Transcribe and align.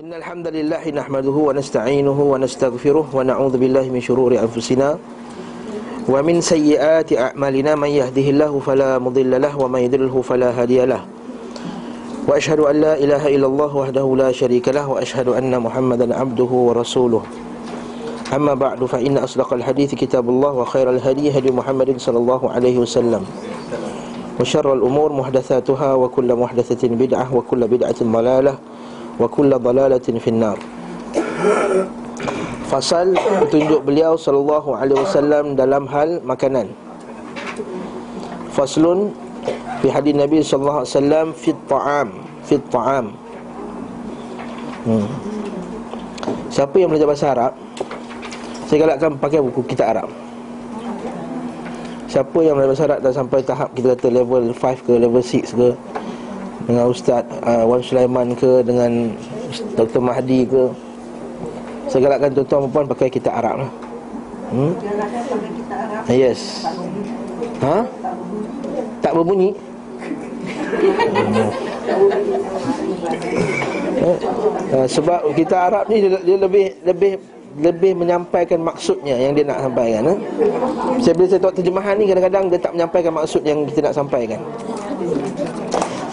إن 0.00 0.08
الحمد 0.08 0.48
لله 0.48 0.88
نحمده 0.88 1.36
ونستعينه 1.36 2.16
ونستغفره 2.16 3.06
ونعوذ 3.12 3.54
بالله 3.60 3.92
من 3.92 4.00
شرور 4.00 4.32
أنفسنا 4.40 4.98
ومن 6.08 6.40
سيئات 6.40 7.12
أعمالنا 7.12 7.76
من 7.76 7.88
يهده 8.00 8.26
الله 8.32 8.52
فلا 8.64 8.96
مضل 8.98 9.36
له 9.36 9.52
ومن 9.52 9.80
يضلله 9.80 10.16
فلا 10.24 10.48
هادي 10.56 10.88
له. 10.88 11.04
وأشهد 12.24 12.60
أن 12.60 12.76
لا 12.80 12.94
إله 12.96 13.36
إلا 13.36 13.46
الله 13.46 13.76
وحده 13.76 14.06
لا 14.16 14.32
شريك 14.32 14.72
له 14.72 14.88
وأشهد 14.88 15.28
أن 15.28 15.60
محمدا 15.60 16.08
عبده 16.08 16.52
ورسوله. 16.68 17.22
أما 18.32 18.54
بعد 18.54 18.84
فإن 18.88 19.20
أصدق 19.20 19.52
الحديث 19.52 19.94
كتاب 19.94 20.24
الله 20.24 20.52
وخير 20.52 20.90
الهدي 20.90 21.36
هدي 21.36 21.52
محمد 21.52 22.00
صلى 22.00 22.16
الله 22.18 22.50
عليه 22.50 22.78
وسلم. 22.80 23.20
وشر 24.40 24.72
الأمور 24.72 25.12
محدثاتها 25.12 25.94
وكل 25.94 26.34
محدثة 26.34 26.88
بدعة 26.88 27.36
وكل 27.36 27.68
بدعة 27.68 28.00
ضلالة. 28.02 28.54
wa 29.16 29.28
kullu 29.28 29.56
dalalatin 29.56 30.16
finnar. 30.20 30.56
Fasal 32.68 33.12
petunjuk 33.44 33.84
beliau 33.84 34.16
sallallahu 34.16 34.72
alaihi 34.72 35.00
wasallam 35.02 35.58
dalam 35.58 35.84
hal 35.90 36.24
makanan. 36.24 36.72
Faslun 38.52 39.12
fi 39.84 39.92
hadis 39.92 40.16
nabi 40.16 40.40
sallallahu 40.40 40.84
alaihi 40.84 40.94
wasallam 40.96 41.26
fi 41.36 41.50
ta'am 41.68 42.08
fi 42.44 42.54
ta'am. 42.72 43.06
Hmm. 44.82 45.06
siapa 46.50 46.74
yang 46.74 46.90
belajar 46.90 47.06
bahasa 47.06 47.26
arab 47.30 47.54
saya 48.72 48.88
galakkan 48.88 49.14
pakai 49.20 49.38
buku 49.44 49.60
kitab 49.68 49.92
arab. 49.92 50.08
Siapa 52.08 52.40
yang 52.40 52.56
belajar 52.56 52.72
bahasa 52.72 52.84
arab 52.88 52.98
dah 53.04 53.12
sampai 53.12 53.38
tahap 53.44 53.68
kita 53.76 53.92
kata 53.92 54.08
level 54.08 54.48
5 54.56 54.80
ke 54.88 54.92
level 54.96 55.20
6 55.20 55.52
ke 55.52 55.68
dengan 56.66 56.84
Ustaz 56.90 57.24
uh, 57.42 57.64
Wan 57.66 57.82
Sulaiman 57.82 58.34
ke 58.38 58.62
dengan 58.62 59.14
Dr. 59.74 60.00
Mahdi 60.00 60.46
ke 60.46 60.62
saya 61.90 62.08
galakkan 62.08 62.32
tuan-tuan 62.32 62.60
dan 62.64 62.70
puan 62.72 62.86
pakai 62.88 63.08
kitab 63.12 63.36
Arab 63.36 63.66
lah. 63.66 63.70
Hmm? 64.52 64.72
Yes. 66.08 66.64
Ha? 67.60 67.84
Tak 69.04 69.12
berbunyi? 69.12 69.52
Uh, 74.72 74.86
sebab 74.94 75.20
kita 75.36 75.54
Arab 75.68 75.84
ni 75.92 76.00
dia, 76.00 76.16
dia 76.20 76.36
lebih 76.40 76.66
lebih 76.86 77.12
lebih 77.60 77.92
menyampaikan 77.92 78.64
maksudnya 78.64 79.12
yang 79.12 79.36
dia 79.36 79.44
nak 79.44 79.60
sampaikan 79.68 80.02
eh? 80.08 80.18
Saya 81.04 81.12
bila 81.12 81.26
saya 81.28 81.40
tengok 81.44 81.56
terjemahan 81.60 81.94
ni 82.00 82.04
kadang-kadang 82.08 82.44
dia 82.48 82.60
tak 82.60 82.72
menyampaikan 82.72 83.12
maksud 83.12 83.42
yang 83.44 83.68
kita 83.68 83.92
nak 83.92 83.96
sampaikan. 84.00 84.40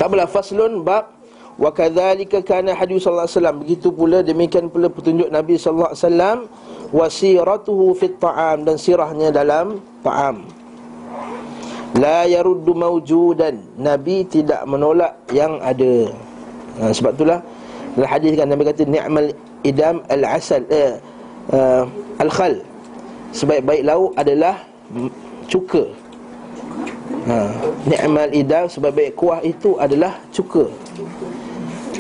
Apalah 0.10 0.26
faslun 0.26 0.82
bab 0.82 1.14
wa 1.62 1.70
kadzalika 1.70 2.42
kana 2.42 2.74
hadis 2.74 3.06
sallallahu 3.06 3.30
alaihi 3.30 3.38
wasallam 3.38 3.58
begitu 3.62 3.88
pula 3.94 4.26
demikian 4.26 4.66
pula 4.74 4.90
petunjuk 4.90 5.30
Nabi 5.30 5.54
sallallahu 5.54 5.94
alaihi 5.94 6.02
wasallam 6.02 6.38
wasiratuhu 6.90 7.94
fit 7.94 8.18
ta'am 8.18 8.66
dan 8.66 8.74
sirahnya 8.82 9.30
dalam 9.30 9.78
ta'am. 10.02 10.50
La 12.02 12.26
yaruddu 12.26 12.74
mawjudan 12.74 13.62
Nabi 13.78 14.26
tidak 14.26 14.66
menolak 14.66 15.14
yang 15.30 15.62
ada. 15.62 16.10
Ha, 16.82 16.90
sebab 16.90 17.14
itulah 17.14 17.40
dalam 17.94 18.10
hadis 18.10 18.34
kan 18.34 18.50
Nabi 18.50 18.66
kata 18.66 18.82
ni'mal 18.90 19.30
idam 19.62 20.02
al-asal 20.10 20.66
eh, 20.74 20.98
uh, 21.54 21.86
al-khal 22.18 22.58
sebaik-baik 23.30 23.86
lauk 23.86 24.18
adalah 24.18 24.58
cuka 25.46 25.86
ha, 27.30 27.54
ni'mal 27.86 28.32
idam 28.34 28.66
sebaik-baik 28.66 29.14
kuah 29.14 29.40
itu 29.46 29.78
adalah 29.78 30.18
cuka. 30.34 30.68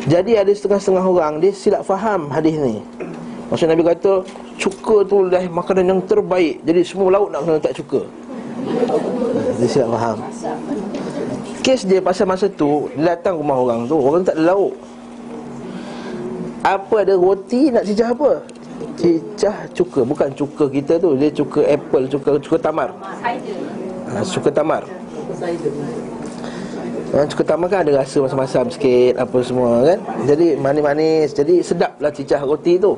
Jadi 0.09 0.33
ada 0.33 0.49
setengah-setengah 0.49 1.05
orang 1.05 1.38
dia 1.38 1.53
silap 1.53 1.85
faham 1.85 2.33
hadis 2.33 2.58
ni. 2.58 2.81
Maksud 3.50 3.69
Nabi 3.69 3.85
kata 3.85 4.25
cuka 4.57 5.05
tu 5.05 5.30
dah 5.30 5.44
makanan 5.50 5.85
yang 5.85 6.02
terbaik. 6.05 6.61
Jadi 6.66 6.81
semua 6.81 7.13
lauk 7.13 7.30
nak 7.30 7.45
kena 7.45 7.53
letak 7.61 7.73
cuka. 7.77 8.02
Dia 9.62 9.67
silap 9.69 9.90
faham. 9.94 10.17
Kes 11.61 11.85
dia 11.85 12.00
pasal 12.01 12.25
masa 12.25 12.50
tu 12.50 12.90
dia 12.97 13.13
datang 13.13 13.38
rumah 13.38 13.57
orang 13.59 13.85
tu 13.85 13.96
orang 14.00 14.25
tak 14.25 14.38
ada 14.40 14.53
lauk. 14.53 14.73
Apa 16.66 16.96
ada 17.06 17.13
roti 17.16 17.69
nak 17.69 17.85
cicah 17.85 18.09
apa? 18.09 18.31
Cicah 18.97 19.57
cuka. 19.78 20.01
Bukan 20.09 20.29
cuka 20.34 20.66
kita 20.73 20.97
tu 20.97 21.13
dia 21.19 21.29
cuka 21.29 21.61
apple 21.69 22.06
cuka 22.09 22.29
cuka 22.41 22.57
tamar. 22.57 22.90
Ha, 24.09 24.25
cuka 24.25 24.50
tamar 24.50 24.81
ha, 27.41 27.44
tamar 27.47 27.67
kan 27.72 27.79
ada 27.88 27.91
rasa 28.05 28.17
masam-masam 28.22 28.66
sikit 28.69 29.17
apa 29.17 29.38
semua 29.41 29.81
kan? 29.81 30.00
Jadi 30.29 30.59
manis-manis 30.59 31.33
jadi 31.33 31.63
sedaplah 31.66 32.11
cicah 32.13 32.41
roti 32.45 32.77
tu. 32.77 32.94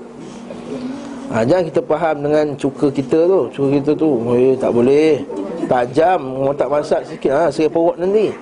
Ha, 1.32 1.48
jangan 1.48 1.64
kita 1.72 1.80
faham 1.88 2.16
dengan 2.28 2.46
cuka 2.60 2.92
kita 2.92 3.20
tu. 3.24 3.42
Cuka 3.56 3.68
kita 3.80 3.92
tu 3.96 4.10
eh 4.36 4.54
tak 4.60 4.72
boleh. 4.76 5.24
Tajam 5.72 6.20
orang 6.44 6.58
tak 6.60 6.68
masak 6.68 7.02
sikit. 7.08 7.32
Ha 7.32 7.48
saya 7.48 7.72
perut 7.72 7.96
nanti. 7.96 8.36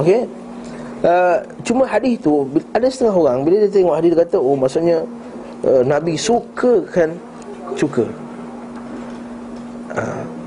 Okey? 0.00 0.24
Uh, 0.98 1.38
cuma 1.62 1.86
hadis 1.86 2.18
tu 2.18 2.42
ada 2.74 2.90
setengah 2.90 3.14
orang 3.14 3.46
bila 3.46 3.62
dia 3.62 3.70
tengok 3.70 3.94
hadis 3.94 4.10
dia 4.10 4.26
kata 4.26 4.34
oh 4.42 4.58
maksudnya 4.58 5.06
uh, 5.62 5.82
Nabi 5.86 6.18
sukakan 6.18 7.14
cuka. 7.78 8.08
Uh, 9.94 10.37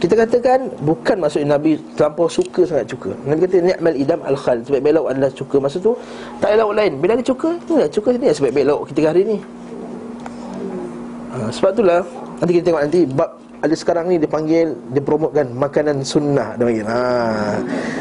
kita 0.00 0.16
katakan 0.16 0.72
bukan 0.80 1.20
maksud 1.20 1.44
Nabi 1.44 1.76
terlampau 1.92 2.24
suka 2.24 2.64
sangat 2.64 2.88
cuka. 2.88 3.12
Nabi 3.28 3.44
kata 3.44 3.56
ni'mal 3.60 3.96
idam 4.00 4.20
al 4.24 4.32
khal 4.32 4.64
sebaik-baik 4.64 4.96
lauk 4.96 5.08
adalah 5.12 5.28
cuka. 5.28 5.56
Maksud 5.60 5.80
tu 5.84 5.92
tak 6.40 6.48
ada 6.56 6.64
lauk 6.64 6.72
lain. 6.72 6.92
Bila 6.96 7.20
ada 7.20 7.24
cuka, 7.24 7.60
tu 7.68 7.76
lah 7.76 7.88
cuka 7.92 8.16
ni 8.16 8.32
sebaik-baik 8.32 8.64
lauk 8.64 8.88
kita 8.88 9.12
hari 9.12 9.22
ni. 9.28 9.38
Uh, 11.36 11.48
sebab 11.52 11.76
itulah 11.76 12.00
nanti 12.40 12.52
kita 12.56 12.64
tengok 12.72 12.82
nanti 12.88 13.00
bab 13.12 13.30
ada 13.60 13.74
sekarang 13.76 14.08
ni 14.08 14.16
dipanggil 14.16 14.72
dipromotkan 14.96 15.52
makanan 15.52 16.00
sunnah 16.00 16.56
dia 16.56 16.64
panggil. 16.64 16.86
Ha. 16.88 17.00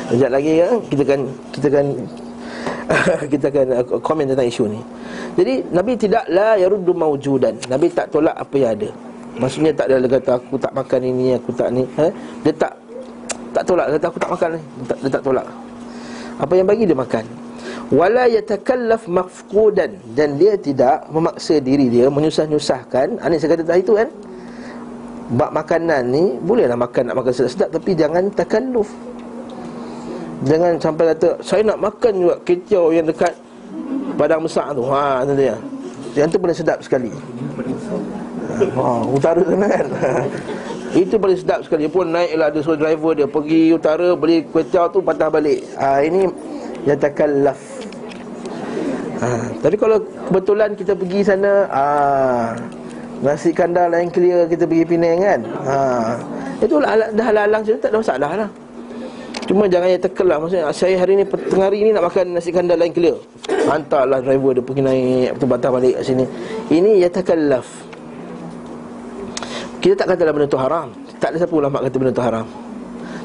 Sekejap 0.08 0.32
lagi 0.32 0.52
ya 0.56 0.70
kita 0.88 1.04
kan 1.04 1.20
kita 1.52 1.68
kan 1.68 1.86
kita 3.36 3.46
akan 3.52 3.68
uh, 3.76 3.86
komen 4.00 4.24
tentang 4.32 4.48
isu 4.48 4.72
ni. 4.72 4.80
Jadi 5.36 5.68
Nabi 5.76 6.00
tidak 6.00 6.24
la 6.32 6.56
yaruddu 6.56 6.96
maujudan. 6.96 7.60
Nabi 7.68 7.92
tak 7.92 8.08
tolak 8.08 8.40
apa 8.40 8.56
yang 8.56 8.72
ada. 8.80 9.09
Maksudnya 9.38 9.72
tak 9.76 9.94
ada 9.94 10.08
kata 10.10 10.32
aku 10.42 10.56
tak 10.58 10.74
makan 10.74 11.02
ini, 11.06 11.38
aku 11.38 11.52
tak 11.54 11.70
ni, 11.70 11.86
eh? 12.02 12.12
Dia 12.42 12.54
tak 12.58 12.74
tak 13.50 13.64
tolak 13.66 13.86
kata 13.98 14.06
aku 14.10 14.20
tak 14.20 14.32
makan 14.32 14.50
ni. 14.56 14.62
Dia 14.62 14.86
tak, 14.90 14.98
dia 15.06 15.12
tak 15.14 15.24
tolak. 15.26 15.48
Apa 16.40 16.54
yang 16.56 16.68
bagi 16.68 16.84
dia 16.88 16.98
makan. 16.98 17.26
Wala 17.90 18.30
yatakallaf 18.30 19.10
mafqudan 19.10 19.98
dan 20.14 20.38
dia 20.38 20.54
tidak 20.54 21.10
memaksa 21.10 21.58
diri 21.58 21.90
dia 21.90 22.06
menyusah-nyusahkan. 22.10 23.18
Ani 23.22 23.42
saya 23.42 23.58
kata 23.58 23.64
tadi 23.66 23.82
tu 23.82 23.98
kan? 23.98 24.10
Bak 25.30 25.54
makanan 25.54 26.10
ni 26.10 26.42
Bolehlah 26.42 26.74
makan 26.74 27.14
nak 27.14 27.22
makan 27.22 27.30
sedap-sedap 27.30 27.70
Tapi 27.70 27.92
jangan 27.94 28.24
takalluf 28.34 28.90
Jangan 30.42 30.82
sampai 30.82 31.14
kata 31.14 31.38
Saya 31.46 31.62
nak 31.70 31.78
makan 31.78 32.14
juga 32.18 32.36
kicau 32.42 32.90
yang 32.90 33.06
dekat 33.06 33.34
Padang 34.18 34.44
besar 34.44 34.74
tu 34.74 34.84
ha, 34.90 35.24
tu 35.24 35.38
dia. 35.38 35.56
Yang 36.18 36.36
tu 36.36 36.38
paling 36.42 36.58
sedap 36.58 36.80
sekali 36.82 37.14
ha, 38.68 39.04
Utara 39.08 39.44
kan? 39.46 39.88
Itu 41.02 41.22
paling 41.22 41.38
sedap 41.38 41.62
sekali 41.62 41.86
pun. 41.86 42.10
Naiklah 42.10 42.50
ada 42.50 42.60
suruh 42.66 42.80
driver 42.80 43.14
dia 43.14 43.30
Pergi 43.30 43.70
utara 43.70 44.18
beli 44.18 44.42
kicau 44.50 44.90
tu 44.90 45.00
patah 45.06 45.30
balik. 45.30 45.62
Ha, 45.78 46.02
Ini 46.02 46.26
yang 46.88 47.00
takallaf 47.00 47.60
ha, 49.20 49.30
Tapi 49.60 49.76
kalau 49.76 50.00
kebetulan 50.32 50.74
kita 50.74 50.96
pergi 50.96 51.20
sana 51.22 51.68
ah, 51.70 52.48
Nasi 53.20 53.52
kandar 53.52 53.92
lain 53.92 54.08
clear 54.08 54.48
kita 54.48 54.64
pergi 54.64 54.88
Penang 54.88 55.20
kan? 55.20 55.42
Ha. 55.68 55.76
Itu 56.64 56.80
dah 56.80 57.30
lalang 57.36 57.64
cerita 57.68 57.88
tak 57.88 57.92
ada 57.92 57.98
masalah 58.00 58.32
lah. 58.46 58.50
Cuma 59.44 59.68
jangan 59.68 59.92
yang 59.92 60.00
tekel 60.00 60.28
lah 60.28 60.38
Maksudnya 60.40 60.72
saya 60.72 60.96
hari 60.96 61.20
ni 61.20 61.24
Tengah 61.28 61.68
hari 61.68 61.84
ni 61.84 61.92
nak 61.92 62.08
makan 62.08 62.40
nasi 62.40 62.56
kandar 62.56 62.80
lain 62.80 62.96
clear. 62.96 63.20
Hantarlah 63.68 64.24
driver 64.24 64.56
dia 64.56 64.64
pergi 64.64 64.82
naik 64.88 65.30
Betul 65.36 65.48
batah 65.52 65.72
balik 65.76 65.94
kat 66.00 66.04
sini. 66.08 66.26
Ini 66.72 66.92
ya 67.04 67.10
takallaf 67.12 67.68
Kita 69.80 69.94
tak 70.04 70.16
kata 70.16 70.32
benda 70.36 70.48
tu 70.48 70.60
haram. 70.60 70.92
Tak 71.20 71.34
ada 71.34 71.38
siapa 71.44 71.54
ulama 71.56 71.80
kata 71.80 71.96
benda 71.96 72.14
tu 72.14 72.24
haram. 72.24 72.46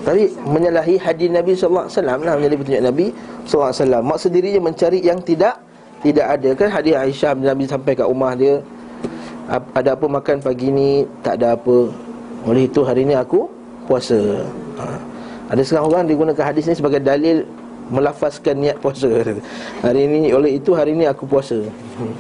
Tapi 0.05 0.23
menyalahi 0.45 1.01
hadis 1.01 1.33
Nabi 1.33 1.57
SAW 1.57 1.89
lah 2.05 2.21
Menyalahi 2.21 2.61
petunjuk 2.61 2.85
Nabi 2.85 3.09
SAW 3.49 4.05
Maksud 4.05 4.37
dirinya 4.37 4.69
mencari 4.69 5.01
yang 5.01 5.17
tidak 5.25 5.57
Tidak 6.05 6.27
ada. 6.29 6.53
Kan 6.53 6.69
hadis 6.69 6.93
Aisyah 6.93 7.33
Nabi 7.33 7.65
sampai 7.65 7.97
kat 7.97 8.05
rumah 8.05 8.37
dia 8.37 8.61
ada 9.49 9.93
apa 9.93 10.07
makan 10.09 10.41
pagi 10.41 10.73
ni? 10.73 11.05
Tak 11.21 11.37
ada 11.41 11.53
apa. 11.53 11.93
Oleh 12.49 12.65
itu 12.65 12.81
hari 12.81 13.05
ni 13.05 13.13
aku 13.13 13.45
puasa. 13.85 14.17
Ha. 14.81 14.85
ada 15.53 15.61
setengah 15.61 15.85
orang 15.85 16.09
digunakan 16.09 16.41
hadis 16.41 16.65
ni 16.65 16.75
sebagai 16.75 17.05
dalil 17.05 17.45
melafazkan 17.93 18.57
niat 18.57 18.81
puasa. 18.81 19.13
Hari 19.85 20.09
ni 20.09 20.33
oleh 20.33 20.57
itu 20.57 20.73
hari 20.73 20.97
ni 20.97 21.05
aku 21.05 21.29
puasa. 21.29 21.61
Hmm. 22.01 22.17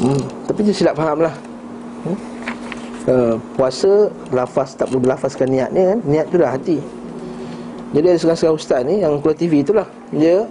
Hmm. 0.00 0.22
tapi 0.48 0.64
dia 0.64 0.72
silap 0.72 0.96
faham 0.96 1.20
lah 1.20 1.36
uh, 2.08 3.34
puasa 3.56 4.08
lafaz 4.30 4.76
tak 4.76 4.88
perlu 4.88 5.04
melafazkan 5.04 5.48
niat 5.48 5.70
ni 5.72 5.82
kan? 5.82 5.98
Niat 6.04 6.26
tu 6.28 6.36
dah 6.40 6.50
hati. 6.52 6.78
Jadi 7.90 8.06
ada 8.06 8.18
setengah-setengah 8.18 8.56
ustaz 8.56 8.80
ni 8.86 9.02
yang 9.02 9.18
keluar 9.18 9.34
TV 9.34 9.66
itulah 9.66 9.88
dia 10.14 10.46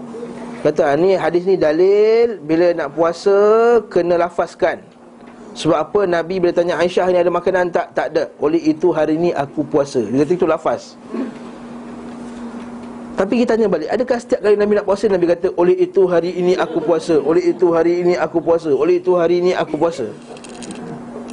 Kata 0.60 0.92
ah, 0.92 0.96
ni 1.00 1.16
hadis 1.16 1.48
ni 1.48 1.56
dalil 1.56 2.36
Bila 2.44 2.76
nak 2.76 2.92
puasa 2.92 3.32
Kena 3.88 4.20
lafazkan. 4.20 4.84
Sebab 5.56 5.78
apa? 5.80 6.02
Nabi 6.04 6.44
bila 6.44 6.52
tanya 6.52 6.76
Aisyah 6.80 7.08
ni 7.10 7.20
ada 7.20 7.32
makanan 7.32 7.72
tak? 7.72 7.96
Tak 7.96 8.12
ada. 8.16 8.28
Oleh 8.44 8.60
itu 8.60 8.92
hari 8.92 9.16
ni 9.16 9.32
aku 9.34 9.66
puasa. 9.66 10.04
Dia 10.04 10.24
kata 10.24 10.34
itu 10.36 10.48
lafaz. 10.48 11.00
Tapi 13.18 13.44
kita 13.44 13.56
tanya 13.56 13.68
balik 13.68 13.92
Adakah 13.92 14.20
setiap 14.20 14.40
kali 14.40 14.56
Nabi 14.56 14.80
nak 14.80 14.88
puasa 14.88 15.12
Nabi 15.12 15.26
kata 15.28 15.52
Oleh 15.60 15.76
itu 15.76 16.02
hari 16.08 16.32
ini 16.38 16.54
aku 16.56 16.80
puasa. 16.80 17.20
Oleh 17.24 17.44
itu 17.56 17.72
hari 17.72 18.04
ini 18.04 18.14
aku 18.16 18.40
puasa. 18.40 18.72
Oleh 18.72 19.00
itu 19.00 19.12
hari 19.16 19.44
ini 19.44 19.52
aku 19.56 19.76
puasa 19.76 20.12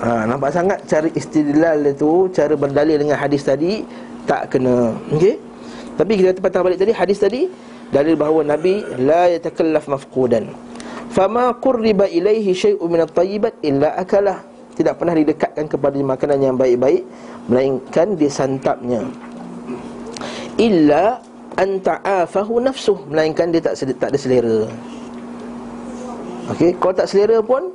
ha, 0.03 0.29
Nampak 0.29 0.51
sangat 0.53 0.79
cara 0.89 1.09
istidlal 1.13 1.87
itu 1.87 2.29
Cara 2.33 2.55
berdalil 2.57 3.01
dengan 3.01 3.17
hadis 3.17 3.45
tadi 3.47 3.85
Tak 4.25 4.53
kena 4.53 4.93
Okey? 5.13 5.39
Tapi 5.97 6.13
kita 6.21 6.37
kata 6.37 6.41
patah 6.45 6.61
balik 6.61 6.79
tadi 6.81 6.93
Hadis 6.93 7.21
tadi 7.21 7.49
dalil 7.91 8.19
bahawa 8.19 8.57
Nabi 8.57 8.83
la 8.99 9.31
yatakallaf 9.31 9.87
mafqudan. 9.87 10.51
Fama 11.13 11.55
qurriba 11.57 12.11
ilaihi 12.11 12.53
syai'un 12.53 12.89
min 12.91 13.01
at-tayyibat 13.07 13.55
illa 13.63 13.95
akalah. 13.97 14.43
Tidak 14.77 14.93
pernah 15.01 15.17
didekatkan 15.17 15.73
kepada 15.73 15.97
makanan 15.97 16.39
yang 16.53 16.57
baik-baik 16.61 17.01
melainkan 17.49 18.13
disantapnya. 18.13 19.01
Illa 20.61 21.25
an 21.57 21.81
ta'afahu 21.81 22.61
nafsuh 22.61 23.01
melainkan 23.09 23.49
dia 23.49 23.65
tak 23.65 23.81
tak 23.97 24.13
ada 24.13 24.19
selera. 24.21 24.69
Okey 26.53 26.77
kalau 26.77 26.95
tak 26.95 27.09
selera 27.09 27.41
pun 27.41 27.73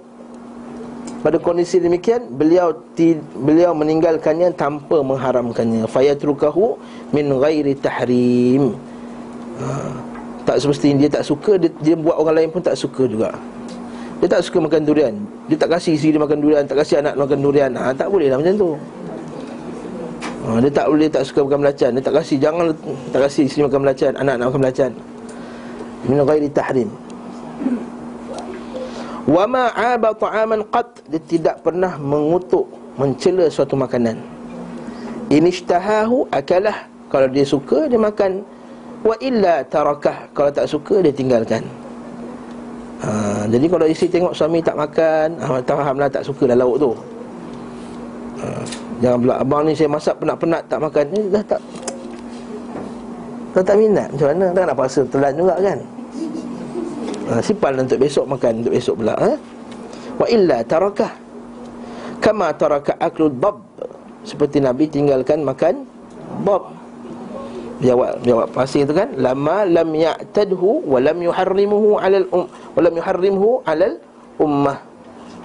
pada 1.22 1.38
kondisi 1.38 1.78
demikian 1.78 2.34
beliau 2.34 2.74
ti, 2.98 3.14
beliau 3.38 3.78
meninggalkannya 3.78 4.58
tanpa 4.58 5.06
mengharamkannya. 5.06 5.86
Fayatrukahu 5.86 6.82
min 7.14 7.30
ghairi 7.38 7.78
tahrim. 7.78 8.74
Ha. 9.62 9.66
Tak 10.42 10.58
semestinya 10.58 11.06
dia 11.06 11.22
tak 11.22 11.24
suka 11.30 11.62
dia, 11.62 11.70
dia 11.86 11.94
buat 11.94 12.18
orang 12.18 12.42
lain 12.42 12.50
pun 12.50 12.66
tak 12.66 12.74
suka 12.74 13.06
juga. 13.06 13.30
Dia 14.18 14.34
tak 14.34 14.42
suka 14.50 14.66
makan 14.66 14.82
durian. 14.82 15.14
Dia 15.46 15.58
tak 15.62 15.78
kasih 15.78 15.98
isteri 15.98 16.14
dia 16.14 16.22
makan 16.22 16.38
durian 16.46 16.62
Tak 16.62 16.78
kasih 16.86 17.02
anak 17.02 17.18
makan 17.18 17.42
durian. 17.42 17.72
Ha, 17.74 17.90
Tak 17.90 18.06
boleh 18.06 18.30
lah 18.30 18.38
macam 18.38 18.54
tu. 18.54 18.70
Ha, 20.46 20.62
Dia 20.62 20.70
tak 20.70 20.86
boleh 20.94 21.10
tak 21.10 21.24
suka 21.26 21.40
makan 21.42 21.60
belacan. 21.66 21.90
Dia 21.98 22.04
tak 22.06 22.14
kasih 22.22 22.38
Jangan 22.38 22.66
tak 23.10 23.22
kasih 23.26 23.50
isteri 23.50 23.66
makan 23.66 23.80
belacan 23.82 24.12
Anak 24.22 24.36
nak 24.38 24.46
makan 24.54 24.62
belacan. 24.62 24.92
Min 26.06 26.22
ghairi 26.22 26.50
tahrim 26.54 26.90
Wa 29.30 29.46
ma 29.46 29.70
'aba 29.74 30.18
ta'aman 30.18 30.66
qat. 30.74 31.06
Dia 31.10 31.22
tidak 31.30 31.56
pernah 31.62 31.94
mengutuk 32.02 32.66
mencela 32.98 33.46
suatu 33.52 33.78
makanan. 33.78 34.18
Inishtahahu 35.30 36.26
akalah. 36.34 36.90
Kalau 37.12 37.28
dia 37.30 37.46
suka 37.46 37.86
dia 37.86 38.00
makan. 38.02 38.42
Wa 39.06 39.14
illa 39.22 39.62
tarakah. 39.68 40.30
Kalau 40.34 40.50
tak 40.50 40.66
suka 40.70 41.06
dia 41.06 41.14
tinggalkan. 41.14 41.62
Ha, 43.02 43.50
Jadi 43.50 43.66
kalau 43.66 43.90
isteri 43.90 44.14
tengok 44.14 44.30
suami 44.38 44.62
tak 44.62 44.78
makan 44.78 45.34
Tak 45.66 45.74
fahamlah 45.74 46.06
tak 46.06 46.22
suka 46.22 46.54
lah 46.54 46.58
lauk 46.62 46.78
tu. 46.78 46.92
Ha, 48.38 48.62
Jangan 49.02 49.18
pula 49.18 49.34
Abang 49.42 49.66
ni 49.66 49.74
saya 49.74 49.90
masak 49.90 50.22
penat-penat 50.22 50.62
tak 50.70 50.80
makan. 50.82 51.06
Ni 51.10 51.22
dah 51.34 51.44
tak. 51.46 51.62
Dah 53.58 53.64
tak 53.66 53.76
minat. 53.82 54.08
Macam 54.14 54.28
mana? 54.34 54.46
Tak 54.54 54.64
nak 54.70 54.76
puasa 54.78 55.02
telan 55.10 55.34
juga 55.34 55.56
kan 55.58 55.80
ha, 57.32 57.40
Simpan 57.40 57.80
untuk 57.80 57.98
besok 57.98 58.28
makan 58.28 58.62
Untuk 58.62 58.74
besok 58.76 59.00
pula 59.02 59.16
ha? 59.16 59.32
Wa 60.20 60.28
illa 60.28 60.62
tarakah. 60.62 61.12
Kama 62.20 62.54
tarakah 62.54 63.00
aklul 63.00 63.34
bab 63.34 63.64
Seperti 64.28 64.60
Nabi 64.60 64.92
tinggalkan 64.92 65.42
makan 65.42 65.88
Bab 66.44 66.82
jawab 67.82 68.22
jawab 68.22 68.48
pasir 68.54 68.86
tu 68.86 68.94
kan? 68.94 69.10
Lama 69.18 69.66
lam 69.66 69.90
ya'tadhu 69.92 70.86
wa 70.86 71.02
lam 71.02 71.18
yuharrimuhu 71.18 71.98
'alal 71.98 72.28
um 72.30 72.46
wa 72.48 72.80
lam 72.80 72.94
yuharrimhu 72.94 73.48
'alal 73.66 73.98
ummah. 74.38 74.78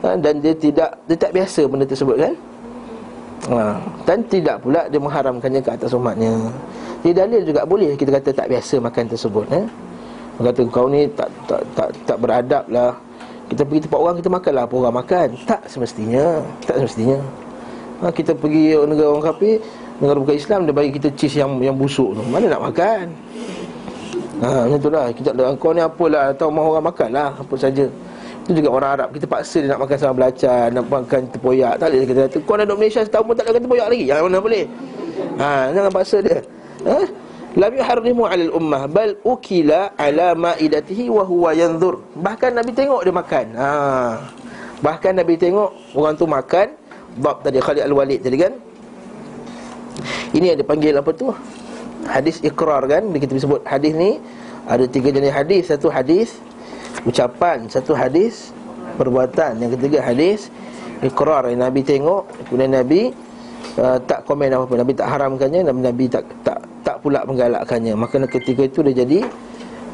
Ha, 0.05 0.15
dan 0.21 0.45
dia 0.45 0.53
tidak 0.53 1.01
dia 1.09 1.17
tak 1.17 1.33
biasa 1.33 1.65
benda 1.65 1.89
tersebut 1.89 2.17
kan? 2.21 2.35
Ha, 3.49 3.59
dan 4.05 4.19
tidak 4.29 4.57
pula 4.61 4.85
dia 4.93 5.01
mengharamkannya 5.01 5.61
ke 5.65 5.71
atas 5.73 5.91
umatnya. 5.97 6.53
Dia 7.01 7.13
dalil 7.25 7.43
juga 7.43 7.65
boleh 7.65 7.97
kita 7.97 8.13
kata 8.21 8.31
tak 8.37 8.49
biasa 8.53 8.85
makan 8.85 9.05
tersebut 9.09 9.47
eh 9.53 9.67
kata 10.41 10.61
kau 10.69 10.87
ni 10.93 11.09
tak 11.17 11.29
tak 11.49 11.61
tak, 11.73 11.89
tak 12.05 12.17
beradab 12.21 12.65
lah. 12.69 12.93
Kita 13.47 13.63
pergi 13.63 13.87
tempat 13.87 13.99
orang 14.03 14.15
kita 14.19 14.29
makanlah 14.29 14.65
apa 14.67 14.75
orang 14.75 14.97
makan? 15.01 15.29
Tak 15.47 15.63
semestinya 15.71 16.43
tak 16.67 16.83
semestinya. 16.83 17.19
Ha, 17.97 18.13
kita 18.13 18.37
pergi 18.37 18.77
negara 18.77 19.09
orang 19.09 19.25
kafir 19.33 19.57
Negara 20.05 20.21
bukan 20.21 20.37
Islam 20.37 20.69
Dia 20.69 20.75
bagi 20.77 20.93
kita 20.93 21.09
cheese 21.17 21.41
yang 21.41 21.57
yang 21.65 21.73
busuk 21.73 22.13
tu. 22.13 22.23
Mana 22.29 22.53
nak 22.53 22.69
makan? 22.69 23.09
Ha, 24.45 24.69
macam 24.69 24.79
tu 24.85 24.91
lah. 24.93 25.09
Kita 25.17 25.33
kau 25.57 25.73
ni 25.73 25.81
apalah 25.81 26.37
Atau 26.37 26.53
mahu 26.53 26.77
orang 26.77 26.93
makan 26.93 27.09
lah 27.09 27.33
Apa 27.41 27.57
saja. 27.57 27.89
Itu 28.45 28.53
juga 28.53 28.69
orang 28.69 29.01
Arab 29.01 29.09
Kita 29.17 29.25
paksa 29.25 29.65
dia 29.65 29.73
nak 29.73 29.81
makan 29.89 29.97
sama 29.97 30.13
belacan 30.13 30.67
Nak 30.77 30.85
makan 30.93 31.21
terpoyak 31.33 31.75
Tak 31.81 31.89
boleh 31.89 32.05
kita 32.05 32.21
kata 32.29 32.39
Kau 32.45 32.55
nak 32.61 32.65
duduk 32.69 32.79
Malaysia 32.85 33.01
setahun 33.01 33.25
pun 33.25 33.35
tak 33.35 33.45
makan 33.49 33.63
terpoyak 33.65 33.87
lagi. 33.89 34.05
Yang 34.05 34.21
mana 34.29 34.39
boleh? 34.45 34.65
Ha, 35.41 35.49
jangan 35.73 35.93
paksa 35.93 36.17
dia. 36.21 36.39
Ha? 36.85 36.97
Lam 37.57 37.73
yuharrimu 37.73 38.29
'alal 38.29 38.53
ummah 38.53 38.85
bal 38.85 39.17
ukila 39.25 39.97
'ala 39.97 40.37
ma'idatihi 40.37 41.09
wa 41.09 41.25
huwa 41.25 41.57
yanzur. 41.57 42.05
Bahkan 42.13 42.53
Nabi 42.53 42.77
tengok 42.77 43.01
dia 43.01 43.15
makan. 43.17 43.47
Ha. 43.57 43.69
Bahkan 44.85 45.13
Nabi 45.17 45.41
tengok 45.41 45.97
orang 45.97 46.15
tu 46.21 46.29
makan 46.29 46.77
bab 47.17 47.41
tadi 47.41 47.57
Khalid 47.57 47.89
Al-Walid 47.89 48.21
tadi 48.21 48.37
kan. 48.37 48.53
Ini 50.37 50.53
yang 50.53 50.59
dipanggil 50.61 50.93
apa 50.93 51.17
tu? 51.17 51.33
Hadis 52.07 52.39
ikrar 52.45 52.87
kan 52.87 53.03
kita 53.11 53.35
sebut 53.41 53.67
hadis 53.67 53.93
ni 53.99 54.23
Ada 54.71 54.87
tiga 54.87 55.11
jenis 55.11 55.35
hadis 55.35 55.63
Satu 55.67 55.91
hadis 55.91 56.39
Ucapan 57.03 57.67
Satu 57.67 57.99
hadis 57.99 58.55
Perbuatan 58.95 59.59
Yang 59.59 59.81
ketiga 59.81 59.99
hadis 60.07 60.49
Ikrar 61.03 61.51
yang 61.51 61.67
Nabi 61.67 61.83
tengok 61.83 62.31
Kemudian 62.47 62.79
Nabi 62.79 63.11
uh, 63.81 63.99
Tak 64.05 64.25
komen 64.29 64.53
apa-apa. 64.53 64.75
Nabi 64.83 64.93
tak 64.97 65.09
haramkannya 65.09 65.61
Nabi, 65.69 65.81
Nabi 65.85 66.05
tak, 66.09 66.25
tak 66.43 66.59
tak 66.87 66.97
pula 67.03 67.27
menggalakkannya. 67.27 67.93
Maka 67.99 68.23
ketika 68.29 68.63
itu 68.67 68.81
dia 68.87 69.05
jadi 69.05 69.19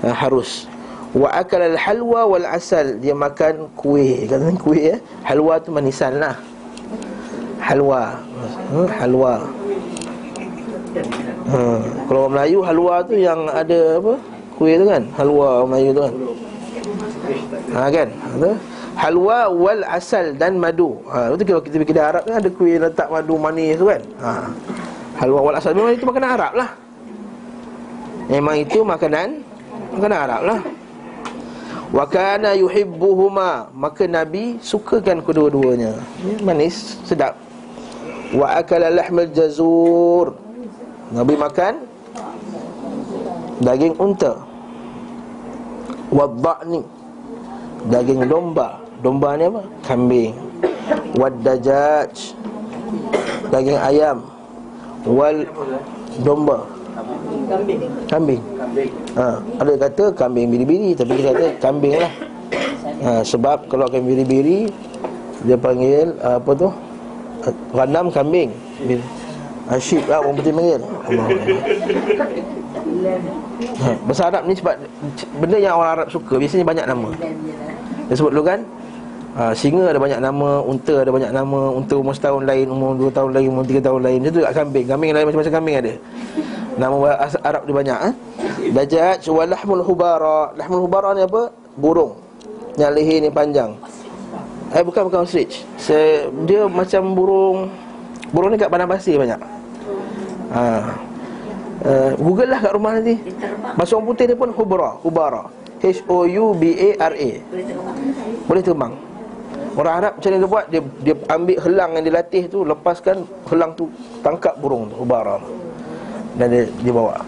uh, 0.07 0.15
Harus. 0.15 0.67
Wa 1.13 1.29
akal 1.29 1.61
al-halwa 1.61 2.25
wal-asal. 2.25 2.97
Dia 2.97 3.13
makan 3.13 3.69
kuih. 3.77 4.25
Kata 4.25 4.49
kuih 4.57 4.97
ya 4.97 4.97
Halwa 5.29 5.61
tu 5.61 5.69
manisan 5.69 6.17
lah. 6.17 6.37
Halwa. 7.61 8.17
Hmm, 8.73 8.89
Halwa. 8.97 9.35
Ha, 11.53 11.59
Kalau 12.09 12.21
orang 12.29 12.33
Melayu 12.33 12.59
halwa 12.65 12.95
tu 13.05 13.15
yang 13.17 13.45
ada 13.49 14.01
apa? 14.01 14.15
Kuih 14.57 14.81
tu 14.81 14.85
kan? 14.89 15.03
Halwa 15.17 15.47
orang 15.61 15.71
Melayu 15.73 15.91
tu 15.93 16.01
kan? 16.01 16.15
Ha 17.73 17.89
kan? 17.89 18.09
Ha, 18.09 18.51
Halwa 18.93 19.49
wal 19.49 19.83
asal 19.89 20.37
dan 20.37 20.61
madu. 20.61 21.01
Ha, 21.09 21.33
Itu 21.33 21.49
kalau 21.49 21.63
kita 21.65 21.81
pergi 21.81 21.97
Arab 21.97 22.23
kan 22.29 22.35
Ada 22.45 22.51
kuih 22.53 22.77
letak 22.77 23.09
madu 23.09 23.41
manis 23.41 23.81
tu 23.81 23.89
kan? 23.89 24.03
Ha. 24.21 24.33
Halwa 25.17 25.41
wal 25.49 25.57
asal. 25.57 25.73
Memang 25.73 25.97
itu 25.97 26.05
makanan 26.05 26.29
Arab 26.37 26.53
lah. 26.53 26.71
Memang 28.29 28.57
itu 28.61 28.79
makanan 28.85 29.29
Makanan 29.97 30.19
Arab 30.29 30.41
lah. 30.45 30.61
Wa 31.93 32.05
kana 32.05 32.53
yuhibbuhuma. 32.53 33.73
Maka 33.73 34.05
nabi 34.05 34.61
sukakan 34.61 35.25
kedua-duanya. 35.25 35.97
Manis 36.45 37.01
sedap. 37.09 37.37
Wa 38.33 38.61
akala 38.61 38.93
lahmal 38.93 39.29
jazur. 39.33 40.37
Nabi 41.13 41.37
makan 41.37 41.75
daging 43.61 43.97
unta. 43.97 44.37
Wadda'ni 46.13 46.85
daging 47.89 48.29
domba 48.29 48.82
domba 49.03 49.35
ni 49.35 49.45
apa? 49.51 49.63
Kambing. 49.83 50.33
Waddajaj 51.19 52.15
daging 53.51 53.81
ayam. 53.83 54.19
Wal 55.05 55.45
domba. 56.23 56.63
Kambing. 57.51 57.81
Kambing. 58.07 58.43
Ha 59.19 59.43
ada 59.59 59.73
kata 59.77 60.05
kambing 60.15 60.47
biri-biri 60.49 60.95
tapi 60.95 61.19
kita 61.19 61.35
kata 61.35 61.47
kambing 61.59 61.99
lah. 61.99 62.13
Ha, 63.03 63.27
sebab 63.27 63.67
kalau 63.67 63.91
kambing 63.91 64.15
biri-biri 64.15 64.71
dia 65.43 65.59
panggil 65.59 66.15
apa 66.23 66.51
tu? 66.55 66.71
Ghanam 67.75 68.07
kambing. 68.15 68.55
Asyik 69.63 70.11
lah 70.11 70.19
orang 70.19 70.35
putih 70.43 70.51
panggil 70.51 70.83
ha, 73.79 73.95
Bahasa 74.11 74.27
Arab 74.27 74.43
ni 74.51 74.59
sebab 74.59 74.75
Benda 75.39 75.55
yang 75.55 75.79
orang 75.79 76.03
Arab 76.03 76.11
suka 76.11 76.35
Biasanya 76.35 76.67
banyak 76.67 76.83
nama. 76.83 77.15
Dia 78.11 78.15
sebut 78.19 78.35
dulu 78.35 78.43
kan 78.43 78.67
ha, 79.37 79.53
Singa 79.53 79.93
ada 79.93 79.99
banyak 80.01 80.21
nama 80.21 80.61
Unta 80.65 81.03
ada 81.03 81.11
banyak 81.13 81.33
nama 81.33 81.61
Unta 81.73 81.95
umur 81.97 82.15
setahun 82.17 82.45
lain 82.45 82.67
Umur 82.69 82.97
dua 82.97 83.11
tahun 83.13 83.31
lain 83.33 83.47
Umur 83.53 83.65
tiga 83.65 83.81
tahun 83.85 84.01
lain 84.05 84.19
Macam 84.25 84.33
tu 84.35 84.41
kambing. 84.45 84.87
Kambing 84.89 85.11
lain 85.13 85.25
macam-macam 85.29 85.55
kambing 85.55 85.77
ada. 85.79 85.93
Nama 86.73 86.97
Arab 87.45 87.63
dia 87.69 87.75
banyak 87.77 87.99
eh? 88.09 88.15
Dajat 88.73 89.29
Walahmul 89.29 89.85
hubara. 89.85 90.57
Lahmul 90.57 90.89
hubara 90.89 91.13
ni 91.13 91.23
apa? 91.25 91.53
Burung. 91.77 92.17
Yang 92.81 92.93
leher 92.97 93.17
ni 93.21 93.29
panjang. 93.29 93.77
Eh 94.73 94.81
bukan 94.81 95.13
bukan 95.13 95.29
ostrich. 95.29 95.69
Dia 96.49 96.65
macam 96.65 97.13
burung. 97.13 97.69
Burung 98.33 98.49
ni 98.49 98.57
kat 98.57 98.73
padang 98.73 98.89
pasir 98.89 99.21
banyak. 99.21 99.37
Ha. 100.57 100.63
Uh, 101.83 102.11
Google 102.17 102.57
lah 102.57 102.61
kat 102.63 102.73
rumah 102.73 102.97
nanti. 102.97 103.21
Bahasa 103.77 103.93
orang 103.99 104.09
putih 104.09 104.25
dia 104.33 104.37
pun 104.39 104.49
hubara. 104.57 104.97
Hubara. 105.05 105.43
H 105.83 106.01
O 106.09 106.25
U 106.25 106.57
B 106.57 106.73
A 106.79 107.13
R 107.13 107.15
A. 107.19 107.31
Boleh 108.49 108.63
terbang. 108.65 108.93
Orang 109.73 109.95
Arab 110.05 110.13
macam 110.21 110.29
mana 110.29 110.39
dia 110.39 110.51
buat? 110.53 110.65
Dia 110.69 110.81
dia 111.01 111.15
ambil 111.33 111.57
helang 111.65 111.91
yang 111.97 112.05
dilatih 112.05 112.43
tu, 112.53 112.59
lepaskan 112.61 113.25
helang 113.49 113.73
tu 113.73 113.89
tangkap 114.21 114.53
burung 114.61 114.93
tu, 114.93 115.01
ubara. 115.01 115.41
Dan 116.37 116.53
dia 116.53 116.63
dia 116.69 116.93
bawa. 116.93 117.25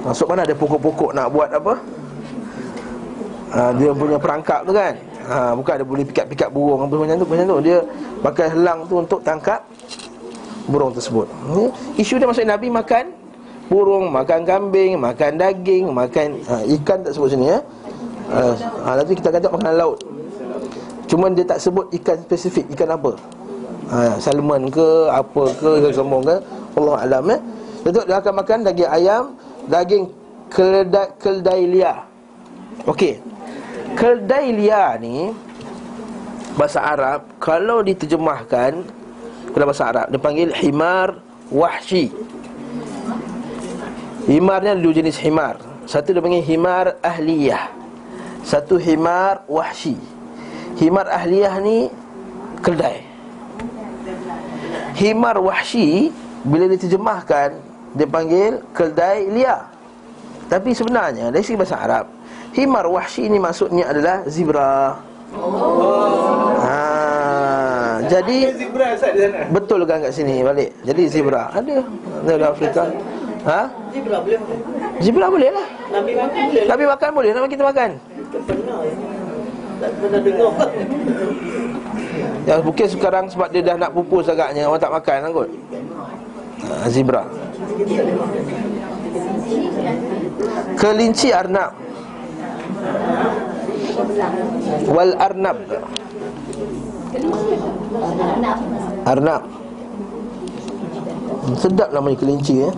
Masuk 0.00 0.32
mana 0.32 0.48
ada 0.48 0.56
pokok-pokok 0.56 1.12
nak 1.12 1.28
buat 1.28 1.52
apa? 1.52 1.74
Ha, 3.50 3.60
dia 3.76 3.92
punya 3.92 4.16
perangkap 4.16 4.64
tu 4.64 4.72
kan. 4.72 4.96
Ha, 5.28 5.52
bukan 5.52 5.72
ada 5.76 5.84
boleh 5.84 6.04
pikat-pikat 6.08 6.48
burung 6.48 6.80
apa 6.88 6.94
macam 6.96 7.16
tu, 7.20 7.26
macam 7.28 7.44
tu. 7.44 7.58
Dia 7.60 7.78
pakai 8.24 8.46
helang 8.56 8.88
tu 8.88 8.94
untuk 8.96 9.20
tangkap 9.20 9.60
burung 10.64 10.96
tersebut. 10.96 11.28
Ni 11.52 11.68
isu 12.00 12.16
dia 12.16 12.24
maksud 12.24 12.48
Nabi 12.48 12.72
makan 12.72 13.12
burung, 13.68 14.08
makan 14.08 14.48
kambing, 14.48 14.96
makan 14.96 15.36
daging, 15.36 15.92
makan 15.92 16.40
ha, 16.48 16.64
ikan 16.80 17.04
tak 17.04 17.12
sebut 17.12 17.36
sini 17.36 17.52
ya. 17.52 17.60
Ha, 18.32 18.40
ha, 18.56 18.88
nanti 18.96 19.12
kita 19.12 19.28
kata 19.28 19.52
makanan 19.52 19.76
laut. 19.76 20.00
Cuma 21.10 21.26
dia 21.34 21.42
tak 21.42 21.58
sebut 21.58 21.90
ikan 21.90 22.22
spesifik, 22.22 22.70
ikan 22.78 22.94
apa. 22.94 23.18
Ha, 23.90 24.22
salmon 24.22 24.70
ke, 24.70 25.10
apa 25.10 25.42
ke, 25.58 25.70
ikan 25.82 25.90
sombong 25.90 26.22
ke. 26.22 26.36
Allah 26.78 26.94
Alam 27.02 27.24
ya. 27.34 27.38
Tentu 27.82 28.00
dia 28.06 28.16
akan 28.22 28.32
makan 28.38 28.58
daging 28.62 28.90
ayam, 28.94 29.24
daging 29.66 30.04
keldai, 30.46 31.10
keldai 31.18 31.66
liar. 31.66 32.06
Okey. 32.86 33.18
Keldai 33.98 34.54
liar 34.54 35.02
ni 35.02 35.34
bahasa 36.54 36.78
Arab 36.78 37.26
kalau 37.42 37.82
diterjemahkan 37.82 38.86
dalam 39.50 39.66
bahasa 39.66 39.90
Arab 39.90 40.06
dia 40.14 40.20
panggil 40.22 40.54
himar 40.62 41.18
wahshi. 41.50 42.14
Himar 44.30 44.62
ni 44.62 44.70
ada 44.70 44.78
dua 44.78 44.94
jenis 44.94 45.18
himar. 45.18 45.58
Satu 45.90 46.14
dia 46.14 46.22
panggil 46.22 46.46
himar 46.46 46.94
ahliyah. 47.02 47.74
Satu 48.46 48.78
himar 48.78 49.42
wahshi. 49.50 49.98
Himar 50.78 51.06
ahliyah 51.10 51.54
ni 51.58 51.90
keldai. 52.62 53.02
Himar 54.94 55.40
wahshi 55.40 56.12
bila 56.44 56.68
diterjemahkan 56.68 57.70
dia 57.96 58.06
panggil 58.06 58.62
keldai 58.70 59.26
liar. 59.32 59.66
Tapi 60.50 60.74
sebenarnya 60.74 61.30
dari 61.30 61.46
segi 61.46 61.58
bahasa 61.58 61.78
Arab, 61.78 62.06
himar 62.54 62.86
wahshi 62.90 63.30
ni 63.30 63.38
maksudnya 63.38 63.86
adalah 63.86 64.26
zebra. 64.26 64.98
Oh. 65.30 66.58
Ha, 66.58 68.02
jadi 68.10 68.50
zebra 68.58 68.98
Betul 69.54 69.86
kan 69.86 70.02
kat 70.02 70.10
sini 70.10 70.42
balik. 70.42 70.74
Jadi 70.82 71.02
zebra 71.06 71.54
ada 71.54 71.86
dari 72.26 72.42
Afrika. 72.42 72.90
Ha? 73.46 73.62
Zebra 73.94 74.18
boleh. 74.20 74.40
Zebra 74.98 75.26
boleh 75.30 75.50
lah. 75.54 75.66
Nabi 75.94 76.12
makan 76.18 76.42
boleh. 76.50 76.66
Nabi 76.66 76.84
makan 76.90 77.08
boleh, 77.14 77.30
nama 77.30 77.46
kita 77.46 77.62
makan. 77.62 77.90
Pernah. 78.30 78.78
Ya 82.44 82.54
mungkin 82.60 82.86
sekarang 82.88 83.24
sebab 83.32 83.48
dia 83.52 83.62
dah 83.64 83.76
nak 83.80 83.92
pupus 83.96 84.28
agaknya 84.28 84.68
orang 84.68 84.80
tak 84.80 84.92
makan 84.92 85.16
lah 85.24 85.30
kot. 85.32 85.48
Ha, 86.60 86.88
zebra. 86.92 87.22
Kelinci 90.76 91.28
arnab. 91.32 91.72
Wal 94.88 95.12
arnab. 95.16 95.58
Arnab. 99.08 99.42
Sedap 101.56 101.88
namanya 101.90 102.16
kelinci 102.20 102.68
eh. 102.68 102.72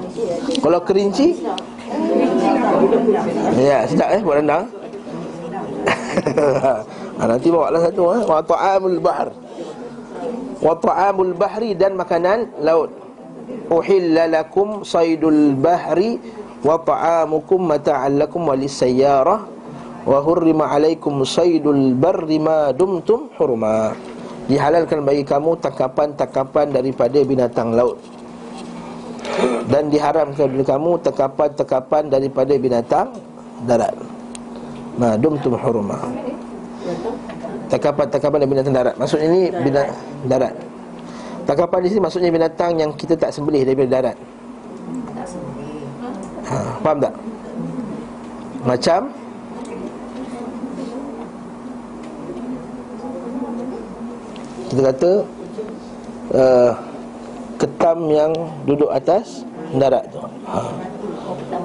Kalau 0.62 0.80
kerinci 0.80 1.42
Ya, 3.58 3.84
sedap 3.84 4.08
eh 4.16 4.20
buat 4.24 4.40
rendang. 4.40 4.64
Ha, 7.16 7.26
nanti 7.30 7.48
bawa 7.48 7.72
lah 7.72 7.80
satu 7.88 8.02
eh. 8.16 8.22
Wa 8.26 8.40
ta'amul 8.44 8.98
bahr. 9.00 9.28
Wa 10.62 10.74
ta'amul 10.78 11.34
bahri 11.34 11.74
dan 11.74 11.96
makanan 11.98 12.52
laut. 12.62 12.90
Uhilla 13.72 14.28
lakum 14.28 14.84
saydul 14.84 15.56
bahri 15.56 16.20
wa 16.62 16.78
ta'amukum 16.78 17.66
mata'an 17.66 18.20
lakum 18.20 18.46
walis 18.46 18.78
sayyarah 18.78 19.42
wa 20.02 20.18
hurrima 20.22 20.70
alaikum 20.70 21.24
saydul 21.26 21.96
barri 21.96 22.38
ma 22.38 22.70
dumtum 22.70 23.32
hurma. 23.40 23.96
Dihalalkan 24.46 25.06
bagi 25.06 25.22
kamu 25.22 25.58
tangkapan-tangkapan 25.62 26.74
daripada 26.74 27.18
binatang 27.22 27.72
laut 27.72 27.96
dan 29.70 29.88
diharamkan 29.88 30.50
bagi 30.50 30.66
kamu 30.66 30.90
tekapan-tekapan 31.00 32.02
daripada 32.10 32.52
binatang 32.58 33.08
darat. 33.64 33.94
Nah, 35.00 35.16
dumtum 35.16 35.56
hurma. 35.56 35.98
Tekapan-tekapan 37.72 38.44
dari 38.44 38.50
binatang 38.52 38.74
darat. 38.76 38.94
Maksudnya 39.00 39.26
ini 39.32 39.42
binatang 39.64 39.96
darat. 40.28 40.54
Tekapan 41.42 41.78
di 41.82 41.88
sini 41.90 42.00
maksudnya 42.04 42.30
binatang 42.30 42.72
yang 42.78 42.90
kita 42.94 43.16
tak 43.16 43.32
sembelih 43.32 43.64
daripada 43.64 43.90
darat. 43.90 44.16
Ha, 46.52 46.56
faham 46.84 46.98
tak? 47.00 47.14
Macam 48.62 49.00
kita 54.70 54.80
kata 54.92 55.12
uh, 56.36 56.72
ketam 57.56 57.98
yang 58.12 58.32
duduk 58.68 58.92
atas 58.92 59.48
darat 59.74 60.04
tu. 60.12 60.20
Ha. 60.20 60.58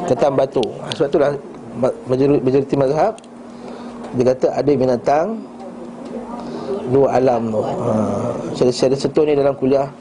Ketam 0.08 0.34
batu. 0.40 0.64
Ha, 0.64 0.86
sebab 0.96 1.08
itulah 1.12 1.32
majoriti 2.08 2.76
mazhab 2.76 3.14
dia 4.16 4.24
kata 4.34 4.48
ada 4.56 4.72
binatang 4.72 5.28
dua 6.88 7.20
alam 7.20 7.52
tu. 7.52 7.60
Ha. 7.60 7.92
Saya, 8.56 8.72
saya 8.72 8.96
sentuh 8.96 9.28
ni 9.28 9.36
dalam 9.36 9.52
kuliah 9.60 9.92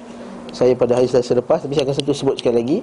saya 0.55 0.73
pada 0.73 0.97
hari 0.97 1.11
selasa 1.11 1.37
lepas 1.37 1.61
tapi 1.61 1.75
saya 1.75 1.85
akan 1.91 1.97
sentuh 1.99 2.17
sebut 2.17 2.39
sekali 2.39 2.57
lagi 2.63 2.79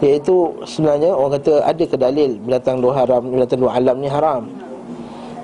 iaitu 0.00 0.52
sebenarnya 0.64 1.12
orang 1.12 1.40
kata 1.40 1.64
ada 1.64 1.84
ke 1.84 1.96
dalil 1.96 2.36
binatang 2.40 2.80
dua 2.80 2.92
haram 3.04 3.22
binatang 3.24 3.60
dua 3.60 3.76
alam 3.76 3.96
ni 4.00 4.08
haram. 4.08 4.48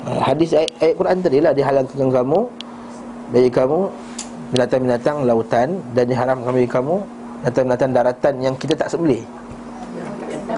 Ha, 0.03 0.33
hadis 0.33 0.51
ayat, 0.57 0.73
ayat 0.83 0.95
Quran 0.99 1.17
tadi 1.23 1.39
lah 1.39 1.53
dihalalkan 1.55 2.11
kamu 2.11 2.41
dari 3.31 3.49
kamu 3.49 3.81
binatang-binatang 4.53 5.17
lautan 5.25 5.69
dan 5.97 6.05
diharamkan 6.05 6.51
bagi 6.53 6.69
kamu 6.69 6.97
binatang-binatang 7.43 7.91
daratan 7.95 8.35
yang 8.43 8.55
kita 8.59 8.75
tak 8.77 8.89
sembelih. 8.91 9.23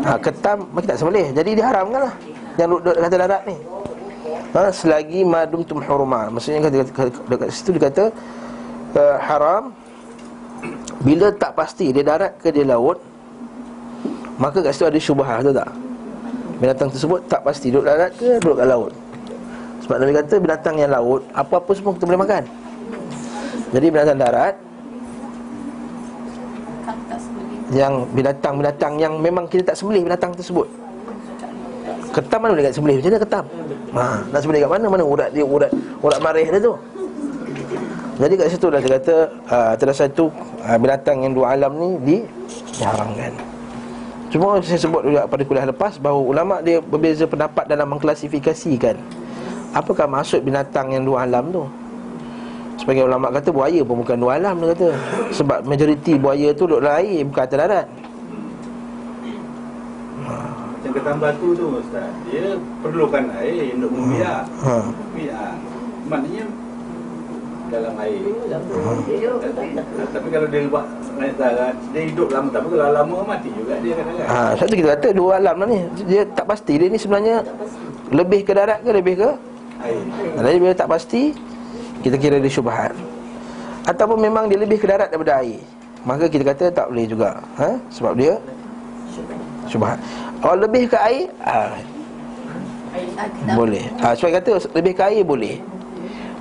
Ha, 0.05 0.17
ketam 0.21 0.69
kita 0.73 0.87
tak 0.95 0.97
sembelih. 1.00 1.26
Jadi 1.33 1.50
diharamkan 1.57 2.00
lah 2.09 2.14
yang 2.61 2.69
dekat 2.81 3.19
darat 3.19 3.43
ni. 3.49 3.57
Ha, 4.55 4.71
selagi 4.71 5.21
madum 5.26 5.61
tum 5.67 5.83
hurma. 5.83 6.31
Maksudnya 6.31 6.71
dekat, 6.71 7.11
dekat 7.29 7.49
situ 7.50 7.75
dia 7.76 7.91
kata 7.91 8.05
uh, 8.95 9.17
haram 9.19 9.75
bila 11.05 11.29
tak 11.35 11.53
pasti 11.53 11.93
dia 11.93 12.00
darat 12.00 12.33
ke 12.41 12.49
dia 12.49 12.64
laut 12.64 12.97
maka 14.41 14.64
kat 14.64 14.73
situ 14.75 14.87
ada 14.88 14.99
syubhah 14.99 15.38
tu 15.45 15.53
tak? 15.55 15.71
Binatang 16.59 16.91
tersebut 16.91 17.21
tak 17.31 17.43
pasti 17.45 17.71
duduk 17.71 17.87
darat 17.87 18.11
ke 18.14 18.38
duduk 18.43 18.57
kat 18.62 18.67
laut. 18.67 18.93
Sebab 19.85 19.97
Nabi 20.00 20.12
kata 20.17 20.35
binatang 20.41 20.76
yang 20.81 20.91
laut 20.91 21.23
apa-apa 21.37 21.71
semua 21.76 21.93
kita 21.93 22.05
boleh 22.09 22.21
makan. 22.25 22.43
Jadi 23.75 23.87
binatang 23.91 24.19
darat 24.19 24.55
yang 27.73 28.04
binatang-binatang 28.12 29.00
yang 29.00 29.16
memang 29.16 29.49
kita 29.49 29.73
tak 29.73 29.76
sembelih 29.80 30.04
binatang 30.04 30.37
tersebut. 30.37 30.68
Ketam 32.14 32.38
mana 32.44 32.52
boleh 32.54 32.71
sembelih? 32.71 32.97
Macam 33.00 33.11
mana 33.11 33.21
ketam? 33.23 33.44
Ha, 33.94 34.04
nak 34.30 34.40
sembelih 34.44 34.61
kat 34.66 34.71
mana? 34.71 34.87
Mana 34.87 35.04
urat 35.06 35.28
dia 35.35 35.44
urat 35.47 35.71
urat 36.04 36.18
marih 36.21 36.47
dia 36.47 36.61
tu. 36.61 36.75
Jadi 38.14 38.35
kat 38.38 38.47
situ 38.54 38.66
dah 38.71 38.78
dia 38.78 38.90
kata 38.94 39.16
uh, 39.50 39.73
terasa 39.75 40.06
satu 40.06 40.30
uh, 40.62 40.78
binatang 40.78 41.26
yang 41.26 41.33
dua 41.35 41.59
alam 41.59 41.75
ni 41.75 41.90
di 42.06 42.16
diharamkan. 42.78 43.33
Cuma 44.30 44.59
saya 44.62 44.78
sebut 44.78 45.02
juga 45.02 45.26
pada 45.26 45.42
kuliah 45.47 45.66
lepas 45.66 45.99
bahawa 45.99 46.21
ulama 46.23 46.54
dia 46.62 46.78
berbeza 46.78 47.26
pendapat 47.26 47.71
dalam 47.71 47.87
mengklasifikasikan 47.90 48.99
apakah 49.75 50.06
maksud 50.06 50.42
binatang 50.47 50.94
yang 50.94 51.02
dua 51.02 51.26
alam 51.26 51.50
tu. 51.50 51.66
Sebagai 52.75 53.07
ulama 53.07 53.31
kata 53.31 53.49
buaya 53.54 53.81
pun 53.87 54.02
bukan 54.02 54.16
dua 54.19 54.37
alam 54.37 54.59
dia 54.61 54.75
kata. 54.75 54.88
Sebab 55.31 55.59
majoriti 55.64 56.19
buaya 56.19 56.50
tu 56.52 56.66
duduk 56.66 56.83
dalam 56.83 57.00
air 57.00 57.23
bukan 57.25 57.43
atas 57.47 57.59
darat. 57.59 57.87
Macam 60.25 60.90
ketam 60.93 61.16
batu 61.16 61.49
tu 61.57 61.64
ustaz. 61.81 62.11
Dia 62.28 62.59
perlukan 62.83 63.25
air 63.40 63.73
untuk 63.78 63.90
membiak. 63.95 64.43
Ha. 64.66 64.75
Biak. 65.16 65.52
Maknanya 66.11 66.45
dalam 67.73 67.95
air. 67.97 68.21
Ha. 68.52 68.59
Tapi 70.12 70.26
kalau 70.28 70.47
dia 70.52 70.69
buat 70.69 70.87
naik 71.14 71.35
darat, 71.40 71.75
dia 71.95 72.02
hidup 72.11 72.28
lama 72.28 72.49
tapi 72.52 72.66
kalau 72.69 72.93
lama 72.93 73.16
mati 73.25 73.49
juga 73.54 73.75
dia 73.81 73.93
kadang-kadang. 73.97 74.28
Ha, 74.28 74.59
satu 74.61 74.73
kita 74.76 74.88
kata 74.99 75.09
dua 75.16 75.40
alam 75.40 75.57
lah 75.62 75.69
ni. 75.71 75.81
Dia 76.04 76.26
tak 76.26 76.45
pasti. 76.50 76.76
Dia 76.76 76.90
ni 76.90 76.99
sebenarnya 77.00 77.47
lebih 78.12 78.45
ke 78.45 78.52
darat 78.52 78.85
ke 78.85 78.90
lebih 78.93 79.14
ke 79.25 79.31
air. 79.81 80.02
Jadi 80.37 80.57
bila 80.61 80.75
tak 80.76 80.88
pasti, 80.93 81.33
kita 82.05 82.21
kira 82.21 82.37
dia 82.37 82.53
syubhat. 82.53 82.93
Ataupun 83.89 84.21
memang 84.21 84.45
dia 84.45 84.61
lebih 84.61 84.77
ke 84.77 84.85
darat 84.85 85.09
daripada 85.09 85.41
air. 85.41 85.57
Maka 86.05 86.29
kita 86.29 86.45
kata 86.45 86.65
tak 86.69 86.93
boleh 86.93 87.09
juga. 87.09 87.41
Ha? 87.57 87.81
sebab 87.89 88.13
dia 88.13 88.37
syubhat. 89.65 89.97
Kalau 90.45 90.57
lebih 90.61 90.85
ke 90.93 90.97
air 91.01 91.33
ha. 91.49 91.73
Boleh. 93.57 93.89
Ha, 94.05 94.13
Sebab 94.13 94.31
kata 94.39 94.51
lebih 94.77 94.93
ke 94.93 95.03
air 95.03 95.25
boleh. 95.25 95.57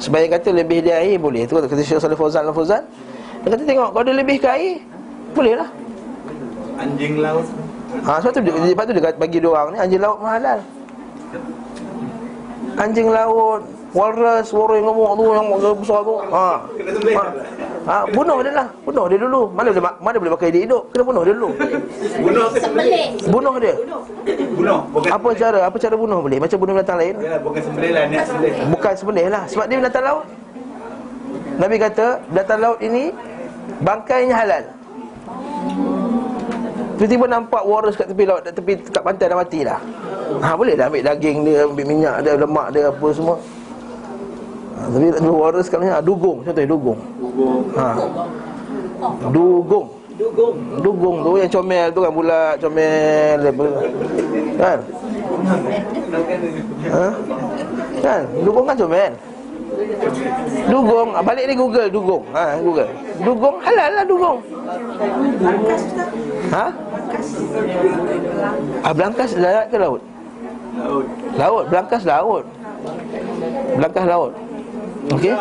Sebab 0.03 0.19
yang 0.19 0.33
kata 0.35 0.49
lebih 0.51 0.83
dia 0.83 0.99
air 0.99 1.15
boleh. 1.15 1.47
Itu 1.47 1.55
kata 1.55 1.79
Syekh 1.79 2.03
Salih 2.03 2.19
Fauzan 2.19 2.43
Al-Fauzan 2.43 2.83
Dia 3.41 3.55
kata 3.55 3.63
tengok 3.63 3.89
Kalau 3.95 4.03
dia 4.03 4.15
lebih 4.19 4.37
ke 4.43 4.47
air 4.51 4.83
Boleh 5.31 5.53
lah. 5.63 5.69
Anjing 6.75 7.23
laut. 7.23 7.47
Ha, 8.03 8.19
Sebab 8.19 8.31
tu 8.35 8.41
dia, 8.43 8.51
sebab 8.51 8.83
tu 8.83 8.93
dia 8.99 9.15
bagi 9.15 9.37
dia 9.39 9.47
orang 9.47 9.67
ni 9.71 9.77
Anjing 9.79 10.01
laut 10.03 10.19
mahalal 10.19 10.59
Anjing 12.73 13.09
laut 13.13 13.61
Walrus, 13.93 14.49
warung 14.49 14.81
yang 14.81 14.89
gemuk 14.89 15.11
tu 15.13 15.23
Yang 15.29 15.77
besar 15.85 15.99
tu. 16.01 16.15
Ha. 16.17 16.45
Ha. 17.13 17.23
ha. 17.85 17.97
Bunuh 18.09 18.41
dia 18.41 18.51
lah. 18.57 18.67
Bunuh 18.81 19.05
dia 19.05 19.17
dulu. 19.21 19.41
Mana 19.53 19.69
boleh, 19.69 19.85
mana 20.01 20.15
boleh 20.17 20.31
pakai 20.33 20.49
dia 20.49 20.61
hidup? 20.65 20.89
Kena 20.89 21.03
bunuh 21.05 21.21
dia 21.21 21.33
dulu. 21.37 21.49
Bunuh. 22.25 22.47
Ke 22.49 22.59
Sembelih. 22.65 23.05
Bunuh 23.29 23.53
dia. 23.61 23.75
Bunuh. 24.57 24.79
Bukan 24.89 25.09
Apa 25.13 25.29
cara 25.37 25.59
Apa 25.69 25.77
cara 25.77 25.93
bunuh 25.93 26.19
boleh? 26.25 26.41
Macam 26.41 26.57
bunuh 26.57 26.73
binatang 26.73 26.97
lain? 26.97 27.15
Ya, 27.21 27.37
bukan 27.37 27.61
sembelih 27.61 27.91
lah 27.93 28.03
Niat 28.09 28.25
sembelih. 28.25 28.53
Bukan 28.73 28.93
sembelih 28.97 29.25
lah. 29.29 29.43
Sebab 29.45 29.65
dia 29.69 29.77
binatang 29.77 30.03
laut. 30.03 30.25
Nabi 31.61 31.75
kata 31.77 32.07
Binatang 32.33 32.59
laut 32.65 32.79
ini 32.81 33.13
Bangkainya 33.85 34.35
halal. 34.41 34.63
Tiba-tiba 36.97 37.25
nampak 37.29 37.61
walrus 37.61 37.93
kat 37.93 38.09
tepi 38.09 38.25
laut 38.25 38.41
Kat 38.41 38.53
tepi 38.57 38.73
kat 38.89 39.01
pantai 39.05 39.29
dah 39.29 39.37
mati 39.37 39.59
dah 39.61 39.81
Ha 40.43 40.49
boleh 40.55 40.73
dah 40.75 40.87
ambil 40.89 41.03
daging 41.03 41.37
dia 41.47 41.67
Ambil 41.67 41.85
minyak 41.87 42.15
dia 42.23 42.33
Lemak 42.39 42.67
dia 42.75 42.89
apa 42.89 43.07
semua 43.13 43.35
ha, 44.77 44.81
Tapi 44.91 45.29
walrus 45.29 45.67
kat 45.71 45.79
mana 45.79 46.03
Dugong 46.03 46.43
Contohnya 46.43 46.69
dugong 46.69 46.99
ha. 47.75 47.89
Dugong 49.31 49.87
Dugong. 50.13 50.55
Dugong 50.85 51.17
tu 51.25 51.31
yang 51.41 51.49
comel 51.49 51.87
tu 51.89 51.99
kan 52.05 52.13
bulat 52.13 52.53
comel 52.61 53.37
apa. 53.41 53.67
Kan? 54.61 54.79
Ha? 56.93 57.07
Kan? 57.97 58.21
Dugong 58.45 58.65
kan 58.69 58.77
comel. 58.77 59.13
Dugong, 60.69 61.09
ah, 61.17 61.23
balik 61.25 61.49
ni 61.49 61.53
Google 61.57 61.89
dugong. 61.89 62.23
Ha, 62.29 62.61
Google. 62.61 62.89
Dugong 63.25 63.55
halal 63.65 63.91
lah 63.97 64.05
dugong. 64.05 64.37
Ha? 66.53 66.65
Ah, 68.85 68.93
belangkas 68.93 69.33
darat 69.33 69.65
ke 69.73 69.77
laut? 69.81 70.01
Laut 70.73 71.05
Laut, 71.37 71.63
belangkas 71.69 72.01
laut. 72.05 72.43
Belangkas 73.77 74.05
laut. 74.09 74.31
Okey? 75.11 75.33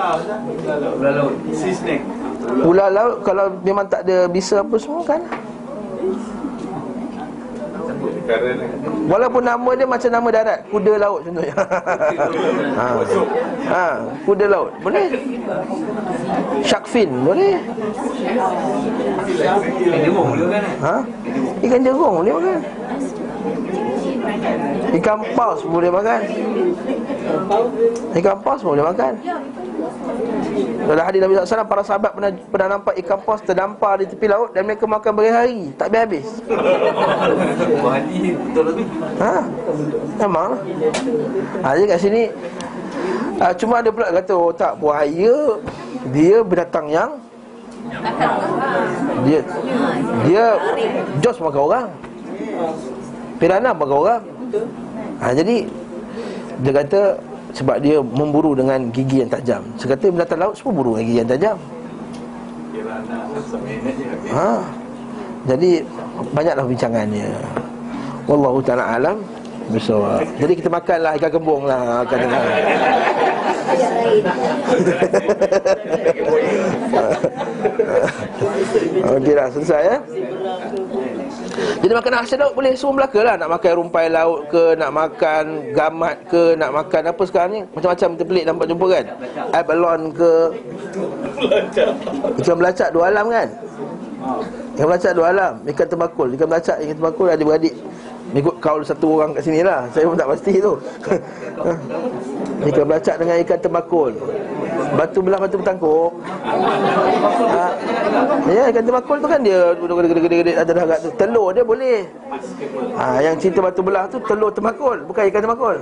Ular 2.67 2.91
laut 2.91 3.23
kalau 3.23 3.47
memang 3.63 3.87
tak 3.87 4.03
ada 4.05 4.27
bisa 4.27 4.61
apa 4.61 4.77
semua 4.77 5.07
kan? 5.07 5.23
Walaupun 9.03 9.43
nama 9.43 9.71
dia 9.75 9.87
macam 9.87 10.11
nama 10.15 10.29
darat 10.31 10.59
Kuda 10.71 10.93
laut 10.95 11.21
contohnya 11.27 11.55
ha. 12.79 12.87
ha. 13.67 13.87
Kuda 14.23 14.47
laut 14.47 14.71
Boleh 14.79 15.11
Shark 16.63 16.87
fin 16.87 17.11
Boleh 17.27 17.59
ha? 20.81 20.97
Ikan 21.67 21.81
jerung 21.83 22.23
boleh 22.23 22.33
makan 22.39 22.59
Ikan 24.93 25.19
paus 25.35 25.61
boleh 25.67 25.91
makan? 25.91 26.21
Ikan 28.15 28.37
paus 28.45 28.61
boleh 28.63 28.85
makan? 28.85 29.13
Dalam 30.83 31.05
hadis 31.07 31.21
Nabi 31.23 31.33
SAW 31.39 31.67
Para 31.67 31.83
sahabat 31.87 32.13
pernah, 32.13 32.31
pernah 32.51 32.69
nampak 32.79 32.95
ikan 33.03 33.19
paus 33.23 33.41
Terdampar 33.43 34.03
di 34.03 34.07
tepi 34.11 34.27
laut 34.29 34.51
Dan 34.53 34.67
mereka 34.67 34.85
makan 34.87 35.13
berhari 35.15 35.71
Tak 35.79 35.91
habis-habis 35.91 36.27
Ha? 39.23 39.37
Memang. 40.19 40.51
Ha, 41.63 41.69
Jadi 41.79 41.87
kat 41.87 41.99
sini 42.03 42.23
ha, 43.39 43.55
Cuma 43.55 43.81
ada 43.81 43.91
pula 43.91 44.11
kata 44.11 44.35
Oh 44.35 44.53
tak, 44.53 44.77
buaya 44.79 45.59
Dia 46.11 46.43
binatang 46.43 46.87
yang 46.91 47.11
Dia 49.25 49.41
Dia 50.27 50.45
Jos 51.23 51.39
makan 51.41 51.63
orang 51.63 51.87
Piranha 53.43 53.75
makan 53.75 53.99
orang 53.99 54.23
ha, 55.19 55.35
Jadi 55.35 55.67
Dia 56.63 56.73
kata 56.79 57.19
Sebab 57.53 57.83
dia 57.83 57.99
memburu 57.99 58.55
dengan 58.55 58.87
gigi 58.95 59.27
yang 59.27 59.31
tajam 59.35 59.67
Saya 59.77 59.99
kata 59.99 60.15
binatang 60.15 60.39
laut 60.39 60.55
semua 60.55 60.73
buru 60.79 60.95
dengan 60.95 61.05
gigi 61.11 61.19
yang 61.19 61.31
tajam 61.31 61.59
Ha. 64.33 64.65
Jadi 65.47 65.83
banyaklah 66.31 66.65
bincangannya. 66.67 67.31
Wallahu 68.31 68.63
taala 68.63 68.97
alam 68.97 69.19
bisawab. 69.75 70.23
Jadi 70.39 70.53
kita 70.63 70.71
makanlah 70.71 71.19
ikan 71.19 71.31
kembung 71.35 71.67
lah 71.67 72.07
kata 72.07 72.27
kan. 72.31 72.43
Okey 79.19 79.33
dah 79.35 79.47
selesai 79.51 79.83
ya. 79.83 79.99
Jadi 81.53 81.93
makan 81.93 82.13
hasil 82.23 82.37
laut 82.41 82.55
boleh 82.57 82.73
semua 82.75 83.03
Melaka 83.03 83.21
lah. 83.21 83.35
Nak 83.37 83.51
makan 83.53 83.73
rumpai 83.79 84.07
laut 84.09 84.49
ke 84.49 84.75
Nak 84.79 84.91
makan 84.91 85.45
gamat 85.77 86.17
ke 86.29 86.43
Nak 86.57 86.71
makan 86.73 87.03
apa 87.13 87.23
sekarang 87.29 87.51
ni 87.53 87.61
Macam-macam 87.73 88.09
terpelik 88.17 88.45
nampak 88.49 88.67
jumpa 88.71 88.87
kan? 88.89 89.05
Abalone 89.53 90.05
ke. 90.13 90.33
Ikan 92.41 92.57
belacak 92.57 92.89
dua 92.95 93.05
alam 93.13 93.27
kan? 93.29 93.49
Ikan 94.79 94.87
belacak 94.89 95.13
dua 95.13 95.27
alam 95.33 95.53
Ikan 95.69 95.87
terbakul. 95.89 96.29
Ikan 96.35 96.47
belacak, 96.49 96.77
ikan 96.81 96.97
terbakul 96.97 97.27
ada 97.29 97.43
beradik 97.43 97.75
Mengikut 98.33 98.57
kaul 98.65 98.81
satu 98.81 99.21
orang 99.21 99.37
kat 99.37 99.45
sini 99.45 99.61
lah. 99.61 99.85
Saya 99.93 100.09
pun 100.09 100.17
tak 100.17 100.29
pasti 100.33 100.57
tu. 100.57 100.73
Ikan 102.63 102.85
belacak 102.87 103.19
dengan 103.19 103.37
ikan 103.43 103.59
terbakul 103.59 104.13
Batu 104.95 105.19
belah 105.19 105.39
batu 105.43 105.59
bertangkuk. 105.59 106.11
Ha. 107.53 107.65
Ya 108.49 108.71
ikan 108.71 108.83
terbakul 108.87 109.17
tu 109.19 109.29
kan 109.29 109.41
dia 109.43 109.75
Gede-gede 109.77 110.53
ada 110.55 110.71
dah 110.71 110.99
tu. 111.03 111.11
Telur 111.19 111.51
dia 111.53 111.67
boleh. 111.67 112.07
Ha, 112.97 113.21
Yang 113.21 113.35
cerita 113.43 113.59
batu 113.67 113.83
belah 113.83 114.07
tu 114.09 114.17
telur 114.25 114.49
terbakul 114.55 114.97
Bukan 115.05 115.23
ikan 115.29 115.43
ikan. 115.43 115.77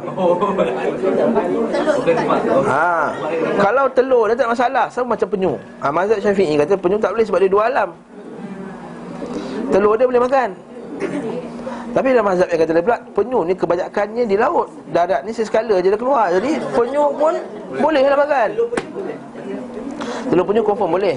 ha. 2.67 3.13
Kalau 3.61 3.85
telur 3.93 4.25
dia 4.33 4.37
tak 4.41 4.51
masalah 4.51 4.87
Sama 4.89 5.15
macam 5.15 5.29
penyu. 5.31 5.53
Ha, 5.85 5.93
Mazhab 5.93 6.19
Syafi'i 6.19 6.57
kata 6.59 6.75
penyu 6.81 6.97
tak 6.99 7.13
boleh 7.15 7.25
sebab 7.29 7.39
dia 7.45 7.51
dua 7.53 7.63
alam. 7.69 7.89
Telur 9.71 9.95
dia 10.01 10.09
boleh 10.09 10.23
makan 10.25 10.51
Tapi 11.91 12.07
dalam 12.15 12.27
mazhab 12.27 12.49
yang 12.51 12.61
kata 12.63 12.73
dia 12.77 12.85
pula 12.87 12.99
Penyu 13.13 13.39
ni 13.43 13.55
kebanyakannya 13.59 14.25
di 14.27 14.37
laut. 14.39 14.69
Darat 14.95 15.27
ni 15.27 15.35
seskala 15.35 15.83
je 15.83 15.91
dah 15.91 15.99
keluar. 15.99 16.31
Jadi 16.31 16.63
penyu 16.75 17.05
pun 17.19 17.35
boleh 17.83 18.03
lah 18.07 18.19
makan. 18.19 18.51
Telur 20.31 20.45
penyu 20.47 20.63
confirm 20.63 20.91
boleh. 20.95 21.17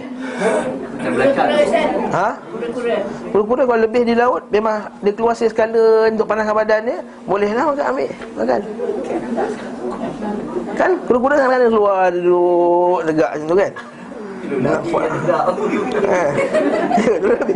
Ha? 2.14 2.28
Kura-kura 3.30 3.64
kalau 3.68 3.82
lebih 3.84 4.08
di 4.08 4.16
laut 4.16 4.48
Memang 4.56 4.88
dia 5.04 5.12
keluar 5.12 5.36
seskala 5.36 6.08
Untuk 6.08 6.24
panaskan 6.24 6.56
badan 6.56 6.82
dia 6.88 6.98
Boleh 7.28 7.52
lah 7.52 7.68
makan 7.68 7.86
ambil 7.92 8.10
Makan. 8.40 8.60
Kan? 10.80 10.92
Kura-kura 11.04 11.34
kadang-kadang 11.36 11.72
keluar 11.76 12.08
Dia 12.08 12.22
duduk 12.24 12.98
legak 13.04 13.30
macam 13.36 13.48
tu 13.52 13.56
kan 13.60 13.72
Nampak 14.62 15.04
Eh, 16.04 16.30
Ya, 17.04 17.14
labi-labi 17.18 17.54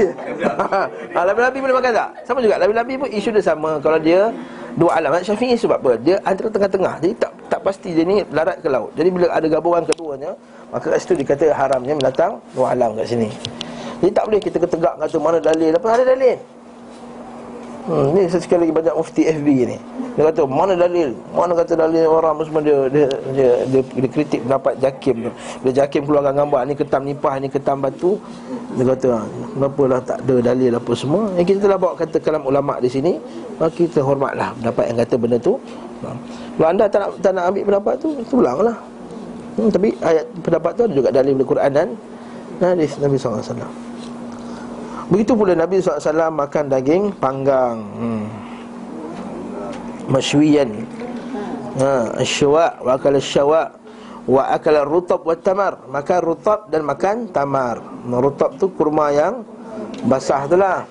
ha, 1.14 1.24
Labi-labi 1.26 1.58
boleh 1.62 1.76
makan 1.78 1.92
tak? 1.94 2.10
Sama 2.26 2.40
juga, 2.42 2.56
labi-labi 2.58 2.94
pun 2.98 3.10
isu 3.12 3.30
dia 3.30 3.44
sama. 3.44 3.78
Kalau 3.84 4.00
dia 4.02 4.34
dua 4.78 4.98
alam 4.98 5.14
Syafi'i 5.22 5.54
sebab 5.54 5.78
apa? 5.82 5.92
Dia 6.02 6.18
antara 6.26 6.50
tengah-tengah. 6.50 6.94
Jadi 7.04 7.14
tak 7.22 7.32
tak 7.48 7.60
pasti 7.62 7.94
dia 7.94 8.04
ni 8.06 8.26
darat 8.34 8.58
ke 8.62 8.68
laut. 8.70 8.92
Jadi 8.98 9.10
bila 9.14 9.28
ada 9.32 9.48
gabungan 9.48 9.84
keduanya 9.88 10.32
Maka 10.68 10.92
kat 10.92 11.00
situ 11.00 11.16
dikata 11.16 11.48
haramnya 11.56 11.96
binatang 11.96 12.44
dua 12.52 12.76
alam 12.76 12.92
kat 13.00 13.08
sini. 13.08 13.32
Jadi 14.04 14.12
tak 14.12 14.24
boleh 14.28 14.40
kita 14.44 14.58
ketegak 14.60 14.94
kata 15.00 15.18
mana 15.18 15.40
dalil 15.40 15.72
Apa. 15.72 15.88
Ada 15.96 16.04
dalil? 16.16 16.38
Hmm, 17.88 18.12
ni 18.12 18.28
sekali 18.28 18.68
lagi 18.68 18.74
banyak 18.76 18.96
mufti 19.00 19.24
FB 19.24 19.48
ni. 19.64 19.78
Dia 20.18 20.34
kata 20.34 20.50
mana 20.50 20.74
dalil? 20.74 21.14
Mana 21.30 21.54
kata 21.54 21.78
dalil 21.78 22.10
orang 22.10 22.42
semua 22.42 22.66
dia 22.66 22.90
dia 22.90 23.06
dia, 23.38 23.50
dia, 23.70 23.82
dia 23.86 24.10
kritik 24.10 24.42
pendapat 24.50 24.74
Jakim 24.82 25.30
tu. 25.30 25.32
Bila 25.62 25.72
Jakim 25.78 26.02
keluarkan 26.10 26.34
gambar 26.34 26.62
ni 26.66 26.74
ketam 26.74 27.02
nipah 27.06 27.34
ni 27.38 27.48
ketam 27.54 27.78
batu. 27.86 28.18
Dia 28.74 28.98
kata 28.98 29.08
"Ha, 29.14 29.20
kenapa 29.54 29.82
lah 29.86 30.00
tak 30.02 30.18
ada 30.26 30.36
dalil 30.42 30.74
apa 30.74 30.92
semua. 30.98 31.30
Yang 31.38 31.46
kita 31.54 31.60
telah 31.70 31.78
bawa 31.78 31.94
kata 31.94 32.18
kalam 32.18 32.44
ulama 32.50 32.82
di 32.82 32.90
sini, 32.90 33.22
kita 33.62 34.02
hormatlah 34.02 34.58
pendapat 34.58 34.84
yang 34.90 34.98
kata 35.06 35.16
benda 35.22 35.38
tu. 35.38 35.54
Kalau 36.58 36.66
anda 36.66 36.90
tak 36.90 37.00
nak 37.06 37.10
tak 37.22 37.32
nak 37.38 37.44
ambil 37.54 37.64
pendapat 37.70 37.94
tu, 38.02 38.08
tulanglah. 38.26 38.78
Hmm, 39.54 39.70
tapi 39.70 39.94
ayat 40.02 40.26
pendapat 40.42 40.72
tu 40.74 40.82
ada 40.90 40.94
juga 40.98 41.10
dalil 41.14 41.34
dari 41.38 41.46
Quran 41.46 41.70
dan 41.78 41.88
hadis 42.58 42.98
Nabi 42.98 43.22
wasallam. 43.22 43.70
Begitu 45.08 45.32
pula 45.40 45.56
Nabi 45.56 45.80
SAW 45.80 46.34
makan 46.36 46.68
daging 46.68 47.04
panggang 47.16 47.80
hmm. 47.80 48.47
Masywiyan 50.08 50.88
ha, 51.80 52.16
Syawak 52.24 52.80
Wa 52.84 52.96
akal 52.96 53.16
syawak 53.20 53.78
Wa 54.28 54.52
akal 54.52 54.76
rutab 54.84 55.24
wa 55.24 55.40
tamar. 55.40 55.88
Makan 55.88 56.20
rutab 56.20 56.68
dan 56.68 56.84
makan 56.84 57.32
tamar. 57.32 57.80
Rutab 58.04 58.60
tu 58.60 58.68
kurma 58.76 59.08
yang 59.16 59.48
Basah 60.04 60.44
tu 60.52 60.60
lah. 60.60 60.84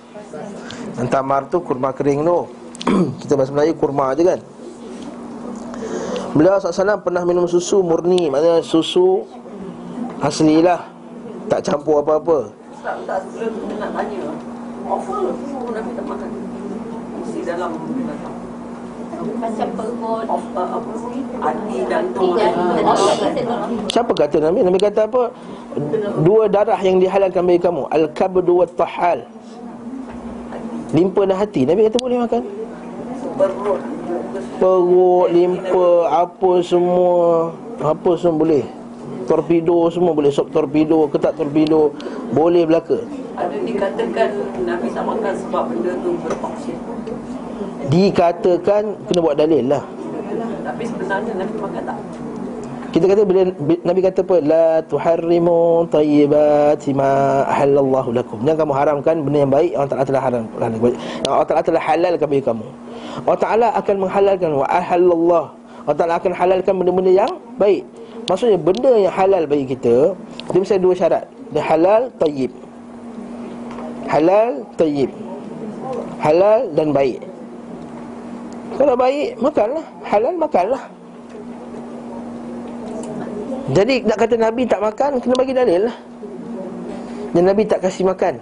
Dan 0.96 1.07
tamar 1.12 1.44
tu 1.52 1.61
kurma 1.61 1.92
kering 1.92 2.24
tu. 2.24 2.48
Kita 3.20 3.37
bahasa 3.37 3.52
Melayu 3.52 3.76
kurma 3.76 4.16
je 4.16 4.24
kan? 4.24 4.40
Beliau 6.33 6.57
SAW 6.57 7.05
pernah 7.05 7.29
minum 7.29 7.44
susu 7.44 7.85
murni. 7.85 8.33
Maksudnya 8.33 8.64
susu 8.64 9.29
aslilah 10.24 10.81
Tak 11.52 11.61
campur 11.61 12.00
apa-apa. 12.00 12.57
Tak, 12.81 12.96
tak, 13.05 13.20
sebelum 13.37 13.76
nak 13.76 13.90
tanya 13.92 14.33
Apa 14.87 15.12
suruh 15.52 15.70
Nabi 15.76 15.90
tak 15.92 16.05
makan? 16.09 16.31
Isi 17.26 17.40
dalam 17.44 17.70
uh, 19.27 20.69
apa 20.77 20.91
Hati 21.37 21.79
dan 21.91 22.05
Tidak 22.17 22.53
Siapa 23.93 24.12
kata 24.17 24.37
Nabi? 24.41 24.61
Nabi 24.65 24.79
kata 24.81 25.11
apa? 25.11 25.23
Dua 26.25 26.49
darah 26.49 26.81
yang 26.81 27.03
dihalalkan 27.03 27.45
bagi 27.45 27.61
kamu. 27.61 27.83
Al-kabdu 27.93 28.65
wa 28.65 28.67
tahal 28.67 29.27
Limpa 30.95 31.27
dan 31.27 31.37
hati. 31.37 31.67
Nabi 31.67 31.91
kata 31.91 31.99
boleh 31.99 32.19
makan? 32.25 32.43
Perut. 33.37 33.81
Perut, 34.57 35.29
limpa, 35.35 35.89
apa 36.09 36.51
semua. 36.65 37.53
Apa 37.83 38.17
semua 38.17 38.41
boleh. 38.41 38.65
Torpedo 39.27 39.91
semua 39.91 40.15
boleh. 40.15 40.31
Sop 40.31 40.49
torpedo, 40.55 41.11
ketak 41.11 41.35
torpedo 41.35 41.91
Boleh 42.31 42.65
belaka. 42.65 43.03
Ada 43.37 43.59
dikatakan 43.61 44.31
Nabi 44.65 44.89
tak 44.95 45.05
makan 45.05 45.35
sebab 45.37 45.62
benda 45.69 45.93
tu 46.01 46.17
bertoksin 46.25 46.79
Dikatakan 47.88 48.83
Kena 49.07 49.20
buat 49.22 49.37
dalil 49.38 49.64
lah 49.70 49.83
Tapi 50.66 50.83
sebenarnya 50.87 51.33
Nabi 51.38 51.55
makan 51.62 51.83
tak? 51.87 51.99
Kita 52.96 53.12
kata 53.12 53.22
bila 53.29 53.40
bi- 53.53 53.83
Nabi 53.85 54.01
kata 54.01 54.25
apa 54.25 54.37
la 54.40 54.81
tuharrimu 54.88 55.85
tayyibati 55.92 56.96
ma 56.96 57.44
halallahu 57.44 58.09
lakum. 58.09 58.40
Jangan 58.40 58.64
kamu 58.64 58.72
haramkan 58.72 59.16
benda 59.20 59.38
yang 59.44 59.53
baik 59.53 59.77
Allah 59.77 59.90
Taala 59.92 60.05
telah 60.09 60.22
haram. 60.25 60.44
Allah 61.29 61.44
Taala 61.44 61.61
telah 61.61 61.83
halalkan 61.85 62.25
bagi 62.25 62.40
kamu. 62.40 62.66
Allah 63.20 63.37
Taala 63.37 63.68
akan 63.77 63.94
menghalalkan 64.01 64.51
wa 64.57 64.64
ahallallah. 64.64 65.44
Allah 65.85 65.96
Taala 66.01 66.14
akan 66.16 66.33
halalkan 66.33 66.72
benda-benda 66.72 67.12
yang 67.12 67.33
baik. 67.61 67.85
Maksudnya 68.33 68.57
benda 68.57 68.92
yang 68.96 69.12
halal 69.12 69.44
bagi 69.44 69.66
kita 69.77 70.16
dia 70.16 70.57
mesti 70.57 70.81
ada 70.81 70.85
dua 70.88 70.94
syarat. 70.96 71.25
Dia 71.53 71.62
halal 71.68 72.03
tayyib. 72.16 72.53
Halal 74.09 74.64
tayyib. 74.81 75.11
Halal 76.25 76.72
dan 76.72 76.96
baik. 76.96 77.20
Kalau 78.77 78.95
baik 78.95 79.41
makanlah, 79.41 79.85
halal 80.05 80.35
makanlah. 80.37 80.83
Jadi 83.73 84.05
nak 84.07 84.19
kata 84.21 84.39
Nabi 84.39 84.62
tak 84.62 84.79
makan 84.79 85.19
Kena 85.19 85.35
bagi 85.35 85.51
dalil 85.57 85.91
lah. 85.91 85.97
Dan 87.35 87.43
Nabi 87.51 87.67
tak 87.67 87.83
kasih 87.83 88.07
makan. 88.07 88.39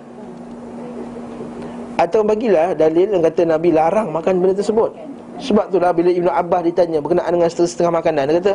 Atau 1.96 2.26
bagilah 2.26 2.74
dalil 2.74 3.14
yang 3.14 3.22
kata 3.22 3.46
Nabi 3.46 3.70
larang 3.70 4.10
makan 4.10 4.42
benda 4.42 4.58
tersebut. 4.58 4.90
Sebab 5.38 5.70
itulah 5.70 5.90
bila 5.90 6.14
Ibn 6.14 6.30
Abbas 6.30 6.62
ditanya 6.62 7.02
Berkenaan 7.02 7.34
dengan 7.34 7.50
setengah-setengah 7.50 7.90
makanan 7.90 8.22
Dia 8.30 8.34
kata 8.38 8.52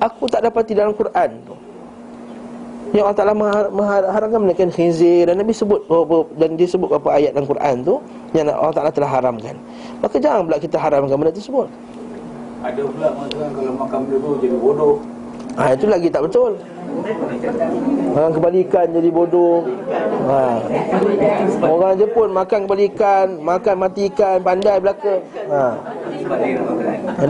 Aku 0.00 0.24
tak 0.32 0.40
dapati 0.40 0.72
dalam 0.72 0.96
Quran 0.96 1.28
tu 1.44 1.52
yang 2.92 3.08
Allah 3.08 3.18
Ta'ala 3.24 3.34
mengharamkan 3.72 4.40
menaikkan 4.44 4.68
khinzir. 4.68 5.24
Dan 5.24 5.40
Nabi 5.40 5.56
sebut 5.56 5.80
Dan 6.36 6.60
dia 6.60 6.68
sebut 6.68 6.92
beberapa 6.92 7.16
ayat 7.16 7.32
dalam 7.32 7.48
Quran 7.48 7.74
tu 7.80 7.94
Yang 8.36 8.52
Allah 8.52 8.74
Ta'ala 8.76 8.90
telah 8.92 9.08
haramkan. 9.08 9.56
Maka 10.04 10.16
jangan 10.20 10.44
pula 10.44 10.58
kita 10.60 10.76
haramkan 10.76 11.16
benda 11.16 11.32
tersebut. 11.32 11.68
Ada 12.62 12.82
pula 12.84 13.08
mengatakan 13.16 13.50
kalau 13.56 13.72
makan 13.80 13.98
benda 14.04 14.16
tu 14.20 14.30
jadi 14.44 14.56
bodoh. 14.60 14.94
Ha, 15.52 15.62
itu 15.76 15.86
lagi 15.88 16.08
tak 16.08 16.22
betul. 16.28 16.52
Orang 18.12 18.32
kebalikan 18.36 18.86
jadi 18.92 19.08
bodoh. 19.08 19.64
Ha. 20.28 20.60
Orang 21.64 21.96
Jepun 21.96 22.28
makan 22.36 22.68
kebalikan 22.68 23.40
Makan 23.40 23.74
mati 23.80 24.12
ikan 24.12 24.44
Pandai 24.44 24.76
belaka. 24.76 25.24
Ha. 25.48 25.62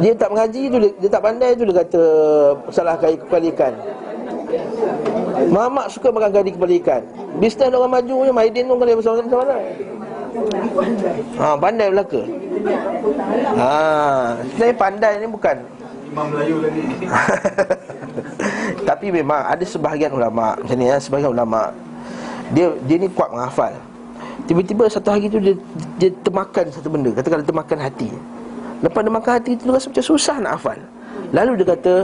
Dia 0.03 0.13
tak 0.19 0.35
mengaji 0.35 0.63
tu 0.67 0.77
dia, 0.83 0.91
dia 0.99 1.09
tak 1.15 1.23
pandai 1.23 1.55
tu 1.55 1.63
Dia 1.63 1.79
kata 1.79 2.03
Salah 2.75 2.99
kali 2.99 3.15
kebalikan 3.23 3.71
Mamak 5.49 5.87
suka 5.91 6.15
makan 6.15 6.31
kali 6.31 6.51
kebalikan 6.55 7.03
Bisnes 7.41 7.73
orang 7.73 7.99
maju 7.99 8.17
je 8.29 8.33
Maidin 8.33 8.69
tu 8.69 8.75
kali 8.77 8.93
bersama 8.95 9.23
macam 9.25 9.41
mana? 9.43 9.57
Ha, 11.37 11.45
pandai 11.61 11.89
belaka. 11.93 12.23
Ha, 13.53 13.73
sebenarnya 14.49 14.77
pandai 14.81 15.13
ni 15.21 15.29
bukan. 15.29 15.57
Imam 16.13 16.27
Melayu 16.33 16.57
lagi 16.61 16.81
Tapi 18.89 19.07
memang 19.13 19.41
ada 19.49 19.65
sebahagian 19.65 20.13
ulama 20.13 20.57
macam 20.57 20.77
ni 20.77 20.89
ya, 20.89 20.97
sebahagian 20.97 21.33
ulama. 21.37 21.73
Dia 22.53 22.73
dia 22.85 22.97
ni 23.01 23.09
kuat 23.13 23.33
menghafal. 23.33 23.73
Tiba-tiba 24.49 24.89
satu 24.89 25.09
hari 25.13 25.29
tu 25.29 25.41
dia 25.41 25.57
dia 25.97 26.09
termakan 26.25 26.65
satu 26.73 26.89
benda, 26.89 27.11
katakan 27.13 27.45
dia 27.45 27.49
termakan 27.49 27.79
hati. 27.81 28.11
Lepas 28.81 29.01
dia 29.05 29.13
makan 29.13 29.33
hati 29.37 29.51
tu 29.57 29.63
dia 29.69 29.73
rasa 29.77 29.87
macam 29.89 30.05
susah 30.05 30.37
nak 30.41 30.53
hafal. 30.61 30.79
Lalu 31.33 31.53
dia 31.61 31.67
kata 31.77 31.95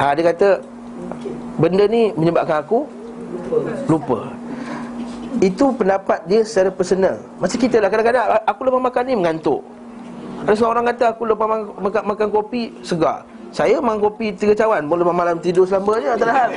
ha, 0.00 0.12
dia 0.16 0.24
kata 0.32 0.48
benda 1.56 1.84
ni 1.88 2.12
menyebabkan 2.16 2.64
aku 2.64 2.88
lupa. 3.88 4.32
Itu 5.40 5.72
pendapat 5.72 6.28
dia 6.28 6.44
secara 6.44 6.68
personal. 6.68 7.16
Macam 7.40 7.56
kita 7.56 7.80
lah 7.80 7.88
kadang-kadang 7.88 8.24
aku 8.44 8.60
lepas 8.68 8.80
makan 8.84 9.02
ni 9.08 9.14
mengantuk. 9.16 9.60
Ada 10.44 10.56
seorang 10.58 10.84
kata 10.92 11.04
aku 11.16 11.22
lepas 11.24 11.46
makan, 11.78 12.02
makan, 12.04 12.28
kopi 12.28 12.74
segar. 12.84 13.24
Saya 13.52 13.84
makan 13.84 14.00
kopi 14.00 14.32
tiga 14.32 14.56
cawan 14.56 14.88
Boleh 14.88 15.04
malam 15.12 15.36
tidur 15.36 15.68
selama 15.68 16.00
je 16.00 16.08
Tak 16.16 16.24
ada 16.24 16.32
hal 16.32 16.50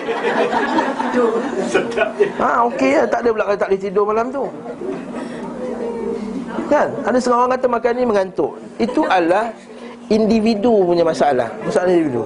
Ha 2.40 2.50
okey 2.72 2.92
lah 2.96 3.08
Tak 3.12 3.20
ada 3.20 3.30
pula 3.36 3.44
kata 3.52 3.58
tak 3.60 3.68
boleh 3.68 3.82
tidur 3.84 4.04
malam 4.08 4.26
tu 4.32 4.44
Kan 6.72 6.88
Ada 7.04 7.18
setengah 7.20 7.40
orang 7.44 7.52
kata 7.60 7.66
makan 7.68 7.92
ni 8.00 8.04
mengantuk 8.08 8.52
Itu 8.80 9.04
adalah 9.12 9.52
Individu 10.08 10.88
punya 10.88 11.04
masalah 11.04 11.52
Masalah 11.68 11.92
individu 11.92 12.24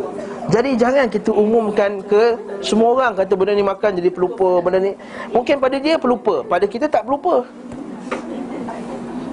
jadi 0.49 0.69
jangan 0.73 1.05
kita 1.13 1.29
umumkan 1.29 2.01
ke 2.09 2.33
semua 2.65 2.97
orang 2.97 3.13
kata 3.13 3.37
benda 3.37 3.53
ni 3.53 3.61
makan 3.61 4.01
jadi 4.01 4.09
pelupa 4.09 4.57
benda 4.65 4.81
ni. 4.81 4.97
Mungkin 5.29 5.61
pada 5.61 5.77
dia 5.77 6.01
pelupa, 6.01 6.41
pada 6.41 6.65
kita 6.65 6.89
tak 6.89 7.05
pelupa. 7.05 7.45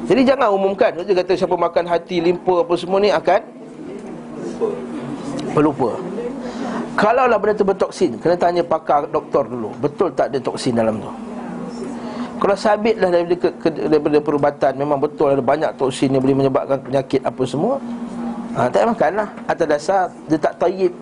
Jadi 0.06 0.22
jangan 0.22 0.54
umumkan 0.54 0.94
Dia 1.02 1.14
kata 1.18 1.34
siapa 1.34 1.58
makan 1.58 1.84
hati, 1.90 2.22
limpa 2.22 2.62
apa 2.62 2.74
semua 2.78 3.02
ni 3.02 3.10
akan 3.10 3.42
Pelupa 5.50 5.98
Kalau 6.94 7.26
lah 7.26 7.38
benda 7.38 7.58
tu 7.58 7.66
bertoksin 7.66 8.14
Kena 8.22 8.38
tanya 8.38 8.62
pakar 8.62 9.10
doktor 9.10 9.50
dulu 9.50 9.74
Betul 9.82 10.14
tak 10.14 10.30
ada 10.30 10.38
toksin 10.38 10.78
dalam 10.78 11.02
tu 11.02 11.10
Kalau 12.38 12.54
sabit 12.54 13.02
lah 13.02 13.10
daripada, 13.10 13.34
ke, 13.34 13.48
ke, 13.58 13.68
daripada 13.90 14.18
perubatan 14.22 14.72
Memang 14.78 15.02
betul 15.02 15.34
ada 15.34 15.42
banyak 15.42 15.74
toksin 15.74 16.14
yang 16.14 16.22
boleh 16.22 16.38
menyebabkan 16.38 16.78
penyakit 16.86 17.20
apa 17.26 17.42
semua 17.42 17.82
ha, 18.56 18.66
Tak 18.72 18.80
payah 18.80 18.88
makan 18.88 19.12
lah 19.20 19.28
Atas 19.44 19.66
dasar 19.68 20.02
dia 20.26 20.38
tak 20.40 20.54
tayyib. 20.56 20.92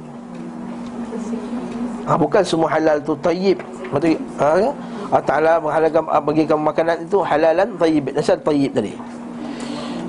Ha, 2.05 2.19
Bukan 2.19 2.43
semua 2.45 2.69
halal 2.69 3.01
tu 3.01 3.17
tayyib. 3.23 3.63
Betul 3.89 4.19
ha, 4.43 4.59
ya? 4.59 4.71
Allah 5.15 5.23
Ta'ala 5.31 5.53
menghalalkan 5.63 6.03
bagi 6.27 6.43
kamu 6.43 6.63
makanan 6.75 6.97
itu 7.07 7.19
halalan 7.23 7.69
tayyib. 7.79 8.11
Nasal 8.11 8.41
tayyib 8.43 8.73
tadi. 8.75 8.93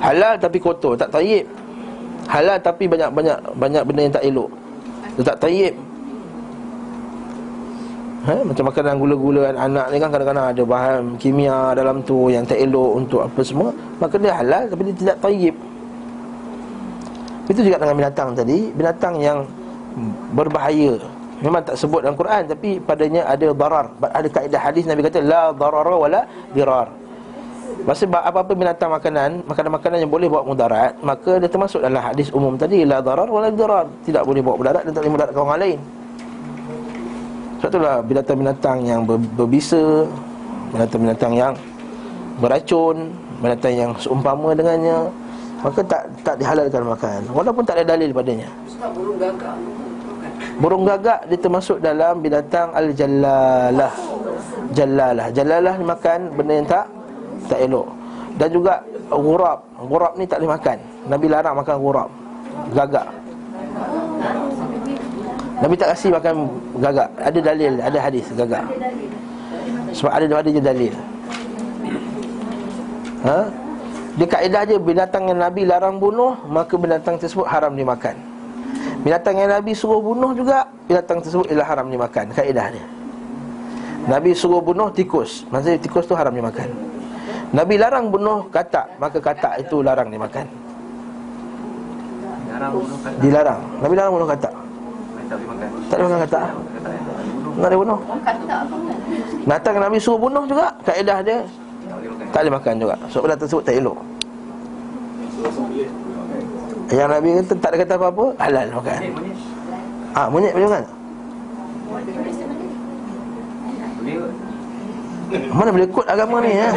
Halal 0.02 0.34
tapi 0.42 0.58
kotor, 0.58 0.98
tak 0.98 1.14
tayyib. 1.14 1.46
Halal 2.26 2.58
tapi 2.58 2.90
banyak-banyak 2.90 3.38
banyak 3.54 3.84
benda 3.86 4.02
yang 4.02 4.16
tak 4.18 4.26
elok. 4.26 4.50
Dia 5.16 5.24
tak 5.30 5.38
tayyib. 5.46 5.76
Ha? 8.26 8.34
Macam 8.42 8.64
makanan 8.74 8.98
gula-gula 8.98 9.54
anak 9.54 9.86
ni 9.94 10.02
kan 10.02 10.10
kadang-kadang 10.10 10.50
ada 10.50 10.64
bahan 10.66 11.14
kimia 11.22 11.78
dalam 11.78 12.02
tu 12.02 12.34
Yang 12.34 12.58
tak 12.58 12.60
elok 12.66 12.92
untuk 12.98 13.22
apa 13.22 13.42
semua. 13.46 13.70
Maka 14.02 14.16
dia 14.18 14.34
halal 14.34 14.66
tapi 14.66 14.82
dia 14.90 14.96
tidak 14.98 15.18
tayyib 15.22 15.56
Itu 17.46 17.62
juga 17.62 17.78
dengan 17.78 17.96
binatang 17.98 18.34
tadi 18.34 18.74
Binatang 18.74 19.22
yang 19.22 19.46
berbahaya. 20.36 20.98
Memang 21.40 21.62
tak 21.64 21.76
sebut 21.80 22.04
dalam 22.04 22.18
Quran 22.18 22.48
Tapi 22.48 22.80
padanya 22.82 23.28
ada 23.28 23.48
darar. 23.54 23.86
Ada 24.02 24.28
kaedah 24.32 24.62
hadis 24.62 24.84
Nabi 24.88 25.06
kata 25.06 25.22
La 25.22 25.52
darara 25.54 25.96
wala 25.96 26.22
dirar. 26.56 26.90
Maksud 27.86 28.08
apa-apa 28.10 28.56
binatang 28.56 28.90
makanan 28.90 29.46
Makanan-makanan 29.46 29.98
yang 30.06 30.12
boleh 30.12 30.28
bawa 30.32 30.44
mudarat 30.48 30.96
Maka 31.04 31.38
dia 31.38 31.50
termasuk 31.52 31.84
dalam 31.84 32.02
hadis 32.02 32.32
umum 32.34 32.56
tadi 32.56 32.82
La 32.88 33.04
darar 33.04 33.30
wala 33.30 33.52
dirar. 33.52 33.86
Tidak 34.08 34.24
boleh 34.26 34.42
bawa 34.42 34.56
mudarat 34.58 34.82
dan 34.88 34.92
tak 34.96 35.02
boleh 35.06 35.14
mudaratkan 35.20 35.42
orang 35.44 35.62
lain. 35.62 35.80
Sebab 37.62 37.70
itulah 37.72 37.96
binatang-binatang 38.04 38.78
yang 38.84 39.02
ber- 39.04 39.32
berbisa 39.38 40.08
Binatang-binatang 40.74 41.32
yang 41.36 41.54
beracun 42.40 43.12
Binatang 43.44 43.74
yang 43.76 43.92
seumpama 44.00 44.56
dengannya 44.56 45.12
Maka 45.66 45.82
tak 45.82 46.02
tak 46.22 46.36
dihalalkan 46.38 46.86
makan 46.86 47.20
Walaupun 47.34 47.64
tak 47.66 47.82
ada 47.82 47.98
dalil 47.98 48.14
padanya 48.14 48.50
Ustaz 48.70 48.94
burung 48.94 49.18
gagak 49.18 49.58
Burung 50.56 50.84
gagak 50.88 51.28
dia 51.28 51.40
termasuk 51.40 51.78
dalam 51.84 52.24
binatang 52.24 52.72
al-jallalah. 52.72 53.92
Jallalah. 54.72 55.28
Jallalah 55.36 55.74
ni 55.76 55.86
makan 55.86 56.20
benda 56.36 56.54
yang 56.56 56.68
tak 56.68 56.86
tak 57.52 57.60
elok. 57.64 57.88
Dan 58.40 58.50
juga 58.52 58.74
ghurab. 59.12 59.60
Ghurab 59.80 60.14
ni 60.16 60.24
tak 60.28 60.40
boleh 60.40 60.52
makan. 60.56 60.78
Nabi 61.12 61.26
larang 61.28 61.56
makan 61.60 61.76
ghurab. 61.80 62.10
Gagak. 62.72 63.08
Nabi 65.56 65.76
tak 65.80 65.90
kasih 65.96 66.10
makan 66.16 66.36
gagak. 66.80 67.10
Ada 67.20 67.40
dalil, 67.40 67.74
ada 67.80 67.98
hadis 68.00 68.26
gagak. 68.36 68.66
Sebab 69.96 70.12
ada 70.12 70.26
ada 70.40 70.50
je 70.52 70.62
dalil. 70.64 70.94
Ha? 73.24 73.40
Dia 74.16 74.28
kaedah 74.32 74.62
je 74.64 74.76
binatang 74.80 75.28
yang 75.28 75.40
Nabi 75.44 75.68
larang 75.68 76.00
bunuh, 76.00 76.40
maka 76.48 76.80
binatang 76.80 77.20
tersebut 77.20 77.44
haram 77.44 77.76
dimakan. 77.76 78.16
Binatang 79.04 79.36
yang 79.38 79.52
Nabi 79.52 79.76
suruh 79.78 80.02
bunuh 80.02 80.34
juga 80.34 80.66
Binatang 80.86 81.18
tersebut 81.18 81.50
ialah 81.50 81.66
haram 81.66 81.90
dimakan. 81.90 82.30
Kaedah 82.30 82.68
dia 82.70 82.86
Nabi 84.06 84.38
suruh 84.38 84.62
bunuh 84.62 84.94
tikus. 84.94 85.50
Maksudnya 85.50 85.82
tikus 85.82 86.06
tu 86.06 86.14
haram 86.14 86.30
dimakan. 86.30 86.70
Nabi 87.50 87.82
larang 87.82 88.14
bunuh 88.14 88.46
katak 88.54 89.02
Maka 89.02 89.18
katak 89.18 89.66
itu 89.66 89.82
larang 89.82 90.14
dimakan. 90.14 90.46
Dilarang. 93.18 93.62
Nabi 93.82 93.94
larang 93.98 94.14
bunuh 94.14 94.30
katak. 94.30 94.54
Tak 95.26 95.36
boleh 95.42 95.48
makan. 95.50 95.68
Tak 95.90 95.98
boleh 95.98 96.06
makan 96.06 96.22
katak. 96.30 96.46
Tak 96.46 97.66
boleh 97.66 97.80
bunuh? 97.82 98.00
Binatang 99.42 99.74
yang 99.74 99.84
Nabi 99.90 99.98
suruh 99.98 100.20
bunuh 100.22 100.44
juga 100.46 100.66
Kaedah 100.86 101.18
dia 101.26 101.38
Tak 102.32 102.40
boleh 102.46 102.54
makan 102.54 102.74
Tak 102.76 102.82
juga 102.82 102.96
Sebab 103.10 103.22
benda 103.26 103.36
tersebut 103.40 103.64
tak 103.66 103.76
elok 103.78 103.98
Yang 106.94 107.10
Nabi 107.10 107.30
kata 107.42 107.54
tak 107.58 107.70
ada 107.74 107.78
kata 107.82 107.94
apa-apa 107.98 108.26
Halal 108.40 108.68
makan 108.74 109.00
Eh 110.16 110.28
monyet 110.30 110.30
monyet 110.32 110.54
boleh 110.56 110.68
makan? 110.70 110.84
Kot 115.36 115.52
Mana 115.52 115.70
boleh 115.74 115.88
kod 115.90 116.06
agama 116.06 116.38
ni 116.46 116.52
ya? 116.54 116.70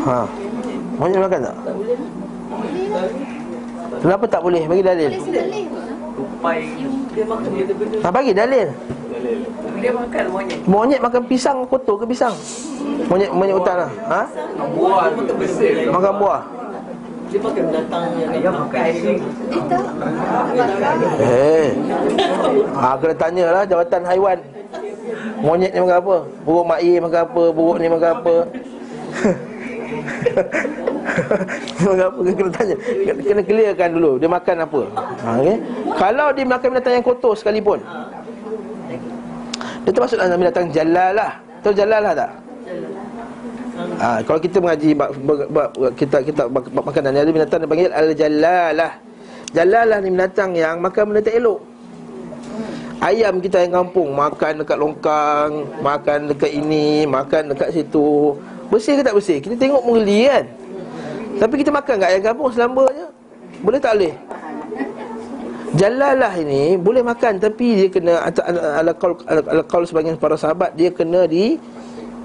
Ha. 0.00 0.18
Monyet 0.98 1.16
boleh 1.16 1.26
makan 1.30 1.40
tak? 1.46 1.56
Kenapa 4.00 4.24
tak 4.26 4.40
boleh? 4.40 4.62
Bagi 4.64 4.82
dalil. 4.82 5.10
Benda-benda 6.40 7.96
Ha, 8.00 8.08
bagi 8.12 8.32
dalil. 8.32 8.68
Dia 9.80 9.92
makan 9.92 10.24
monyet 10.32 10.58
Monyet 10.68 11.00
makan 11.00 11.22
pisang 11.28 11.64
kotor 11.68 11.96
ke 12.00 12.04
pisang? 12.08 12.34
Monyet 13.08 13.30
monyet 13.32 13.56
hutan 13.56 13.76
lah. 13.86 13.90
Ha? 14.08 14.22
Buah 14.76 15.08
Makan 15.90 16.12
buah. 16.20 16.42
Dia 17.30 17.38
makan 17.38 17.62
binatang 17.70 18.10
yang 18.18 18.34
Ayam 18.34 18.54
makan 18.66 18.82
Eh 18.90 19.62
tak 19.70 19.84
Eh. 21.22 21.68
Ha, 22.74 22.98
kena 22.98 23.14
tanyalah 23.14 23.62
jawatan 23.62 24.02
haiwan. 24.02 24.38
Monyet 25.40 25.70
ni 25.72 25.78
makan 25.78 25.98
apa? 26.02 26.16
Buruk 26.42 26.64
mak 26.66 26.80
ye 26.82 26.98
makan 26.98 27.20
apa? 27.24 27.42
Buruk 27.54 27.76
ni 27.78 27.86
makan 27.86 28.10
apa? 28.18 28.34
makan 31.86 32.04
apa? 32.10 32.18
Kena 32.34 32.50
tanya. 32.50 32.76
Kena, 32.82 33.20
kena 33.22 33.42
clearkan 33.46 33.88
dulu. 33.94 34.18
Dia 34.18 34.28
makan 34.28 34.56
apa? 34.66 34.80
Ha, 35.22 35.28
okay? 35.38 35.56
Kalau 35.96 36.26
dia 36.34 36.44
makan 36.44 36.68
binatang 36.74 36.94
yang 36.98 37.06
kotor 37.06 37.38
sekalipun. 37.38 37.78
Dia 39.84 39.90
termasuk 39.96 40.16
dalam 40.20 40.36
binatang 40.36 40.68
jalalah. 40.72 41.32
Tahu 41.60 41.72
jalalah 41.72 42.12
tak? 42.12 42.30
Ha, 44.00 44.20
kalau 44.24 44.40
kita 44.40 44.56
mengaji 44.60 44.90
bab, 44.92 45.10
bab, 45.24 45.38
bab, 45.48 45.70
kita 45.96 46.16
kita 46.20 46.42
bab, 46.52 46.64
bab 46.68 46.84
makanan 46.84 47.16
ni 47.16 47.20
ada 47.24 47.32
binatang 47.32 47.58
yang 47.64 47.70
panggil 47.70 47.92
al-jalalah. 47.92 48.92
Jalalah 49.56 49.96
ni 50.04 50.08
binatang 50.12 50.50
yang 50.52 50.76
makan 50.78 51.02
benda 51.10 51.20
tak 51.24 51.36
elok. 51.40 51.60
Ayam 53.00 53.40
kita 53.40 53.64
yang 53.64 53.80
kampung 53.80 54.12
makan 54.12 54.60
dekat 54.60 54.76
longkang, 54.76 55.50
makan 55.80 56.18
dekat 56.28 56.52
ini, 56.52 57.08
makan 57.08 57.56
dekat 57.56 57.72
situ. 57.72 58.36
Bersih 58.68 59.00
ke 59.00 59.02
tak 59.02 59.16
bersih? 59.16 59.40
Kita 59.40 59.56
tengok 59.56 59.80
menggeli 59.88 60.28
kan. 60.28 60.44
Tapi 61.40 61.54
kita 61.64 61.72
makan 61.72 61.94
kat 61.96 62.08
ayam 62.12 62.22
kampung 62.28 62.52
selamba 62.52 62.84
je. 62.92 63.06
Boleh 63.64 63.80
tak 63.80 63.96
boleh? 63.96 64.12
Jalalah 65.70 66.34
ini 66.34 66.74
boleh 66.74 66.98
makan 66.98 67.38
tapi 67.38 67.78
dia 67.78 67.86
kena 67.86 68.26
ala 68.74 68.90
qaul 68.90 69.14
ala, 69.30 69.62
qaul 69.62 69.86
sebagian 69.86 70.18
para 70.18 70.34
sahabat 70.34 70.74
dia 70.74 70.90
kena 70.90 71.30
di 71.30 71.62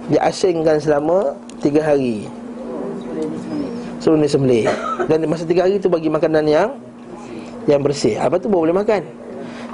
diasingkan 0.10 0.82
selama 0.82 1.38
tiga 1.62 1.86
hari. 1.86 2.26
Sebelum 4.02 4.26
disembelih. 4.26 4.66
Dan 5.06 5.30
masa 5.30 5.46
tiga 5.46 5.70
hari 5.70 5.78
tu 5.78 5.94
bagi 5.94 6.10
makanan 6.10 6.42
yang 6.50 6.70
yang 7.70 7.86
bersih. 7.86 8.18
Apa 8.18 8.42
tu 8.42 8.50
boleh 8.50 8.74
makan. 8.74 9.06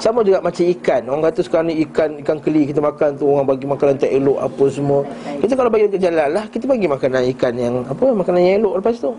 Sama 0.04 0.20
juga 0.28 0.44
macam 0.44 0.68
ikan. 0.68 1.02
Orang 1.08 1.24
kata 1.32 1.40
sekarang 1.40 1.72
ni 1.72 1.88
ikan 1.88 2.20
ikan 2.28 2.44
keli 2.44 2.68
kita 2.68 2.84
makan 2.84 3.16
tu 3.16 3.24
orang 3.24 3.56
bagi 3.56 3.72
makanan 3.72 3.96
tak 3.96 4.12
elok 4.12 4.52
apa 4.52 4.64
semua. 4.68 5.00
Kita 5.40 5.56
kalau 5.56 5.72
bagi 5.72 5.88
jalan 5.96 6.28
lah, 6.28 6.44
kita 6.52 6.68
bagi 6.68 6.92
makanan 6.92 7.24
ikan 7.40 7.54
yang 7.56 7.88
apa 7.88 8.04
makanan 8.04 8.40
yang 8.44 8.56
elok 8.68 8.84
lepas 8.84 9.00
tu. 9.00 9.16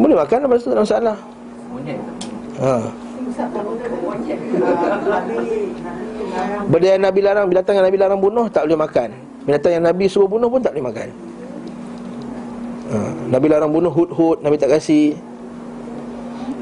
Boleh 0.00 0.16
makan 0.16 0.48
lepas 0.48 0.64
tu 0.64 0.72
tak 0.72 0.80
ada 0.80 0.84
masalah. 0.88 1.16
Monyet 1.68 2.29
Ha. 2.60 2.92
Benda 6.68 6.86
yang 6.92 7.02
Nabi 7.02 7.20
larang 7.24 7.46
Binatang 7.48 7.74
yang 7.80 7.86
Nabi 7.88 7.98
larang 7.98 8.20
bunuh 8.20 8.46
Tak 8.52 8.68
boleh 8.68 8.76
makan. 8.76 9.08
Binatang 9.48 9.72
yang 9.80 9.84
Nabi 9.88 10.04
suruh 10.12 10.28
bunuh 10.28 10.52
pun 10.52 10.60
tak 10.60 10.76
boleh 10.76 10.92
makan. 10.92 11.08
Ha. 12.92 12.96
Nabi 13.32 13.46
larang 13.48 13.72
bunuh 13.72 13.88
hud-hud 13.88 14.44
Nabi 14.44 14.60
tak 14.60 14.76
kasih. 14.76 15.16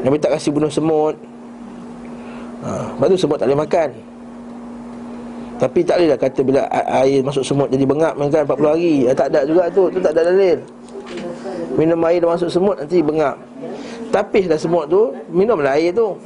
Nabi 0.06 0.22
tak 0.22 0.38
kasih 0.38 0.54
bunuh 0.54 0.70
semut. 0.70 1.18
Ha. 2.62 2.94
Lepas 2.94 3.06
tu 3.10 3.18
semut 3.18 3.36
tak 3.42 3.50
boleh 3.50 3.62
makan. 3.66 3.90
Tapi 5.58 5.82
tak 5.82 5.98
boleh 5.98 6.14
lah 6.14 6.18
kata 6.22 6.40
Bila 6.46 6.60
air 7.02 7.18
masuk 7.26 7.42
semut 7.42 7.66
jadi 7.66 7.82
bengap 7.82 8.14
Makan 8.14 8.46
40 8.46 8.62
hari. 8.62 8.94
Ya, 9.10 9.12
Tak 9.18 9.34
ada 9.34 9.42
juga 9.42 9.66
tu 9.66 9.90
Tu 9.90 9.98
tak 9.98 10.14
ada 10.14 10.30
dalil. 10.30 10.62
Minum 11.74 11.98
air 12.06 12.22
masuk 12.22 12.46
semut 12.46 12.78
Nanti 12.78 13.02
bengap 13.02 13.34
Tapis 14.08 14.44
dah 14.48 14.58
semut 14.58 14.88
tu 14.88 15.12
Minumlah 15.28 15.76
air 15.76 15.92
tu. 15.92 16.16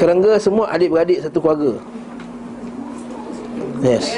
Kerengga 0.00 0.40
semua 0.40 0.72
adik-beradik 0.72 1.20
satu 1.20 1.38
keluarga. 1.40 1.76
Yes. 3.82 4.14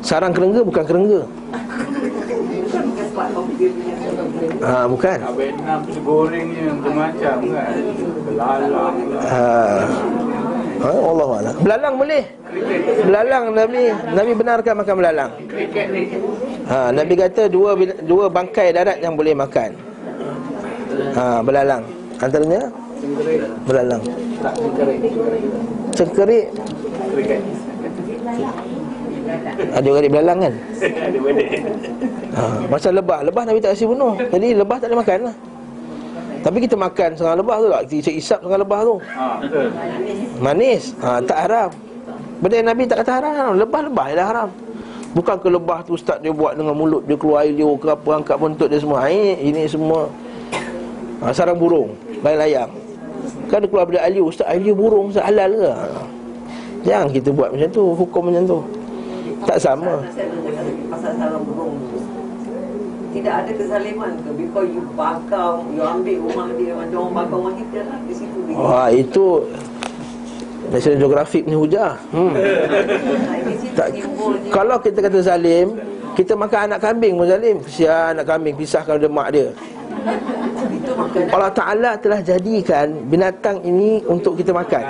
Sarang 0.00 0.32
kerengga 0.32 0.60
bukan 0.60 0.84
kerengga 0.84 1.20
ha, 4.60 4.84
Bukan. 4.88 5.18
Vietnam 5.36 5.80
tu 5.88 6.00
gorengnya 6.04 6.64
macam-macam 6.76 7.36
kan. 7.48 7.74
Belalang 8.28 8.96
lah 9.08 9.24
ha. 9.24 9.50
Ha, 10.80 10.88
Allah 10.90 11.28
Allah 11.28 11.54
Belalang 11.60 11.94
boleh? 12.00 12.22
Belalang 13.06 13.44
Nabi 13.52 13.82
Nabi 13.92 14.30
benarkan 14.34 14.74
makan 14.80 14.94
belalang? 14.96 15.30
Ha, 16.70 16.76
Nabi 16.94 17.14
kata 17.18 17.42
dua 17.50 17.76
dua 18.04 18.24
bangkai 18.32 18.72
darat 18.72 18.98
yang 19.04 19.14
boleh 19.14 19.34
makan. 19.36 19.70
Ha, 21.16 21.40
Belalang. 21.44 21.82
Antaranya? 22.20 22.62
Belalang. 23.64 24.02
Cengkerik. 25.96 26.46
Ada 29.70 29.86
orang 29.86 30.02
adik 30.02 30.10
belalang 30.10 30.38
kan? 30.42 30.54
Ada 30.80 31.18
ha, 32.34 32.42
Macam 32.66 32.90
lebah. 32.96 33.18
Lebah 33.24 33.42
Nabi 33.46 33.58
tak 33.62 33.72
kasi 33.76 33.84
bunuh. 33.86 34.18
Jadi 34.18 34.48
lebah 34.56 34.76
tak 34.80 34.88
boleh 34.90 35.00
makan 35.04 35.20
lah 35.30 35.36
Tapi 36.40 36.56
kita 36.64 36.72
makan 36.72 37.08
serang 37.20 37.36
lebah 37.36 37.56
tu 37.60 37.68
tak? 37.68 37.82
Kita 37.88 38.10
isap 38.16 38.38
serang 38.40 38.60
lebah 38.64 38.80
tu. 38.80 38.94
Ha 39.12 39.24
betul. 39.44 39.66
Manis. 40.40 40.82
Ha, 41.04 41.20
Tak 41.20 41.38
haram. 41.46 41.70
Benda 42.40 42.54
yang 42.56 42.68
Nabi 42.72 42.88
tak 42.88 43.04
kata 43.04 43.20
haram 43.20 43.52
Lebah-lebah 43.60 44.06
je 44.08 44.14
lah 44.16 44.26
haram. 44.32 44.48
Bukan 45.12 45.36
ke 45.36 45.48
lebah 45.52 45.84
tu 45.84 45.98
Ustaz 45.98 46.16
dia 46.24 46.32
buat 46.32 46.56
dengan 46.56 46.72
mulut 46.72 47.04
Dia 47.04 47.18
keluar 47.18 47.42
air 47.44 47.52
liur 47.52 47.74
ke 47.76 47.90
apa 47.90 48.22
Angkat 48.22 48.36
buntut 48.40 48.70
dia 48.70 48.80
semua. 48.80 49.04
Ha, 49.04 49.12
Ini, 49.12 49.36
ini 49.42 49.62
semua 49.68 50.08
ha, 51.20 51.34
Sarang 51.34 51.60
burung. 51.60 51.92
Layang-layang 52.24 52.70
Kan 53.52 53.60
dia 53.60 53.68
keluar 53.68 53.84
dari 53.90 54.00
air 54.00 54.12
liur 54.16 54.32
Ustaz 54.32 54.48
air 54.48 54.62
liur 54.64 54.78
burung 54.78 55.12
Ustaz 55.12 55.26
halal 55.28 55.52
ke. 55.52 55.72
Jangan 56.80 57.08
kita 57.12 57.28
buat 57.28 57.52
macam 57.52 57.68
tu 57.68 57.84
Hukum 57.92 58.22
macam 58.32 58.44
tu. 58.48 58.58
Tak 59.44 59.56
sama. 59.56 60.04
Pasal 60.92 61.12
sarang 61.16 61.42
burung. 61.44 61.59
Tidak 63.10 63.34
ada 63.42 63.50
kesaliman 63.50 64.14
ke? 64.22 64.30
Because 64.38 64.70
you 64.70 64.82
bakar 64.94 65.58
You 65.74 65.82
ambil 65.82 66.16
rumah 66.30 66.48
dia 66.54 66.72
Macam 66.78 66.98
orang 67.10 67.14
bakar 67.18 67.36
rumah 67.42 67.54
kita 67.58 67.78
lah 67.90 67.98
Di 68.06 68.14
situ 68.14 68.38
dia. 68.46 68.54
Wah 68.54 68.88
itu 68.94 69.26
National 70.70 70.98
Geographic 71.02 71.42
ni 71.50 71.56
hujah 71.58 71.98
hmm. 72.14 72.32
Tak, 73.78 73.88
Kalau 74.54 74.76
kita 74.78 74.98
kata 75.02 75.18
zalim 75.18 75.74
Kita 76.14 76.38
makan 76.38 76.70
anak 76.70 76.78
kambing 76.78 77.18
pun 77.18 77.26
zalim. 77.26 77.56
Kesian 77.66 78.14
anak 78.14 78.26
kambing 78.30 78.54
Pisahkan 78.54 78.94
dari 78.98 79.10
mak 79.10 79.28
dia. 79.34 79.50
Allah 81.34 81.50
Ta'ala 81.50 81.90
telah 81.98 82.22
jadikan 82.22 82.94
Binatang 83.10 83.66
ini 83.66 84.06
Untuk 84.06 84.38
kita 84.38 84.54
makan. 84.54 84.84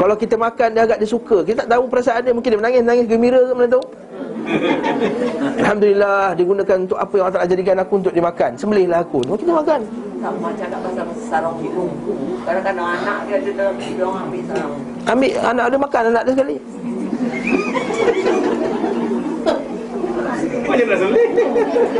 Kalau 0.00 0.14
kita 0.16 0.40
makan 0.40 0.68
Dia 0.72 0.82
agak 0.88 0.98
dia 1.04 1.08
suka. 1.08 1.44
Kita 1.44 1.68
tak 1.68 1.76
tahu 1.76 1.84
perasaan 1.92 2.24
dia. 2.24 2.32
Mungkin 2.32 2.56
dia 2.56 2.60
menangis 2.60 2.80
Nangis 2.80 3.04
gembira 3.04 3.40
ke 3.44 3.52
mana 3.52 3.68
tahu 3.68 4.07
Alhamdulillah 5.60 6.32
Digunakan 6.34 6.76
untuk 6.88 6.98
apa 6.98 7.14
yang 7.14 7.24
Allah 7.28 7.36
Ta'ala 7.40 7.50
jadikan 7.50 7.76
aku 7.80 7.94
Untuk 8.00 8.14
dimakan. 8.14 8.50
Sembelihlah 8.56 8.98
aku. 9.04 9.18
Kita 9.36 9.52
makan. 9.52 9.80
Sama 10.18 10.48
cakap 10.58 10.80
pasal 10.82 11.06
sarang 11.30 11.54
burung 11.62 11.92
Kadang-kadang 12.42 12.88
anak 12.98 13.18
dia 13.28 13.36
ada 13.38 13.50
dalam 13.54 13.74
Dia 13.78 14.02
orang 14.02 14.22
ambil 14.26 14.42
sarang 14.50 14.72
Ambil 15.06 15.32
anak 15.38 15.64
dia 15.68 15.78
makan 15.78 16.02
Anak 16.10 16.22
dia 16.24 16.32
sekali. 16.34 16.56
Macam 20.68 20.86
nak 20.88 20.98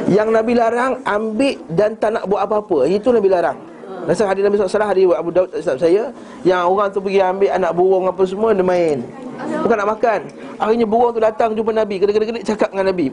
Yang 0.09 0.29
Nabi 0.35 0.53
larang 0.57 0.93
Ambil 1.07 1.57
dan 1.73 1.91
tak 1.97 2.11
nak 2.17 2.25
buat 2.27 2.43
apa-apa. 2.45 2.89
Itu 2.91 3.15
Nabi 3.15 3.29
larang 3.31 3.68
Rasa 4.09 4.25
hadis 4.25 4.41
Nabi 4.41 4.57
SAW 4.57 4.89
Hadis 4.89 5.05
Abu 5.13 5.29
Daud 5.29 5.53
tak 5.53 5.61
silap 5.61 5.79
saya 5.85 6.09
Yang 6.41 6.65
orang 6.65 6.89
tu 6.89 7.01
pergi 7.05 7.21
ambil 7.21 7.51
anak 7.53 7.73
burung 7.77 8.05
apa 8.09 8.23
semua 8.25 8.57
Dia 8.57 8.65
main 8.65 9.05
Bukan 9.37 9.77
nak 9.77 9.89
makan 9.93 10.21
Akhirnya 10.57 10.87
burung 10.89 11.13
tu 11.13 11.21
datang 11.21 11.53
jumpa 11.53 11.77
Nabi 11.77 12.01
Gedik-gedik 12.01 12.41
cakap 12.49 12.73
dengan 12.73 12.89
Nabi. 12.89 13.13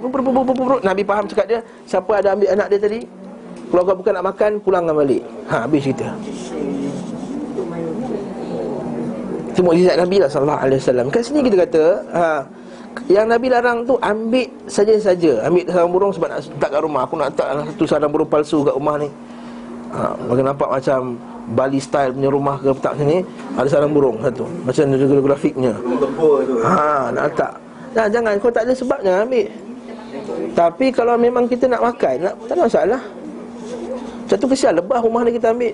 Nabi 0.88 1.02
faham 1.04 1.26
cakap 1.28 1.46
dia 1.52 1.60
Siapa 1.84 2.24
ada 2.24 2.32
ambil 2.32 2.48
anak 2.56 2.68
dia 2.72 2.80
tadi 2.80 3.00
Kalau 3.68 3.84
kau 3.84 3.96
bukan 4.00 4.14
nak 4.16 4.26
makan 4.32 4.52
Pulangkan 4.64 4.96
balik 4.96 5.22
Ha 5.52 5.68
habis 5.68 5.84
cerita 5.84 6.16
Itu 9.52 9.64
mukjizat 9.64 9.96
Nabi 10.00 10.20
lah 10.20 10.28
sallallahu 10.28 10.60
alaihi 10.68 10.80
wasallam. 10.84 11.08
Kat 11.08 11.24
sini 11.24 11.40
kita 11.40 11.64
kata, 11.64 11.84
ha 12.12 12.44
yang 13.12 13.28
Nabi 13.28 13.52
larang 13.52 13.84
tu 13.84 14.00
ambil 14.00 14.48
saja-saja. 14.66 15.44
Ambil 15.48 15.68
sarang 15.68 15.92
burung 15.92 16.12
sebab 16.16 16.28
nak 16.32 16.40
letak 16.48 16.70
kat 16.72 16.82
rumah. 16.82 17.02
Aku 17.04 17.16
nak 17.20 17.36
letak 17.36 17.48
satu 17.76 17.84
sarang 17.88 18.12
burung 18.12 18.30
palsu 18.32 18.64
kat 18.64 18.76
rumah 18.76 18.96
ni. 19.00 19.12
Ha, 19.96 20.12
bagi 20.28 20.44
nampak 20.44 20.68
macam 20.68 21.16
Bali 21.56 21.80
style 21.80 22.12
punya 22.12 22.28
rumah 22.28 22.60
ke 22.60 22.68
petak 22.76 23.00
sini 23.00 23.24
Ada 23.56 23.68
sarang 23.72 23.96
burung 23.96 24.20
satu. 24.20 24.44
Macam 24.68 24.92
ada 24.92 25.22
grafiknya. 25.24 25.74
Tu 25.80 26.08
Ha, 26.68 27.16
nak 27.16 27.24
letak. 27.32 27.54
Nah, 27.96 28.06
jangan, 28.12 28.34
kau 28.44 28.52
tak 28.52 28.68
ada 28.68 28.74
sebab 28.76 29.00
jangan 29.00 29.24
ambil. 29.24 29.48
Tapi 30.52 30.86
kalau 30.92 31.16
memang 31.16 31.48
kita 31.48 31.72
nak 31.72 31.80
makan 31.80 32.16
nak, 32.28 32.34
Tak 32.44 32.54
ada 32.60 32.62
masalah. 32.68 33.02
Satu 34.28 34.46
kesian 34.52 34.76
lebah 34.76 35.00
rumah 35.00 35.24
ni 35.24 35.32
kita 35.32 35.56
ambil. 35.56 35.74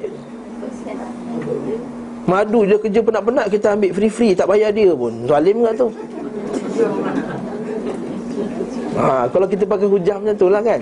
Madu 2.29 2.61
je 2.69 2.77
kerja 2.77 2.99
penat-penat 3.01 3.45
kita 3.49 3.73
ambil 3.73 3.91
free-free 3.97 4.37
Tak 4.37 4.45
bayar 4.45 4.69
dia 4.69 4.93
pun. 4.93 5.25
Zalim 5.25 5.65
kan 5.65 5.73
tu. 5.73 5.89
Ha, 9.01 9.25
kalau 9.33 9.47
kita 9.49 9.65
pakai 9.65 9.87
hujah 9.89 10.15
macam 10.21 10.35
tu 10.37 10.45
lah 10.45 10.61
kan. 10.61 10.79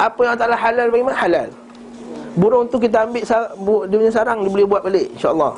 Apa 0.00 0.20
yang 0.24 0.34
tak 0.40 0.56
halal 0.56 0.88
bagaimana 0.88 1.18
halal 1.20 1.50
Burung 2.38 2.70
tu 2.70 2.78
kita 2.78 3.04
ambil 3.04 3.22
sar- 3.26 3.52
bu- 3.58 3.84
Dia 3.90 3.96
punya 3.98 4.12
sarang 4.14 4.38
Dia 4.46 4.50
boleh 4.50 4.66
buat 4.66 4.82
balik 4.86 5.06
InsyaAllah 5.18 5.52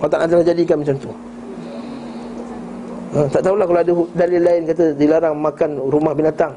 Allah 0.00 0.08
tak 0.08 0.18
nak 0.20 0.44
jadikan 0.44 0.76
macam 0.80 0.96
tu 1.00 1.10
ha, 3.16 3.18
Tak 3.28 3.40
tahulah 3.40 3.64
kalau 3.64 3.80
ada 3.80 3.92
dalil 4.14 4.42
lain 4.44 4.62
Kata 4.68 4.84
dilarang 4.94 5.34
makan 5.40 5.70
rumah 5.88 6.12
binatang 6.12 6.52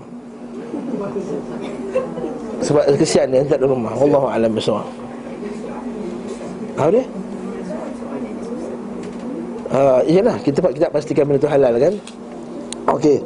Sebab 2.60 2.84
kesian 3.00 3.32
dia 3.32 3.44
Tak 3.48 3.64
ada 3.64 3.68
rumah 3.68 3.96
Wallahu 3.96 4.28
a'lam 4.28 4.52
bersawab 4.52 4.88
Apa 6.76 6.90
dia? 6.92 7.06
Uh, 9.74 10.06
iyalah 10.06 10.38
kita 10.38 10.62
kita 10.70 10.86
pastikan 10.94 11.26
benda 11.26 11.42
tu 11.42 11.50
halal 11.50 11.74
kan. 11.82 11.94
Okey. 12.94 13.18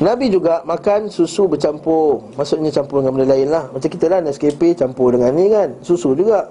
Nabi 0.00 0.32
juga 0.32 0.64
makan 0.64 1.12
susu 1.12 1.44
bercampur. 1.44 2.24
Maksudnya 2.32 2.72
campur 2.72 3.04
dengan 3.04 3.20
benda 3.20 3.28
lain 3.36 3.48
lah. 3.52 3.68
Macam 3.68 3.84
kita 3.84 4.08
lah 4.08 4.24
Nescafe 4.24 4.72
campur 4.72 5.12
dengan 5.12 5.36
ni 5.36 5.52
kan. 5.52 5.76
Susu 5.84 6.16
juga. 6.16 6.48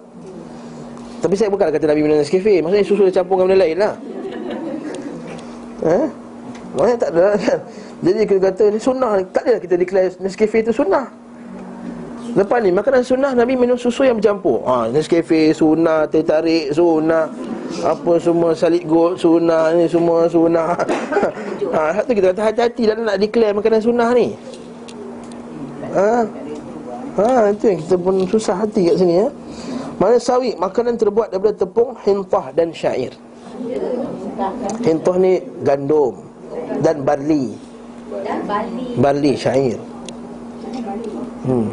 Tapi 1.19 1.33
saya 1.33 1.49
bukan 1.49 1.73
kata 1.73 1.89
Nabi 1.89 2.05
minum 2.05 2.21
Nescafe. 2.21 2.61
Maksudnya 2.61 2.85
susu 2.85 3.01
dia 3.09 3.15
campur 3.17 3.41
dengan 3.41 3.47
benda 3.49 3.59
lain 3.65 3.77
lah. 3.81 3.93
Eh? 5.81 6.07
Maksudnya 6.77 6.97
tak 7.01 7.09
ada 7.09 7.25
kan 7.33 7.59
Jadi 8.05 8.19
kita 8.29 8.39
kata 8.53 8.63
ni 8.69 8.79
sunnah. 8.79 9.11
Tak 9.33 9.41
ada 9.41 9.55
kita 9.57 9.75
declare 9.81 10.13
Nescafe 10.21 10.57
tu 10.61 10.69
sunnah. 10.69 11.09
Lepas 12.37 12.61
ni 12.61 12.69
makanan 12.69 13.01
sunnah 13.01 13.33
Nabi 13.33 13.57
minum 13.57 13.73
susu 13.81 14.05
yang 14.05 14.21
bercampur. 14.21 14.61
Ha, 14.69 14.93
Nescafe 14.93 15.57
sunnah 15.57 16.05
Teh 16.05 16.21
tarik 16.21 16.69
sunnah 16.69 17.33
Apa 17.85 18.17
semua 18.17 18.51
Salib 18.57 18.83
gold 18.89 19.21
sunnah 19.21 19.71
Ni 19.77 19.85
semua 19.85 20.25
sunnah. 20.29 20.73
Ha, 21.69 22.01
Satu 22.01 22.17
kita 22.17 22.33
kata 22.33 22.49
hati-hati 22.49 22.83
Dan 22.89 23.05
nak 23.05 23.21
declare 23.21 23.53
makanan 23.53 23.77
sunnah 23.77 24.09
ni. 24.17 24.33
Ha? 25.93 26.25
ha, 27.19 27.53
Itu 27.53 27.63
yang 27.69 27.79
kita 27.85 27.95
pun 28.01 28.15
susah 28.25 28.65
hati 28.65 28.89
kat 28.89 28.95
sini 28.97 29.21
ya. 29.21 29.27
Mana 30.01 30.17
sawi 30.17 30.57
Makanan 30.57 30.97
terbuat 30.97 31.29
daripada 31.29 31.53
tepung 31.53 31.93
Hintah 32.01 32.49
dan 32.57 32.73
syair. 32.73 33.13
Hintah 34.81 35.15
ni 35.21 35.37
gandum 35.61 36.25
Dan 36.81 37.05
barli. 37.05 37.53
Dan. 38.25 38.39
Barli. 38.97 39.33
Syair. 39.37 39.77
Hmm. 41.45 41.69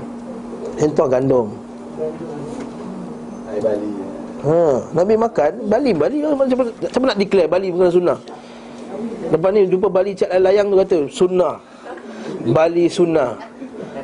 Hintah 0.76 1.08
gandum. 1.08 1.48
Air 3.48 3.60
Bali 3.64 4.05
Ha, 4.46 4.78
Nabi 4.94 5.18
makan 5.18 5.66
Bali 5.66 5.90
Bali 5.90 6.22
siapa, 6.22 6.62
siapa, 6.78 7.02
nak 7.02 7.18
declare 7.18 7.50
Bali 7.50 7.74
bukan 7.74 7.90
sunnah. 7.90 8.18
Lepas 9.26 9.50
ni 9.50 9.66
jumpa 9.66 9.90
Bali 9.90 10.14
cat 10.14 10.30
layang 10.38 10.70
tu 10.70 10.78
kata 10.78 10.98
Sunnah. 11.10 11.58
Bali 12.54 12.86
sunnah. 12.86 13.34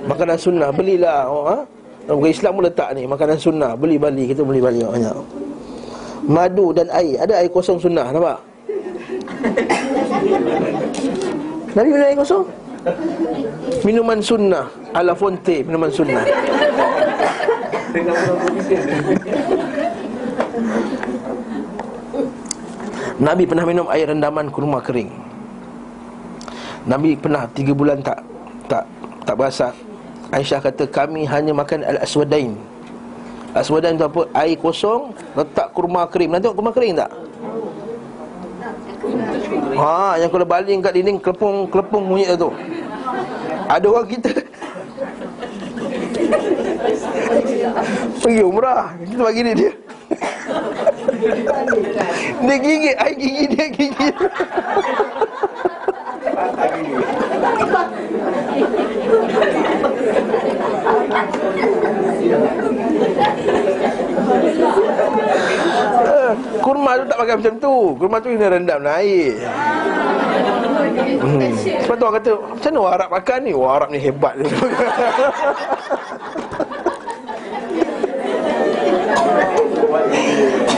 Makanan 0.03 0.35
sunnah 0.35 0.75
Belilah. 0.75 1.31
Oh, 1.31 1.47
ha? 1.47 1.63
Orang 2.11 2.27
Islam 2.27 2.59
pun 2.59 2.67
letak 2.67 2.91
ni 2.99 3.07
Makanan 3.07 3.39
sunnah. 3.39 3.79
Beli 3.79 4.03
Bali 4.03 4.27
Kita 4.27 4.43
beli 4.43 4.59
Bali 4.59 4.83
banyak. 4.83 5.15
Madu 6.27 6.75
dan 6.75 6.91
air. 6.91 7.23
Ada 7.23 7.39
air 7.39 7.51
kosong 7.51 7.79
sunnah 7.79 8.11
Nampak? 8.11 8.43
Nabi 11.79 11.89
minum 11.95 12.03
air 12.03 12.19
kosong? 12.19 12.45
Minuman 13.87 14.19
sunnah. 14.19 14.67
Ala 14.91 15.15
Fonte 15.15 15.63
Minuman 15.63 15.95
sunnah 15.95 16.27
Dengan 17.95 18.19
orang 18.19 18.59
Nabi 23.21 23.45
pernah 23.45 23.65
minum 23.69 23.87
air 23.93 24.09
rendaman 24.09 24.49
kurma 24.49 24.81
kering? 24.81 25.11
Nabi 26.89 27.15
pernah 27.19 27.45
tiga 27.53 27.77
bulan 27.77 28.01
tak 28.01 28.19
tak 28.67 28.85
tak 29.23 29.35
berasa 29.39 29.69
Aisyah 30.33 30.65
kata 30.65 30.89
kami 30.89 31.29
hanya 31.29 31.53
makan 31.53 31.85
al-aswadain. 31.85 32.57
Aswadain 33.53 34.01
tu 34.01 34.09
apa? 34.09 34.25
Air 34.33 34.57
kosong 34.57 35.13
Letak 35.37 35.77
kurma 35.77 36.09
kering. 36.09 36.33
Nanti 36.33 36.49
tengok 36.49 36.57
kurma 36.57 36.73
kering 36.73 36.97
tak? 36.97 37.11
Ha, 39.77 40.17
yang 40.17 40.33
kalau 40.33 40.49
baling 40.49 40.81
kat 40.81 40.97
dinding 40.97 41.21
Kelepung, 41.21 41.69
kelepung 41.69 42.09
bunyi 42.09 42.33
tu. 42.33 42.49
Ada 43.69 43.85
orang 43.93 44.09
kita 44.09 44.33
Pergi 48.23 48.43
umrah. 48.45 48.93
Kita 49.01 49.23
bagi 49.23 49.41
dia 49.43 49.55
dia. 49.55 49.73
Dia 52.43 52.57
gigit 52.59 52.97
Air 52.99 53.15
gigi 53.17 53.45
dia 53.49 53.67
gigit 53.71 54.15
Eh, 66.03 66.33
Kurma 66.63 66.97
tu 66.99 67.05
tak 67.09 67.19
pakai 67.19 67.35
macam 67.41 67.55
tu. 67.59 67.75
Kurma 67.99 68.17
tu 68.21 68.29
kena 68.33 68.49
rendam 68.53 68.81
dalam 68.83 68.99
air 69.01 69.35
hmm. 70.93 71.53
Sebab 71.87 71.97
tu 71.97 72.05
orang 72.05 72.17
kata 72.21 72.31
Macam 72.37 72.71
mana 72.73 72.91
Arab 72.93 73.09
makan 73.11 73.39
ni? 73.45 73.53
Orang 73.57 73.75
Arab 73.77 73.89
ni 73.91 73.99
hebat. 73.99 74.35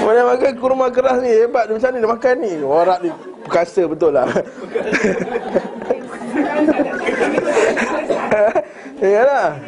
Mana 0.05 0.21
makan 0.37 0.53
kurma 0.61 0.87
keras 0.93 1.19
ni? 1.25 1.31
Hebat. 1.33 1.67
Macam 1.71 1.89
mana 1.91 1.99
dia 1.99 2.11
makan 2.11 2.35
ni? 2.41 2.53
Orang 2.63 2.83
Arab 2.87 2.99
ni 3.03 3.11
Perkasa 3.45 3.85
betul 3.85 4.17
lah. 4.17 4.25
Yalah 9.05 9.61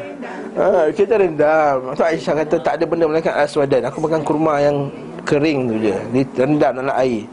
ha, 0.56 0.88
Kita 0.96 1.20
rendam. 1.20 1.92
Tu 1.92 2.02
Aisyah 2.02 2.34
kata 2.40 2.56
tak 2.64 2.80
ada 2.80 2.84
benda 2.88 3.04
melainkan 3.04 3.36
aswadan 3.36 3.84
Aku 3.92 4.00
makan 4.00 4.24
kurma 4.24 4.64
yang 4.64 4.88
kering 5.28 5.68
tu 5.68 5.76
je. 5.82 5.94
Direndam 6.14 6.72
dalam 6.80 6.94
air 6.96 7.28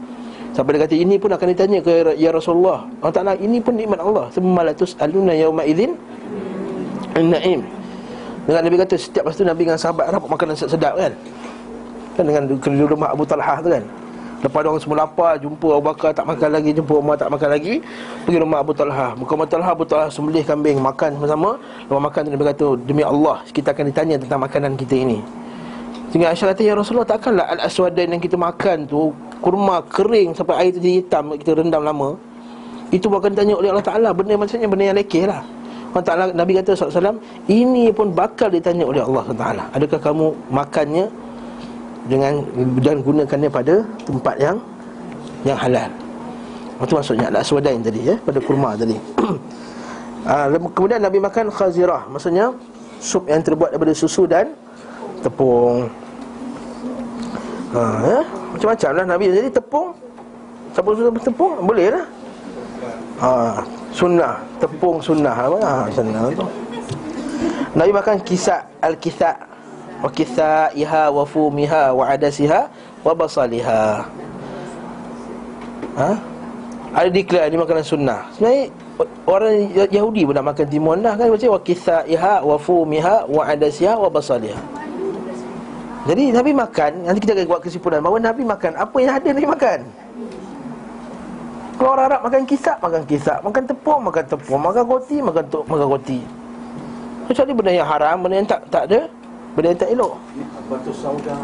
Sampai 0.54 0.78
dia 0.78 0.86
kata 0.86 0.94
ini 0.94 1.18
pun 1.18 1.34
akan 1.34 1.46
ditanya 1.50 1.82
ke 1.82 2.14
Ya 2.14 2.30
Rasulullah. 2.30 2.86
Allah 3.02 3.14
Ta'ala 3.14 3.32
ini 3.42 3.58
pun 3.58 3.74
nikmat 3.74 3.98
Allah. 3.98 4.30
Semalatus 4.30 4.94
aluna 5.02 5.34
yawma 5.34 5.66
idhin 5.66 5.98
Naim 7.22 7.62
Dengan 8.42 8.60
Nabi 8.66 8.76
kata 8.82 8.94
setiap 8.98 9.30
masa 9.30 9.38
tu 9.38 9.46
Nabi 9.46 9.62
dengan 9.62 9.78
sahabat 9.78 10.10
Dapat 10.10 10.26
makanan 10.26 10.54
sedap 10.58 10.94
kan? 10.98 11.12
Kan 12.18 12.24
dengan 12.26 12.42
di 12.50 12.84
rumah 12.86 13.14
Abu 13.14 13.22
Talhah 13.22 13.62
tu 13.62 13.70
kan? 13.70 13.84
Lepas 14.42 14.60
orang 14.66 14.82
semua 14.82 14.96
lapar 15.06 15.38
Jumpa 15.38 15.78
Abu 15.78 15.84
Bakar 15.88 16.10
tak 16.10 16.26
makan 16.26 16.50
lagi 16.50 16.70
Jumpa 16.74 16.92
Umar 16.98 17.16
tak 17.16 17.30
makan 17.30 17.48
lagi 17.54 17.80
Pergi 18.26 18.38
rumah 18.42 18.58
Abu 18.60 18.74
Talhah. 18.74 19.14
Buka 19.14 19.38
Abu 19.38 19.46
Talhah 19.46 19.70
Abu 19.72 19.84
Talhah 19.86 20.10
sembelih 20.10 20.42
kambing 20.42 20.76
Makan 20.82 21.16
sama-sama 21.16 21.56
Lepas 21.86 22.02
makan 22.02 22.20
tu 22.26 22.30
Nabi 22.34 22.44
kata 22.50 22.66
Demi 22.82 23.02
Allah 23.06 23.40
Kita 23.48 23.70
akan 23.72 23.84
ditanya 23.88 24.16
tentang 24.18 24.40
makanan 24.42 24.74
kita 24.74 24.94
ini. 24.98 25.18
Sehingga 26.12 26.34
Aisyah 26.34 26.46
kata 26.52 26.62
Ya 26.62 26.74
Rasulullah 26.76 27.08
takkanlah 27.08 27.46
Al-Aswadan 27.56 28.06
yang 28.18 28.22
kita 28.22 28.36
makan 28.36 28.84
tu 28.84 29.14
Kurma 29.44 29.84
kering 29.84 30.32
sampai 30.32 30.56
air 30.56 30.70
tu 30.72 30.80
jadi 30.80 31.04
hitam 31.04 31.36
Kita 31.36 31.52
rendam 31.52 31.84
lama 31.84 32.16
Itu 32.88 33.12
akan 33.12 33.36
ditanya 33.36 33.60
oleh 33.60 33.68
Allah 33.68 33.84
Ta'ala 33.84 34.08
Benda 34.16 34.40
macamnya 34.40 34.68
benda 34.72 34.84
yang 34.88 34.96
lekeh 34.96 35.28
lah 35.28 35.44
Allah 35.92 36.04
Ta'ala 36.08 36.24
Nabi 36.32 36.56
kata 36.56 36.72
SAW 36.72 37.20
Ini 37.44 37.92
pun 37.92 38.08
bakal 38.16 38.48
ditanya 38.48 38.88
oleh 38.88 39.04
Allah 39.04 39.28
Ta'ala 39.36 39.64
Adakah 39.76 40.00
kamu 40.00 40.32
makannya 40.48 41.12
dengan 42.04 42.44
dan 42.84 43.00
gunakannya 43.00 43.48
pada 43.48 43.74
tempat 44.04 44.36
yang 44.36 44.56
yang 45.44 45.56
halal. 45.56 45.88
Itu 46.84 46.92
maksudnya 47.00 47.26
al 47.32 47.40
aswadain 47.40 47.80
tadi 47.80 48.12
ya, 48.12 48.16
pada 48.20 48.38
kurma 48.40 48.76
tadi. 48.76 48.96
Ah, 50.24 50.48
kemudian 50.48 51.04
Nabi 51.04 51.20
makan 51.20 51.52
khazirah, 51.52 52.08
maksudnya 52.08 52.48
sup 52.96 53.28
yang 53.28 53.44
terbuat 53.44 53.76
daripada 53.76 53.92
susu 53.92 54.24
dan 54.24 54.56
tepung. 55.20 55.84
Ha, 57.76 57.80
ya? 58.08 58.20
Macam-macam 58.54 58.90
lah 58.94 59.04
Nabi 59.10 59.24
Jadi 59.34 59.50
tepung. 59.50 59.90
Campur 60.70 60.94
susu 60.94 61.10
tepung 61.18 61.58
Boleh 61.66 61.90
lah 61.90 62.04
ha, 63.18 63.30
Sunnah. 63.90 64.38
Tepung 64.62 65.02
sunnah? 65.02 65.34
Ha, 65.34 65.90
sunnah 65.90 66.30
tu. 66.34 66.46
Nabi 67.74 67.90
makan 67.90 68.22
kisah 68.22 68.62
Al-kisah. 68.78 69.34
Wa 70.02 70.10
kisah 70.10 70.70
iha 70.78 71.10
wa 71.10 71.26
fumiha 71.26 71.90
Wa 71.90 72.14
adasiha 72.14 72.70
Wa 73.02 73.12
basaliha. 73.14 74.06
Ha? 75.98 76.10
Ada 76.94 77.10
declare 77.10 77.50
ni 77.50 77.58
makanan 77.58 77.82
sunnah. 77.82 78.30
Sebenarnya 78.38 78.70
Orang 79.26 79.74
Yahudi 79.90 80.22
pun 80.22 80.34
nak 80.38 80.54
makan 80.54 80.66
timun 80.70 81.02
dah 81.02 81.18
kan. 81.18 81.26
Macam 81.26 81.58
wa 81.58 81.60
kisah 81.62 82.06
iha 82.06 82.42
Wa 82.42 82.54
fumiha 82.54 83.26
Wa 83.26 83.42
adasiha 83.50 83.98
Wa 83.98 84.06
basaliha 84.06 84.83
Jadi 86.04 86.36
Nabi 86.36 86.52
makan 86.52 87.08
Nanti 87.08 87.20
kita 87.24 87.32
akan 87.32 87.46
buat 87.48 87.60
kesimpulan 87.64 88.04
Bahawa 88.04 88.20
Nabi 88.20 88.44
makan 88.44 88.72
Apa 88.76 88.96
yang 89.00 89.12
ada 89.16 89.28
Nabi 89.32 89.48
makan? 89.48 89.78
Kalau 91.74 91.90
orang 91.90 92.06
Arab 92.06 92.20
makan 92.22 92.42
kisap, 92.46 92.78
makan 92.78 93.02
kisap. 93.02 93.38
Makan 93.42 93.62
tepung, 93.66 94.00
makan 94.06 94.24
tepung. 94.30 94.60
Makan 94.62 94.82
roti, 94.86 95.18
makan 95.18 95.44
tu, 95.50 95.60
makan 95.66 95.86
roti. 95.90 96.20
Kecuali 97.26 97.50
benda 97.50 97.72
yang 97.74 97.88
haram, 97.88 98.16
benda 98.22 98.34
yang 98.38 98.48
tak 98.48 98.60
tak 98.70 98.82
ada 98.86 99.00
Benda 99.54 99.66
yang 99.70 99.80
tak 99.82 99.90
elok. 99.90 100.12
Batu 100.70 100.90
sauda. 100.94 101.34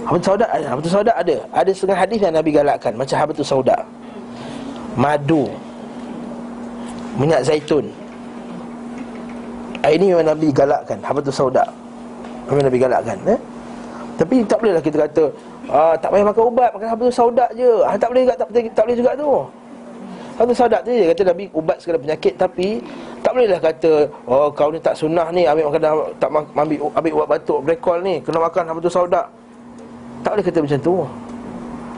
Habatus 0.00 0.26
sauda 0.26 0.46
ada, 0.48 0.66
habatus 0.70 0.90
sauda 0.94 1.12
ada. 1.12 1.36
Ada 1.52 1.70
setengah 1.74 1.98
hadis 1.98 2.18
yang 2.24 2.32
Nabi 2.32 2.50
galakkan 2.54 2.92
Macam 2.94 3.16
habatus 3.18 3.46
sauda. 3.46 3.76
Madu. 4.94 5.50
Minyak 7.18 7.46
zaitun. 7.46 7.90
Ah, 9.82 9.90
Ini 9.90 10.12
memang 10.12 10.28
Nabi 10.36 10.52
galakkan 10.52 10.98
Habatus 11.00 11.34
sauda. 11.34 11.64
Memang 12.46 12.64
Nabi 12.68 12.78
galakkan 12.78 13.16
eh? 13.26 13.40
Tapi 14.20 14.44
tak 14.44 14.60
bolehlah 14.60 14.84
kita 14.84 15.08
kata 15.08 15.24
ah, 15.72 15.96
Tak 15.96 16.12
payah 16.12 16.28
makan 16.28 16.44
ubat 16.52 16.70
Makan 16.76 16.88
habatus 16.92 17.16
sauda 17.16 17.48
je. 17.56 17.80
Ah, 17.88 17.96
Tak 17.96 18.12
boleh 18.12 18.28
juga 18.28 18.36
tak, 18.36 18.48
tak, 18.52 18.62
tak 18.76 18.82
boleh 18.84 18.96
juga 19.00 19.10
tu. 19.16 19.30
Habatus 20.36 20.58
sauda 20.60 20.78
tu 20.84 20.90
je 20.92 21.04
Kata 21.08 21.22
Nabi 21.32 21.44
ubat 21.56 21.76
segala 21.80 21.96
penyakit. 22.04 22.36
Tapi 22.36 22.84
Tak 23.24 23.32
bolehlah 23.32 23.60
kata 23.64 23.92
Oh 24.28 24.52
kau 24.52 24.68
ni 24.68 24.76
tak 24.76 24.92
sunnah 24.92 25.32
ni 25.32 25.48
Ambil 25.48 25.72
makan 25.72 25.80
Tak 26.20 26.28
ambil, 26.28 26.78
ambil 26.92 27.12
ubat 27.16 27.28
batuk 27.32 27.58
Brekol 27.64 27.98
ni 28.04 28.20
Kena 28.20 28.44
makan 28.44 28.62
habatus 28.68 28.92
sauda 28.92 29.24
Tak 30.20 30.36
boleh 30.36 30.44
kata 30.44 30.58
macam 30.68 30.80
tu. 30.84 30.94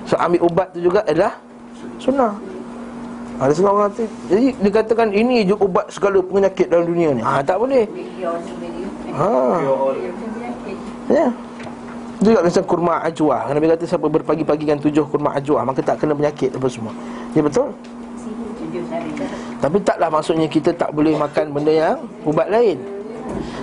So 0.06 0.14
ambil 0.14 0.40
ubat 0.46 0.70
tu 0.70 0.78
juga 0.78 1.02
adalah 1.02 1.34
Sunnah. 1.98 2.38
Ada 3.42 3.50
setengah 3.50 3.74
orang 3.74 3.90
kata 3.90 4.04
Jadi 4.30 4.46
dikatakan 4.62 5.08
ini 5.10 5.42
je 5.42 5.54
ubat 5.58 5.90
segala 5.90 6.22
penyakit 6.22 6.70
dalam 6.70 6.86
dunia 6.86 7.10
ni. 7.18 7.22
Ha, 7.26 7.42
Tak 7.42 7.58
boleh. 7.58 7.82
Ha. 9.10 9.26
Ya 11.10 11.26
juga 12.22 12.38
macam 12.46 12.62
kurma 12.64 12.94
ajwa 13.02 13.50
Nabi 13.50 13.66
kata 13.74 13.84
siapa 13.84 14.06
berpagi-pagikan 14.06 14.78
tujuh 14.78 15.04
kurma 15.10 15.34
ajwa 15.34 15.66
Maka 15.66 15.82
tak 15.82 15.98
kena 16.00 16.14
penyakit 16.14 16.54
apa 16.54 16.66
semua. 16.70 16.94
Ya 17.34 17.42
betul? 17.42 17.74
Tapi 19.62 19.76
taklah 19.84 20.08
maksudnya 20.10 20.48
kita 20.48 20.74
tak 20.74 20.90
boleh 20.90 21.14
makan 21.14 21.52
benda 21.54 21.72
yang 21.72 21.98
ubat 22.24 22.48
lain. 22.48 22.78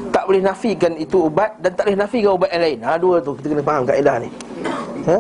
Tak 0.10 0.24
boleh 0.26 0.42
nafikan 0.44 0.94
itu 0.96 1.28
ubat 1.28 1.58
Dan 1.60 1.76
tak 1.76 1.90
boleh 1.90 2.00
nafikan 2.00 2.32
ubat 2.36 2.50
yang 2.56 2.64
lain. 2.64 2.80
Ha 2.84 3.00
dua 3.00 3.20
tu 3.24 3.36
kita 3.40 3.48
kena 3.56 3.64
faham 3.64 3.84
kaedah 3.88 4.16
ni. 4.22 4.30
Ha? 5.08 5.18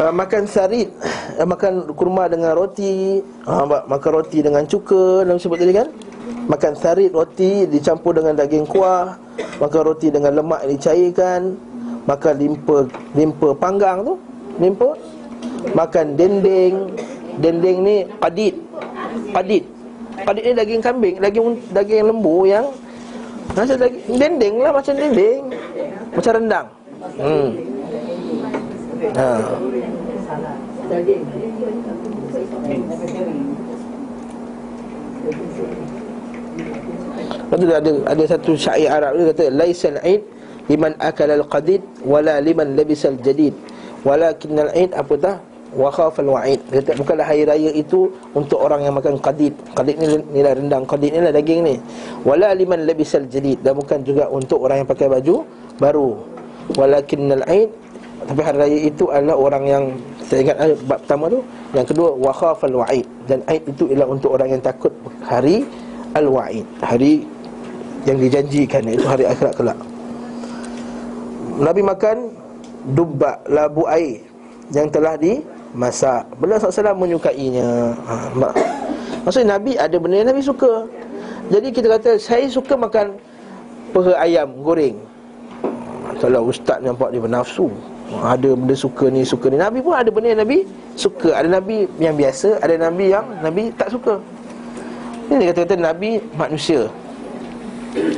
Uh, 0.00 0.12
makan 0.14 0.46
sarit 0.46 0.88
uh, 1.36 1.46
Makan 1.46 1.92
kurma 1.98 2.30
dengan 2.30 2.54
roti 2.54 3.18
uh, 3.44 3.66
Makan 3.66 4.10
roti 4.22 4.38
dengan 4.38 4.62
cuka 4.64 5.26
Dalam 5.26 5.36
sebut 5.36 5.58
tadi 5.58 5.74
kan? 5.74 5.90
Makan 6.46 6.72
sarit 6.78 7.10
roti 7.10 7.66
dicampur 7.66 8.14
dengan 8.14 8.38
daging 8.38 8.70
kuah 8.70 9.18
Makan 9.58 9.80
roti 9.82 10.08
dengan 10.14 10.34
lemak 10.40 10.62
yang 10.64 10.72
dicairkan 10.78 11.69
Makan 12.10 12.34
limpa 12.42 12.76
limpa 13.14 13.48
panggang 13.54 14.02
tu 14.02 14.18
Limpa. 14.58 14.98
Makan 15.78 16.18
dendeng 16.18 16.90
Dendeng 17.38 17.78
ni 17.86 17.96
qadid 18.18 18.58
Qadid 19.30 19.62
Qadid 20.26 20.42
ni 20.42 20.52
daging 20.58 20.82
kambing 20.82 21.16
Daging 21.22 21.46
daging 21.70 22.10
lembu 22.10 22.50
yang 22.50 22.66
Macam 23.54 23.76
daging 23.78 24.18
Dendeng 24.18 24.54
lah 24.58 24.74
macam 24.74 24.94
dendeng. 24.94 25.42
Macam 26.10 26.32
rendang. 26.42 26.66
Hmm. 27.16 27.48
Ha. 29.14 29.28
Lepas 37.30 37.56
tu 37.56 37.66
ada 37.66 37.92
ada 38.06 38.24
satu 38.26 38.52
syair 38.54 38.90
Arab 38.90 39.12
dia 39.18 39.24
kata 39.34 39.44
laisal 39.50 39.96
aid 40.06 40.22
liman 40.70 40.94
akala 41.02 41.34
al-qadid 41.34 41.82
wala 42.06 42.38
liman 42.38 42.78
labisal 42.78 43.18
jadid 43.18 43.52
walakin 44.06 44.54
al-aid 44.62 44.94
apa 44.94 45.14
dah 45.18 45.36
wa 45.74 45.88
khafal 45.90 46.26
wa'id. 46.26 46.58
Kata 46.66 46.98
bukanlah 46.98 47.26
hari 47.26 47.46
raya 47.46 47.70
itu 47.70 48.10
untuk 48.34 48.58
orang 48.58 48.82
yang 48.86 48.94
makan 48.96 49.22
qadid. 49.22 49.54
Qadid 49.74 50.02
ni 50.02 50.06
nilai 50.34 50.58
rendang. 50.58 50.82
Qadid 50.82 51.14
ni 51.14 51.20
lah 51.22 51.32
daging 51.34 51.60
ni. 51.62 51.74
Wala 52.26 52.50
liman 52.54 52.82
labisal 52.86 53.26
jadid 53.30 53.62
dan 53.62 53.78
bukan 53.78 54.02
juga 54.02 54.26
untuk 54.30 54.58
orang 54.66 54.82
yang 54.82 54.88
pakai 54.88 55.06
baju 55.06 55.46
baru. 55.78 56.10
Walakin 56.74 57.30
al-aid 57.34 57.70
tapi 58.20 58.40
hari 58.44 58.58
raya 58.60 58.78
itu 58.84 59.04
adalah 59.08 59.36
orang 59.38 59.64
yang 59.64 59.84
Saya 60.30 60.46
ingat 60.46 60.56
eh, 60.62 60.78
bab 60.86 61.02
pertama 61.02 61.26
tu. 61.26 61.40
Yang 61.74 61.86
kedua 61.94 62.08
Wakhafal 62.14 62.74
wa'id. 62.74 63.06
Dan 63.26 63.42
aid 63.50 63.62
itu 63.66 63.90
ialah 63.90 64.06
untuk 64.06 64.30
orang 64.34 64.54
yang 64.54 64.62
takut 64.62 64.94
Hari 65.26 65.66
Al-wa'id. 66.14 66.66
Hari 66.82 67.26
yang 68.06 68.16
dijanjikan 68.16 68.82
Iaitu 68.86 69.06
hari 69.06 69.28
akhirat 69.28 69.54
kelak 69.58 69.89
Nabi 71.58 71.82
makan 71.82 72.16
Dubba 72.94 73.42
labu 73.50 73.84
air 73.90 74.24
Yang 74.70 74.86
telah 74.94 75.14
dimasak. 75.18 76.24
Beliau 76.38 76.62
SAW 76.62 76.94
menyukainya. 76.94 77.92
Ha, 78.06 78.14
mak. 78.38 78.54
Maksudnya 79.26 79.58
Nabi 79.58 79.74
ada 79.74 79.96
benda 79.98 80.16
yang 80.22 80.30
Nabi 80.30 80.42
suka. 80.46 80.86
Jadi 81.50 81.68
kita 81.74 81.90
kata 81.98 82.10
Saya 82.22 82.46
suka 82.46 82.78
makan 82.78 83.18
Peha 83.90 84.14
ayam 84.22 84.62
goreng. 84.62 84.94
Kalau 86.22 86.46
ustaz 86.46 86.78
nampak 86.78 87.10
dia 87.10 87.18
bernafsu 87.18 87.72
ada 88.18 88.58
benda 88.58 88.74
suka 88.74 89.06
ni 89.06 89.22
suka 89.22 89.46
ni. 89.46 89.56
Nabi 89.58 89.78
pun 89.78 89.94
ada 89.94 90.10
benda 90.10 90.34
yang 90.34 90.42
Nabi 90.42 90.66
suka. 90.98 91.30
Ada 91.30 91.46
Nabi 91.46 91.86
yang 92.02 92.18
biasa 92.18 92.58
Ada 92.58 92.74
Nabi 92.90 93.04
yang 93.14 93.26
Nabi 93.38 93.70
tak 93.78 93.94
suka. 93.94 94.18
Ini 95.30 95.54
kata-kata 95.54 95.78
Nabi 95.78 96.18
manusia. 96.34 96.90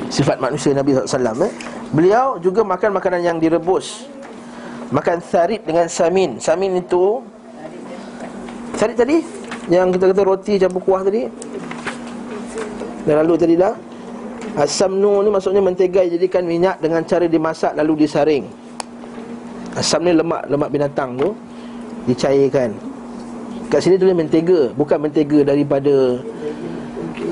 Sifat 0.08 0.40
manusia 0.40 0.72
Nabi 0.72 0.96
SAW 0.96 1.44
eh? 1.44 1.52
Beliau 1.92 2.40
juga 2.40 2.64
makan 2.64 2.96
makanan 2.96 3.20
yang 3.20 3.36
direbus. 3.36 4.08
Makan 4.92 5.20
sarit 5.24 5.64
dengan 5.64 5.88
samin. 5.88 6.40
Samin 6.40 6.80
itu 6.80 7.20
Sarit 8.76 8.96
tadi? 8.96 9.20
Yang 9.68 10.00
kita 10.00 10.04
kata 10.10 10.22
roti 10.24 10.54
campur 10.58 10.82
kuah 10.82 11.02
tadi? 11.04 11.28
Dan 13.04 13.14
lalu 13.22 13.34
tadi 13.36 13.54
dah. 13.54 13.74
Asamnu 14.52 15.24
ni 15.24 15.28
maksudnya 15.32 15.64
mentega 15.64 16.04
jadikan 16.04 16.44
minyak 16.44 16.76
dengan 16.82 17.04
cara 17.06 17.24
dimasak 17.24 17.72
lalu 17.72 18.04
disaring. 18.04 18.44
Asam 19.72 20.04
ni 20.04 20.12
lemak 20.12 20.44
lemak 20.50 20.68
binatang 20.68 21.16
tu 21.16 21.32
dicairkan. 22.04 22.76
Kat 23.72 23.80
sini 23.80 23.96
tulis 23.96 24.12
mentega, 24.12 24.68
bukan 24.76 25.08
mentega 25.08 25.48
daripada 25.48 26.20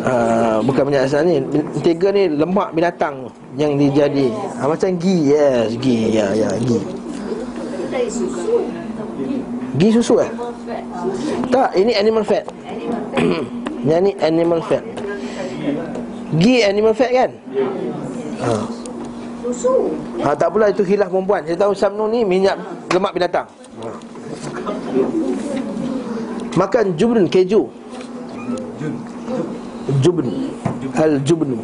uh, 0.05 0.59
bukan 0.65 0.83
minyak 0.89 1.07
asam 1.09 1.25
ni. 1.27 1.41
Mentega 1.41 2.09
ni 2.13 2.25
lemak 2.29 2.69
binatang 2.75 3.29
yang 3.57 3.77
dijadi. 3.77 4.29
Ha, 4.59 4.67
macam 4.69 4.89
ghee, 5.01 5.35
yes, 5.35 5.77
ghee, 5.81 6.17
ya, 6.17 6.27
ya, 6.35 6.51
ghee. 6.61 6.83
Ghee 9.79 9.93
susu 9.95 10.21
eh? 10.21 10.31
Tak, 11.49 11.77
ini 11.79 11.93
animal 11.95 12.25
fat. 12.27 12.45
Yang 13.89 14.01
ni 14.05 14.13
animal 14.21 14.61
fat. 14.61 14.85
Ghee 16.37 16.61
animal 16.69 16.93
fat 16.93 17.11
kan? 17.17 17.31
Ha. 18.45 18.53
Susu. 19.41 19.89
Ha, 20.21 20.37
tak 20.37 20.53
pula 20.53 20.69
itu 20.69 20.85
khilaf 20.85 21.09
perempuan 21.09 21.43
Saya 21.49 21.57
tahu 21.57 21.73
samnu 21.73 22.05
ni 22.13 22.23
minyak 22.23 22.61
lemak 22.93 23.17
binatang 23.17 23.49
ha. 23.81 23.89
Makan 26.55 26.93
jubn 26.95 27.25
keju 27.27 27.67
Jubn. 29.89 30.29
Al 30.93 31.17
jubnu. 31.25 31.57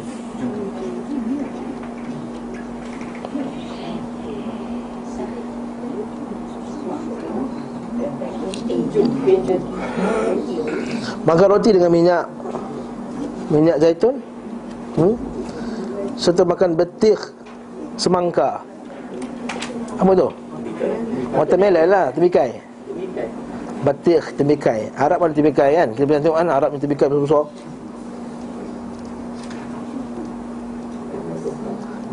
Makan 11.27 11.47
roti 11.51 11.69
dengan 11.75 11.91
minyak. 11.93 12.25
Minyak 13.53 13.77
zaitun. 13.77 14.15
Hmm? 14.97 15.13
Serta 16.17 16.41
makan 16.41 16.73
betik 16.73 17.21
Semangka. 17.97 18.61
Apa 19.97 20.11
tu? 20.13 20.29
Watermelon 21.33 21.89
lah, 21.89 22.05
temikai. 22.13 22.61
Batik, 23.81 24.37
temikai. 24.37 24.93
Arab 24.93 25.25
ada 25.25 25.33
temikai 25.33 25.73
kan? 25.73 25.89
Kita 25.93 26.05
pernah 26.05 26.21
tengok 26.21 26.37
kan 26.37 26.49
Arab 26.49 26.69
ni 26.73 26.79
temikai 26.81 27.07
besar 27.09 27.45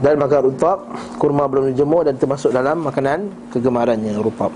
Dan 0.04 0.20
makan 0.20 0.52
rutab 0.52 0.84
Kurma 1.16 1.48
belum 1.48 1.72
dijemur 1.72 2.04
dan 2.04 2.20
termasuk 2.20 2.52
dalam 2.52 2.84
makanan 2.84 3.32
Kegemarannya 3.48 4.20
rupap 4.20 4.52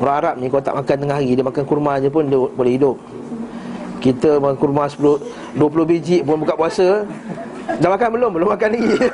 Orang 0.00 0.16
Arab 0.16 0.34
ni 0.40 0.48
kalau 0.48 0.64
tak 0.64 0.72
makan 0.80 0.96
tengah 1.04 1.20
hari 1.20 1.36
Dia 1.36 1.44
makan 1.44 1.64
kurma 1.68 2.00
je 2.00 2.08
pun 2.08 2.24
dia 2.24 2.40
boleh 2.40 2.72
hidup 2.80 2.96
Kita 4.00 4.40
makan 4.40 4.56
kurma 4.56 4.88
10 4.88 5.60
20 5.60 5.60
biji 5.84 6.24
pun 6.24 6.40
buka 6.40 6.56
puasa. 6.56 7.04
Dah 7.76 7.92
makan 7.92 8.08
belum? 8.16 8.30
Belum 8.32 8.48
makan 8.48 8.70
lagi. 8.72 8.96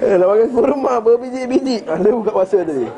Dah 0.00 0.26
makan 0.26 0.48
kurma 0.50 0.98
berbiji-biji 0.98 1.86
Dia 1.86 2.10
buka 2.10 2.34
puasa 2.34 2.66
tadi 2.66 2.90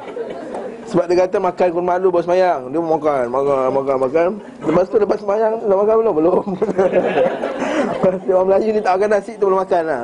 Sebab 0.92 1.04
dia 1.08 1.16
kata 1.24 1.36
makan 1.40 1.68
kurma 1.72 1.96
dulu 1.96 2.20
baru 2.20 2.24
semayang. 2.28 2.60
Dia 2.68 2.80
makan, 2.84 3.24
makan, 3.32 3.56
makan, 3.72 3.96
makan. 3.96 4.26
Lepas 4.60 4.84
tu 4.92 4.96
lepas 5.00 5.16
semayang 5.16 5.52
Dah 5.64 5.76
makan 5.80 5.94
belum? 6.04 6.14
Belum. 6.20 6.44
Dia 8.22 8.34
orang 8.34 8.46
Melayu 8.52 8.68
ni 8.74 8.80
tak 8.82 8.92
makan 8.98 9.08
nasi 9.10 9.32
tu 9.38 9.44
belum 9.46 9.58
makan 9.62 9.82
lah 9.86 10.02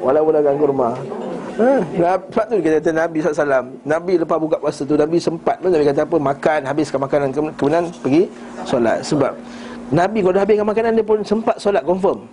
dah 0.00 0.22
makan 0.24 0.54
kurma 0.56 0.90
Ha, 1.60 1.76
sebab 1.92 2.48
tu 2.48 2.56
dia 2.56 2.80
kata 2.80 2.88
Nabi 2.88 3.20
SAW 3.20 3.84
Nabi 3.84 4.16
lepas 4.16 4.40
buka 4.40 4.56
puasa 4.56 4.80
tu 4.80 4.96
Nabi 4.96 5.20
sempat 5.20 5.60
pun 5.60 5.68
Nabi 5.68 5.84
kata 5.92 6.08
apa 6.08 6.16
Makan, 6.16 6.60
habiskan 6.64 7.04
makanan 7.04 7.28
Kem- 7.36 7.52
Kemudian 7.52 7.84
pergi 8.00 8.32
solat. 8.64 9.04
Sebab 9.04 9.36
Nabi 9.92 10.24
kalau 10.24 10.40
dah 10.40 10.42
habiskan 10.48 10.64
makanan 10.64 10.96
Dia 10.96 11.04
pun 11.04 11.20
sempat 11.20 11.60
solat 11.60 11.84
confirm 11.84 12.24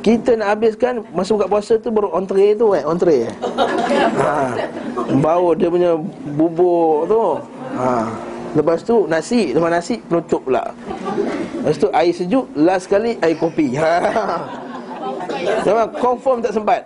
kita 0.00 0.32
nak 0.36 0.56
habiskan 0.56 1.04
masa 1.12 1.36
buka 1.36 1.48
puasa 1.48 1.76
tu 1.76 1.92
baru 1.92 2.12
entree 2.16 2.56
tu 2.56 2.72
eh 2.72 2.82
entree. 2.84 3.28
Ha. 4.20 4.56
Bau 5.20 5.52
dia 5.52 5.68
punya 5.68 5.92
bubur 6.34 7.04
tu. 7.04 7.24
Ha. 7.76 8.08
Lepas 8.56 8.80
tu 8.82 9.04
nasi, 9.06 9.52
lepas 9.52 9.70
nasi 9.70 10.00
penutup 10.00 10.42
pula. 10.44 10.72
Lepas 11.60 11.76
tu 11.76 11.88
air 11.92 12.12
sejuk, 12.12 12.48
last 12.56 12.88
sekali 12.88 13.20
air 13.20 13.36
kopi. 13.36 13.76
Ha. 13.76 13.94
Memang 15.68 15.88
confirm 16.00 16.40
tak 16.40 16.52
sempat. 16.56 16.80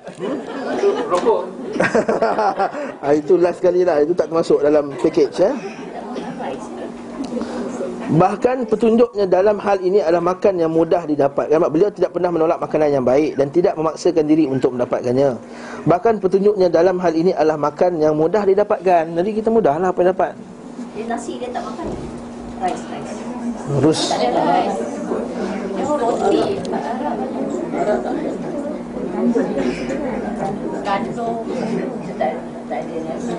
Rokok. 1.10 1.42
ha, 3.02 3.10
itu 3.10 3.34
last 3.34 3.58
sekali 3.58 3.82
lah 3.82 3.98
Itu 3.98 4.14
tak 4.14 4.30
termasuk 4.30 4.62
dalam 4.62 4.94
package 4.94 5.42
eh? 5.42 5.54
Bahkan 8.14 8.70
petunjuknya 8.70 9.26
dalam 9.26 9.58
hal 9.58 9.82
ini 9.82 9.98
adalah 9.98 10.22
makan 10.22 10.62
yang 10.62 10.70
mudah 10.70 11.02
didapat 11.02 11.50
Sebab 11.50 11.66
beliau 11.66 11.90
tidak 11.90 12.14
pernah 12.14 12.30
menolak 12.30 12.62
makanan 12.62 12.94
yang 12.94 13.02
baik 13.02 13.34
Dan 13.34 13.50
tidak 13.50 13.74
memaksakan 13.74 14.22
diri 14.22 14.46
untuk 14.46 14.78
mendapatkannya 14.78 15.34
Bahkan 15.82 16.22
petunjuknya 16.22 16.70
dalam 16.70 17.02
hal 17.02 17.10
ini 17.10 17.34
adalah 17.34 17.58
makan 17.58 17.98
yang 17.98 18.14
mudah 18.14 18.46
didapatkan 18.46 19.10
Jadi 19.18 19.30
kita 19.34 19.50
mudahlah 19.50 19.90
apa 19.90 19.98
yang 19.98 20.10
dapat 20.14 20.30
Dia 20.94 21.04
nasi 21.10 21.42
dia 21.42 21.50
tak 21.50 21.66
makan. 21.66 21.86
Rice, 22.62 22.84
rice. 22.86 23.14
Terus 23.66 24.00
Tak 24.06 24.18
ada 24.22 24.42
rice. 24.46 24.78
Dia 25.74 25.84
roti. 25.90 26.42
Kandung. 30.86 31.36
Tak 32.14 32.32
tak 32.70 32.78
ada 32.78 32.96
nasi. 33.10 33.34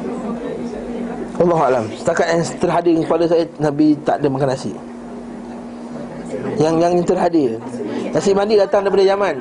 Allah 1.35 1.59
Alam. 1.67 1.85
Setakat 1.91 2.27
yang 2.31 2.41
terhadir 2.63 2.93
kepada 3.03 3.23
saya 3.27 3.43
Nabi 3.59 3.87
tak 4.07 4.23
ada 4.23 4.27
makan 4.31 4.49
nasi. 4.55 4.71
Yang 6.55 6.75
yang 6.79 6.93
terhadir. 7.03 7.51
Nasi 8.15 8.31
mandi 8.31 8.55
datang 8.55 8.87
daripada 8.87 9.03
Yaman. 9.03 9.35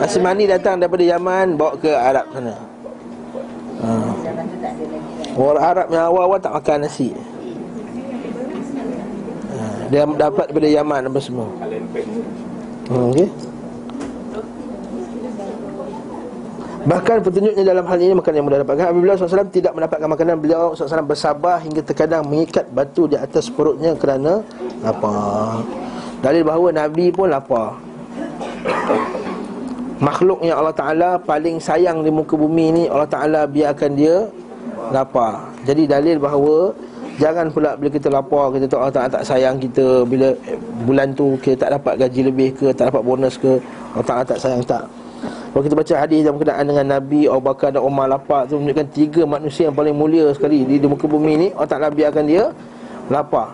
Nasi 0.00 0.18
mandi 0.18 0.44
datang 0.48 0.80
daripada 0.80 1.04
Yaman 1.04 1.46
Bawa 1.60 1.72
ke 1.76 1.92
Arab 1.92 2.26
sana. 2.32 2.54
Ha. 3.82 3.90
Orang 5.36 5.64
Arab 5.64 5.86
yang 5.92 6.04
awal-awal 6.08 6.38
tak 6.40 6.54
makan 6.56 6.88
nasi. 6.88 7.12
Ha. 9.52 9.64
Dia 9.92 10.08
dapat 10.08 10.48
daripada 10.48 10.68
Yaman 10.72 11.00
apa 11.12 11.20
semua. 11.20 11.48
Hmm, 12.88 13.12
okay. 13.12 13.28
Bahkan 16.82 17.22
petunjuknya 17.22 17.62
dalam 17.62 17.86
hal 17.86 17.98
ini 18.02 18.10
makan 18.18 18.32
yang 18.34 18.46
mudah 18.50 18.58
dapatkan. 18.66 18.90
Apabila 18.90 19.14
SAW 19.14 19.54
tidak 19.54 19.72
mendapatkan 19.78 20.08
makanan 20.10 20.36
Beliau 20.42 20.74
SAW 20.74 21.06
bersabar 21.06 21.62
hingga 21.62 21.78
terkadang 21.78 22.26
mengikat 22.26 22.66
batu 22.74 23.06
di 23.06 23.14
atas 23.14 23.46
perutnya 23.46 23.94
kerana 23.94 24.42
lapar. 24.82 25.62
Dalil 26.26 26.42
bahawa 26.42 26.74
Nabi 26.74 27.14
pun 27.14 27.30
lapar. 27.30 27.78
Makhluk 30.02 30.42
yang 30.42 30.58
Allah 30.58 30.74
Ta'ala 30.74 31.10
paling 31.22 31.62
sayang 31.62 32.02
di 32.02 32.10
muka 32.10 32.34
bumi 32.34 32.74
ni 32.74 32.82
Allah 32.90 33.06
Ta'ala 33.06 33.46
biarkan 33.46 33.94
dia 33.94 34.26
lapar. 34.90 35.54
Jadi 35.62 35.86
dalil 35.86 36.18
bahawa 36.18 36.74
Jangan 37.12 37.52
pula 37.52 37.76
bila 37.76 37.92
kita 37.92 38.08
lapar 38.08 38.56
Kita 38.56 38.64
tahu 38.72 38.88
Allah 38.88 38.96
Ta'ala 38.96 39.10
tak 39.20 39.24
sayang 39.28 39.60
kita. 39.60 40.02
Bila 40.08 40.32
bulan 40.88 41.12
tu 41.12 41.36
kita 41.44 41.68
tak 41.68 41.76
dapat 41.76 41.94
gaji 42.00 42.20
lebih 42.32 42.48
ke 42.56 42.72
Tak 42.72 42.88
dapat 42.88 43.04
bonus 43.04 43.36
ke 43.36 43.60
Allah 43.92 44.06
Ta'ala 44.08 44.24
tak 44.24 44.40
sayang 44.40 44.64
tak 44.64 44.88
kalau 45.52 45.68
kita 45.68 45.76
baca 45.76 45.94
hadis 46.00 46.24
yang 46.24 46.40
berkenaan 46.40 46.64
dengan 46.64 46.86
Nabi 46.96 47.28
Abu 47.28 47.44
Bakar 47.44 47.76
dan 47.76 47.84
Umar 47.84 48.08
lapar 48.08 48.48
tu 48.48 48.56
menunjukkan 48.56 48.88
tiga 48.88 49.28
manusia 49.28 49.68
yang 49.68 49.76
paling 49.76 49.92
mulia 49.92 50.32
sekali 50.32 50.64
di, 50.64 50.80
di 50.80 50.86
muka 50.88 51.04
bumi 51.04 51.32
ni 51.36 51.48
Allah 51.52 51.68
Ta'ala 51.76 51.92
biarkan 51.92 52.24
dia 52.24 52.56
lapar. 53.12 53.52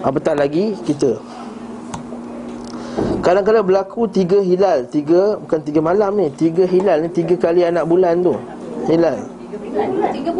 Apatah 0.00 0.32
lagi? 0.32 0.72
Kita. 0.80 1.20
Kadang-kadang 3.22 3.62
berlaku 3.62 4.10
tiga 4.10 4.42
hilal 4.42 4.88
Tiga, 4.90 5.38
bukan 5.38 5.62
tiga 5.62 5.78
malam 5.78 6.18
ni 6.18 6.26
Tiga 6.34 6.66
hilal 6.66 7.06
ni, 7.06 7.08
tiga 7.14 7.38
kali 7.38 7.62
anak 7.62 7.84
bulan 7.84 8.24
tu. 8.24 8.34
Hilal. 8.88 9.20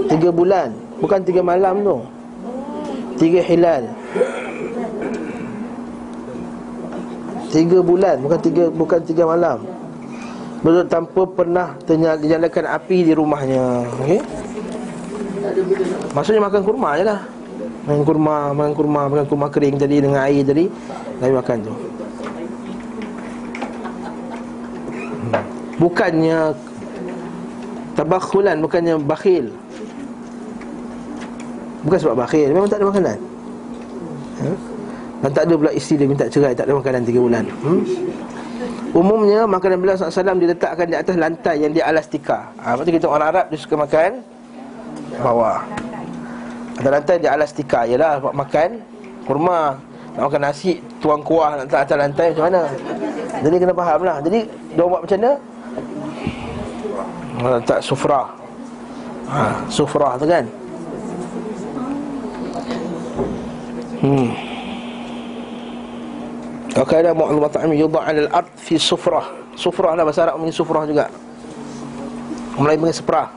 Tiga 0.09 0.29
bulan. 0.35 0.69
Bukan 0.99 1.21
tiga 1.23 1.41
malam 1.45 1.85
tu. 1.85 1.97
Tiga 3.21 3.45
hilal. 3.45 3.93
Tiga 7.53 7.79
bulan 7.85 8.17
Bukan 8.25 8.39
tiga 8.41 8.65
bukan 8.73 9.01
tiga 9.05 9.29
malam 9.29 9.72
Betul 10.63 10.87
tanpa 10.87 11.27
pernah 11.27 11.75
dinyalakan 11.91 12.71
api 12.71 13.11
di 13.11 13.13
rumahnya 13.19 13.83
Okey 13.99 14.23
Maksudnya 16.15 16.39
makan 16.39 16.63
kurma 16.63 16.95
je 17.03 17.05
lah 17.11 17.21
Makan 17.83 18.03
kurma, 18.07 18.55
makan 18.55 18.73
kurma, 18.79 19.01
makan 19.11 19.27
kurma 19.27 19.47
kering 19.51 19.75
tadi 19.75 19.99
dengan 19.99 20.23
air 20.23 20.47
tadi 20.47 20.71
Nabi 21.19 21.35
makan 21.35 21.59
tu. 21.67 21.75
Bukannya 25.83 26.39
Tabakhulan, 27.99 28.63
bukannya 28.63 29.03
bakhil 29.03 29.51
Bukan 31.83 31.99
sebab 31.99 32.23
bakhil, 32.23 32.55
memang 32.55 32.71
tak 32.71 32.79
ada 32.79 32.87
makanan 32.87 33.19
ha? 34.47 34.51
Dan 35.27 35.31
tak 35.35 35.43
ada 35.51 35.55
pula 35.59 35.75
isteri 35.75 35.99
dia 35.99 36.07
minta 36.07 36.31
cerai 36.31 36.55
Tak 36.55 36.71
ada 36.71 36.79
makanan 36.79 37.03
3 37.03 37.19
bulan 37.19 37.45
hmm? 37.51 37.83
Umumnya 38.93 39.49
makanan 39.49 39.81
beliau 39.81 39.97
SAW 39.97 40.37
diletakkan 40.37 40.85
di 40.85 40.93
atas 40.93 41.17
lantai 41.17 41.65
yang 41.65 41.73
di 41.73 41.81
alas 41.81 42.05
tikar. 42.13 42.53
Ha, 42.61 42.77
Lepas 42.77 42.85
tu 42.85 42.93
kita 42.93 43.09
orang 43.09 43.29
Arab 43.33 43.45
dia 43.49 43.57
suka 43.57 43.75
makan 43.81 44.21
Bawah. 45.17 45.65
Atas 46.77 46.93
lantai 46.93 47.17
di 47.17 47.29
alas 47.29 47.57
tikar. 47.57 47.89
Yalah 47.89 48.21
buat 48.21 48.37
makan 48.37 48.85
kurma 49.25 49.81
Nak 50.13 50.29
makan 50.29 50.43
nasi 50.45 50.85
tuang 51.01 51.25
kuah 51.25 51.57
nak 51.57 51.73
atas 51.73 51.97
lantai 51.97 52.37
macam 52.37 52.45
mana? 52.53 52.63
Jadi 53.41 53.55
kena 53.57 53.73
faham 53.73 54.01
lah. 54.05 54.17
Jadi 54.21 54.39
dia 54.77 54.85
buat 54.85 55.01
macam 55.09 55.19
mana? 55.25 55.33
Letak 57.43 57.81
sufrah. 57.81 58.29
Ha, 59.33 59.41
Sufrah 59.73 60.21
tu 60.21 60.29
kan? 60.29 60.45
Hmm 64.05 64.52
Kalau 66.73 66.89
ada 66.89 67.13
mu'al 67.13 67.37
mat'ami 67.37 67.77
yudha' 67.77 68.01
alal 68.01 68.31
ard 68.33 68.49
fi 68.57 68.81
sufrah. 68.81 69.29
Sufrah 69.61 69.93
lah 69.93 70.09
bahasa 70.09 70.25
Arab 70.25 70.41
punya 70.41 70.55
sufrah 70.57 70.89
juga. 70.89 71.13
Melayu 72.57 72.81
panggil 72.81 72.97
seprah. 72.97 73.29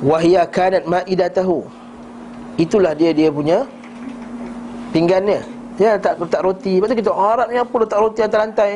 Wahia 0.00 0.48
kanat 0.48 0.88
ma'idatahu. 0.88 1.68
Itulah 2.56 2.96
dia 2.96 3.12
dia 3.12 3.28
punya 3.28 3.68
Pinggannya. 4.88 5.44
Dia 5.76 6.00
letak, 6.00 6.16
letak 6.16 6.40
roti. 6.40 6.80
Lepas 6.80 6.88
tu 6.90 6.96
kita 6.96 7.12
orang 7.12 7.44
Arab 7.44 7.46
ni 7.52 7.56
apa 7.60 7.74
letak 7.76 7.98
roti 8.00 8.20
atas 8.24 8.38
lantai? 8.40 8.70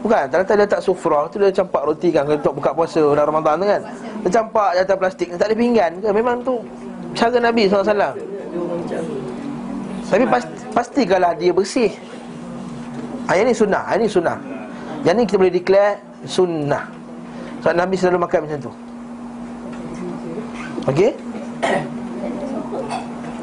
Bukan, 0.00 0.20
atas 0.24 0.36
lantai 0.40 0.54
dia 0.56 0.64
letak 0.64 0.80
sufrah. 0.80 1.28
Tu 1.28 1.36
dia 1.36 1.52
campak 1.52 1.82
roti 1.84 2.08
kan 2.08 2.24
Untuk 2.24 2.56
buka 2.56 2.72
puasa 2.72 3.04
dalam 3.04 3.28
Ramadan 3.28 3.60
tu 3.60 3.66
kan. 3.68 3.80
Dia 4.24 4.30
campak 4.40 4.68
atas 4.72 4.96
plastik 4.96 5.28
Tak 5.36 5.52
ada 5.52 5.54
pinggan 5.54 6.00
ke? 6.00 6.08
Memang 6.16 6.40
tu 6.40 6.64
cara 7.12 7.36
Nabi 7.36 7.68
SAW 7.68 8.16
Tapi 10.08 10.24
pasti, 10.24 10.54
pastikanlah 10.72 11.32
dia 11.36 11.52
bersih. 11.52 11.92
Yang 13.28 13.44
ni 13.44 13.54
sunnah 13.54 13.82
Yang 13.92 14.00
ni 14.00 14.08
sunnah. 14.08 14.38
Yang 15.04 15.14
ni 15.14 15.22
kita 15.28 15.36
boleh 15.36 15.54
declare 15.54 15.94
sunnah. 16.24 16.84
Sebab 17.60 17.74
Nabi 17.76 17.94
selalu 18.00 18.18
makan 18.24 18.38
macam 18.48 18.58
tu. 18.64 18.72
Okey? 20.88 21.12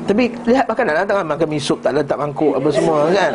Tapi 0.05 0.23
lihat 0.45 0.65
makanan 0.69 0.93
lah 1.01 1.05
Tangan 1.05 1.25
makan 1.33 1.47
mi 1.49 1.57
sup 1.57 1.81
Tak 1.81 1.97
letak 1.97 2.13
mangkuk 2.13 2.53
Apa 2.53 2.69
semua 2.69 3.09
kan? 3.09 3.33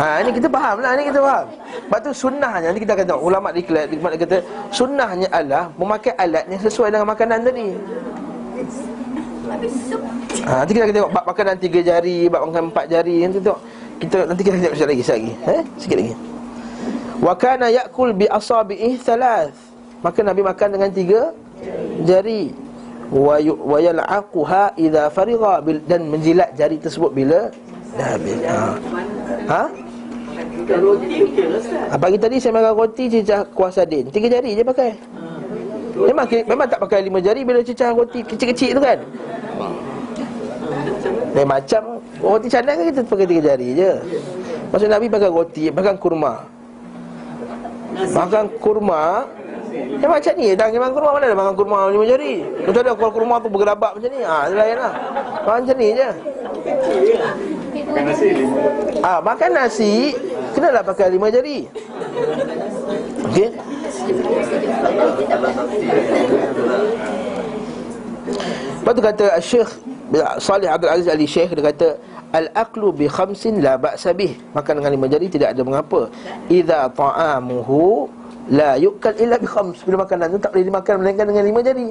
Ha 0.00 0.24
ini 0.24 0.30
kita 0.32 0.48
faham 0.48 0.76
lah 0.80 0.96
Ini 0.96 1.04
kita 1.12 1.20
faham. 1.20 1.46
Lepas 1.76 2.00
tu 2.00 2.10
sunnahnya 2.24 2.68
Ni 2.72 2.80
kita 2.80 2.96
tengok. 2.96 3.20
Ulama 3.20 3.52
declare 3.52 3.84
Ulama 3.92 4.16
kata 4.16 4.40
Sunnahnya 4.72 5.28
adalah 5.28 5.68
Memakai 5.76 6.16
alat 6.16 6.48
yang 6.48 6.60
sesuai 6.64 6.88
dengan 6.88 7.08
makanan 7.12 7.44
tadi 7.44 7.68
Habis 9.46 9.72
sup. 9.86 10.02
Ha, 10.46 10.62
nanti 10.62 10.72
kita 10.74 10.84
akan 10.86 10.94
tengok 10.94 11.12
bab 11.14 11.24
makanan 11.26 11.54
tiga 11.58 11.80
jari, 11.82 12.18
bab 12.26 12.42
makan 12.46 12.70
empat 12.70 12.84
jari 12.90 13.16
nanti 13.22 13.38
tengok. 13.42 13.60
Kita 13.96 14.16
nanti 14.28 14.42
kita 14.42 14.54
tengok 14.60 14.74
sekejap 14.76 14.90
lagi, 14.90 15.02
sekejap 15.02 15.18
lagi. 15.18 15.32
Eh? 15.48 15.62
Sikit 15.78 15.96
lagi. 15.96 16.12
Wa 17.16 17.34
kana 17.34 17.66
ya'kul 17.72 18.10
bi 18.12 18.26
asabi'i 18.28 19.00
thalath. 19.00 19.56
Maka 20.04 20.20
Nabi 20.20 20.40
makan 20.44 20.68
dengan 20.76 20.90
tiga 20.92 21.20
jari. 22.04 22.52
Wa 23.06 23.38
wa 23.38 23.78
yal'aquha 23.78 24.74
idza 24.74 25.08
farigha 25.14 25.62
bil- 25.62 25.84
dan 25.86 26.10
menjilat 26.10 26.52
jari 26.58 26.76
tersebut 26.82 27.14
bila 27.14 27.54
dah 27.96 28.08
habis. 28.18 28.36
Ha. 28.44 28.58
Ha? 29.46 29.62
Roti 30.66 31.22
lah 31.38 31.62
Ustaz. 31.62 31.94
Ah, 31.94 31.98
Pagi 31.98 32.18
tadi 32.18 32.36
saya 32.42 32.52
makan 32.58 32.74
roti 32.74 33.06
cecah 33.06 33.46
kuah 33.54 33.70
sardin 33.70 34.10
Tiga 34.10 34.26
jari 34.26 34.58
je 34.58 34.66
pakai 34.66 34.98
Memang 35.96 36.26
memang 36.28 36.66
tak 36.68 36.80
pakai 36.84 37.00
lima 37.08 37.18
jari 37.24 37.40
Bila 37.40 37.64
cecah 37.64 37.96
roti 37.96 38.20
kecil-kecil 38.20 38.76
tu 38.76 38.82
kan? 38.84 38.98
Lain 41.32 41.48
macam 41.48 41.82
Roti 42.16 42.48
canai 42.48 42.76
kan 42.76 42.84
kita 42.88 43.00
pakai 43.04 43.26
tiga 43.28 43.42
jari 43.52 43.76
je. 43.76 43.92
Maksud 44.72 44.88
Nabi 44.88 45.06
makan 45.08 45.30
roti 45.32 45.68
Makan 45.72 45.96
kurma. 46.00 46.32
Makan 47.96 48.44
kurma? 48.60 49.24
Ya 50.00 50.06
macam 50.08 50.32
ni. 50.36 50.56
Dah 50.56 50.68
makan 50.68 50.92
kurma 50.92 51.08
Mana 51.16 51.24
ada 51.28 51.36
makan 51.36 51.54
kurma 51.56 51.76
lima 51.92 52.04
jari? 52.08 52.44
Macam 52.64 52.80
ada 52.80 52.92
kalau 52.96 53.12
kurma 53.12 53.34
tu 53.40 53.48
bergerabak 53.52 53.92
macam 53.96 54.10
ni? 54.12 54.20
Ah, 54.24 54.48
ha, 54.48 54.52
lain 54.52 54.76
lah 54.76 54.92
Macam 55.44 55.76
ni 55.76 55.88
je. 55.92 56.10
Makan 57.86 58.02
nasi. 58.08 58.28
Ah, 59.04 59.18
makan 59.20 59.50
nasi 59.52 59.92
kenalah 60.56 60.80
pakai 60.80 61.12
lima 61.12 61.28
jari. 61.28 61.68
Okey. 63.28 63.75
Lepas 68.86 68.92
tu 68.94 69.02
kata 69.02 69.26
Syekh 69.42 69.70
Salih 70.38 70.70
Abdul 70.70 70.90
Aziz 70.90 71.10
Ali 71.10 71.26
Syekh 71.26 71.58
dia 71.58 71.64
kata 71.74 71.88
Al-aqlu 72.34 72.90
bi 72.90 73.06
khamsin 73.06 73.62
la 73.62 73.78
ba'sa 73.78 74.10
bih. 74.10 74.34
Makan 74.52 74.82
dengan 74.82 74.92
lima 74.98 75.06
jari 75.06 75.26
tidak 75.30 75.54
ada 75.54 75.62
mengapa. 75.62 76.10
Iza 76.50 76.90
ta'amuhu 76.90 78.10
La 78.50 78.74
yu'kal 78.78 79.14
illa 79.22 79.38
bi 79.38 79.46
khams. 79.46 79.82
Bila 79.86 80.06
makanan 80.06 80.34
tu 80.34 80.38
tak 80.42 80.50
boleh 80.54 80.66
dimakan 80.66 80.94
Melainkan 81.02 81.26
dengan 81.30 81.44
lima 81.46 81.60
jari. 81.62 81.88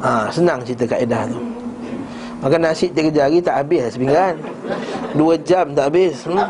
Ha, 0.00 0.32
Senang 0.32 0.64
cerita 0.64 0.88
kaedah 0.88 1.28
tu. 1.28 1.38
Makan 2.40 2.60
nasi 2.64 2.88
tiga 2.88 3.12
jari 3.12 3.44
tak 3.44 3.60
habis 3.60 3.84
lah 3.84 3.92
sepinggan 3.92 4.34
Dua 5.12 5.36
jam 5.44 5.76
tak 5.76 5.92
habis. 5.92 6.24
Hmm? 6.24 6.40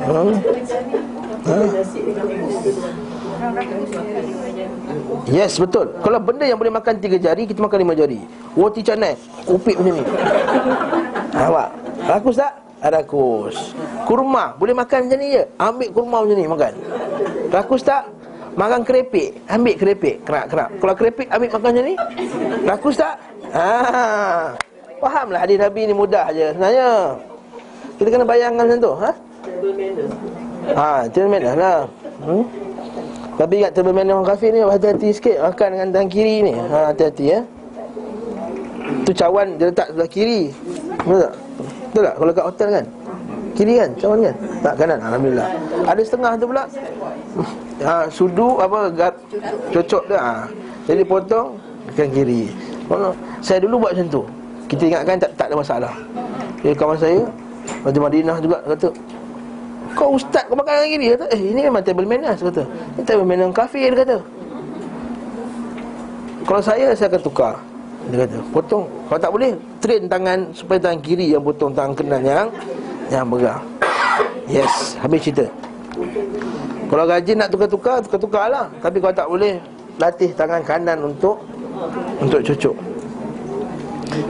Hmm? 0.00 0.32
Ha? 1.40 1.56
Yes 5.30 5.56
betul. 5.56 5.96
Kalau 6.04 6.18
benda 6.20 6.44
yang 6.44 6.60
boleh 6.60 6.72
makan 6.74 7.00
tiga 7.00 7.16
jari 7.16 7.48
Kita 7.48 7.64
makan 7.64 7.78
lima 7.80 7.94
jari. 7.96 8.20
Roti 8.52 8.84
canai 8.84 9.16
Kupik 9.48 9.80
macam 9.80 9.96
ni. 9.96 10.04
Nampak 11.36 11.68
Rakus 12.04 12.36
tak? 12.36 12.52
Rakus. 12.80 13.56
Kurma 14.04 14.56
Boleh 14.60 14.74
makan 14.76 15.08
macam 15.08 15.18
ni 15.20 15.28
je? 15.36 15.42
Ambil 15.56 15.88
kurma 15.92 16.16
macam 16.20 16.36
ni 16.36 16.44
makan. 16.44 16.72
Rakus 17.48 17.82
tak? 17.86 18.02
Makan 18.58 18.80
kerepek 18.84 19.40
Ambil 19.48 19.74
kerepek. 19.80 20.16
Kerak-kerak 20.26 20.68
Kalau 20.76 20.94
kerepek 20.96 21.28
ambil 21.32 21.48
makan 21.48 21.70
macam 21.72 21.84
ni? 21.86 21.94
Rakus 22.68 22.96
tak? 23.00 23.14
Ah, 23.50 24.54
Fahamlah 25.00 25.40
hadis 25.42 25.56
Nabi 25.56 25.88
ni 25.88 25.94
mudah 25.96 26.28
je 26.30 26.52
sebenarnya. 26.52 27.16
Kita 27.96 28.08
kena 28.12 28.24
bayangkan 28.28 28.64
macam 28.68 28.80
tu 28.84 28.92
ha? 29.00 29.10
Ha, 30.76 31.08
table 31.08 31.28
manners 31.32 31.56
lah. 31.56 31.78
Hmm? 32.20 32.44
Tapi 33.40 33.64
ingat 33.64 33.72
manners 33.80 34.20
orang 34.20 34.28
kafir 34.28 34.52
ni 34.52 34.60
Hati-hati 34.60 35.08
sikit. 35.16 35.36
Makan 35.40 35.68
dengan 35.72 35.88
tangan 35.96 36.08
kiri 36.12 36.36
ni. 36.44 36.52
Ha, 36.52 36.92
Hati-hati 36.92 37.24
ya. 37.24 37.40
Tu 39.08 39.12
cawan 39.16 39.56
dia 39.56 39.72
letak 39.72 39.88
sebelah 39.88 40.10
kiri. 40.12 40.52
Betul 41.00 41.18
tak? 41.24 41.34
Betul 41.88 42.02
tak? 42.04 42.14
Kalau 42.20 42.32
kat 42.36 42.44
hotel 42.44 42.68
kan? 42.68 42.84
Kiri 43.56 43.74
kan? 43.80 43.90
Cawan 43.96 44.18
kan? 44.28 44.36
Tak 44.60 44.74
kanan. 44.76 44.98
Alhamdulillah. 45.00 45.48
Ada 45.88 46.00
setengah 46.04 46.32
tu 46.36 46.46
pula. 46.48 46.64
Ha, 47.80 48.04
Sudu 48.12 48.60
apa 48.60 48.92
gar, 48.92 49.16
Cocok 49.72 50.04
dia 50.12 50.20
ha. 50.20 50.44
Jadi 50.84 51.00
potong 51.00 51.56
Dekat 51.88 52.12
kiri. 52.12 52.52
Saya 53.40 53.64
dulu 53.64 53.88
buat 53.88 53.96
macam 53.96 54.20
tu. 54.20 54.22
Kita 54.68 54.82
ingatkan 54.84 55.16
tak, 55.16 55.32
tak 55.40 55.48
ada 55.48 55.56
masalah. 55.56 55.94
Jadi 56.60 56.76
kawan 56.76 56.98
saya 57.00 57.24
Raja 57.80 58.00
Madinah 58.04 58.36
juga 58.44 58.60
kata 58.68 58.92
Kau 59.98 60.14
ustaz 60.14 60.46
kau 60.46 60.54
makan 60.54 60.86
dengan 60.86 60.90
kiri 60.94 61.06
Kata 61.16 61.26
eh 61.34 61.40
ini 61.40 61.60
memang 61.66 61.82
table 61.82 62.06
manners 62.06 62.38
Kata. 62.38 62.62
Ini 62.96 63.02
table 63.02 63.26
manners 63.26 63.50
kafir 63.50 63.90
dia 63.90 64.02
kata. 64.06 64.18
Kalau 66.46 66.62
saya 66.62 66.94
saya 66.94 67.08
akan 67.10 67.22
tukar 67.22 67.54
Dia 68.10 68.26
kata. 68.26 68.38
Potong. 68.54 68.84
Kalau 69.10 69.20
tak 69.20 69.30
boleh 69.34 69.50
Train 69.82 70.02
tangan 70.06 70.38
Supaya 70.54 70.78
tangan 70.78 71.00
kiri 71.02 71.34
yang 71.34 71.42
potong 71.42 71.74
Tangan 71.74 71.92
kanan 71.94 72.22
yang 72.22 72.46
Yang 73.10 73.24
pegang 73.36 73.62
Yes 74.50 74.74
Habis 74.98 75.20
cerita. 75.26 75.46
Kalau 76.90 77.04
rajin 77.06 77.36
nak 77.38 77.48
tukar-tukar 77.50 77.96
Tukar-tukar 78.02 78.46
lah. 78.50 78.66
Tapi 78.82 78.96
kalau 78.98 79.14
tak 79.14 79.28
boleh 79.28 79.54
Latih 80.00 80.30
tangan 80.32 80.62
kanan 80.64 80.98
untuk 81.04 81.38
Untuk 82.22 82.40
cucuk. 82.46 82.74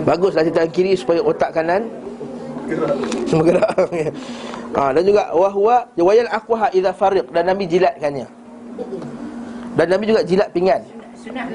Bagus 0.05 0.33
latih 0.37 0.53
tangan 0.53 0.73
kiri 0.73 0.93
Supaya 0.97 1.21
otak 1.25 1.57
kanan 1.57 1.89
Semua 3.29 3.45
gerak 3.45 3.71
ha, 4.77 4.93
Dan 4.95 5.03
juga 5.07 5.31
Wahwa 5.35 5.89
Wayal 5.97 6.29
aquha 6.31 6.69
idha 6.75 6.93
fariq. 6.95 7.31
Dan 7.31 7.47
Nabi 7.49 7.65
jilatkannya. 7.67 8.27
Dan 9.75 9.87
Nabi 9.87 10.05
juga 10.11 10.21
jilat 10.27 10.51
pinggan. 10.51 10.83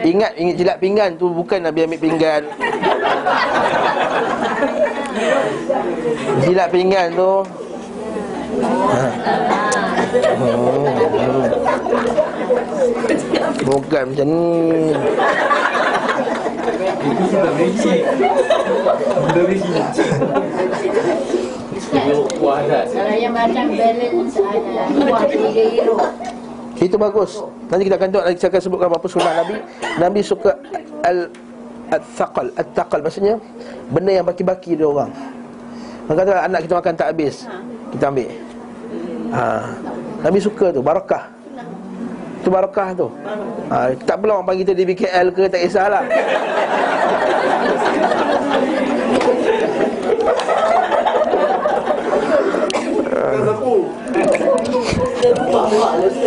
Ingat, 0.06 0.38
ingat 0.38 0.56
jilat 0.62 0.78
pinggan 0.78 1.18
tu 1.18 1.26
Bukan 1.34 1.58
Nabi 1.66 1.90
ambil 1.90 2.00
pinggan. 2.00 2.44
Jilat 6.46 6.68
pinggan 6.70 7.08
tu. 7.18 7.32
Ha. 8.62 9.08
Hmm, 10.16 10.86
hmm. 11.12 11.44
Bukan 13.66 14.04
macam 14.14 14.28
ni. 14.30 14.46
Itu 17.06 17.24
sudah 17.30 17.52
Sudah 19.34 19.44
Kalau 21.92 23.16
yang 23.16 23.34
macam 23.34 23.66
balance 23.78 24.36
ada. 24.40 24.84
Kuah 24.90 25.24
tiga 25.30 25.50
hero 25.50 25.96
Itu 26.76 26.96
bagus. 26.98 27.32
Nanti 27.70 27.84
kita 27.88 27.96
akan 28.02 28.10
tengok 28.10 28.26
Saya 28.38 28.50
akan 28.50 28.62
sebutkan 28.62 28.88
apa 28.90 29.08
sunnah 29.08 29.34
Nabi. 29.44 29.56
Nabi 30.02 30.20
suka 30.26 30.52
al 31.06 31.30
Al-thaqal. 31.86 32.50
Al-thaqal 32.58 33.00
maksudnya 33.06 33.38
Benda 33.94 34.12
yang 34.18 34.26
baki-baki 34.26 34.74
dia 34.74 34.90
orang. 34.90 35.14
Maka 36.10 36.26
kata 36.26 36.42
anak 36.50 36.60
kita 36.66 36.74
makan 36.82 36.94
tak 36.98 37.08
habis 37.14 37.46
Kita 37.94 38.10
ambil. 38.10 38.30
Ha. 39.36 39.42
Nabi 40.26 40.40
suka 40.42 40.74
tu 40.74 40.82
Barakah. 40.82 41.30
Itu 42.42 42.50
barakah 42.54 42.90
tu. 42.94 43.08
Ha. 43.70 43.94
Tak 44.06 44.22
perlu 44.22 44.42
orang 44.42 44.46
panggil 44.50 44.66
kita 44.66 44.74
di 44.74 44.86
BKL 44.90 45.28
ke 45.34 45.44
Tak 45.50 45.62
kisahlah 45.62 46.04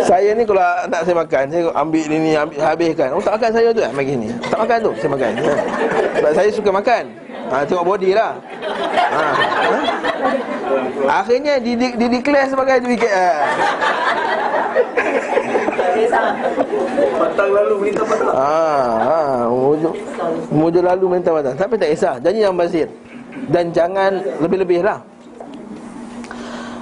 Saya 0.03 0.29
ni 0.35 0.43
kalau 0.43 0.63
nak 0.89 1.01
saya 1.05 1.15
makan 1.15 1.43
Saya 1.51 1.61
ambil 1.75 2.03
ni 2.09 2.17
ni 2.19 2.31
ambil, 2.35 2.57
habiskan 2.59 3.09
Oh 3.15 3.21
tak 3.21 3.39
makan 3.39 3.51
saya 3.53 3.69
tu 3.71 3.81
bagi 3.81 4.13
ni 4.17 4.27
Tak 4.49 4.59
makan 4.59 4.77
tu 4.83 4.91
saya 4.99 5.09
makan 5.13 5.31
ha. 5.39 5.53
Sebab 6.19 6.31
saya 6.35 6.49
suka 6.51 6.69
makan 6.73 7.03
ha, 7.51 7.55
Tengok 7.63 7.85
body 7.85 8.09
lah 8.17 8.31
ha. 9.13 9.21
ha? 11.07 11.23
Akhirnya 11.23 11.57
di, 11.57 11.73
di, 11.73 11.87
di 11.97 12.05
declare 12.07 12.49
sebagai 12.51 12.75
DBKL 12.83 13.37
Patang 17.19 17.49
lalu 17.51 17.75
minta 17.89 18.03
patang 18.05 18.31
Ah, 18.31 18.89
ah, 19.03 19.39
mujur, 19.51 19.93
mujur 20.53 20.83
lalu 20.85 21.05
minta 21.19 21.33
batal. 21.33 21.53
Tapi 21.57 21.75
tak 21.75 21.91
kisah. 21.91 22.15
Janji 22.23 22.39
yang 22.45 22.55
basir. 22.55 22.87
Dan 23.49 23.75
jangan 23.75 24.21
lebih-lebih 24.39 24.85
lah. 24.85 25.03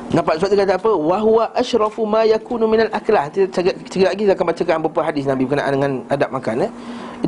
Nampak 0.07 0.39
sebab 0.39 0.49
dia 0.55 0.59
kata 0.63 0.73
apa? 0.79 0.91
Wahuwa 0.95 1.51
ashrafu 1.51 2.07
ma 2.07 2.23
yakunu 2.23 2.63
minal 2.63 2.87
aklah. 2.95 3.27
Sekejap 3.27 4.07
lagi 4.15 4.23
kita 4.23 4.39
akan 4.39 4.45
bacakan 4.47 4.75
beberapa 4.79 5.01
hadis 5.03 5.27
Nabi 5.27 5.43
berkenaan 5.43 5.71
dengan 5.75 5.91
adab 6.07 6.29
makan. 6.31 6.63
Eh? 6.63 6.71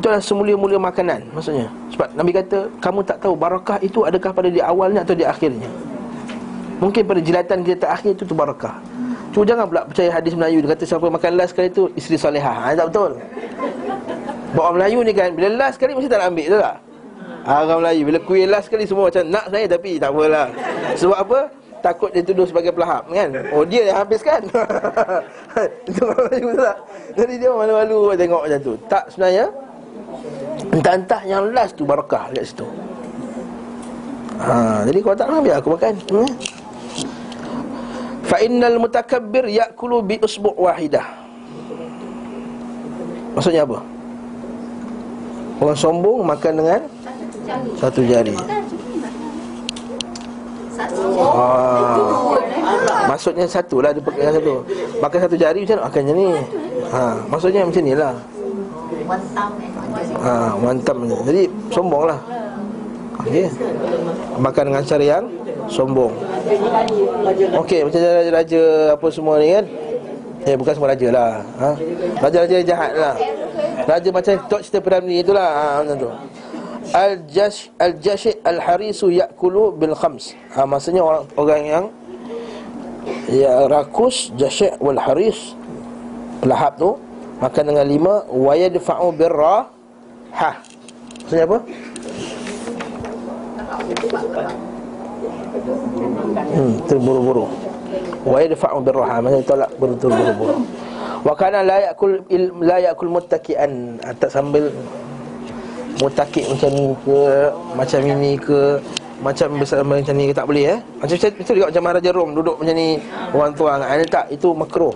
Itu 0.00 0.08
adalah 0.08 0.24
semulia-mulia 0.24 0.80
makanan 0.80 1.28
maksudnya. 1.36 1.68
Sebab 1.92 2.16
Nabi 2.16 2.30
kata, 2.32 2.72
kamu 2.80 3.00
tak 3.04 3.20
tahu 3.20 3.36
barakah 3.36 3.76
itu 3.84 4.08
adakah 4.08 4.32
pada 4.32 4.48
di 4.48 4.64
awalnya 4.64 5.04
atau 5.04 5.12
di 5.12 5.28
akhirnya. 5.28 5.68
Mungkin 6.80 7.04
pada 7.04 7.20
jilatan 7.20 7.60
kita 7.60 7.84
terakhir 7.84 8.16
itu 8.16 8.24
tu 8.24 8.32
barakah. 8.32 8.80
Cuma 9.30 9.44
jangan 9.46 9.64
pula 9.70 9.86
percaya 9.86 10.10
hadis 10.10 10.34
Melayu 10.34 10.58
Dia 10.58 10.74
kata 10.74 10.84
siapa 10.90 11.06
makan 11.06 11.38
last 11.38 11.54
sekali 11.54 11.70
tu 11.70 11.86
Isteri 11.94 12.18
salihah 12.18 12.50
ha, 12.50 12.74
Tak 12.74 12.90
betul 12.90 13.14
orang 14.58 14.74
Melayu 14.74 14.98
ni 15.06 15.14
kan 15.14 15.30
Bila 15.30 15.48
last 15.54 15.78
sekali 15.78 15.94
mesti 15.94 16.10
tak 16.10 16.18
nak 16.18 16.34
ambil 16.34 16.46
Betul 16.50 16.60
tak? 16.66 16.76
Orang 17.46 17.78
Melayu 17.78 18.02
Bila 18.10 18.18
kuih 18.26 18.44
last 18.50 18.66
sekali 18.66 18.84
Semua 18.90 19.06
macam 19.06 19.22
nak 19.30 19.46
saya 19.54 19.66
Tapi 19.70 19.90
tak 20.02 20.10
apalah 20.10 20.48
Sebab 20.98 21.14
apa? 21.22 21.40
Takut 21.80 22.12
dia 22.12 22.20
tuduh 22.20 22.44
sebagai 22.44 22.72
pelahap 22.76 23.08
kan 23.08 23.28
Oh 23.56 23.64
dia 23.64 23.88
yang 23.88 24.04
habiskan 24.04 24.44
Itu 25.88 26.52
tak? 26.56 26.76
Jadi 27.16 27.34
dia 27.40 27.50
malu-malu 27.50 28.12
tengok 28.14 28.42
macam 28.46 28.60
tu 28.60 28.72
Tak 28.86 29.04
sebenarnya 29.12 29.48
Entah-entah 30.70 31.22
yang 31.24 31.50
last 31.56 31.74
tu 31.74 31.88
barakah 31.88 32.28
kat 32.36 32.44
situ 32.44 32.68
ha, 34.38 34.84
Jadi 34.84 34.98
kalau 35.00 35.16
tak 35.16 35.26
nak 35.32 35.40
biar 35.40 35.56
aku 35.58 35.68
makan 35.72 35.94
hmm? 35.96 36.30
Fa 38.30 38.38
innal 38.38 38.78
mutakabbir 38.78 39.50
ya'kulu 39.50 40.06
bi 40.06 40.16
usbu' 40.22 40.54
wahidah. 40.54 41.02
Maksudnya 43.34 43.66
apa? 43.66 43.82
Orang 45.58 45.74
sombong 45.74 46.22
makan 46.22 46.52
dengan 46.62 46.80
satu 47.74 48.06
jari. 48.06 48.38
Ah. 51.20 51.98
Maksudnya 53.10 53.44
satu 53.44 53.82
lah 53.82 53.90
Dia 53.92 54.02
pegang 54.02 54.32
satu. 54.32 54.64
Makan 55.02 55.18
satu 55.28 55.36
jari 55.36 55.60
macam 55.64 55.76
mana? 55.76 55.84
Makan 55.88 56.00
macam 56.00 56.16
ni. 56.16 56.28
Ha, 56.90 57.02
Maksudnya 57.28 57.60
macam 57.66 57.82
ni 57.84 57.94
lah. 57.94 58.14
Ha, 60.20 60.32
Mantam 60.58 60.96
Jadi 61.26 61.42
sombong 61.70 62.04
lah. 62.08 62.20
Okey. 63.20 63.46
Makan 64.40 64.64
dengan 64.72 64.82
cara 64.86 65.04
yang 65.04 65.24
Sombong. 65.70 66.10
Okey 67.62 67.86
macam 67.86 68.00
raja-raja 68.02 68.62
Apa 68.96 69.06
semua 69.12 69.38
ni 69.38 69.54
kan? 69.54 69.64
Eh 70.48 70.56
bukan 70.56 70.72
semua 70.72 70.90
raja 70.90 71.08
lah. 71.12 71.32
Ha? 71.60 71.70
Raja-raja 72.18 72.56
jahat 72.64 72.92
lah. 72.96 73.14
Raja 73.86 74.08
macam 74.08 74.32
Tok 74.48 74.60
cerita 74.64 74.80
Perdana 74.80 75.12
itulah. 75.12 75.48
Ha, 75.52 75.64
Macam 75.84 75.96
tu 76.00 76.10
Al-Jash 76.90 77.70
Al-Jashi 77.78 78.38
Al-Harisu 78.42 79.10
Ya'kulu 79.14 79.74
bil 79.78 79.94
khams 79.94 80.34
ha, 80.54 80.66
Maksudnya 80.66 81.02
orang, 81.02 81.24
orang 81.38 81.62
yang 81.62 81.84
Ya 83.30 83.66
rakus 83.70 84.34
Jashi' 84.34 84.74
wal 84.82 84.98
haris 84.98 85.54
Lahap 86.42 86.78
tu 86.78 86.98
Makan 87.38 87.64
dengan 87.74 87.86
lima 87.86 88.14
Wa 88.28 88.52
yadfa'u 88.58 89.14
birra 89.14 89.70
Ha. 90.30 90.54
Maksudnya 91.26 91.42
apa? 91.42 91.58
Hmm, 96.54 96.72
terburu-buru 96.86 97.44
Wa 98.22 98.38
yadfa'u 98.42 98.78
birra 98.82 99.04
Ha 99.10 99.14
Maksudnya 99.18 99.46
tolak 99.46 99.70
terburu-buru 99.78 100.58
Wa 101.20 101.36
kana 101.36 101.60
la 101.60 101.92
ya'kul 101.92 102.24
la 102.64 102.80
ya'kul 102.80 103.12
muttaki'an. 103.12 104.00
Atas 104.00 104.32
sambil 104.32 104.72
mutakik 105.98 106.46
macam 106.46 106.70
ni 106.70 106.86
ke 107.02 107.20
Macam 107.74 108.00
ini 108.06 108.32
ke 108.38 108.60
Macam 109.20 109.48
bersama 109.58 109.98
macam 109.98 110.14
ni 110.14 110.24
ke 110.30 110.34
tak 110.36 110.46
boleh 110.46 110.64
eh? 110.76 110.80
Macam 111.02 111.16
itu 111.18 111.52
juga 111.56 111.66
macam 111.74 111.82
Maharaja 111.82 112.10
Rom 112.14 112.30
duduk 112.38 112.56
macam 112.62 112.74
ni 112.78 112.88
Orang 113.34 113.52
tuang 113.58 113.82
Ini 113.82 114.06
tak, 114.06 114.26
itu 114.30 114.48
makro. 114.54 114.94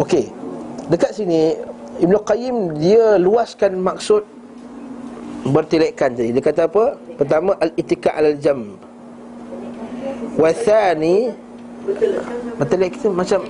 Okey. 0.00 0.28
Dekat 0.92 1.16
sini 1.16 1.56
Ibn 2.02 2.14
Qayyim 2.24 2.56
dia 2.76 3.16
luaskan 3.16 3.80
maksud 3.80 4.24
Bertilekkan 5.42 6.14
tadi. 6.14 6.30
Dia 6.30 6.42
kata 6.42 6.70
apa? 6.70 6.94
Pertama 7.18 7.58
Al-itika 7.58 8.14
al-jam. 8.14 8.78
Wathani 10.38 11.34
Bertilek 12.62 12.94
kita 12.94 13.10
macam 13.10 13.42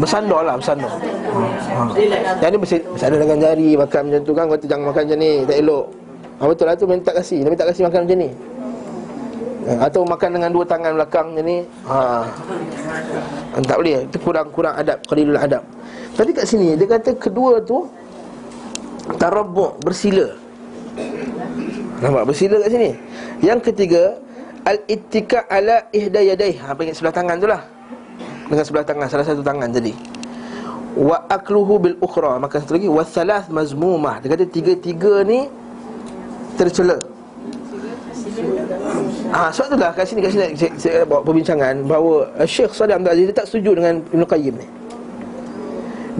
Bersandar. 0.00 0.40
Lah 0.40 0.54
Bersandar. 0.56 0.90
Ha. 0.90 1.80
Yang 2.40 2.50
ni 2.50 2.58
bersandar 2.62 3.18
dengan 3.20 3.38
jari 3.42 3.70
Makan 3.76 4.00
macam 4.08 4.22
tu 4.24 4.32
kan 4.32 4.46
Kata 4.48 4.64
jangan 4.64 4.84
makan 4.90 5.02
macam 5.04 5.18
ni 5.20 5.32
Tak 5.44 5.56
elok. 5.60 5.86
Ha, 6.34 6.42
Betul 6.50 6.64
lah 6.66 6.74
tu 6.74 6.86
minta 6.88 7.10
kasih. 7.12 7.38
Minta 7.46 7.64
kasih 7.68 7.82
makan 7.86 8.00
macam 8.08 8.18
ni. 8.18 8.30
Ha, 9.64 9.70
Atau 9.88 10.00
makan 10.08 10.30
dengan 10.40 10.50
dua 10.50 10.64
tangan 10.64 10.92
belakang 10.96 11.26
macam 11.34 11.44
ni. 11.44 11.58
Ha. 11.86 11.96
Tak 13.60 13.76
boleh. 13.76 14.08
Itu 14.08 14.18
kurang-kurang 14.24 14.74
adab 14.78 14.98
Qalilul 15.04 15.38
adab. 15.38 15.62
Tapi 16.14 16.30
kat 16.30 16.46
sini 16.46 16.78
Dia 16.78 16.86
kata 16.88 17.18
kedua 17.18 17.60
tu 17.60 17.84
Tarabuk 19.20 19.84
Bersila. 19.84 20.32
Nampak? 22.00 22.24
Bersila 22.24 22.56
kat 22.64 22.70
sini. 22.72 22.90
Yang 23.44 23.60
ketiga 23.72 24.02
Al-ittika 24.64 25.44
ala 25.52 25.92
ihda 25.92 26.24
yadaih 26.24 26.56
Ha 26.64 26.72
panggil 26.72 26.96
sebelah 26.96 27.12
tangan 27.12 27.36
tu 27.36 27.44
lah 27.44 27.73
Dengan 28.48 28.64
sebelah 28.64 28.86
tangan 28.86 29.06
Salah 29.08 29.26
satu 29.26 29.42
tangan 29.44 29.68
tadi 29.72 29.94
Wa 30.94 31.26
akluhu 31.26 31.80
bil 31.82 31.96
ukhra 31.98 32.38
Maka 32.38 32.62
satu 32.62 32.78
lagi 32.78 32.88
Wa 32.88 33.02
thalath 33.02 33.50
mazmumah 33.50 34.22
Dia 34.22 34.28
kata 34.34 34.46
tiga-tiga 34.46 35.26
ni 35.26 35.50
Tercela 36.54 37.14
Ha, 39.34 39.50
sebab 39.50 39.66
itulah 39.74 39.90
kat 39.90 40.06
sini 40.06 40.20
kat 40.22 40.30
sini 40.30 40.46
saya, 40.54 40.72
saya 40.78 40.98
bawa 41.02 41.26
perbincangan 41.26 41.74
bahawa 41.90 42.30
uh, 42.38 42.46
Syekh 42.46 42.70
Salih 42.70 42.94
Abdul 42.98 43.10
Aziz 43.10 43.24
dia 43.30 43.36
tak 43.36 43.46
setuju 43.50 43.70
dengan 43.78 43.94
Ibn 44.14 44.22
Qayyim 44.30 44.54
ni. 44.58 44.68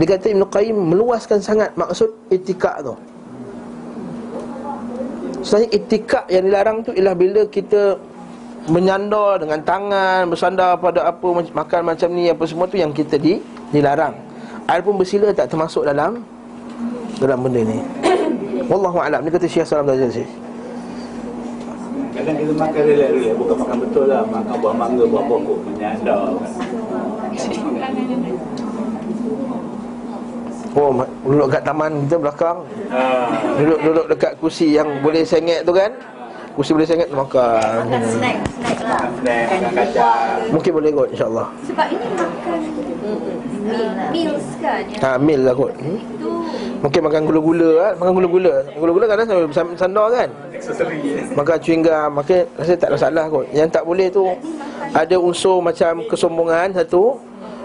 Dia 0.03 0.07
kata 0.19 0.27
Ibn 0.35 0.43
Qayyim 0.51 0.77
meluaskan 0.79 1.39
sangat 1.39 1.71
maksud 1.79 2.11
itikak 2.35 2.83
tu. 2.83 2.95
Sebenarnya 5.47 5.71
itikak 5.79 6.25
yang 6.33 6.45
dilarang 6.49 6.79
tu 6.83 6.91
ialah 6.91 7.15
bila 7.15 7.43
kita 7.47 7.99
menyandar 8.69 9.41
dengan 9.45 9.61
tangan, 9.61 10.29
bersandar 10.33 10.81
pada 10.81 11.13
apa 11.13 11.27
makan 11.53 11.81
macam 11.85 12.09
ni 12.13 12.33
apa 12.33 12.45
semua 12.49 12.65
tu 12.65 12.81
yang 12.81 12.93
kita 12.93 13.21
di 13.21 13.41
dilarang. 13.69 14.17
Adapun 14.65 14.97
bersila 14.97 15.29
tak 15.37 15.53
termasuk 15.53 15.85
dalam 15.85 16.25
dalam 17.21 17.39
benda 17.45 17.61
ni. 17.61 17.79
Wallahu 18.71 18.97
a'lam. 18.97 19.21
Ni 19.21 19.29
kata 19.29 19.45
Syekh 19.45 19.69
Salam 19.69 19.93
Aziz. 19.93 20.25
Kadang 22.15 22.39
kita 22.39 22.53
makan 22.55 22.83
relax-relax 22.87 23.35
Bukan 23.35 23.57
makan 23.59 23.77
betul 23.83 24.05
lah 24.07 24.23
Makan 24.31 24.55
buah 24.63 24.75
mangga, 24.79 25.03
buah 25.03 25.25
pokok 25.27 25.59
Menyandar 25.67 26.19
Oh, 30.79 30.91
duduk 31.27 31.49
kat 31.51 31.63
taman 31.67 32.07
kita 32.07 32.17
belakang 32.23 32.59
Ah, 32.95 33.35
Duduk 33.59 33.79
duduk 33.83 34.07
dekat 34.15 34.33
kursi 34.39 34.79
yang 34.79 35.03
boleh 35.03 35.27
sengit 35.27 35.67
tu 35.67 35.75
kan 35.75 35.91
Kursi 36.55 36.71
boleh 36.71 36.87
sengit 36.87 37.11
tu 37.11 37.19
makan. 37.19 37.91
Makan 37.91 38.03
snack, 38.15 38.37
snack 38.47 38.79
lah. 38.87 38.99
Makan 39.03 39.11
snack, 39.19 39.47
makan 39.51 39.73
kacang. 39.75 40.39
Mungkin 40.55 40.71
boleh 40.71 40.91
kot 40.95 41.09
insyaAllah. 41.11 41.47
Sebab 41.67 41.87
ini 41.91 42.07
makan 42.15 42.59
meal, 43.67 43.87
meals 44.15 44.47
kan 44.63 44.83
Ha, 45.03 45.11
mil 45.19 45.41
lah 45.43 45.55
kot. 45.59 45.75
Hmm? 45.83 45.99
Mungkin 46.85 47.01
makan 47.01 47.25
gula-gula 47.25 47.71
kan 47.81 47.93
Makan 47.97 48.13
gula-gula. 48.13 48.55
Gula-gula 48.77 49.05
kadang 49.11 49.27
sambil 49.27 49.75
sandar 49.75 50.07
kan? 50.15 50.29
Aksesori 50.55 51.33
Makan 51.35 51.57
chewing 51.59 51.83
gum. 51.83 52.11
Makan 52.23 52.47
rasa 52.55 52.73
tak 52.79 52.89
ada 52.93 52.95
masalah 53.03 53.25
kot. 53.33 53.47
Yang 53.51 53.69
tak 53.75 53.83
boleh 53.83 54.07
tu 54.13 54.25
Ada 54.95 55.17
unsur 55.19 55.59
macam 55.59 56.07
kesombongan 56.07 56.71
satu 56.71 57.19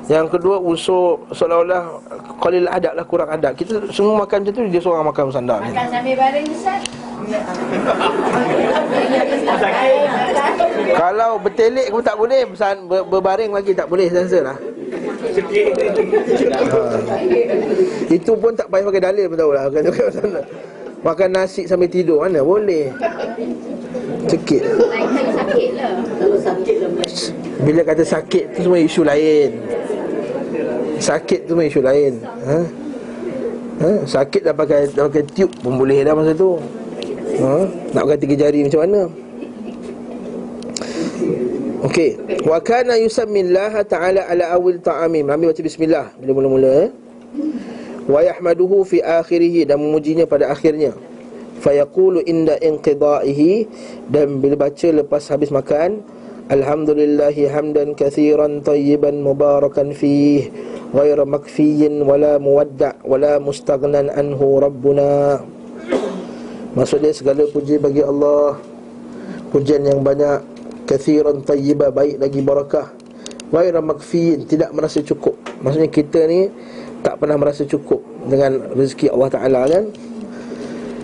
Yang 0.09 0.25
kedua 0.33 0.57
unsur 0.57 1.21
seolah-olah 1.29 2.01
Qalil 2.41 2.65
adab 2.65 2.97
lah 2.97 3.05
kurang 3.05 3.29
adab 3.29 3.53
Kita 3.53 3.77
semua 3.93 4.25
makan 4.25 4.41
macam 4.41 4.53
tu 4.57 4.61
Dia 4.65 4.81
seorang 4.81 5.05
makan 5.05 5.23
bersandar. 5.29 5.61
Makan 5.61 5.85
sambil 5.87 6.15
baring 6.17 6.47
Ustaz? 6.49 6.81
Kalau 10.91 11.37
bertelik 11.37 11.87
pun 11.89 12.01
tak 12.01 12.17
boleh 12.17 12.41
bersan- 12.43 12.89
ber, 12.89 13.05
Berbaring 13.05 13.53
lagi 13.53 13.71
tak 13.71 13.85
boleh 13.85 14.09
Saya 14.09 14.25
rasa 14.25 14.39
lah. 14.43 14.57
Ha. 16.59 17.15
Itu 18.09 18.33
pun 18.33 18.57
tak 18.57 18.65
payah 18.67 18.85
pakai 18.89 19.03
dalil 19.03 19.29
pun 19.29 19.37
tahulah 19.37 19.61
Makan 19.69 19.81
makan 19.85 20.03
bersandar 20.09 20.45
Makan 20.99 21.29
nasi 21.31 21.63
sambil 21.63 21.87
tidur 21.87 22.23
Mana 22.23 22.43
boleh. 22.43 22.91
Cekit 24.27 24.63
Bila 27.59 27.81
kata 27.83 28.03
sakit 28.07 28.55
tu 28.55 28.59
semua 28.67 28.79
isu 28.79 29.01
lain. 29.03 29.51
Sakit 30.99 31.47
tu 31.47 31.55
semua 31.55 31.67
isu 31.67 31.81
lain. 31.83 32.13
Ha? 32.23 32.57
Ha? 33.79 33.91
Sakit 34.07 34.47
dah 34.47 34.55
pakai, 34.55 34.91
dah 34.95 35.11
pakai 35.11 35.23
tube 35.27 35.51
pun 35.59 35.75
boleh 35.75 36.03
dah 36.03 36.15
masa 36.15 36.31
tu. 36.31 36.55
Ha? 37.39 37.67
Nak 37.95 38.03
pakai 38.07 38.19
tiga 38.19 38.35
jari 38.47 38.63
macam 38.63 38.79
mana? 38.83 39.01
Okey. 41.83 42.19
Wa 42.43 42.59
kana 42.59 42.99
yusammillaha 42.99 43.83
ta'ala 43.87 44.27
ala 44.27 44.55
awil 44.55 44.79
ta'amim. 44.79 45.27
Ambil 45.27 45.51
baca 45.51 45.61
bismillah. 45.63 46.05
Bila 46.19 46.31
mula-mula 46.35 46.71
eh? 46.87 46.89
Wa 48.09 48.25
yahmaduhu 48.25 48.81
fi 48.81 49.05
akhirih 49.05 49.69
Dan 49.69 49.85
memujinya 49.85 50.25
pada 50.25 50.49
akhirnya. 50.49 50.97
Fayaqulu 51.61 52.25
inda 52.25 52.57
inqidaihi 52.57 53.69
Dan 54.09 54.41
bila 54.41 54.65
baca 54.65 54.89
lepas 54.89 55.29
habis 55.29 55.53
makan 55.53 56.01
Alhamdulillahi 56.49 57.45
hamdan 57.45 57.93
kathiran 57.93 58.65
tayyiban 58.65 59.21
mubarakan 59.21 59.93
fih 59.93 60.49
Ghaira 60.89 61.21
makfiyin 61.21 62.01
wala 62.01 62.41
muwadda' 62.41 63.05
wala 63.05 63.37
mustaghnan 63.37 64.09
anhu 64.09 64.57
Rabbuna. 64.57 65.37
Maksudnya 66.73 67.13
segala 67.13 67.45
puji 67.45 67.77
bagi 67.77 68.01
Allah. 68.01 68.57
Pujian 69.53 69.85
yang 69.85 70.01
banyak. 70.01 70.41
Kathiran 70.89 71.45
tayyiba 71.45 71.93
baik 71.93 72.17
lagi 72.17 72.41
barakah. 72.41 72.89
Ghaira 73.53 73.85
makfiyin 73.85 74.49
tidak 74.49 74.73
merasa 74.73 75.05
cukup. 75.05 75.37
Maksudnya 75.61 75.93
kita 75.93 76.25
ni 76.25 76.49
tak 76.99 77.15
pernah 77.19 77.39
merasa 77.39 77.63
cukup 77.63 78.03
Dengan 78.27 78.75
rezeki 78.75 79.11
Allah 79.11 79.29
Ta'ala 79.31 79.61
kan? 79.67 79.85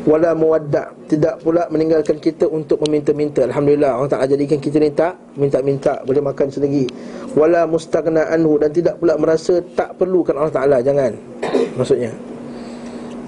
Wala 0.06 0.32
muwadda' 0.38 1.10
Tidak 1.10 1.42
pula 1.42 1.66
meninggalkan 1.72 2.22
kita 2.22 2.46
untuk 2.50 2.82
meminta-minta. 2.86 3.46
Alhamdulillah 3.48 3.98
Allah 3.98 4.12
Ta'ala 4.12 4.28
jadikan 4.30 4.60
kita 4.60 4.78
ni 4.78 4.92
tak 4.94 5.18
Minta-minta 5.40 6.04
boleh 6.04 6.22
makan 6.22 6.48
sendiri. 6.52 6.86
Wala 7.34 7.66
mustaghna 7.66 8.30
anhu 8.30 8.60
Dan 8.60 8.70
tidak 8.76 9.00
pula 9.02 9.18
merasa 9.18 9.64
tak 9.74 9.96
perlukan 9.98 10.36
Allah 10.36 10.54
Ta'ala 10.54 10.78
Jangan. 10.84 11.12
Maksudnya 11.80 12.12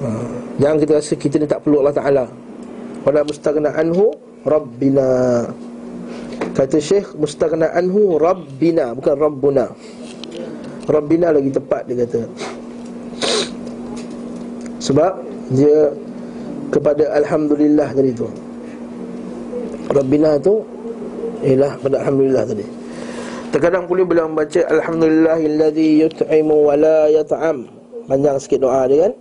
ha. 0.04 0.08
Jangan 0.58 0.78
kita 0.82 0.92
rasa 0.98 1.14
kita 1.14 1.36
ni 1.38 1.48
tak 1.50 1.62
perlu 1.66 1.86
Allah 1.86 1.96
Ta'ala. 1.96 2.26
Wala 3.08 3.22
mustaghna 3.24 3.72
anhu 3.74 4.12
Rabbina. 4.44 5.10
Kata 6.58 6.82
Syekh 6.82 7.14
Mustaghna 7.14 7.70
anhu 7.70 8.18
Rabbina 8.18 8.98
Bukan 8.98 9.14
Rabbuna 9.14 9.70
Rabbina 10.88 11.36
lagi 11.36 11.52
tepat 11.52 11.84
dia 11.84 12.08
kata. 12.08 12.22
Sebab 14.80 15.14
Dia 15.52 15.92
Kepada 16.72 17.12
Alhamdulillah 17.12 17.92
tadi 17.92 18.12
tu. 18.16 18.28
Rabbina 19.92 20.40
tu 20.40 20.64
Ialah 21.44 21.76
pada 21.84 21.96
Alhamdulillah 22.04 22.44
tadi. 22.48 22.66
Terkadang 23.52 23.88
pula 23.88 24.04
bila 24.08 24.28
membaca 24.28 24.64
Alhamdulillahilladzi 24.68 26.08
yut'imu 26.08 26.56
wa 26.72 26.74
la 26.80 27.12
yat'am 27.12 27.68
Panjang 28.08 28.40
sikit 28.40 28.64
doa 28.64 28.88
dia 28.88 29.08
kan? 29.08 29.14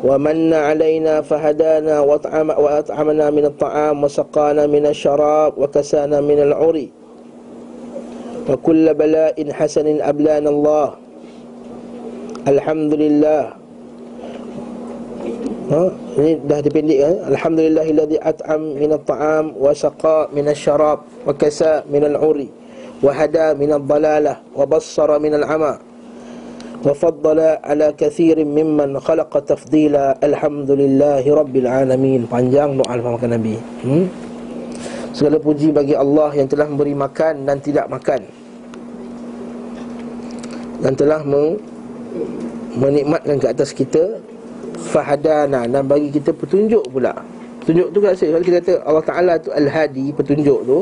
Wa 0.00 0.16
manna 0.16 0.72
alaina 0.72 1.20
fahadana 1.20 2.00
wa 2.00 2.16
at'ama 2.16 2.56
wa 2.56 2.80
at'amana 2.80 3.28
min 3.28 3.44
at-ta'am 3.48 4.00
wa 4.00 4.08
saqana 4.08 4.64
min 4.64 4.88
asy-syarab 4.88 5.56
wa 5.56 5.68
kasana 5.68 6.24
min 6.24 6.40
al-'uri 6.40 6.88
wa 8.50 8.58
kull 8.58 8.82
bala'in 8.90 9.54
hasanin 9.54 10.02
ablana 10.02 10.50
Allah 10.50 10.88
Alhamdulillah 12.50 13.60
Ha? 15.70 15.86
Ini 16.18 16.42
dah 16.50 16.58
dipendek 16.58 16.98
kan? 16.98 17.16
Alhamdulillahilladzi 17.30 18.18
at'am 18.18 18.74
min 18.74 18.90
at-ta'am 18.90 19.54
wa 19.54 19.70
saqa 19.70 20.26
min 20.34 20.50
asy-syarab 20.50 21.06
wa 21.06 21.30
kasa 21.30 21.86
min 21.86 22.02
al-'uri 22.10 22.50
wa 22.98 23.14
hada 23.14 23.54
min 23.54 23.70
ad-dalalah 23.78 24.42
wa 24.50 24.66
bassara 24.66 25.22
min 25.22 25.38
al-'ama 25.38 25.78
wa 26.80 26.90
faddala 26.90 27.62
ala 27.62 27.94
kathirin 27.94 28.50
mimman 28.50 28.98
khalaqa 28.98 29.46
tafdila 29.46 30.18
alhamdulillahi 30.18 31.28
rabbil 31.28 31.68
alamin 31.70 32.26
panjang 32.26 32.74
doa 32.74 32.90
al 32.90 33.04
Nabi 33.30 33.54
hmm? 33.86 34.04
segala 35.14 35.38
puji 35.38 35.70
bagi 35.70 35.94
Allah 35.94 36.34
yang 36.34 36.48
telah 36.48 36.66
memberi 36.66 36.98
makan 36.98 37.46
dan 37.46 37.62
tidak 37.62 37.86
makan 37.86 38.26
dan 40.80 40.92
telah 40.96 41.20
meng- 41.24 41.60
menikmatkan 42.76 43.36
ke 43.40 43.46
atas 43.48 43.70
kita 43.76 44.20
fahadana 44.90 45.68
dan 45.68 45.84
bagi 45.84 46.08
kita 46.12 46.32
petunjuk 46.32 46.84
pula. 46.88 47.12
Petunjuk 47.60 47.92
tu 47.92 47.98
kan 48.00 48.12
saya 48.16 48.40
kita 48.40 48.58
kata 48.64 48.72
Allah 48.88 49.04
Taala 49.04 49.32
tu 49.36 49.52
al-hadi 49.52 50.10
petunjuk 50.16 50.60
tu. 50.64 50.78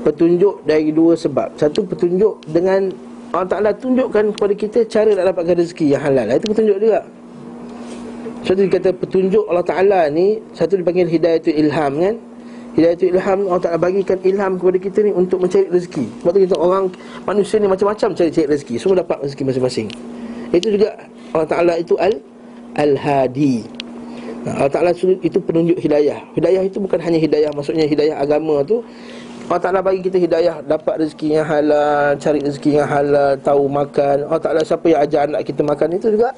Petunjuk 0.00 0.64
dari 0.64 0.92
dua 0.92 1.12
sebab. 1.12 1.60
Satu 1.60 1.84
petunjuk 1.84 2.40
dengan 2.48 2.88
Allah 3.32 3.48
Taala 3.48 3.70
tunjukkan 3.76 4.36
kepada 4.36 4.54
kita 4.56 4.78
cara 4.88 5.12
nak 5.12 5.32
dapatkan 5.32 5.56
rezeki 5.60 5.96
yang 5.96 6.02
halal. 6.04 6.28
Itu 6.36 6.48
petunjuk 6.52 6.78
juga 6.80 7.00
satu 8.40 8.64
dia 8.64 8.72
kata 8.72 8.90
petunjuk 8.96 9.44
Allah 9.52 9.66
Taala 9.66 10.00
ni 10.08 10.40
satu 10.56 10.80
dipanggil 10.80 11.04
hidayatul 11.12 11.52
ilham 11.52 11.92
kan 12.00 12.14
Hidayatul 12.70 13.10
ilham 13.10 13.38
Allah 13.50 13.62
Ta'ala 13.66 13.78
bagikan 13.82 14.18
ilham 14.22 14.54
kepada 14.54 14.78
kita 14.78 14.98
ni 15.02 15.10
Untuk 15.10 15.42
mencari 15.42 15.66
rezeki. 15.66 16.06
Sebab 16.22 16.30
tu 16.30 16.40
kita 16.46 16.56
orang 16.56 16.84
Manusia 17.26 17.58
ni 17.58 17.66
macam-macam 17.66 18.08
cari-cari 18.14 18.46
rezeki. 18.46 18.74
Semua 18.78 19.02
dapat 19.02 19.18
rezeki 19.26 19.42
masing-masing. 19.50 19.88
Itu 20.54 20.68
juga 20.78 20.94
Allah 21.34 21.48
Ta'ala 21.50 21.74
itu 21.78 21.94
al 21.98 22.14
Al-Hadi. 22.70 23.66
Allah 24.46 24.70
Ta'ala 24.70 24.90
itu 24.94 25.38
penunjuk 25.42 25.82
hidayah. 25.82 26.22
Hidayah 26.38 26.62
itu 26.62 26.78
bukan 26.78 27.02
hanya 27.02 27.18
hidayah 27.18 27.50
Maksudnya 27.50 27.84
hidayah 27.90 28.22
agama 28.22 28.62
tu. 28.62 28.86
Allah 29.50 29.62
Ta'ala 29.66 29.80
bagi 29.82 29.98
kita 30.06 30.14
hidayah 30.14 30.62
Dapat 30.62 31.02
rezeki 31.02 31.34
yang 31.34 31.42
halal 31.42 32.14
Cari 32.22 32.38
rezeki 32.38 32.70
yang 32.78 32.86
halal 32.86 33.34
Tahu 33.42 33.66
makan. 33.66 34.30
Allah 34.30 34.38
Ta'ala 34.38 34.60
siapa 34.62 34.86
yang 34.86 35.02
ajar 35.02 35.26
anak 35.26 35.42
kita 35.42 35.66
makan 35.66 35.98
Itu 35.98 36.14
juga 36.14 36.30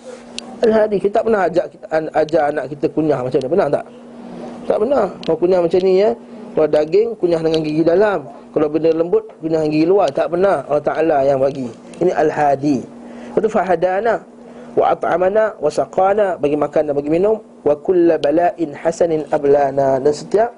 Al-Hadi. 0.65 0.97
Kita 0.97 1.21
tak 1.21 1.25
pernah 1.29 1.45
ajak 1.45 1.67
ajar 1.93 2.43
anak 2.57 2.65
kita 2.73 2.87
kunyah 2.89 3.21
macam 3.21 3.37
ni 3.37 3.49
Pernah 3.53 3.69
tak? 3.69 3.85
Tak 4.73 4.81
pernah 4.81 5.05
Kalau 5.29 5.37
kunyah 5.37 5.61
macam 5.61 5.81
ni 5.85 6.01
ya. 6.01 6.17
Kalau 6.57 6.69
daging 6.69 7.09
Kunyah 7.21 7.41
dengan 7.45 7.61
gigi 7.61 7.85
dalam. 7.85 8.25
Kalau 8.57 8.73
benda 8.73 8.89
lembut 8.89 9.29
Kunyah 9.45 9.61
dengan 9.61 9.69
gigi 9.69 9.85
luar. 9.85 10.09
Tak 10.09 10.33
pernah 10.33 10.65
Allah 10.65 10.81
Ta'ala 10.81 11.19
yang 11.29 11.45
bagi. 11.45 11.69
Ini 12.01 12.09
Al-Hadi. 12.09 12.81
Itu 13.37 13.53
fahadana. 13.53 14.25
Wa 14.73 14.97
at'amana 14.97 15.61
Wa 15.61 15.69
saqana. 15.69 16.41
Bagi 16.41 16.57
makan 16.57 16.89
dan 16.89 16.95
bagi 16.97 17.13
minum. 17.13 17.37
Wa 17.69 17.77
kulla 17.85 18.17
bala'in 18.17 18.73
hasanin 18.73 19.29
ablana. 19.29 20.01
Dan 20.01 20.13
setiap 20.17 20.57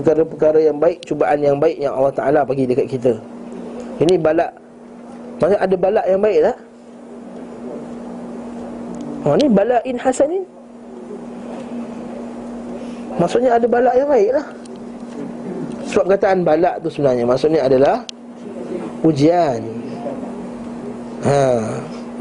Perkara-perkara 0.00 0.64
yang 0.64 0.80
baik 0.80 1.04
Cubaan 1.04 1.42
yang 1.42 1.60
baik 1.60 1.76
Yang 1.76 1.92
Allah 2.00 2.14
Ta'ala 2.16 2.40
bagi 2.48 2.64
dekat 2.64 2.88
kita. 2.88 3.12
Ini 4.00 4.16
balak. 4.16 4.56
Maksudnya 5.36 5.60
ada 5.60 5.76
balak 5.76 6.06
yang 6.08 6.20
baik 6.24 6.38
tak? 6.48 6.56
Oh, 9.28 9.36
ni 9.36 9.52
bala'in 9.52 10.00
hasanin 10.00 10.48
Maksudnya 13.18 13.58
ada 13.58 13.66
balak 13.66 13.94
yang 13.98 14.08
baik 14.08 14.30
lah. 14.30 14.46
Sebab 15.90 16.04
kataan 16.14 16.44
balak 16.44 16.84
tu 16.84 16.92
sebenarnya 16.92 17.24
Maksudnya 17.26 17.60
adalah 17.66 18.06
Ujian. 19.02 19.62
Ha, 21.26 21.34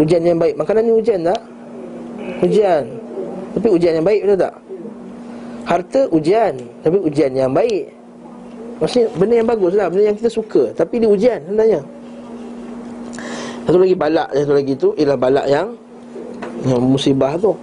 Ujian 0.02 0.22
yang 0.26 0.38
baik. 0.42 0.58
Makanan 0.58 0.82
ni 0.90 0.94
ujian 0.94 1.22
tak? 1.26 1.42
Ujian. 2.42 2.86
Tapi 3.58 3.68
ujian 3.70 3.94
yang 3.98 4.06
baik 4.06 4.26
betul 4.26 4.38
tak? 4.42 4.54
Harta 5.68 6.02
ujian 6.14 6.54
Tapi 6.82 6.98
ujian 7.02 7.34
yang 7.34 7.54
baik. 7.54 7.94
Maksudnya 8.78 9.08
benda 9.18 9.34
yang 9.42 9.50
bagus 9.50 9.74
lah 9.74 9.90
Benda 9.90 10.14
yang 10.14 10.18
kita 10.18 10.30
suka 10.30 10.70
Tapi 10.78 11.02
dia 11.02 11.10
ujian 11.10 11.42
sebenarnya. 11.50 11.82
Satu 13.66 13.78
lagi 13.82 13.96
balak 13.98 14.30
Satu 14.38 14.54
lagi 14.54 14.74
tu 14.78 14.94
Ialah 14.94 15.18
balak 15.18 15.46
yang 15.50 15.74
Yang 16.62 16.82
musibah 16.86 17.34
tu 17.42 17.58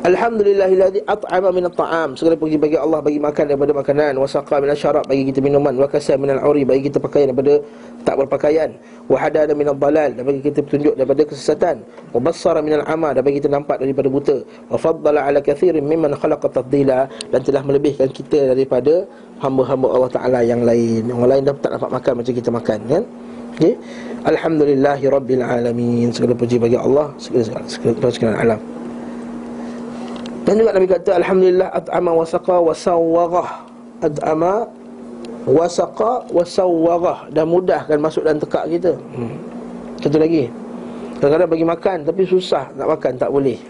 Alhamdulillahilladzi 0.00 1.06
at'ama 1.06 1.54
min 1.54 1.70
at-ta'am. 1.70 2.18
Segala 2.18 2.34
puji 2.34 2.58
bagi 2.58 2.74
Allah 2.74 2.98
bagi 2.98 3.22
makan 3.22 3.54
daripada 3.54 3.70
makanan, 3.70 4.18
wasaqa 4.18 4.58
min 4.58 4.74
syarab 4.74 5.06
bagi 5.06 5.30
kita 5.30 5.38
minuman, 5.38 5.70
wa 5.78 5.86
kasa 5.86 6.18
min 6.18 6.34
al-uri 6.34 6.66
bagi 6.66 6.90
kita 6.90 6.98
pakaian 6.98 7.30
daripada 7.30 7.62
tak 8.02 8.18
berpakaian, 8.18 8.74
wa 9.06 9.14
hadana 9.14 9.54
min 9.54 9.70
ad-dalal 9.70 10.10
dan 10.10 10.26
bagi 10.26 10.42
kita 10.42 10.66
petunjuk 10.66 10.98
daripada 10.98 11.22
kesesatan, 11.22 11.86
wa 12.10 12.18
bassara 12.18 12.58
min 12.58 12.82
al-ama 12.82 13.14
dan 13.14 13.22
bagi 13.22 13.38
kita 13.38 13.52
nampak 13.52 13.78
daripada 13.78 14.08
buta, 14.10 14.36
wa 14.42 14.74
faddala 14.74 15.20
ala 15.22 15.38
kathirin 15.38 15.86
mimman 15.86 16.18
khalaqa 16.18 16.50
tafdila 16.50 17.06
dan 17.30 17.40
telah 17.46 17.62
melebihkan 17.62 18.10
kita 18.10 18.50
daripada 18.50 19.06
hamba-hamba 19.38 19.86
Allah 19.86 20.10
Taala 20.10 20.40
yang 20.42 20.66
lain. 20.66 21.06
Yang 21.06 21.20
lain 21.30 21.42
dah 21.46 21.54
tak 21.62 21.70
dapat 21.78 21.90
makan 21.94 22.12
macam 22.18 22.32
kita 22.34 22.50
makan 22.50 22.78
kan? 22.90 23.02
Okey. 23.54 23.78
Alhamdulillahi 24.26 25.04
rabbil 25.06 25.44
alamin. 25.46 26.10
Segala 26.10 26.34
puji 26.34 26.58
bagi 26.58 26.74
Allah, 26.74 27.14
segala 27.22 27.46
segala, 27.46 27.64
segala, 27.70 28.10
segala 28.10 28.34
alam. 28.40 28.79
Dan 30.50 30.58
juga 30.58 30.74
Nabi 30.74 30.90
kata 30.90 31.14
Alhamdulillah 31.14 31.70
at'ama 31.70 32.10
wasaqa 32.10 32.58
wasawwarah 32.58 33.50
At'ama 34.02 34.66
wasaqa 35.46 36.26
wasawwarah 36.26 37.30
Dan 37.30 37.54
mudahkan 37.54 37.94
masuk 38.02 38.26
dan 38.26 38.42
tekak 38.42 38.66
kita? 38.66 38.98
Hmm. 39.14 39.30
Satu 40.02 40.18
lagi. 40.18 40.50
Kadang-kadang 41.20 41.50
bagi 41.52 41.66
makan 41.68 41.96
tapi 42.02 42.24
susah 42.24 42.72
nak 42.74 42.96
makan 42.96 43.12
tak 43.20 43.28
boleh. 43.28 43.60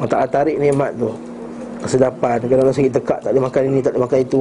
Allah 0.00 0.08
Ta'ala 0.08 0.26
tarik 0.26 0.56
nikmat 0.56 0.96
tu. 0.96 1.12
Kesedapan. 1.84 2.40
Kadang-kadang 2.40 2.74
sakit 2.74 2.92
tekak 2.96 3.18
tak 3.20 3.30
boleh 3.30 3.44
makan 3.44 3.62
ini 3.68 3.78
tak 3.84 3.92
boleh 3.92 4.04
makan 4.08 4.20
itu. 4.24 4.40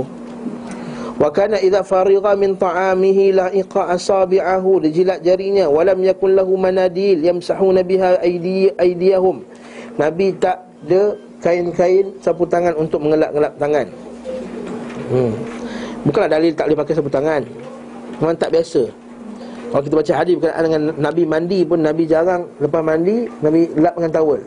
Wa 1.20 1.30
kana 1.36 1.60
idza 1.60 1.84
farigha 1.84 2.32
min 2.40 2.56
ta'amihi 2.56 3.36
la'iqa 3.36 3.92
asabi'ahu. 3.92 4.88
Dijilat 4.88 5.20
jarinya. 5.20 5.68
Walam 5.68 6.00
yakun 6.00 6.40
lahu 6.40 6.56
manadil 6.56 7.20
yamsahuna 7.20 7.84
biha 7.84 8.24
aydi 8.24 8.72
aydiyahum 8.80 9.44
Nabi 10.00 10.32
tak 10.40 10.69
ada 10.86 11.02
kain-kain 11.44 12.06
sapu 12.24 12.48
tangan 12.48 12.76
untuk 12.80 13.00
mengelap-ngelap 13.04 13.54
tangan. 13.60 13.88
Hmm. 15.10 15.34
Bukanlah 16.08 16.30
dalil 16.32 16.52
tak 16.56 16.72
boleh 16.72 16.80
pakai 16.80 16.94
sapu 16.96 17.12
tangan. 17.12 17.42
Memang 18.20 18.36
tak 18.40 18.52
biasa. 18.56 18.88
Kalau 19.70 19.84
kita 19.86 19.96
baca 20.02 20.14
hadis 20.18 20.34
berkenaan 20.40 20.64
dengan 20.66 20.82
Nabi 20.98 21.24
mandi 21.30 21.60
pun 21.62 21.80
Nabi 21.84 22.04
jarang 22.10 22.50
lepas 22.58 22.82
mandi 22.82 23.30
Nabi 23.46 23.70
lap 23.78 23.94
dengan 24.00 24.12
tawel. 24.12 24.42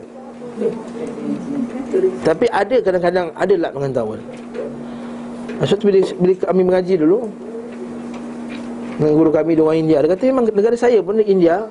Tapi 2.27 2.45
ada 2.51 2.75
kadang-kadang 2.83 3.27
ada 3.33 3.53
lap 3.55 3.71
dengan 3.73 3.91
tawel. 3.93 4.19
Masa 5.61 5.77
tu 5.77 5.85
bila, 5.87 6.01
bila 6.17 6.33
kami 6.49 6.61
mengaji 6.65 6.93
dulu 6.97 7.29
Dengan 8.97 9.13
guru 9.13 9.29
kami 9.29 9.53
di 9.53 9.61
orang 9.61 9.79
India 9.85 10.01
Dia 10.01 10.09
kata 10.09 10.23
memang 10.33 10.49
negara 10.49 10.73
saya 10.73 10.97
pun 10.99 11.21
di 11.21 11.29
India 11.29 11.69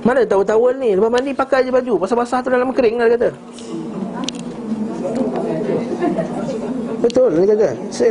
Mana 0.00 0.24
tahu 0.24 0.42
tawel 0.42 0.80
ni? 0.80 0.96
Lepas 0.96 1.10
mandi 1.12 1.32
pakai 1.36 1.68
je 1.68 1.70
baju. 1.70 2.00
Basah-basah 2.00 2.40
tu 2.40 2.48
dalam 2.48 2.72
kering 2.72 2.96
lah 2.96 3.06
dia 3.08 3.16
kata. 3.20 3.30
Betul 7.04 7.30
dia 7.36 7.46
kata. 7.52 7.68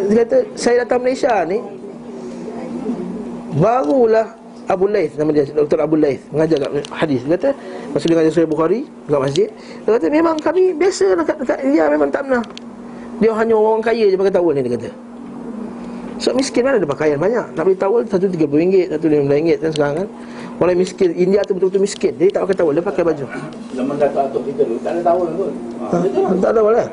Dia 0.09 0.17
kata 0.25 0.37
saya 0.53 0.75
datang 0.85 1.01
Malaysia 1.01 1.33
ni. 1.49 1.57
Barulah 3.57 4.37
Abu 4.69 4.85
Laith 4.85 5.17
nama 5.17 5.33
dia 5.33 5.49
Dr. 5.49 5.81
Abu 5.81 5.97
Laith 5.97 6.21
mengajar 6.29 6.61
kat 6.61 6.85
hadis. 6.93 7.25
Dia 7.25 7.33
kata 7.41 7.49
masa 7.89 8.05
dia 8.05 8.13
mengajar 8.13 8.33
Sahih 8.37 8.49
Bukhari 8.49 8.85
dekat 9.09 9.21
masjid 9.25 9.47
dia 9.81 9.91
kata 9.97 10.05
memang 10.13 10.35
kami 10.37 10.77
biasa 10.77 11.17
lah 11.17 11.25
kat, 11.25 11.37
kat 11.41 11.59
India 11.65 11.89
memang 11.89 12.13
tak 12.13 12.29
pernah. 12.29 12.45
Dia 13.17 13.33
hanya 13.33 13.57
orang 13.57 13.81
kaya 13.81 14.05
je 14.13 14.15
pakai 14.15 14.29
tawel 14.29 14.53
ni 14.53 14.61
dia 14.61 14.77
kata 14.77 15.08
So 16.19 16.35
miskin 16.35 16.67
mana 16.67 16.75
ada 16.75 16.85
pakaian 16.85 17.15
banyak. 17.15 17.55
Nak 17.55 17.63
beli 17.63 17.79
tawel 17.79 18.03
satu 18.03 18.27
RM30 18.27 18.91
Satu 18.91 19.05
RM15 19.07 19.55
kan 19.57 19.71
sekarang 19.71 19.95
kan. 20.03 20.07
Orang 20.59 20.75
miskin 20.75 21.15
India 21.15 21.39
tu 21.47 21.55
betul-betul 21.55 21.79
miskin. 21.79 22.11
Dia 22.19 22.27
tak 22.29 22.43
pakai 22.43 22.57
tawel 22.59 22.73
Dia 22.75 22.83
pakai 22.83 23.03
baju. 23.07 23.25
Zaman 23.71 23.95
kata 23.95 24.19
atuk 24.27 24.43
kita 24.43 24.61
dulu 24.67 24.79
Tak 24.83 24.91
ada 24.91 25.01
tawar 25.01 25.27
pun. 25.31 25.51
Ha, 25.79 25.85
Tak? 25.87 26.43
ada 26.43 26.55
tawel 26.59 26.73
lah 26.75 26.87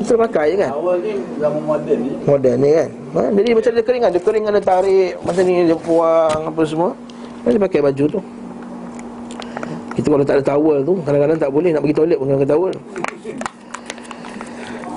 Kita 0.00 0.12
pakai 0.16 0.44
je 0.48 0.56
kan? 0.56 0.70
Awal 0.72 0.96
ni 0.98 1.12
zaman 1.36 1.60
moden 1.60 1.98
ni. 2.00 2.10
Moden 2.24 2.56
ni 2.56 2.70
kan? 2.72 2.88
Ha? 3.12 3.22
Jadi 3.36 3.50
macam 3.52 3.70
dia 3.76 3.84
kering 3.84 4.02
kan? 4.02 4.10
Dia 4.16 4.22
kering 4.24 4.44
ada 4.48 4.60
tarik 4.64 5.10
Macam 5.20 5.42
ni 5.44 5.52
dia 5.60 5.76
buang 5.76 6.40
Apa 6.48 6.60
semua. 6.64 6.90
Dia 7.44 7.60
pakai 7.60 7.80
baju 7.84 8.04
tu. 8.08 8.20
Kita 9.92 10.06
kalau 10.08 10.24
tak 10.24 10.40
ada 10.40 10.44
towel 10.46 10.78
tu 10.80 10.94
Kadang-kadang 11.04 11.36
tak 11.36 11.50
boleh 11.52 11.70
Nak 11.74 11.82
pergi 11.84 11.96
toilet 11.98 12.16
pun 12.16 12.26
kena 12.30 12.46
towel 12.48 12.72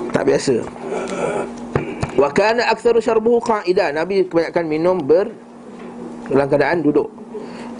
Tak 0.08 0.22
biasa 0.24 0.54
Wa 2.14 2.30
kana 2.30 2.70
aktsaru 2.70 3.02
syarbuhu 3.02 3.42
qa'idah 3.42 3.90
Nabi 3.90 4.22
kebanyakan 4.30 4.64
minum 4.70 5.02
ber 5.02 5.34
dalam 6.30 6.46
keadaan 6.46 6.86
duduk. 6.86 7.10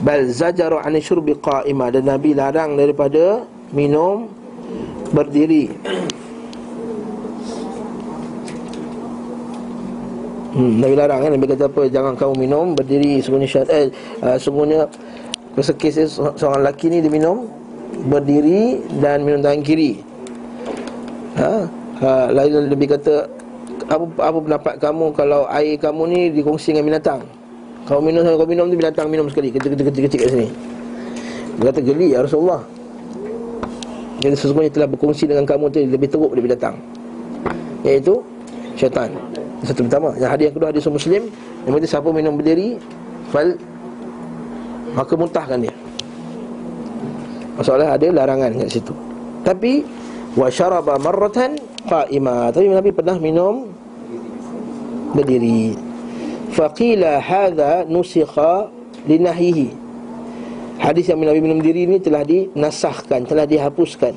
Bal 0.03 0.27
zajaru 0.27 0.83
an 0.83 0.99
syurbi 0.99 1.39
qa'ima. 1.39 1.95
Dan 1.95 2.11
Nabi 2.11 2.35
larang 2.35 2.75
daripada 2.75 3.47
minum 3.71 4.27
berdiri. 5.15 5.71
Hmm, 10.55 10.83
Nabi 10.83 10.95
larang 10.95 11.19
kan 11.23 11.31
Nabi 11.35 11.47
kata 11.51 11.71
apa? 11.71 11.83
Jangan 11.87 12.15
kamu 12.19 12.35
minum 12.35 12.75
berdiri. 12.75 13.23
Sungguhnya 13.23 13.49
syar 13.51 13.67
eh, 13.71 13.91
uh, 14.23 14.39
Sungguhnya 14.39 14.87
Kesekis 15.55 16.19
seorang 16.19 16.67
lelaki 16.67 16.91
ni 16.91 16.99
dia 16.99 17.07
minum 17.07 17.47
Berdiri 18.11 18.83
Dan 18.99 19.23
minum 19.23 19.39
tangan 19.39 19.63
kiri. 19.63 20.03
Ha? 21.39 21.67
ha 22.03 22.31
lain 22.31 22.71
lebih 22.71 22.91
kata 22.95 23.27
apa 23.85 24.05
apa 24.21 24.39
pendapat 24.41 24.75
kamu 24.81 25.07
kalau 25.13 25.45
air 25.53 25.77
kamu 25.77 26.03
ni 26.09 26.21
dikongsi 26.33 26.73
dengan 26.73 26.95
binatang? 26.95 27.21
Kau 27.85 28.01
minum 28.01 28.25
kau 28.25 28.49
minum 28.49 28.73
tu 28.73 28.77
binatang 28.81 29.07
minum 29.13 29.29
sekali 29.29 29.53
kecil-kecil 29.53 30.21
kat 30.25 30.31
sini. 30.33 30.49
Dia 31.61 31.69
kata 31.69 31.81
geli 31.85 32.17
ya 32.17 32.25
Rasulullah. 32.25 32.65
Jadi 34.25 34.35
sesungguhnya 34.41 34.73
telah 34.73 34.89
berkongsi 34.89 35.29
dengan 35.29 35.45
kamu 35.45 35.69
tu 35.69 35.85
lebih 35.85 36.09
teruk 36.09 36.33
daripada 36.33 36.57
binatang. 36.57 36.75
Iaitu 37.85 38.25
syaitan. 38.81 39.13
Satu 39.69 39.85
pertama. 39.85 40.17
Yang 40.17 40.31
hadis 40.33 40.45
yang 40.49 40.55
kedua 40.57 40.69
hadis 40.73 40.85
Muslim, 40.89 41.23
yang 41.69 41.73
kata 41.77 41.87
siapa 41.87 42.09
minum 42.09 42.33
berdiri 42.41 42.81
fal 43.29 43.53
maka 44.97 45.13
muntahkan 45.13 45.59
dia. 45.61 45.75
Masalah 47.61 48.01
ada 48.01 48.07
larangan 48.09 48.51
kat 48.65 48.69
situ. 48.73 48.97
Tapi 49.45 49.85
wa 50.41 50.49
syaraba 50.49 50.97
marratan 50.97 51.61
qa'ima. 51.85 52.49
Tapi 52.49 52.73
Nabi 52.73 52.91
pernah 52.97 53.21
minum 53.21 53.74
berdiri. 55.15 55.79
Faqila 56.55 57.23
hadha 57.23 57.87
nusikha 57.87 58.71
linahyihi. 59.07 59.75
Hadis 60.79 61.07
yang 61.07 61.23
Nabi 61.23 61.39
minum 61.39 61.63
diri 61.63 61.87
ini 61.87 62.03
telah 62.03 62.27
dinasahkan, 62.27 63.25
telah 63.31 63.47
dihapuskan. 63.47 64.15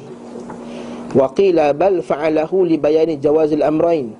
Wa 1.13 1.31
qila 1.31 1.71
bal 1.71 2.01
fa'alahu 2.01 2.65
li 2.67 2.75
bayani 2.75 3.15
jawazil 3.21 3.63
amrain. 3.63 4.11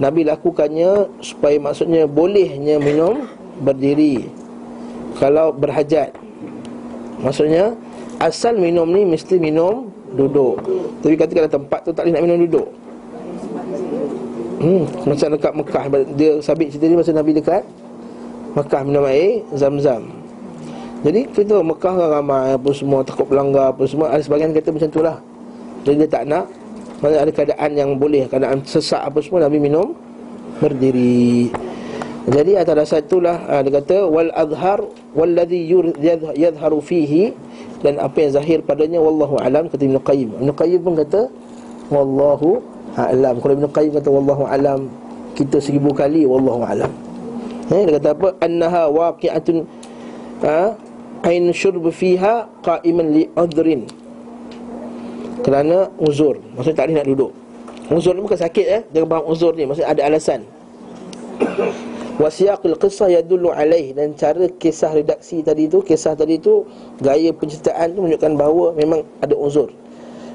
Nabi 0.00 0.26
lakukannya 0.26 1.22
supaya 1.22 1.54
maksudnya 1.62 2.10
bolehnya 2.10 2.82
minum 2.82 3.30
berdiri 3.62 4.26
kalau 5.22 5.54
berhajat. 5.54 6.10
Maksudnya 7.22 7.78
asal 8.18 8.58
minum 8.58 8.90
ni 8.90 9.06
mesti 9.06 9.38
minum 9.38 9.94
duduk. 10.18 10.58
Tapi 10.98 11.14
kata 11.14 11.30
kalau 11.30 11.50
tempat 11.50 11.80
tu 11.86 11.90
tak 11.94 12.10
boleh 12.10 12.14
nak 12.18 12.24
minum 12.26 12.38
duduk. 12.48 12.68
Hmm, 14.64 14.88
macam 15.04 15.28
dekat 15.36 15.52
Mekah 15.52 15.84
dia 16.16 16.40
sabit 16.40 16.72
cerita 16.72 16.88
ni 16.88 16.96
masa 16.96 17.12
Nabi 17.12 17.36
dekat 17.36 17.60
Mekah 18.56 18.80
minum 18.80 19.04
air 19.04 19.44
Zam-Zam. 19.52 20.08
Jadi 21.04 21.28
kita 21.36 21.60
Mekah 21.60 21.92
kan 21.92 22.08
ramai 22.08 22.56
apa 22.56 22.70
semua 22.72 23.04
takut 23.04 23.28
pelanggar 23.28 23.76
apa 23.76 23.84
semua 23.84 24.08
ada 24.08 24.24
sebagian 24.24 24.56
kata 24.56 24.72
macam 24.72 24.88
itulah. 24.88 25.16
Jadi 25.84 25.96
dia 26.00 26.08
tak 26.08 26.24
nak 26.24 26.48
mana 27.04 27.20
ada 27.20 27.28
keadaan 27.28 27.70
yang 27.76 27.90
boleh 28.00 28.24
keadaan 28.24 28.64
sesak 28.64 29.04
apa 29.04 29.20
semua 29.20 29.44
Nabi 29.44 29.60
minum 29.60 29.92
berdiri. 30.64 31.52
Jadi 32.24 32.56
atas 32.56 32.88
dasar 32.88 33.04
itulah 33.04 33.36
ha, 33.44 33.60
dia 33.60 33.84
kata 33.84 34.08
wal 34.08 34.32
azhar 34.32 34.80
walladhi 35.12 35.60
yadhharu 36.40 36.80
fihi 36.80 37.36
dan 37.84 38.00
apa 38.00 38.16
yang 38.16 38.32
zahir 38.32 38.58
padanya 38.64 38.96
wallahu 38.96 39.36
alam 39.44 39.68
kata 39.68 39.84
Ibn 39.84 40.00
Qayyim. 40.00 40.40
Ibn 40.40 40.50
Qayyim 40.56 40.80
pun 40.80 40.96
kata 40.96 41.28
wallahu 41.92 42.64
alam. 42.96 43.42
Kalau 43.42 43.52
Ibn 43.58 43.66
Qayyim 43.70 43.92
kata 43.98 44.08
wallahu 44.10 44.44
alam 44.46 44.90
kita 45.34 45.58
seribu 45.58 45.90
kali 45.90 46.22
wallahu 46.24 46.62
alam. 46.62 46.90
Eh, 47.74 47.82
dia 47.88 47.98
kata 47.98 48.08
apa? 48.14 48.28
Annaha 48.44 48.92
waqi'atun 48.92 49.66
ha? 50.44 50.78
ain 51.26 51.50
syurb 51.50 51.88
fiha 51.90 52.46
qa'iman 52.62 53.06
li 53.10 53.24
udhrin. 53.34 53.88
Kerana 55.44 55.92
uzur. 56.00 56.40
Maksudnya 56.56 56.76
tak 56.76 56.86
boleh 56.88 56.96
nak 56.96 57.06
duduk. 57.08 57.30
Uzur 57.92 58.16
ni 58.16 58.24
bukan 58.24 58.40
sakit 58.40 58.66
eh. 58.68 58.82
Dia 58.88 59.04
faham 59.04 59.24
uzur 59.28 59.52
ni 59.52 59.68
maksudnya 59.68 59.92
ada 59.92 60.02
alasan. 60.08 60.40
Wasiyaqul 62.22 62.78
qissah 62.78 63.10
yadullu 63.10 63.50
alaih 63.50 63.90
dan 63.90 64.14
cara 64.14 64.46
kisah 64.46 64.94
redaksi 64.94 65.42
tadi 65.42 65.66
tu, 65.66 65.82
kisah 65.82 66.14
tadi 66.14 66.38
tu 66.38 66.62
gaya 67.02 67.34
penceritaan 67.34 67.90
tu 67.90 68.06
menunjukkan 68.06 68.32
bahawa 68.38 68.66
memang 68.78 69.02
ada 69.18 69.34
uzur. 69.34 69.68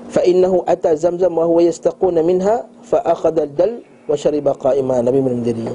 Fa 0.09 0.25
innahu 0.25 0.65
ata 0.65 0.97
zamzam 0.97 1.37
wa 1.37 1.45
huwa 1.45 1.61
yastaquna 1.61 2.25
minha 2.25 2.65
fa 2.81 2.97
akhadha 3.05 3.45
dal 3.45 3.85
wa 4.09 4.17
shariba 4.17 4.57
qa'ima. 4.57 5.05
Nabi 5.05 5.21
menjadi. 5.21 5.69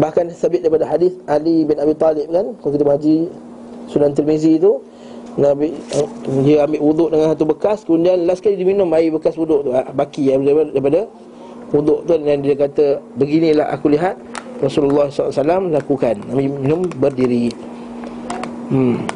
Bahkan 0.00 0.32
sabit 0.32 0.64
daripada 0.64 0.88
hadis 0.88 1.12
Ali 1.28 1.68
bin 1.68 1.76
Abi 1.76 1.92
Talib 1.98 2.32
kan, 2.32 2.56
kalau 2.64 2.72
kita 2.72 2.84
baca 2.86 3.14
Sunan 3.90 4.12
Tirmizi 4.16 4.56
tu. 4.56 4.80
Nabi 5.38 5.70
dia 6.42 6.66
ambil 6.66 6.82
wuduk 6.82 7.08
dengan 7.14 7.30
satu 7.30 7.46
bekas 7.46 7.86
kemudian 7.86 8.26
last 8.26 8.42
kali 8.42 8.58
dia 8.58 8.66
minum 8.66 8.90
air 8.90 9.06
bekas 9.14 9.38
wuduk 9.38 9.62
tu 9.62 9.70
ah, 9.70 9.86
baki 9.94 10.34
daripada, 10.34 10.74
daripada 10.74 11.00
wuduk 11.70 11.98
tu. 12.10 12.12
Dan 12.18 12.42
dia 12.42 12.58
kata 12.58 12.98
beginilah 13.14 13.70
aku 13.70 13.94
lihat 13.94 14.18
Rasulullah 14.58 15.06
SAW 15.12 15.70
lakukan. 15.70 16.18
Nabi 16.26 16.50
minum 16.50 16.82
berdiri. 16.90 17.54
Hmm. 18.72 19.06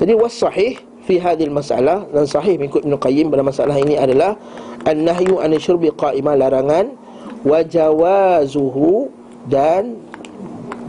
Jadi 0.00 0.12
was 0.18 0.34
sahih 0.34 0.74
Fi 1.10 1.18
hadil 1.18 1.50
masalah 1.50 2.06
Dan 2.14 2.22
sahih 2.22 2.54
mengikut 2.54 2.86
Ibn 2.86 2.94
Qayyim 3.02 3.34
pada 3.34 3.42
masalah 3.42 3.74
ini 3.82 3.98
adalah 3.98 4.38
An-nahyu 4.86 5.42
an 5.42 5.50
syurbi 5.58 5.90
qa'imah 5.90 6.38
larangan 6.38 6.94
Wajawazuhu 7.42 9.10
Dan 9.50 9.98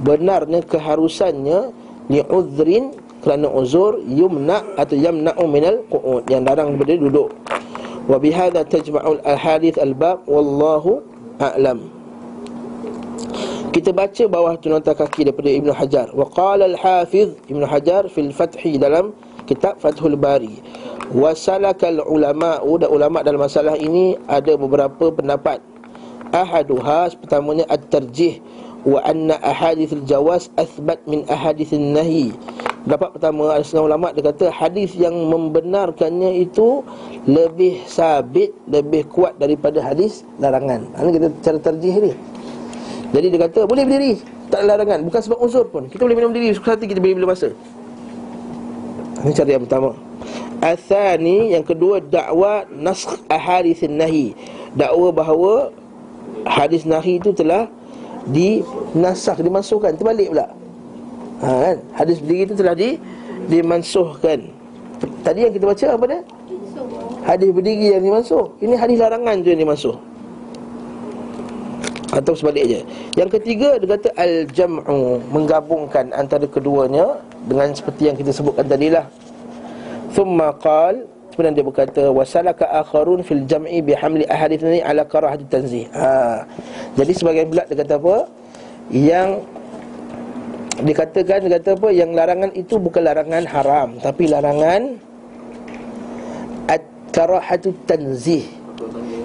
Benarnya 0.05 0.61
keharusannya 0.61 1.74
Li'udhrin 2.13 2.93
Kerana 3.26 3.49
uzur 3.49 3.97
Yumna 4.05 4.61
atau 4.78 4.93
yamna'u 4.93 5.41
minal 5.49 5.82
qu'ud 5.89 6.30
Yang 6.30 6.41
larang 6.45 6.78
daripada 6.78 7.01
duduk 7.01 7.30
Wabihada 8.05 8.61
tajma'ul 8.61 9.26
al-hadith 9.26 9.82
al-bab 9.82 10.22
Wallahu 10.30 11.01
a'lam 11.41 11.97
kita 13.72 13.95
baca 13.95 14.28
bawah 14.28 14.59
tu 14.59 14.67
nota 14.67 14.91
kaki 14.91 15.32
daripada 15.32 15.47
Ibnu 15.47 15.72
Hajar. 15.72 16.11
Wa 16.11 16.28
qala 16.28 16.67
al-Hafiz 16.76 17.32
Ibnu 17.47 17.63
Hajar 17.63 18.11
fil 18.11 18.36
Fathi 18.36 18.76
dalam 18.76 19.15
kitab 19.46 19.78
Fathul 19.82 20.18
Bari. 20.18 20.62
Wa 21.12 21.36
salakal 21.36 22.00
ulama, 22.08 22.64
dan 22.80 22.89
ulama 22.89 23.20
dalam 23.22 23.44
masalah 23.44 23.76
ini 23.76 24.16
ada 24.32 24.56
beberapa 24.56 25.12
pendapat. 25.12 25.60
Ahaduha 26.32 27.12
pertamanya 27.20 27.68
at-tarjih 27.68 28.39
wa 28.88 29.04
anna 29.04 29.36
ahadits 29.44 29.92
al-jawaz 29.92 30.48
athbat 30.56 31.04
min 31.04 31.28
ahadits 31.28 31.76
nahi 31.76 32.32
Pendapat 32.82 33.20
pertama 33.20 33.52
ada 33.54 33.62
setengah 33.62 33.94
ulama 33.94 34.10
dia 34.10 34.26
kata 34.26 34.50
hadis 34.50 34.98
yang 34.98 35.14
membenarkannya 35.30 36.42
itu 36.42 36.82
lebih 37.30 37.84
sabit, 37.86 38.56
lebih 38.66 39.06
kuat 39.12 39.38
daripada 39.38 39.84
hadis 39.86 40.26
larangan. 40.42 40.89
Ini 40.98 41.12
kita 41.14 41.28
cara 41.46 41.58
terjih 41.62 42.10
ni. 42.10 42.14
Jadi 43.12 43.28
dia 43.28 43.39
kata 43.44 43.68
boleh 43.68 43.84
berdiri 43.84 44.24
Tak 44.48 44.62
larangan 44.64 45.04
Bukan 45.04 45.20
sebab 45.20 45.39
uzur 45.44 45.68
pun 45.68 45.92
Kita 45.92 46.08
boleh 46.08 46.16
minum 46.16 46.32
berdiri 46.32 46.56
Suka 46.56 46.80
hati 46.80 46.88
kita 46.88 47.04
berdiri 47.04 47.20
bila 47.20 47.36
masa 47.36 47.52
Ini 49.22 49.32
cara 49.38 49.49
yang 49.53 49.63
pertama. 49.65 49.91
Athani 50.61 51.57
Yang 51.57 51.74
kedua 51.74 51.97
Dakwa 52.01 52.69
Naskh 52.69 53.17
ahadithin 53.26 53.97
nahi 53.97 54.38
Dakwa 54.78 55.09
bahawa 55.09 55.74
Hadis 56.45 56.86
nahi 56.86 57.17
itu 57.17 57.34
telah 57.34 57.69
Dinasah 58.30 59.38
Dimansuhkan. 59.41 59.97
Terbalik 59.97 60.30
pula. 60.30 60.45
Ha, 61.41 61.49
kan? 61.49 61.78
Hadis 61.97 62.22
berdiri 62.22 62.45
itu 62.45 62.53
telah 62.53 62.78
di 62.78 63.01
Dimansuhkan. 63.49 64.45
Tadi 65.26 65.39
yang 65.49 65.53
kita 65.53 65.65
baca 65.65 65.86
apa 65.97 66.05
dia? 66.05 66.22
Hadis 67.26 67.49
berdiri 67.53 67.93
yang 67.97 68.03
dimansuh. 68.05 68.49
Ini 68.61 68.74
hadis 68.78 68.97
larangan 68.97 69.41
tu 69.41 69.49
yang 69.53 69.61
dimansuh. 69.61 69.97
Atau 72.11 72.34
sebaliknya. 72.36 72.84
Yang 73.15 73.39
ketiga 73.39 73.78
dia 73.78 73.88
kata 73.88 74.09
al-jam'u 74.17 75.22
menggabungkan 75.32 76.11
antara 76.11 76.45
keduanya 76.49 77.22
dengan 77.46 77.74
seperti 77.74 78.12
yang 78.12 78.16
kita 78.18 78.32
sebutkan 78.34 78.66
tadi 78.68 78.88
lah. 78.94 79.06
Thumma 80.12 80.54
qal 80.60 81.08
kemudian 81.32 81.56
dia 81.56 81.66
berkata 81.66 82.04
wasalaka 82.12 82.68
akharun 82.70 83.24
fil 83.24 83.48
jam'i 83.48 83.80
bihamli 83.80 84.28
ahaditsani 84.28 84.84
ala 84.84 85.08
karahati 85.08 85.48
tanzih. 85.48 85.88
Ha. 85.96 86.44
Jadi 87.00 87.12
sebagian 87.16 87.48
pula 87.48 87.64
dia 87.66 87.78
kata 87.80 87.96
apa? 87.98 88.16
Yang 88.92 89.30
dikatakan 90.84 91.38
dia 91.48 91.52
kata 91.58 91.70
apa? 91.80 91.88
Yang 91.96 92.10
larangan 92.14 92.52
itu 92.54 92.76
bukan 92.76 93.02
larangan 93.08 93.44
haram 93.48 93.89
tapi 94.04 94.24
larangan 94.28 94.82
at-karahatu 96.68 97.72
tanzih. 97.88 98.46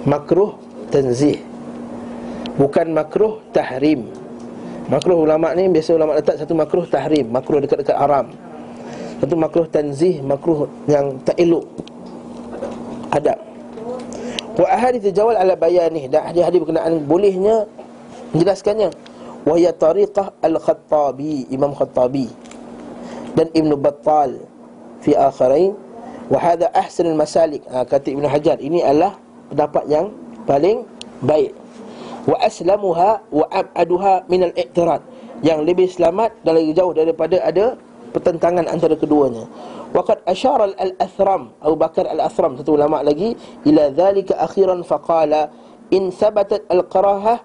Makruh 0.07 0.55
tanzih 0.87 1.43
Bukan 2.57 2.89
makruh 2.89 3.37
tahrim 3.53 4.09
Makruh 4.87 5.27
ulama' 5.27 5.51
ni 5.51 5.67
biasa 5.67 5.99
ulama' 5.99 6.15
letak 6.15 6.39
satu 6.39 6.55
makruh 6.55 6.87
tahrim 6.87 7.27
Makruh 7.27 7.59
dekat-dekat 7.59 7.97
haram. 7.99 8.31
Satu 9.19 9.35
makruh 9.35 9.67
tanzih 9.67 10.23
Makruh 10.23 10.71
yang 10.87 11.19
tak 11.27 11.35
elok. 11.35 11.67
Adab. 13.11 13.39
Wa 14.55 14.67
ahadith 14.71 15.11
jawal 15.11 15.35
ala 15.35 15.59
bayanih. 15.59 16.07
Dan 16.07 16.23
hadis-hadis 16.31 16.59
berkenaan 16.63 17.03
bolehnya 17.03 17.67
Menjelaskannya. 18.31 18.95
Wahya 19.43 19.75
tariqah 19.75 20.31
al-Khattabi 20.39 21.51
Imam 21.51 21.75
Khattabi. 21.75 22.31
Dan 23.35 23.51
Ibn 23.51 23.71
Battal 23.75 24.39
Fi 25.03 25.11
akharain. 25.19 25.75
Wahada 26.27 26.67
ahsan 26.75 27.11
al-masalik 27.11 27.63
ha, 27.71 27.87
Kata 27.87 28.11
Ibn 28.11 28.27
Hajar 28.27 28.59
Ini 28.59 28.83
adalah 28.83 29.15
pendapat 29.47 29.83
yang 29.87 30.11
paling 30.43 30.83
baik 31.23 31.55
Wa 32.27 32.35
aslamuha 32.43 33.23
wa 33.31 33.45
ab'aduha 33.47 34.27
min 34.27 34.51
al-i'tirad 34.51 34.99
Yang 35.39 35.59
lebih 35.63 35.87
selamat 35.87 36.35
dan 36.43 36.59
lebih 36.59 36.75
jauh 36.75 36.91
daripada 36.91 37.39
ada 37.39 37.79
Pertentangan 38.07 38.67
antara 38.71 38.95
keduanya. 38.95 39.47
Waqad 39.95 40.27
asyara 40.27 40.75
al-athram 40.75 41.55
Abu 41.63 41.75
Bakar 41.79 42.03
al-athram 42.11 42.59
Satu 42.59 42.75
ulama' 42.75 42.99
lagi 42.99 43.31
Ila 43.63 43.87
dhalika 43.95 44.35
akhiran 44.43 44.83
faqala 44.83 45.47
In 45.87 46.11
sabatat 46.11 46.67
al-qarahah 46.67 47.39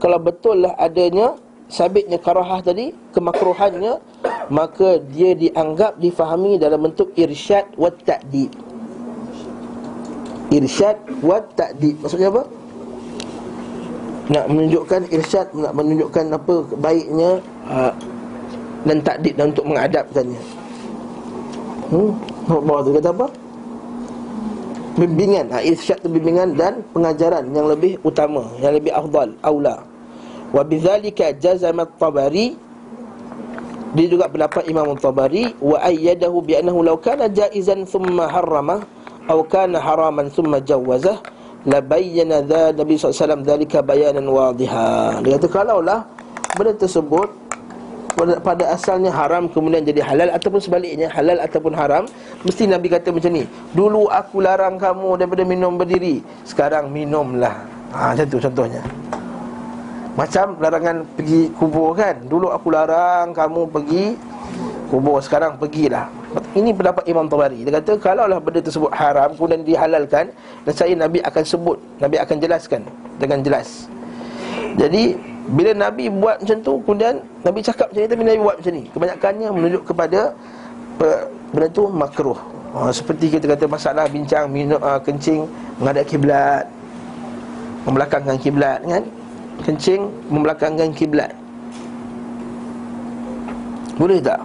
Kalau 0.00 0.16
betul 0.16 0.64
lah 0.64 0.72
adanya 0.80 1.36
Sabitnya 1.68 2.16
karahah 2.16 2.64
tadi 2.64 2.96
Kemakruhannya 3.12 4.00
Maka 4.48 4.96
dia 5.12 5.36
dianggap 5.36 6.00
Difahami 6.00 6.56
dalam 6.56 6.88
bentuk 6.88 7.12
irsyad 7.20 7.68
Wa 7.76 7.92
ta'dib. 7.92 8.50
Irsyad 10.50 10.98
Wa 11.20 11.44
ta'dib. 11.44 12.00
Maksudnya 12.00 12.32
apa? 12.32 12.59
Nak 14.30 14.46
menunjukkan 14.46 15.10
irsyad 15.10 15.50
Nak 15.52 15.74
menunjukkan 15.74 16.24
apa 16.30 16.54
Baiknya 16.78 17.42
uh, 17.66 17.92
Dan 18.86 19.02
takdib 19.02 19.34
dan 19.34 19.50
untuk 19.50 19.66
mengadapkannya 19.66 20.60
Hmm, 21.90 22.14
bawah 22.46 22.86
tu 22.86 22.94
kata 22.94 23.10
apa? 23.10 23.26
Bimbingan, 24.94 25.50
ha, 25.50 25.58
irsyad 25.58 25.98
tu 25.98 26.06
bimbingan 26.06 26.54
dan 26.54 26.86
pengajaran 26.94 27.50
yang 27.50 27.66
lebih 27.66 27.98
utama, 28.06 28.46
yang 28.62 28.78
lebih 28.78 28.94
afdal, 28.94 29.34
aula. 29.42 29.82
Wa 30.54 30.62
bidzalika 30.62 31.34
jazama 31.34 31.82
at-Tabari 31.82 32.54
dia 33.90 34.06
juga 34.06 34.30
pendapat 34.30 34.70
Imam 34.70 34.94
Tabari 34.94 35.50
wa 35.58 35.82
ayyadahu 35.82 36.46
bi 36.46 36.54
annahu 36.54 36.86
law 36.86 36.94
kana 36.94 37.26
jaizan 37.26 37.82
thumma 37.82 38.30
harrama 38.30 38.86
aw 39.26 39.38
kana 39.50 39.82
haraman 39.82 40.30
thumma 40.30 40.62
jawazah 40.62 41.18
la 41.68 41.80
bayyana 41.84 42.40
dha 42.40 42.72
Nabi 42.72 42.96
SAW 42.96 43.44
dhalika 43.44 43.84
bayanan 43.84 44.24
wadiha. 44.24 45.20
Dia 45.20 45.36
kata 45.36 45.48
kalaulah 45.48 46.00
benda 46.56 46.72
tersebut 46.76 47.28
pada, 48.16 48.34
pada 48.40 48.64
asalnya 48.74 49.12
haram 49.12 49.46
kemudian 49.48 49.84
jadi 49.84 50.00
halal 50.02 50.28
ataupun 50.32 50.60
sebaliknya 50.60 51.08
halal 51.12 51.38
ataupun 51.40 51.72
haram 51.78 52.04
mesti 52.42 52.66
nabi 52.66 52.90
kata 52.90 53.14
macam 53.14 53.30
ni 53.32 53.46
dulu 53.70 54.10
aku 54.10 54.42
larang 54.42 54.76
kamu 54.76 55.14
daripada 55.14 55.42
minum 55.46 55.76
berdiri 55.76 56.24
sekarang 56.48 56.88
minumlah. 56.88 57.54
Ha 57.92 58.14
macam 58.14 58.26
tu 58.28 58.38
contohnya. 58.38 58.82
Macam 60.18 60.58
larangan 60.58 61.06
pergi 61.16 61.48
kubur 61.54 61.94
kan? 61.94 62.18
Dulu 62.26 62.50
aku 62.50 62.68
larang 62.74 63.30
kamu 63.30 63.70
pergi 63.70 64.04
kubur 64.90 65.22
sekarang 65.22 65.54
pergilah 65.54 66.19
ini 66.54 66.70
pendapat 66.70 67.04
Imam 67.10 67.26
Tabari. 67.26 67.66
Dia 67.66 67.82
kata 67.82 67.98
kalaulah 67.98 68.38
benda 68.38 68.62
tersebut 68.62 68.90
haram 68.94 69.34
kemudian 69.34 69.66
dihalalkan 69.66 70.30
dan 70.66 70.72
saya 70.72 70.94
nabi 70.94 71.18
akan 71.22 71.42
sebut 71.42 71.78
nabi 71.98 72.22
akan 72.22 72.36
jelaskan 72.38 72.82
dengan 73.18 73.42
jelas. 73.42 73.90
Jadi 74.78 75.18
bila 75.50 75.74
Nabi 75.74 76.06
buat 76.06 76.38
macam 76.38 76.58
tu 76.62 76.78
Kemudian 76.86 77.14
Nabi 77.42 77.58
cakap 77.64 77.90
macam 77.90 78.02
ni 78.02 78.08
Tapi 78.08 78.22
Nabi 78.22 78.38
buat 78.38 78.56
macam 78.62 78.72
ni. 78.76 78.84
Kebanyakannya 78.92 79.48
menunjuk 79.50 79.82
kepada 79.82 80.20
Benda 81.50 81.66
tu 81.72 81.88
makruh. 81.90 82.38
Ha, 82.76 82.92
Seperti 82.94 83.34
kita 83.34 83.50
kata 83.50 83.66
masalah 83.66 84.06
bincang 84.06 84.46
minum, 84.46 84.78
uh, 84.78 85.00
Kencing 85.02 85.48
menghadap 85.82 86.06
kiblat 86.06 86.64
Membelakangkan 87.82 88.36
kiblat 88.38 88.78
kan? 88.84 89.04
Kencing 89.60 90.08
membelakangkan 90.32 90.88
kiblat. 90.96 91.36
Boleh 94.00 94.16
tak? 94.24 94.40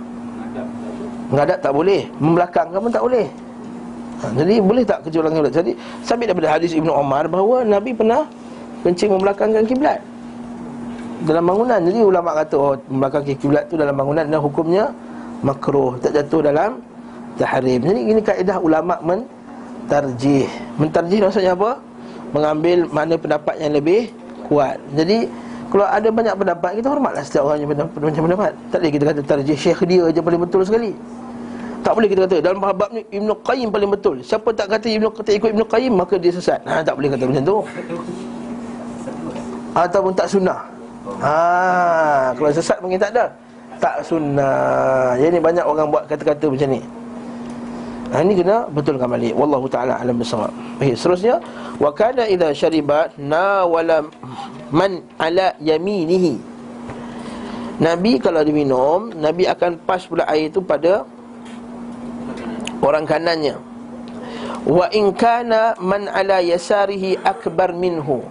Menghadap 1.32 1.58
tak 1.62 1.72
boleh 1.74 2.06
Membelakangkan 2.22 2.80
pun 2.80 2.92
tak 2.94 3.04
boleh 3.04 3.26
ha, 4.22 4.26
Jadi 4.38 4.56
boleh 4.62 4.84
tak 4.86 5.00
kecuali 5.06 5.28
kiblat 5.34 5.54
Jadi 5.54 5.72
sampai 6.06 6.26
daripada 6.30 6.50
hadis 6.54 6.72
Ibnu 6.78 6.92
Omar 6.94 7.26
Bahawa 7.30 7.66
Nabi 7.66 7.92
pernah 7.94 8.30
Kencing 8.86 9.10
membelakangkan 9.18 9.66
kiblat 9.66 10.00
dalam 11.26 11.48
bangunan 11.48 11.82
Jadi 11.82 12.06
ulama 12.06 12.38
kata 12.38 12.54
oh 12.54 12.78
belakang 12.86 13.26
kiblat 13.26 13.66
tu 13.66 13.80
dalam 13.80 13.98
bangunan 13.98 14.30
dan 14.30 14.38
hukumnya 14.38 14.94
makruh 15.42 15.98
tak 15.98 16.14
jatuh 16.18 16.46
dalam 16.46 16.78
tahrim. 17.38 17.80
Jadi 17.84 18.02
ini 18.16 18.22
kaedah 18.24 18.58
ulama 18.60 18.96
mentarjih. 19.04 20.48
Mentarjih 20.80 21.20
maksudnya 21.22 21.54
apa? 21.54 21.80
Mengambil 22.32 22.88
mana 22.92 23.16
pendapat 23.16 23.56
yang 23.60 23.76
lebih 23.76 24.12
kuat. 24.48 24.80
Jadi 24.96 25.28
kalau 25.72 25.86
ada 25.86 26.08
banyak 26.08 26.36
pendapat 26.38 26.72
kita 26.78 26.88
hormatlah 26.88 27.24
setiap 27.26 27.44
orang 27.50 27.60
yang 27.66 27.70
macam 27.74 28.22
pendapat. 28.30 28.52
Tak 28.70 28.78
boleh 28.80 28.92
kita 28.94 29.04
kata 29.10 29.22
tarjih 29.26 29.58
syekh 29.58 29.82
dia 29.90 30.04
je 30.14 30.22
paling 30.22 30.42
betul 30.42 30.62
sekali. 30.62 30.94
Tak 31.86 31.94
boleh 31.94 32.10
kita 32.10 32.22
kata 32.26 32.36
dalam 32.42 32.58
bab 32.62 32.90
ni 32.90 33.02
Ibnu 33.14 33.34
Qayyim 33.46 33.70
paling 33.70 33.90
betul. 33.94 34.18
Siapa 34.26 34.50
tak 34.54 34.74
kata 34.74 34.90
Ibnu 34.90 35.10
kata 35.14 35.30
ikut 35.38 35.50
Ibnu 35.54 35.66
Qayyim 35.70 35.94
maka 35.94 36.18
dia 36.18 36.34
sesat. 36.34 36.62
Ha 36.66 36.82
tak 36.82 36.98
boleh 36.98 37.14
kata 37.14 37.24
macam 37.30 37.44
tu. 37.46 37.58
Ataupun 39.76 40.12
tak 40.16 40.28
sunnah. 40.32 40.60
Ha, 41.22 42.34
kalau 42.34 42.50
sesat 42.50 42.82
mungkin 42.82 42.98
tak 42.98 43.14
ada. 43.14 43.30
Tak 43.78 44.02
sunnah. 44.08 45.14
Jadi 45.20 45.38
banyak 45.38 45.66
orang 45.68 45.92
buat 45.92 46.10
kata-kata 46.10 46.48
macam 46.50 46.70
ni. 46.72 46.82
Ha, 48.14 48.22
ini 48.22 48.38
kena 48.38 48.70
betulkan 48.70 49.10
balik. 49.10 49.34
Wallahu 49.34 49.66
taala 49.66 49.98
alam 49.98 50.22
bisawab. 50.22 50.54
Baik, 50.78 50.94
seterusnya 50.94 51.42
wa 51.82 51.90
kana 51.90 52.30
idza 52.30 52.54
syariba 52.54 53.10
nawala 53.18 54.06
man 54.70 55.02
ala 55.18 55.58
yaminihi. 55.58 56.38
Nabi 57.82 58.22
kalau 58.22 58.46
diminum, 58.46 59.12
Nabi 59.18 59.50
akan 59.50 59.82
pas 59.84 60.06
pula 60.06 60.24
air 60.32 60.48
itu 60.48 60.64
pada 60.64 61.04
orang 62.80 63.04
kanannya. 63.04 63.58
Wa 64.64 64.88
in 64.96 65.12
kana 65.12 65.76
man 65.82 66.08
ala 66.08 66.40
yasarihi 66.40 67.20
akbar 67.26 67.74
minhu. 67.76 68.24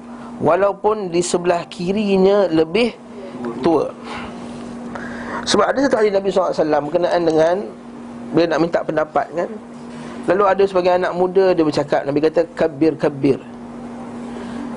Walaupun 0.43 1.14
di 1.14 1.22
sebelah 1.22 1.63
kirinya 1.71 2.51
lebih 2.51 2.91
tua 3.63 3.95
Sebab 5.46 5.64
ada 5.71 5.79
satu 5.87 5.96
hari 6.03 6.11
Nabi 6.11 6.34
SAW 6.34 6.91
Berkenaan 6.91 7.22
dengan 7.22 7.57
Bila 8.35 8.45
nak 8.51 8.61
minta 8.61 8.83
pendapat 8.83 9.31
kan? 9.31 9.51
Lalu 10.27 10.43
ada 10.45 10.63
sebagai 10.67 10.91
anak 10.91 11.13
muda 11.15 11.55
Dia 11.55 11.63
bercakap 11.63 12.03
Nabi 12.03 12.19
kata 12.19 12.43
kabir 12.57 12.93
kabir 12.99 13.39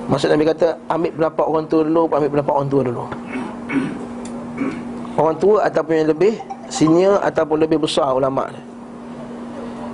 Maksud 0.06 0.30
Nabi 0.30 0.46
kata 0.46 0.78
Ambil 0.86 1.10
pendapat 1.12 1.44
orang 1.44 1.64
tua 1.66 1.82
dulu 1.82 2.02
Ambil 2.08 2.30
pendapat 2.30 2.52
orang 2.54 2.70
tua 2.70 2.82
dulu. 2.86 3.04
Orang 5.18 5.36
tua 5.42 5.56
ataupun 5.66 5.94
yang 5.98 6.08
lebih 6.14 6.38
Senior 6.68 7.18
ataupun 7.24 7.58
lebih 7.58 7.82
besar 7.82 8.12
ulama' 8.14 8.52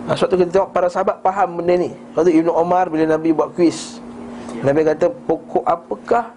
Nah, 0.04 0.12
sebab 0.12 0.28
tu 0.28 0.36
kita 0.36 0.50
tengok 0.52 0.70
para 0.76 0.84
sahabat 0.92 1.16
faham 1.24 1.64
benda 1.64 1.80
ni. 1.80 1.90
Waktu 2.12 2.36
Ibn 2.36 2.52
Omar 2.52 2.92
bila 2.92 3.08
Nabi 3.08 3.32
buat 3.32 3.56
kuis 3.56 4.04
Nabi 4.60 4.80
kata 4.80 5.08
pokok 5.28 5.64
apakah 5.64 6.32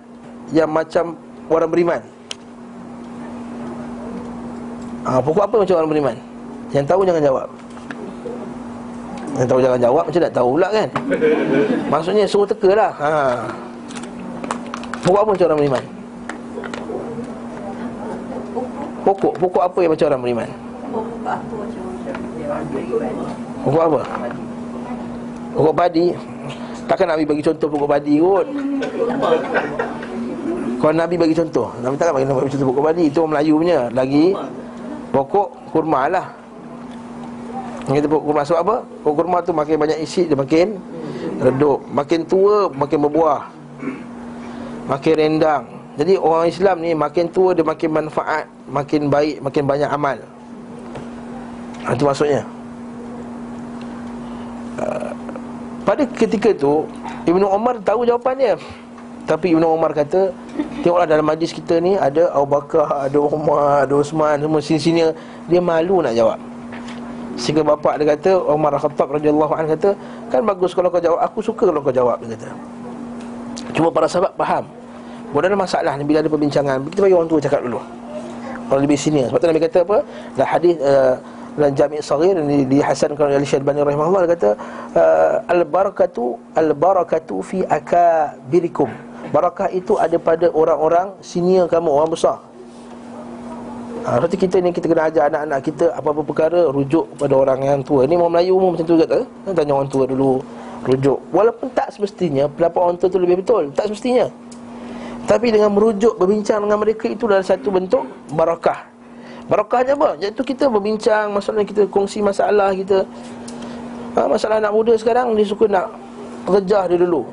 yang 0.55 0.71
macam 0.71 1.19
orang 1.51 1.69
beriman? 1.71 2.01
Ha, 5.07 5.23
pokok 5.23 5.43
apa 5.47 5.55
macam 5.63 5.75
orang 5.79 5.91
beriman? 5.91 6.15
Yang 6.75 6.85
tahu 6.91 7.01
jangan 7.07 7.23
jawab. 7.23 7.47
Yang 9.37 9.47
tahu 9.47 9.59
jangan 9.63 9.79
jawab 9.79 10.03
macam 10.09 10.21
tak 10.25 10.35
tahu 10.35 10.49
pula 10.57 10.67
kan? 10.73 10.89
Maksudnya 11.87 12.25
suruh 12.27 12.47
teka 12.47 12.71
lah. 12.75 12.91
Ha. 12.99 13.11
Pokok 15.05 15.19
apa 15.23 15.29
macam 15.31 15.47
orang 15.47 15.59
beriman? 15.63 15.83
Pokok, 19.07 19.33
pokok 19.39 19.63
apa 19.63 19.77
yang 19.79 19.91
macam 19.95 20.07
orang 20.11 20.23
beriman? 20.25 20.49
Pokok 23.63 23.83
apa? 23.87 24.01
Pokok 25.55 25.75
padi. 25.75 26.05
Takkan 26.87 27.07
Nabi 27.11 27.27
bagi 27.27 27.43
contoh 27.43 27.67
pokok 27.67 27.99
padi 27.99 28.15
kot 28.15 28.47
Kalau 30.79 30.95
Nabi 30.95 31.19
bagi 31.19 31.35
contoh 31.35 31.67
Nabi 31.83 31.99
takkan 31.99 32.15
bagi 32.15 32.31
contoh 32.31 32.67
pokok 32.71 32.83
padi 32.87 33.03
Itu 33.11 33.27
orang 33.27 33.31
Melayu 33.35 33.53
punya 33.59 33.79
Lagi 33.91 34.31
Pokok 35.11 35.47
kurma 35.75 36.07
lah 36.07 36.46
kita 37.95 38.07
pokok 38.11 38.23
kurma 38.27 38.43
Sebab 38.43 38.59
apa? 38.67 38.75
Pokok 39.03 39.15
kurma 39.15 39.37
tu 39.39 39.51
makin 39.55 39.75
banyak 39.79 39.99
isi 40.03 40.27
Dia 40.27 40.35
makin 40.35 40.75
redup. 41.39 41.79
Makin 41.87 42.19
tua 42.27 42.67
makin 42.75 42.97
berbuah. 43.07 43.41
Makin 44.91 45.13
rendang. 45.15 45.63
Jadi 45.95 46.13
orang 46.19 46.51
Islam 46.51 46.75
ni 46.83 46.91
Makin 46.91 47.25
tua 47.31 47.55
dia 47.55 47.63
makin 47.63 47.89
manfaat 47.89 48.45
Makin 48.67 49.07
baik 49.07 49.39
Makin 49.39 49.63
banyak 49.63 49.89
amal. 49.89 50.17
Itu 51.87 52.03
maksudnya. 52.03 52.43
Pada 55.87 56.03
ketika 56.03 56.51
tu 56.51 56.83
Ibnu 57.23 57.47
Umar 57.47 57.79
tahu 57.79 58.03
jawapan 58.03 58.35
dia. 58.35 58.55
Tapi 59.27 59.51
Ibn 59.55 59.63
Umar 59.67 59.91
kata 59.91 60.31
Tengoklah 60.83 61.07
dalam 61.07 61.27
majlis 61.27 61.51
kita 61.51 61.83
ni 61.83 61.99
Ada 61.99 62.31
Abu 62.31 62.47
Bakar, 62.47 63.07
ada 63.07 63.19
Umar, 63.19 63.83
ada 63.83 63.95
Osman 63.99 64.39
Semua 64.39 64.63
sini-sini. 64.63 65.03
Dia 65.51 65.59
malu 65.59 65.99
nak 65.99 66.15
jawab 66.15 66.56
Sehingga 67.37 67.61
bapak 67.61 68.01
dia 68.01 68.17
kata 68.17 68.41
Umar 68.49 68.73
Al-Khattab 68.73 69.13
radhiyallahu 69.13 69.53
anhu 69.53 69.69
kata 69.77 69.93
Kan 70.33 70.41
bagus 70.41 70.73
kalau 70.73 70.89
kau 70.89 70.97
jawab 70.97 71.21
Aku 71.21 71.39
suka 71.45 71.69
kalau 71.69 71.85
kau 71.85 71.93
jawab 71.93 72.17
Dia 72.25 72.33
kata. 72.33 72.49
Cuma 73.77 73.93
para 73.93 74.09
sahabat 74.09 74.33
faham. 74.33 74.65
Bila 75.29 75.45
ada 75.45 75.53
masalah 75.53 75.93
ni 76.01 76.03
Bila 76.03 76.25
ada 76.25 76.29
perbincangan. 76.33 76.81
Kita 76.89 77.05
bagi 77.05 77.13
orang 77.13 77.29
tua 77.29 77.37
cakap 77.37 77.61
dulu. 77.61 77.77
Orang 78.73 78.81
lebih 78.81 78.97
sini 78.97 79.21
Sebab 79.29 79.37
tu 79.37 79.45
Nabi 79.45 79.61
kata 79.61 79.79
apa? 79.85 79.97
Dalam 80.33 80.49
hadis 80.49 80.75
uh, 80.81 81.15
dalam 81.57 81.73
Jami' 81.73 82.05
Saghir 82.05 82.37
ini 82.37 82.69
dihasankan 82.69 83.33
oleh 83.33 83.41
Syaikhani 83.41 83.81
rahimahullah 83.81 84.29
dia 84.29 84.31
kata 84.37 84.49
uh, 84.93 85.41
al 85.49 85.65
barakatu 85.65 86.37
al 86.53 86.69
barakatu 86.77 87.41
fi 87.41 87.65
akabirikum. 87.65 88.85
Barakah 89.33 89.73
itu 89.73 89.97
ada 89.97 90.21
pada 90.21 90.53
orang-orang 90.53 91.17
senior 91.25 91.65
kamu 91.65 91.89
orang 91.89 92.13
besar 92.13 92.46
Ha, 94.07 94.23
berarti 94.23 94.39
kita 94.39 94.63
ni 94.63 94.71
kita 94.71 94.87
kena 94.87 95.11
ajar 95.11 95.27
anak-anak 95.27 95.59
kita 95.67 95.91
apa-apa 95.91 96.23
perkara 96.23 96.71
rujuk 96.71 97.11
pada 97.19 97.35
orang 97.35 97.59
yang 97.59 97.83
tua. 97.83 98.07
Ni 98.07 98.15
orang 98.15 98.39
Melayu 98.39 98.55
umum 98.55 98.71
macam 98.71 98.87
tu 98.87 98.95
juga 98.95 99.03
tak? 99.03 99.27
Tanya 99.51 99.75
orang 99.75 99.91
tua 99.91 100.07
dulu 100.07 100.39
rujuk. 100.87 101.19
Walaupun 101.35 101.67
tak 101.75 101.91
semestinya 101.91 102.47
pendapat 102.47 102.79
orang 102.79 102.95
tua 102.95 103.11
tu 103.11 103.19
lebih 103.19 103.43
betul, 103.43 103.67
tak 103.75 103.91
semestinya. 103.91 104.31
Tapi 105.27 105.51
dengan 105.51 105.75
merujuk 105.75 106.15
berbincang 106.15 106.63
dengan 106.63 106.79
mereka 106.79 107.11
itu 107.11 107.27
adalah 107.27 107.43
satu 107.43 107.67
bentuk 107.67 108.07
barakah. 108.31 108.87
Barakahnya 109.51 109.99
apa? 109.99 110.15
Iaitu 110.23 110.39
kita 110.39 110.71
berbincang 110.71 111.27
masalah 111.35 111.67
kita 111.67 111.83
kongsi 111.91 112.23
masalah 112.23 112.71
kita. 112.71 113.03
Ha, 114.15 114.23
masalah 114.23 114.63
anak 114.63 114.71
muda 114.71 114.95
sekarang 114.95 115.35
dia 115.35 115.43
suka 115.43 115.67
nak 115.67 115.91
terjah 116.47 116.87
dia 116.87 116.95
dulu. 116.95 117.27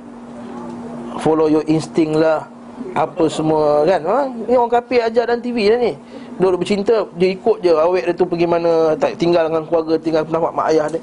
Follow 1.22 1.46
your 1.46 1.62
instinct 1.70 2.18
lah 2.18 2.50
Apa 2.94 3.30
semua 3.30 3.86
kan 3.86 4.02
ha? 4.02 4.26
Ni 4.26 4.58
orang 4.58 4.82
kafir 4.82 4.98
ajar 4.98 5.30
dalam 5.30 5.38
TV 5.38 5.70
dah 5.70 5.78
ni 5.78 5.94
Duduk 6.34 6.66
bercinta 6.66 7.06
Dia 7.14 7.28
ikut 7.30 7.62
je. 7.62 7.70
Awet 7.70 8.02
dia 8.10 8.14
tu 8.14 8.26
pergi 8.26 8.46
mana 8.46 8.94
tak 8.98 9.14
Tinggal 9.18 9.46
dengan 9.50 9.62
keluarga 9.70 9.94
Tinggal 9.98 10.22
pernah 10.26 10.50
mak, 10.50 10.66
ayah 10.74 10.86
dia. 10.90 11.00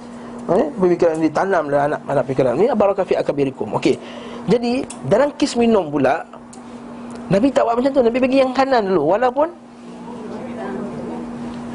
Ha? 0.49 0.57
Pemikiran 0.75 1.15
dia 1.21 1.31
tanam 1.31 1.63
lah 1.69 1.81
anak, 1.87 2.01
anak 2.09 2.23
pikiran. 2.27 2.53
Ni 2.57 2.65
abar 2.67 2.91
kafir 2.97 3.15
akabirikum. 3.21 3.77
Okey. 3.77 3.95
Jadi 4.49 4.83
dalam 5.05 5.29
kis 5.37 5.53
minum 5.53 5.87
pula 5.93 6.25
Nabi 7.31 7.47
tak 7.53 7.63
buat 7.63 7.77
macam 7.79 7.91
tu. 7.93 8.01
Nabi 8.03 8.17
bagi 8.19 8.37
yang 8.41 8.51
kanan 8.51 8.89
dulu. 8.89 9.15
Walaupun 9.15 9.47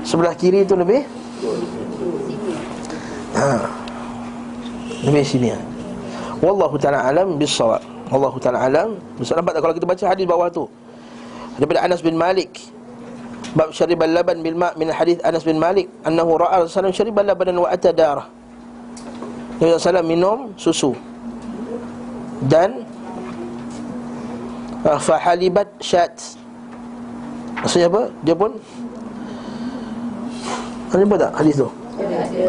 Sebelah 0.07 0.35
kiri 0.39 0.63
tu 0.63 0.79
lebih 0.79 1.03
Ha. 3.37 3.69
Lebih 5.05 5.21
sini 5.29 5.53
Wallahu 6.41 6.81
ta'ala 6.81 7.05
alam 7.05 7.37
bisawab 7.37 7.85
Allah 8.09 8.33
Ta'ala 8.41 8.59
alam 8.65 8.97
Besar 9.21 9.37
nampak 9.37 9.53
tak 9.57 9.61
kalau 9.61 9.75
kita 9.77 9.85
baca 9.85 10.05
hadis 10.09 10.25
bawah 10.25 10.49
tu? 10.49 10.65
Daripada 11.61 11.85
Anas 11.85 12.01
bin 12.01 12.17
Malik 12.17 12.57
Bab 13.57 13.73
syaribal 13.73 14.13
laban 14.13 14.45
bil 14.45 14.53
ma' 14.53 14.77
min 14.77 14.93
hadis 14.93 15.17
Anas 15.25 15.41
bin 15.41 15.57
Malik 15.57 15.89
Annahu 16.05 16.37
ra'a 16.37 16.61
Rasulullah 16.61 16.93
syaribal 16.93 17.25
labanan 17.25 17.65
wa 17.65 17.73
ata 17.73 17.89
darah. 17.89 18.29
Nabi 19.57 19.73
SAW 19.81 20.05
minum 20.05 20.39
susu. 20.61 20.93
Dan 22.45 22.85
uh, 24.85 25.01
Fahalibat 25.01 25.73
syat. 25.81 26.13
Maksudnya 27.65 27.89
apa? 27.89 28.13
Dia 28.21 28.37
pun 28.37 28.53
Ada 30.93 31.03
apa 31.03 31.17
tak 31.17 31.33
hadis 31.41 31.55
tu? 31.57 31.69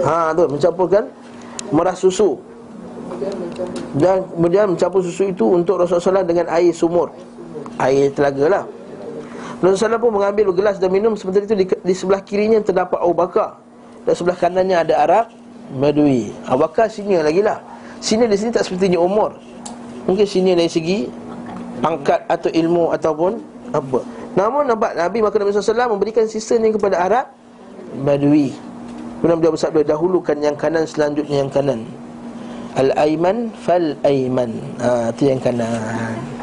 Ha 0.03 0.35
tu 0.35 0.43
mencampurkan 0.51 1.03
merah 1.71 1.95
susu. 1.95 2.35
Dan 3.95 4.27
kemudian 4.35 4.75
mencampur 4.75 4.99
susu 4.99 5.31
itu 5.31 5.55
untuk 5.55 5.79
Rasulullah 5.79 6.19
SAW 6.19 6.27
dengan 6.27 6.51
air 6.51 6.75
sumur. 6.75 7.15
Air 7.79 8.11
telaga 8.11 8.45
lah 8.51 8.63
Rasulullah 9.57 9.97
SAW 9.97 10.03
pun 10.05 10.11
mengambil 10.13 10.53
gelas 10.53 10.77
dan 10.77 10.93
minum 10.93 11.17
Sementara 11.17 11.49
itu 11.49 11.57
di, 11.57 11.65
di 11.65 11.93
sebelah 11.97 12.21
kirinya 12.21 12.61
terdapat 12.61 13.01
Abu 13.01 13.15
Bakar. 13.17 13.57
Dan 14.05 14.13
sebelah 14.13 14.37
kanannya 14.37 14.77
ada 14.77 14.93
Arab 15.01 15.25
Badui 15.73 16.31
Abu 16.45 16.63
Bakar 16.63 16.87
sini 16.87 17.17
lagi 17.17 17.41
lah. 17.41 17.59
Sini 17.97 18.29
di 18.29 18.37
sini 18.37 18.53
tak 18.53 18.69
sepertinya 18.69 19.01
umur. 19.01 19.33
Mungkin 20.05 20.23
sini 20.23 20.53
dari 20.53 20.69
segi 20.69 21.09
Pangkat 21.77 22.25
atau 22.25 22.49
ilmu 22.49 22.89
ataupun 22.93 23.37
Apa. 23.69 24.01
Namun 24.37 24.69
nampak 24.69 24.97
Nabi 24.97 25.21
maka 25.21 25.37
Nabi 25.41 25.53
SAW 25.53 25.93
memberikan 25.93 26.25
sisa 26.29 26.57
ni 26.57 26.73
kepada 26.73 27.01
Arab 27.01 27.25
Badui 28.05 28.53
Kemudian 29.17 29.37
beliau 29.41 29.53
bersabda 29.57 29.81
dahulukan 29.81 30.37
yang 30.37 30.53
kanan 30.53 30.85
selanjutnya 30.85 31.41
yang 31.41 31.49
kanan. 31.49 31.89
Al-Aiman 32.77 33.49
fal-Aiman 33.65 34.53
ha, 34.77 35.09
Itu 35.09 35.33
yang 35.33 35.41
kanan 35.41 36.36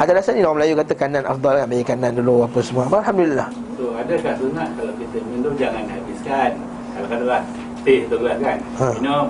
Ada 0.00 0.10
rasa 0.16 0.32
ni 0.32 0.40
orang 0.40 0.64
Melayu 0.64 0.74
kata 0.80 0.92
kanan 0.96 1.24
afdal 1.28 1.60
kan 1.60 1.66
Bagi 1.68 1.84
kanan 1.84 2.12
dulu 2.16 2.48
apa 2.48 2.58
semua. 2.64 2.88
Alhamdulillah. 2.88 3.48
So 3.76 3.92
adakah 3.94 4.32
sunat 4.40 4.68
kalau 4.74 4.92
kita 4.96 5.18
minum? 5.28 5.52
Jangan 5.60 5.84
habiskan. 5.88 6.50
Kalau 6.96 7.06
katalah 7.08 7.42
teh 7.84 7.98
tu 8.08 8.16
gelas 8.16 8.36
kan? 8.40 8.58
Ha. 8.80 8.86
Minum. 8.96 9.26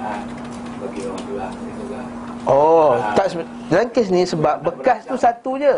Ha, 0.00 0.08
Bagi 0.80 1.00
orang 1.04 1.24
tua. 1.28 1.46
Oh 2.44 3.00
Ha. 3.00 3.16
tak 3.16 3.26
Dalam 3.72 3.88
kes 3.88 4.08
ni 4.12 4.22
sebab 4.28 4.60
bekas 4.60 5.08
tu 5.08 5.16
satu 5.16 5.56
je. 5.56 5.74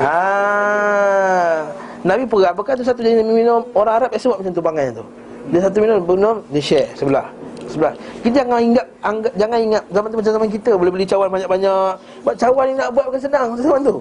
Ah, 0.00 1.68
Nabi 2.04 2.24
perak 2.24 2.56
bekas 2.56 2.80
tu 2.80 2.84
satu 2.84 3.00
je 3.04 3.20
Nabi 3.20 3.44
minum. 3.44 3.64
Orang 3.72 4.00
Arab 4.00 4.08
biasa 4.12 4.32
buat 4.32 4.38
macam 4.44 4.52
tu 4.52 4.64
panggil 4.64 4.88
tu. 4.96 5.04
Dia 5.48 5.60
satu 5.66 5.80
minum 5.80 6.04
minum 6.04 6.36
Dia 6.52 6.60
share 6.60 6.88
sebelah 6.94 7.39
sebelah. 7.70 7.94
Kita 8.20 8.42
jangan 8.42 8.60
ingat 8.60 8.86
anggap, 9.00 9.32
jangan 9.38 9.58
ingat 9.62 9.82
zaman 9.94 10.08
tu 10.10 10.16
macam 10.18 10.32
zaman 10.34 10.48
kita 10.50 10.70
boleh 10.74 10.92
beli 10.92 11.06
cawan 11.06 11.28
banyak-banyak. 11.30 11.92
Buat 12.26 12.36
cawan 12.36 12.64
ni 12.66 12.74
nak 12.74 12.88
buat 12.90 13.04
bukan 13.08 13.20
senang 13.22 13.48
zaman 13.56 13.80
tu. 13.86 13.96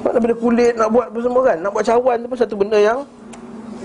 Sebab 0.00 0.10
daripada 0.16 0.34
kulit 0.38 0.72
nak 0.74 0.88
buat 0.90 1.06
apa 1.12 1.18
semua 1.20 1.42
kan. 1.44 1.56
Nak 1.60 1.70
buat 1.70 1.84
cawan 1.84 2.16
tu 2.22 2.26
pun 2.26 2.38
satu 2.38 2.54
benda 2.56 2.78
yang 2.80 2.98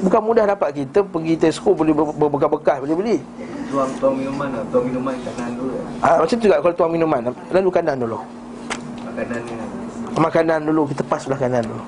bukan 0.02 0.22
mudah 0.24 0.45
dapat 0.49 0.70
kita 0.74 0.99
pergi 1.06 1.34
Tesco 1.38 1.76
boleh 1.76 1.94
ber- 1.94 2.18
berbekas-bekas 2.18 2.78
boleh 2.82 2.95
beli. 2.98 3.18
Tuang 3.72 3.88
tuang 4.03 4.16
minuman 4.20 4.52
lah 4.52 4.64
Tuang 4.68 4.84
minuman 4.84 5.16
kanan 5.24 5.56
dulu 5.56 5.80
Ah 6.03 6.20
macam 6.20 6.36
tu 6.36 6.44
juga 6.44 6.60
kalau 6.60 6.76
tuang 6.76 6.91
minuman 6.91 7.20
lalu 7.56 7.70
kanan 7.72 7.95
dulu. 7.95 8.20
Makanan 9.08 9.40
ni 9.48 9.53
Makanan 10.12 10.60
dulu 10.68 10.82
kita 10.91 11.02
pas 11.08 11.24
sebelah 11.24 11.40
kanan 11.40 11.64
dulu. 11.64 11.84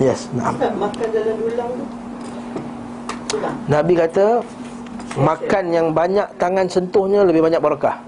Yes, 0.00 0.28
nah. 0.32 0.52
Makan 0.52 1.08
dalam 1.12 1.36
dulang 1.40 1.70
tu 1.72 1.84
Nabi 3.70 3.92
kata 3.94 4.42
makan 5.18 5.64
yang 5.74 5.86
banyak 5.90 6.26
tangan 6.38 6.66
sentuhnya 6.70 7.26
lebih 7.26 7.42
banyak 7.42 7.58
barakah. 7.58 7.98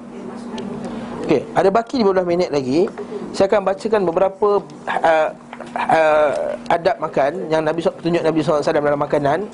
Okey, 1.27 1.43
ada 1.55 1.71
baki 1.71 2.03
15 2.03 2.27
minit 2.27 2.51
lagi. 2.51 2.87
Saya 3.33 3.49
akan 3.49 3.65
bacakan 3.65 4.03
beberapa 4.05 4.49
uh, 4.87 5.29
uh, 5.73 6.31
adab 6.69 7.01
makan 7.01 7.49
yang 7.49 7.65
Nabi 7.65 7.81
SAW 7.81 7.97
tunjuk 8.03 8.23
Nabi 8.23 8.45
SAW 8.45 8.61
dalam 8.61 9.01
makanan 9.01 9.49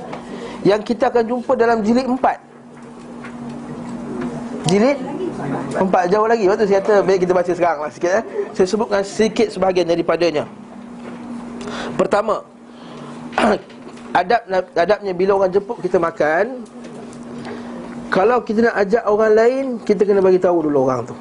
yang 0.67 0.83
kita 0.83 1.07
akan 1.13 1.23
jumpa 1.23 1.53
dalam 1.55 1.79
jilid 1.87 2.09
4. 2.11 2.19
Jilid 4.69 4.99
4 5.79 6.13
jauh 6.13 6.27
lagi. 6.27 6.45
Waktu 6.51 6.67
saya 6.67 6.83
kata 6.83 7.07
baik 7.07 7.23
kita 7.25 7.33
baca 7.33 7.53
sekarang 7.55 7.79
lah 7.87 7.91
sikit 7.95 8.11
eh. 8.19 8.25
Saya 8.53 8.67
sebutkan 8.67 9.01
sedikit 9.07 9.49
sebahagian 9.55 9.87
daripadanya. 9.87 10.45
Pertama, 11.95 12.43
adab 14.21 14.41
adabnya 14.75 15.13
bila 15.15 15.39
orang 15.39 15.51
jemput 15.55 15.79
kita 15.79 16.01
makan 16.01 16.67
kalau 18.09 18.41
kita 18.41 18.69
nak 18.69 18.77
ajak 18.81 19.03
orang 19.05 19.33
lain 19.37 19.65
kita 19.85 20.03
kena 20.05 20.25
bagi 20.25 20.41
tahu 20.41 20.65
dulu 20.65 20.89
orang 20.89 21.05
tu. 21.05 21.15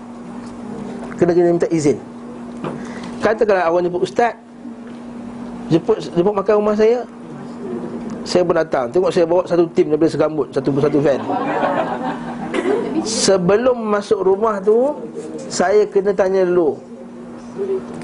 Kena 1.19 1.31
kena 1.35 1.51
minta 1.51 1.67
izin. 1.67 1.99
Katakanlah 3.19 3.67
awak 3.67 3.81
jemput 3.83 4.03
ustaz 4.07 4.33
jemput 5.67 5.99
jemput 5.99 6.33
makan 6.37 6.53
rumah 6.63 6.75
saya 6.79 7.03
saya 8.23 8.41
pun 8.43 8.55
datang. 8.55 8.85
Tengok 8.91 9.11
saya 9.11 9.25
bawa 9.27 9.43
satu 9.43 9.67
tim 9.71 9.91
daripada 9.91 10.11
segambut 10.11 10.47
satu 10.55 10.69
satu 10.79 10.97
van. 11.03 11.19
Sebelum 13.03 13.77
masuk 13.87 14.19
rumah 14.23 14.59
tu 14.63 14.95
saya 15.51 15.83
kena 15.87 16.15
tanya 16.15 16.47
dulu. 16.47 16.79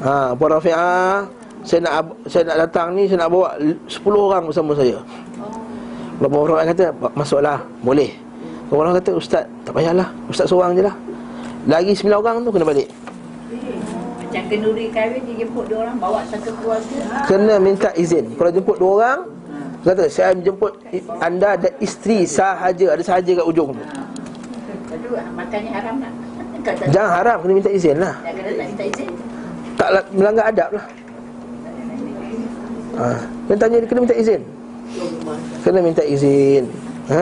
Ha 0.04 0.36
puan 0.36 0.50
Rafi'ah 0.60 1.24
saya 1.64 1.80
nak 1.88 2.12
saya 2.28 2.44
nak 2.52 2.58
datang 2.68 2.88
ni 2.92 3.08
saya 3.08 3.24
nak 3.24 3.32
bawa 3.32 3.56
10 3.88 4.04
orang 4.12 4.44
bersama 4.52 4.76
saya. 4.76 5.00
Beberapa 6.20 6.56
orang 6.56 6.68
kata 6.72 6.86
masuklah, 7.16 7.60
boleh. 7.82 8.12
Orang 8.74 8.98
kata 8.98 9.14
ustaz, 9.14 9.46
tak 9.62 9.72
payahlah, 9.72 10.10
ustaz 10.26 10.50
seorang 10.50 10.74
je 10.74 10.82
lah. 10.82 10.96
Lagi 11.70 11.94
9 11.94 12.10
orang 12.10 12.42
tu 12.42 12.50
kena 12.50 12.66
balik. 12.66 12.90
Macam 14.18 14.44
kenduri 14.50 14.90
kahwin 14.90 15.22
dia 15.30 15.46
jemput 15.46 15.70
dua 15.70 15.86
orang 15.86 15.98
bawa 16.02 16.26
satu 16.26 16.50
keluarga. 16.58 16.98
Kena 17.30 17.62
minta 17.62 17.94
izin. 17.94 18.34
Kalau 18.34 18.50
jemput 18.50 18.82
dua 18.82 18.92
orang, 18.98 19.20
kata 19.86 20.10
saya 20.10 20.34
menjemput 20.34 20.74
i- 20.90 21.06
anda 21.22 21.54
dan 21.54 21.70
isteri 21.78 22.26
sahaja, 22.26 22.98
ada 22.98 23.04
sahaja 23.06 23.30
kat 23.30 23.46
ujung 23.46 23.78
tu. 23.78 23.84
Kedua, 24.90 25.22
makannya 25.38 25.70
haram 25.70 25.96
tak? 26.02 26.14
Kata, 26.64 26.84
Jangan 26.90 27.12
haram 27.14 27.38
kena 27.46 27.54
minta 27.54 27.70
izin 27.70 27.96
lah. 28.02 28.16
Tak 28.18 28.34
minta 28.58 28.84
izin. 28.90 29.10
Tak 29.78 29.90
la- 29.94 30.10
melanggar 30.10 30.46
adab 30.50 30.70
lah. 30.74 30.86
Ha. 32.94 33.06
Kena 33.46 33.58
tanya 33.62 33.78
dia 33.78 33.88
kena 33.88 34.00
minta 34.02 34.16
izin. 34.18 34.42
Kena 35.62 35.80
minta 35.80 36.04
izin. 36.04 36.64
Ha? 37.14 37.22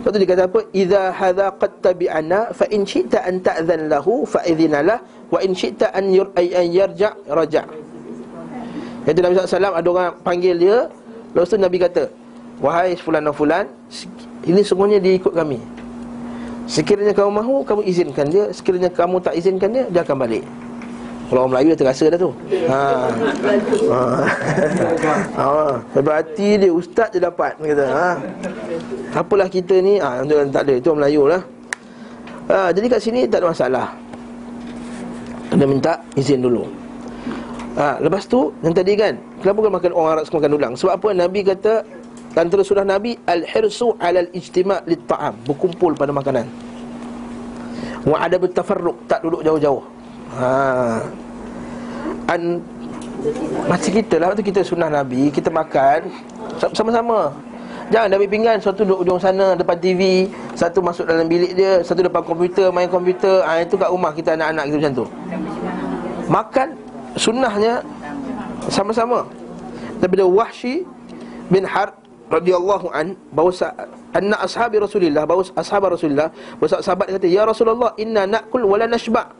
Lepas 0.00 0.10
tu 0.12 0.18
dia 0.20 0.28
kata 0.32 0.42
apa? 0.48 0.60
Idza 0.72 1.02
hadza 1.12 1.46
qad 1.60 1.72
tabi'ana 1.84 2.56
fa 2.56 2.64
in 2.72 2.88
syi'ta 2.88 3.20
an 3.24 3.44
ta'dhan 3.44 3.92
lahu 3.92 4.24
fa 4.24 4.40
idhina 4.48 4.80
lah 4.80 4.98
wa 5.28 5.38
in 5.44 5.52
syi'ta 5.52 5.92
an 5.92 6.08
yur 6.08 6.32
ay 6.36 6.56
an 6.56 6.66
yarja' 6.72 7.12
raja'. 7.28 7.90
Kata 9.00 9.18
Nabi 9.24 9.32
SAW 9.40 9.72
ada 9.72 9.88
orang 9.88 10.12
panggil 10.20 10.56
dia 10.60 10.76
Lepas 11.32 11.48
tu 11.48 11.56
Nabi 11.56 11.80
kata 11.80 12.12
Wahai 12.60 12.92
fulan 13.00 13.24
dan 13.24 13.32
fulan 13.32 13.64
Ini 14.44 14.60
semuanya 14.60 15.00
dia 15.00 15.16
ikut 15.16 15.32
kami 15.32 15.56
Sekiranya 16.68 17.16
kamu 17.16 17.30
mahu, 17.40 17.54
kamu 17.64 17.82
izinkan 17.88 18.28
dia 18.28 18.52
Sekiranya 18.52 18.92
kamu 18.92 19.18
tak 19.24 19.34
izinkan 19.40 19.72
dia, 19.72 19.84
dia 19.88 20.04
akan 20.04 20.16
balik 20.20 20.44
Kalau 21.30 21.46
orang 21.46 21.52
Melayu 21.54 21.68
dah 21.70 21.78
terasa 21.78 22.04
dah 22.10 22.18
tu 22.18 22.30
ha. 22.66 22.82
ha. 23.86 24.02
ha. 25.38 25.78
Berarti 26.02 26.58
dia 26.58 26.74
ustaz 26.74 27.14
je 27.14 27.22
dapat 27.22 27.54
kata. 27.54 27.86
Ha. 27.86 28.08
Apalah 29.14 29.46
kita 29.46 29.78
ni 29.78 30.02
ha, 30.02 30.26
Tak 30.26 30.66
ada, 30.66 30.72
itu 30.74 30.90
orang 30.90 31.06
Melayu 31.06 31.30
lah 31.30 31.42
ha. 32.50 32.74
Jadi 32.74 32.86
kat 32.90 32.98
sini 32.98 33.30
tak 33.30 33.46
ada 33.46 33.54
masalah 33.54 33.86
Kena 35.54 35.70
minta 35.70 36.02
izin 36.18 36.42
dulu 36.42 36.66
ha, 37.78 38.02
Lepas 38.02 38.26
tu 38.26 38.50
Yang 38.66 38.74
tadi 38.82 38.92
kan 38.98 39.14
Kenapa 39.38 39.58
kan 39.62 39.72
makan 39.78 39.90
orang 39.94 40.10
Arab 40.18 40.24
suka 40.26 40.36
makan 40.42 40.52
dulang 40.58 40.72
Sebab 40.74 40.92
apa 40.98 41.08
Nabi 41.14 41.40
kata 41.46 41.86
Antara 42.34 42.66
surah 42.66 42.82
Nabi 42.82 43.14
Al-hirsu 43.30 43.94
alal 44.02 44.26
ijtima' 44.34 44.82
lit 44.90 45.06
ta'am 45.06 45.38
Berkumpul 45.46 45.94
pada 45.94 46.10
makanan 46.10 46.50
Wa 48.02 48.26
ada 48.26 48.34
bertafarruq 48.34 49.06
Tak 49.06 49.22
duduk 49.22 49.46
jauh-jauh 49.46 49.99
ha. 50.38 51.02
An 52.30 52.62
Macam 53.66 53.90
kita 53.90 54.14
lah 54.22 54.26
Waktu 54.32 54.44
kita 54.46 54.60
sunnah 54.62 54.90
Nabi 54.90 55.34
Kita 55.34 55.50
makan 55.50 56.08
Sama-sama. 56.74 57.34
Jangan 57.90 58.08
Nabi 58.14 58.26
pinggan 58.30 58.62
Satu 58.62 58.86
duduk 58.86 59.02
ujung 59.02 59.20
sana 59.20 59.58
Depan 59.58 59.76
TV 59.80 60.30
Satu 60.54 60.78
masuk 60.78 61.08
dalam 61.10 61.26
bilik 61.26 61.58
dia 61.58 61.82
Satu 61.82 62.06
depan 62.06 62.22
komputer 62.22 62.70
Main 62.70 62.86
komputer. 62.86 63.42
Ha, 63.42 63.66
Itu 63.66 63.74
kat 63.74 63.90
rumah 63.90 64.14
kita 64.14 64.38
anak-anak 64.38 64.64
kita 64.70 64.76
macam 64.78 64.92
tu. 64.94 65.06
Makan 66.30 66.68
Sunnahnya 67.18 67.82
Sama-sama. 68.70 69.26
Daripada 69.98 70.24
Wahsy 70.24 70.86
bin 71.50 71.66
Harb 71.66 71.98
radhiyallahu 72.30 72.94
an 72.94 73.18
bahawa 73.34 73.74
anna 74.14 74.38
ashabi 74.38 74.78
Rasulillah 74.78 75.26
bahawa 75.26 75.42
ashab 75.58 75.82
Rasulillah 75.90 76.30
bahawa 76.62 76.78
sahabat 76.78 77.10
dia 77.10 77.14
kata 77.18 77.28
ya 77.28 77.42
Rasulullah 77.42 77.90
inna 77.98 78.22
nakul 78.24 78.62
wala 78.70 78.86
nashba 78.86 79.34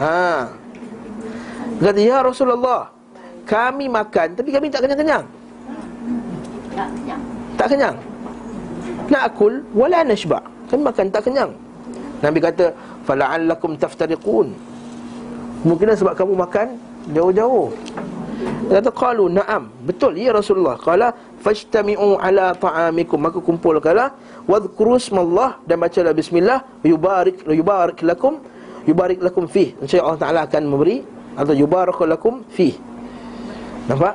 ha. 0.00 0.48
Kata 1.80 2.00
ya 2.00 2.20
Rasulullah 2.20 2.92
kami 3.44 3.88
makan 3.88 4.36
tapi 4.36 4.50
kami 4.52 4.72
tak 4.72 4.84
kenyang-kenyang. 4.84 5.24
Tak 6.76 6.88
kenyang. 6.96 7.22
tak 7.56 7.66
kenyang. 7.68 7.96
Nakul 9.10 9.64
wala 9.76 10.00
nashba. 10.06 10.38
Kami 10.70 10.80
makan 10.86 11.06
tak 11.10 11.26
kenyang. 11.26 11.50
Nabi 12.20 12.38
kata 12.38 12.72
fala'allakum 13.08 13.74
taftariqun. 13.80 14.52
Mungkin 15.66 15.92
sebab 15.92 16.14
kamu 16.16 16.36
makan 16.36 16.78
jauh-jauh. 17.12 17.74
Dia 18.68 18.80
kata 18.80 18.90
qalu 18.94 19.28
na'am. 19.28 19.68
Betul 19.84 20.16
ya 20.16 20.32
Rasulullah. 20.32 20.78
Qala 20.80 21.12
fajtami'u 21.42 22.16
ala 22.16 22.54
ta'amikum. 22.56 23.18
Maka 23.20 23.42
kumpulkanlah 23.42 24.14
wadhkuru 24.46 24.96
ismallah 24.96 25.60
dan 25.66 25.76
bacalah 25.80 26.14
bismillah 26.16 26.64
yubarik 26.86 27.44
yubarik 27.50 28.00
lakum 28.06 28.40
yubarik 28.88 29.20
lakum 29.20 29.44
fi 29.44 29.76
insya 29.80 30.04
Allah 30.04 30.20
Taala 30.20 30.40
akan 30.48 30.62
memberi 30.68 31.04
atau 31.36 31.52
yubarak 31.56 31.98
lakum 32.04 32.44
fi 32.52 32.76
nampak? 33.88 34.14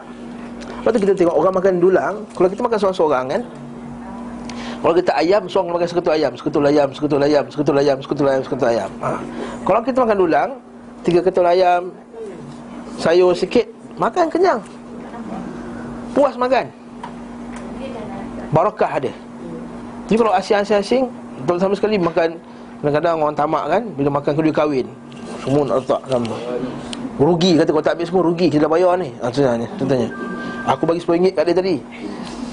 Lepas 0.86 0.92
tu 0.96 1.00
kita 1.02 1.14
tengok 1.18 1.34
orang 1.34 1.54
makan 1.58 1.74
dulang. 1.82 2.14
Kalau 2.38 2.46
kita 2.46 2.62
makan 2.62 2.78
seorang-seorang 2.78 3.26
kan? 3.26 3.42
Kalau 4.86 4.94
kita 4.94 5.12
ayam, 5.18 5.50
seorang 5.50 5.74
makan 5.74 5.88
sekutu 5.90 6.10
ayam. 6.14 6.32
Sekutu 6.38 6.58
ayam, 6.62 6.90
sekutu 6.94 7.16
ayam, 7.18 7.46
sekutu 7.50 7.72
ayam, 7.74 7.98
sekutu 8.06 8.22
ayam, 8.30 8.42
sekutu 8.46 8.66
ayam. 8.70 8.90
Ha. 9.02 9.18
Kalau 9.66 9.82
kita 9.82 9.98
makan 10.06 10.18
dulang 10.22 10.50
Tiga 11.06 11.22
ketul 11.22 11.46
ayam 11.46 11.90
Sayur 13.02 13.34
sikit 13.34 13.66
Makan 13.98 14.28
kenyang. 14.28 14.60
Puas 16.12 16.36
makan. 16.36 16.68
Barakah 18.52 18.92
ada. 19.00 19.14
Jadi 20.06 20.16
kalau 20.22 20.34
asing-asing 20.38 21.10
Betul 21.42 21.58
sama 21.58 21.74
sekali 21.74 21.98
makan 21.98 22.38
Kadang-kadang 22.84 23.16
orang 23.22 23.38
tamak 23.38 23.64
kan 23.72 23.84
Bila 23.96 24.10
makan 24.20 24.32
kedua 24.36 24.54
kahwin 24.54 24.88
Semua 25.44 25.62
nak 25.68 25.78
letak 25.84 26.02
sama 26.10 26.36
Rugi 27.16 27.56
kata 27.56 27.72
kalau 27.72 27.86
tak 27.86 27.94
ambil 27.96 28.08
semua 28.12 28.24
rugi 28.28 28.48
Kita 28.52 28.68
dah 28.68 28.72
bayar 28.76 28.92
ni. 29.00 29.10
Contohnya, 29.24 29.68
contohnya 29.80 30.10
Aku 30.66 30.84
bagi 30.90 30.98
RM10 30.98 31.32
kat 31.38 31.44
dia 31.46 31.56
tadi. 31.56 31.76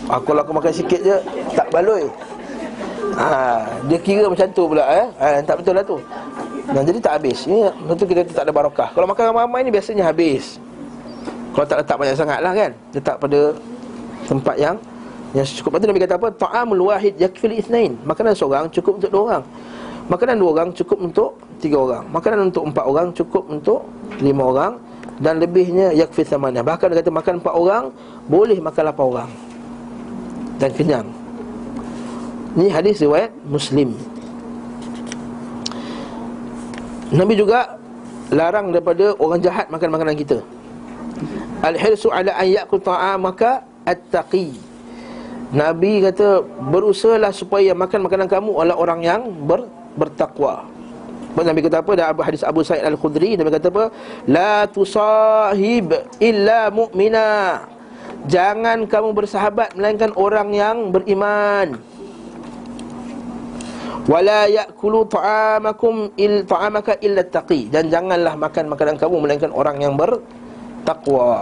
Aku 0.04 0.22
kalau 0.28 0.40
aku 0.44 0.52
makan 0.52 0.72
sikit 0.76 1.00
je 1.00 1.16
Tak 1.56 1.66
baloi. 1.72 2.04
Ha, 3.16 3.64
Dia 3.90 3.98
kira 3.98 4.28
macam 4.28 4.46
tu 4.52 4.68
pula 4.70 4.84
eh? 4.86 5.06
ha, 5.18 5.40
Tak 5.42 5.64
betul 5.64 5.74
lah 5.74 5.84
tu. 5.84 5.98
Dan 6.70 6.86
jadi 6.86 6.98
tak 7.02 7.12
habis. 7.18 7.48
Ini 7.48 7.72
betul 7.90 8.06
kita 8.06 8.22
tak 8.30 8.44
ada 8.46 8.52
barakah 8.54 8.88
Kalau 8.94 9.06
makan 9.08 9.34
ramai-ramai 9.34 9.60
ni 9.66 9.70
biasanya 9.74 10.04
habis. 10.06 10.62
Kalau 11.56 11.66
tak 11.66 11.82
letak 11.82 11.96
banyak 11.98 12.16
sangat 12.16 12.38
lah 12.40 12.52
kan 12.54 12.70
Letak 12.94 13.16
pada 13.18 13.40
tempat 14.30 14.54
yang 14.60 14.76
Yang 15.34 15.58
cukup. 15.58 15.74
Lepas 15.74 15.80
tu 15.82 15.88
Nabi 15.90 16.00
kata 16.06 16.14
apa? 16.20 16.28
Ta'amul 16.38 16.82
wahid 16.86 17.18
yakfil 17.18 17.56
ithnain. 17.56 17.98
Makanan 18.06 18.36
seorang 18.36 18.70
cukup 18.70 19.02
untuk 19.02 19.10
dua 19.10 19.22
orang 19.26 19.44
Makanan 20.10 20.34
dua 20.38 20.50
orang 20.58 20.70
cukup 20.74 20.98
untuk 20.98 21.30
tiga 21.62 21.78
orang. 21.78 22.04
Makanan 22.10 22.50
untuk 22.50 22.66
empat 22.66 22.84
orang 22.86 23.06
cukup 23.14 23.44
untuk 23.46 23.86
lima 24.18 24.42
orang. 24.48 24.72
Dan 25.22 25.38
lebihnya 25.38 25.94
yakfil 25.94 26.26
thamanah. 26.26 26.66
Bahkan 26.66 26.86
dia 26.90 26.98
kata 26.98 27.12
makan 27.14 27.34
empat 27.38 27.54
orang 27.54 27.84
Boleh 28.26 28.58
makan 28.58 28.82
lapan 28.90 29.04
orang. 29.06 29.30
Dan 30.58 30.70
kenyang. 30.74 31.08
Ini 32.58 32.66
hadis 32.68 33.00
riwayat 33.00 33.30
Muslim. 33.46 33.94
Nabi 37.12 37.36
juga 37.36 37.76
larang 38.32 38.72
daripada 38.72 39.12
orang 39.20 39.40
jahat 39.44 39.68
makan 39.68 39.88
makanan 39.92 40.16
kita. 40.16 40.38
Al-hirsu 41.60 42.08
ala 42.08 42.32
an 42.34 42.48
ya'kul 42.48 42.80
ta'amaka 42.80 43.62
at-taqi. 43.84 44.56
Nabi 45.52 46.00
kata 46.00 46.40
berusahalah 46.72 47.28
supaya 47.30 47.76
makan 47.76 48.08
makanan 48.08 48.28
kamu 48.32 48.50
oleh 48.56 48.72
orang 48.72 49.00
yang 49.04 49.20
ber, 49.44 49.68
bertakwa. 49.98 50.66
Nabi 51.32 51.64
kata 51.64 51.80
apa? 51.80 51.92
Dalam 51.96 52.20
hadis 52.20 52.44
Abu 52.44 52.60
Sa'id 52.60 52.84
Al-Khudri 52.84 53.40
Nabi 53.40 53.48
kata 53.48 53.72
apa? 53.72 53.84
La 54.28 54.68
tusahib 54.68 55.96
illa 56.20 56.68
mu'mina. 56.68 57.64
Jangan 58.28 58.86
kamu 58.86 59.16
bersahabat 59.16 59.74
melainkan 59.74 60.12
orang 60.14 60.52
yang 60.52 60.92
beriman 60.92 61.80
wala 64.10 64.50
ya'kulu 64.50 65.06
ta'amakum 65.06 66.10
il 66.18 66.42
ta'amaka 66.42 66.98
illa 66.98 67.22
taqi 67.22 67.70
dan 67.70 67.86
janganlah 67.86 68.34
makan 68.34 68.66
makanan 68.74 68.98
kamu 68.98 69.16
melainkan 69.22 69.52
orang 69.54 69.78
yang 69.78 69.94
bertakwa 69.94 71.38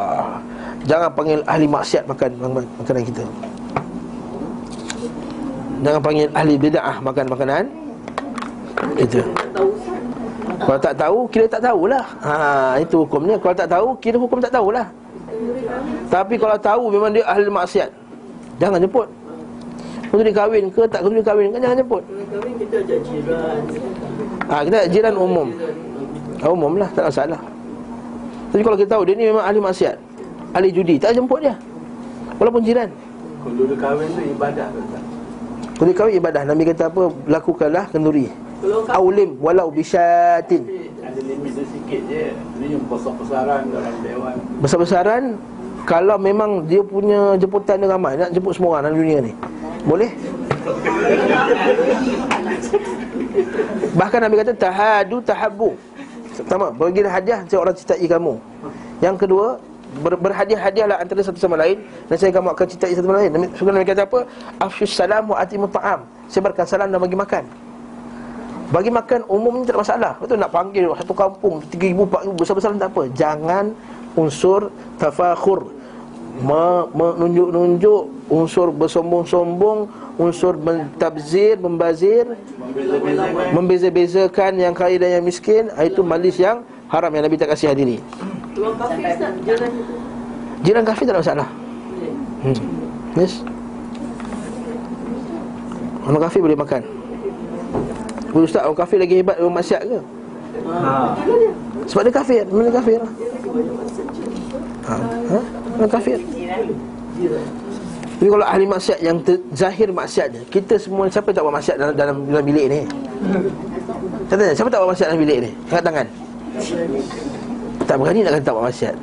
jangan 0.85 1.09
panggil 1.17 1.41
ahli 1.49 1.65
maksiat 1.65 2.05
makan 2.05 2.31
makanan 2.85 3.03
kita 3.09 3.25
jangan 5.81 6.01
panggil 6.05 6.29
ahli 6.37 6.55
bid'ah 6.61 6.97
makan 7.01 7.27
makanan 7.33 7.65
itu 8.97 9.21
kalau 10.61 10.79
tak 10.79 10.95
tahu 10.95 11.19
kira 11.31 11.47
tak 11.49 11.63
tahulah 11.65 12.05
ha 12.21 12.35
itu 12.79 13.03
hukumnya 13.05 13.37
kalau 13.41 13.55
tak 13.57 13.69
tahu 13.71 13.87
kira 13.99 14.17
hukum 14.21 14.39
tak 14.39 14.53
tahulah 14.53 14.87
tapi 16.11 16.35
kalau 16.37 16.57
tahu 16.59 16.83
memang 16.91 17.11
dia 17.15 17.25
ahli 17.25 17.49
maksiat 17.49 17.91
jangan 18.61 18.83
jemput 18.83 19.09
Kau 20.11 20.19
dia 20.19 20.35
kahwin 20.35 20.67
ke 20.75 20.83
tak 20.91 21.07
kau 21.07 21.11
kahwin 21.23 21.55
kan 21.55 21.63
jangan 21.63 21.87
jemput. 21.87 22.03
Kahwin 22.03 22.55
kita 22.59 22.77
ajak. 22.83 22.99
Ha, 24.51 24.87
jiran 24.91 25.15
umum. 25.15 25.49
Ha, 26.43 26.51
umum 26.51 26.75
lah 26.83 26.91
tak 26.91 27.15
masalah. 27.15 27.39
Tapi 28.51 28.63
kalau 28.67 28.75
kita 28.75 28.99
tahu 28.99 29.07
dia 29.07 29.15
ni 29.15 29.31
memang 29.31 29.47
ahli 29.47 29.63
maksiat. 29.63 29.95
Ahli 30.51 30.75
judi, 30.75 30.99
tak 30.99 31.15
jemput 31.15 31.47
dia. 31.47 31.55
Walaupun 32.43 32.67
jiran. 32.67 32.91
Kalau 32.91 33.63
dia 33.71 33.77
kahwin 33.79 34.11
tu 34.11 34.23
ibadah 34.35 34.67
ke 34.75 34.81
tak? 34.91 35.03
Dia 35.81 35.95
kahwin 35.97 36.21
ibadah 36.21 36.43
Nabi 36.45 36.69
kata 36.69 36.93
apa? 36.93 37.09
Lakukanlah 37.25 37.89
kenduri. 37.89 38.29
Aulim 38.93 39.41
walau 39.41 39.73
bisyatin. 39.73 40.69
Ada 41.01 41.21
limit 41.25 41.57
sikit 41.57 42.01
je 42.07 42.37
Ini 42.61 42.77
yang 42.77 42.85
besar-besaran 42.87 43.67
dalam 43.73 43.95
dewan 44.05 44.37
Besar-besaran 44.61 45.23
kalau 45.89 46.21
memang 46.21 46.69
dia 46.69 46.85
punya 46.85 47.35
jemputan 47.41 47.81
dia 47.81 47.89
ramai 47.89 48.15
nak 48.15 48.31
jemput 48.37 48.53
semua 48.53 48.79
orang 48.79 48.93
dalam 48.93 49.01
dunia 49.01 49.19
ni. 49.25 49.33
Boleh? 49.89 50.13
Bahkan 53.97 54.19
Nabi 54.21 54.35
kata 54.45 54.53
tahadu 54.55 55.25
tahabbu. 55.25 55.71
Pertama, 56.37 56.73
bagilah 56.73 57.13
hadiah 57.13 57.41
saya 57.49 57.59
orang 57.65 57.77
cintai 57.77 58.07
kamu. 58.07 58.37
Yang 59.01 59.17
kedua, 59.25 59.57
ber, 59.99 60.15
berhadiah-hadiahlah 60.15 61.03
antara 61.03 61.21
satu 61.21 61.43
sama 61.43 61.59
lain 61.59 61.83
dan 62.07 62.17
saya 62.17 62.31
kamu 62.31 62.55
akan 62.55 62.67
cintai 62.71 62.95
satu 62.95 63.11
sama 63.11 63.19
lain. 63.19 63.31
Nabi 63.35 63.47
Nabi 63.51 63.87
kata 63.87 64.03
apa? 64.07 64.19
Afsyus 64.63 64.95
salam 64.95 65.27
wa 65.31 65.37
atimu 65.37 65.67
ta'am. 65.67 66.07
Sebarkan 66.31 66.65
salam 66.65 66.89
dan 66.95 67.03
bagi 67.03 67.19
makan. 67.19 67.45
Bagi 68.71 68.91
makan 68.95 69.27
umumnya 69.27 69.67
tak 69.67 69.75
ada 69.75 69.81
masalah. 69.83 70.13
Betul 70.23 70.39
nak 70.39 70.55
panggil 70.55 70.87
satu 70.95 71.15
kampung 71.15 71.59
3000 71.75 72.07
4000 72.07 72.39
besar-besar 72.39 72.71
tak 72.79 72.91
apa. 72.95 73.03
Jangan 73.11 73.65
unsur 74.15 74.71
tafakhur 74.95 75.75
menunjuk-nunjuk 76.95 78.31
unsur 78.31 78.71
bersombong-sombong 78.71 79.91
unsur 80.21 80.55
mentabzir, 80.61 81.57
membazir, 81.57 82.39
Membeza-bezakan 83.51 84.61
yang 84.61 84.77
kaya 84.77 85.01
dan 85.01 85.19
yang 85.19 85.25
miskin, 85.25 85.73
ah, 85.75 85.83
itu 85.83 86.05
majlis 86.07 86.39
yang 86.39 86.63
haram 86.87 87.11
yang 87.11 87.25
Nabi 87.27 87.35
tak 87.41 87.51
kasih 87.51 87.73
hadiri. 87.73 87.99
Kafir 88.51 88.99
itu. 88.99 89.95
Jiran 90.61 90.85
kafir 90.85 91.05
tak 91.09 91.15
ada 91.17 91.21
masalah. 91.23 91.49
Hmm. 92.43 92.57
Yes. 93.17 93.35
Orang 96.05 96.23
kafir 96.27 96.41
boleh 96.43 96.59
makan. 96.59 96.83
Boleh 98.31 98.47
ustaz, 98.47 98.63
orang 98.67 98.79
kafir 98.79 98.99
lagi 98.99 99.15
hebat 99.21 99.37
orang 99.39 99.57
maksiat 99.59 99.83
ke? 99.87 99.99
Ha. 100.71 100.93
Sebab 101.87 102.03
dia 102.07 102.13
kafir, 102.15 102.43
mana 102.51 102.71
kafir? 102.71 103.01
Ha. 104.87 104.95
ha? 104.97 105.39
Orang 105.79 105.93
kafir. 105.93 106.19
Tapi 108.21 108.29
kalau 108.29 108.45
ahli 108.45 108.67
maksiat 108.69 108.99
yang 109.01 109.17
ter, 109.25 109.41
zahir 109.57 109.89
maksiatnya 109.89 110.45
Kita 110.53 110.77
semua 110.77 111.09
siapa 111.09 111.33
tak 111.33 111.41
buat 111.41 111.57
maksiat 111.57 111.77
dalam, 111.81 111.95
dalam, 111.97 112.17
dalam 112.29 112.45
bilik 112.45 112.67
ni? 112.69 112.81
Saya 114.29 114.37
tanya, 114.37 114.53
siapa 114.53 114.69
tak 114.69 114.79
buat 114.85 114.91
maksiat 114.93 115.09
dalam 115.09 115.23
bilik 115.25 115.39
ni? 115.41 115.51
Angkat 115.73 115.83
tangan 115.89 116.07
Tak 117.85 117.97
berani 118.01 118.25
nak 118.25 118.41
kata 118.41 118.51
buat 118.57 118.65
maksiat 118.73 118.97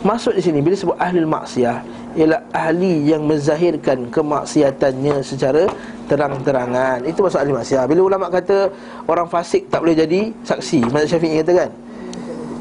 Maksud 0.00 0.32
di 0.32 0.42
sini, 0.42 0.58
bila 0.64 0.72
sebut 0.72 0.96
ahli 0.96 1.20
maksiat 1.20 1.82
Ialah 2.16 2.40
ahli 2.56 3.04
yang 3.04 3.28
menzahirkan 3.28 4.08
kemaksiatannya 4.08 5.20
secara 5.20 5.68
terang-terangan 6.08 7.04
Itu 7.04 7.20
maksud 7.20 7.40
ahli 7.44 7.52
maksiat 7.52 7.84
Bila 7.84 8.00
ulama 8.08 8.32
kata 8.32 8.72
orang 9.06 9.28
fasik 9.28 9.68
tak 9.68 9.84
boleh 9.84 9.96
jadi 9.96 10.32
saksi 10.42 10.88
Mazhab 10.88 11.20
Syafi'i 11.20 11.44
kata 11.44 11.52
kan 11.66 11.70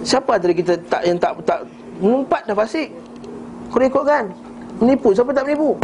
Siapa 0.04 0.40
antara 0.40 0.54
kita 0.56 0.74
tak 0.88 1.02
yang 1.04 1.20
tak 1.20 1.36
tak 1.44 1.60
mengumpat 2.00 2.48
dah 2.48 2.56
fasik? 2.56 2.88
Kau 3.70 3.84
ikut 3.84 4.04
kan? 4.08 4.26
Menipu, 4.80 5.12
siapa 5.12 5.30
tak 5.36 5.44
menipu? 5.46 5.76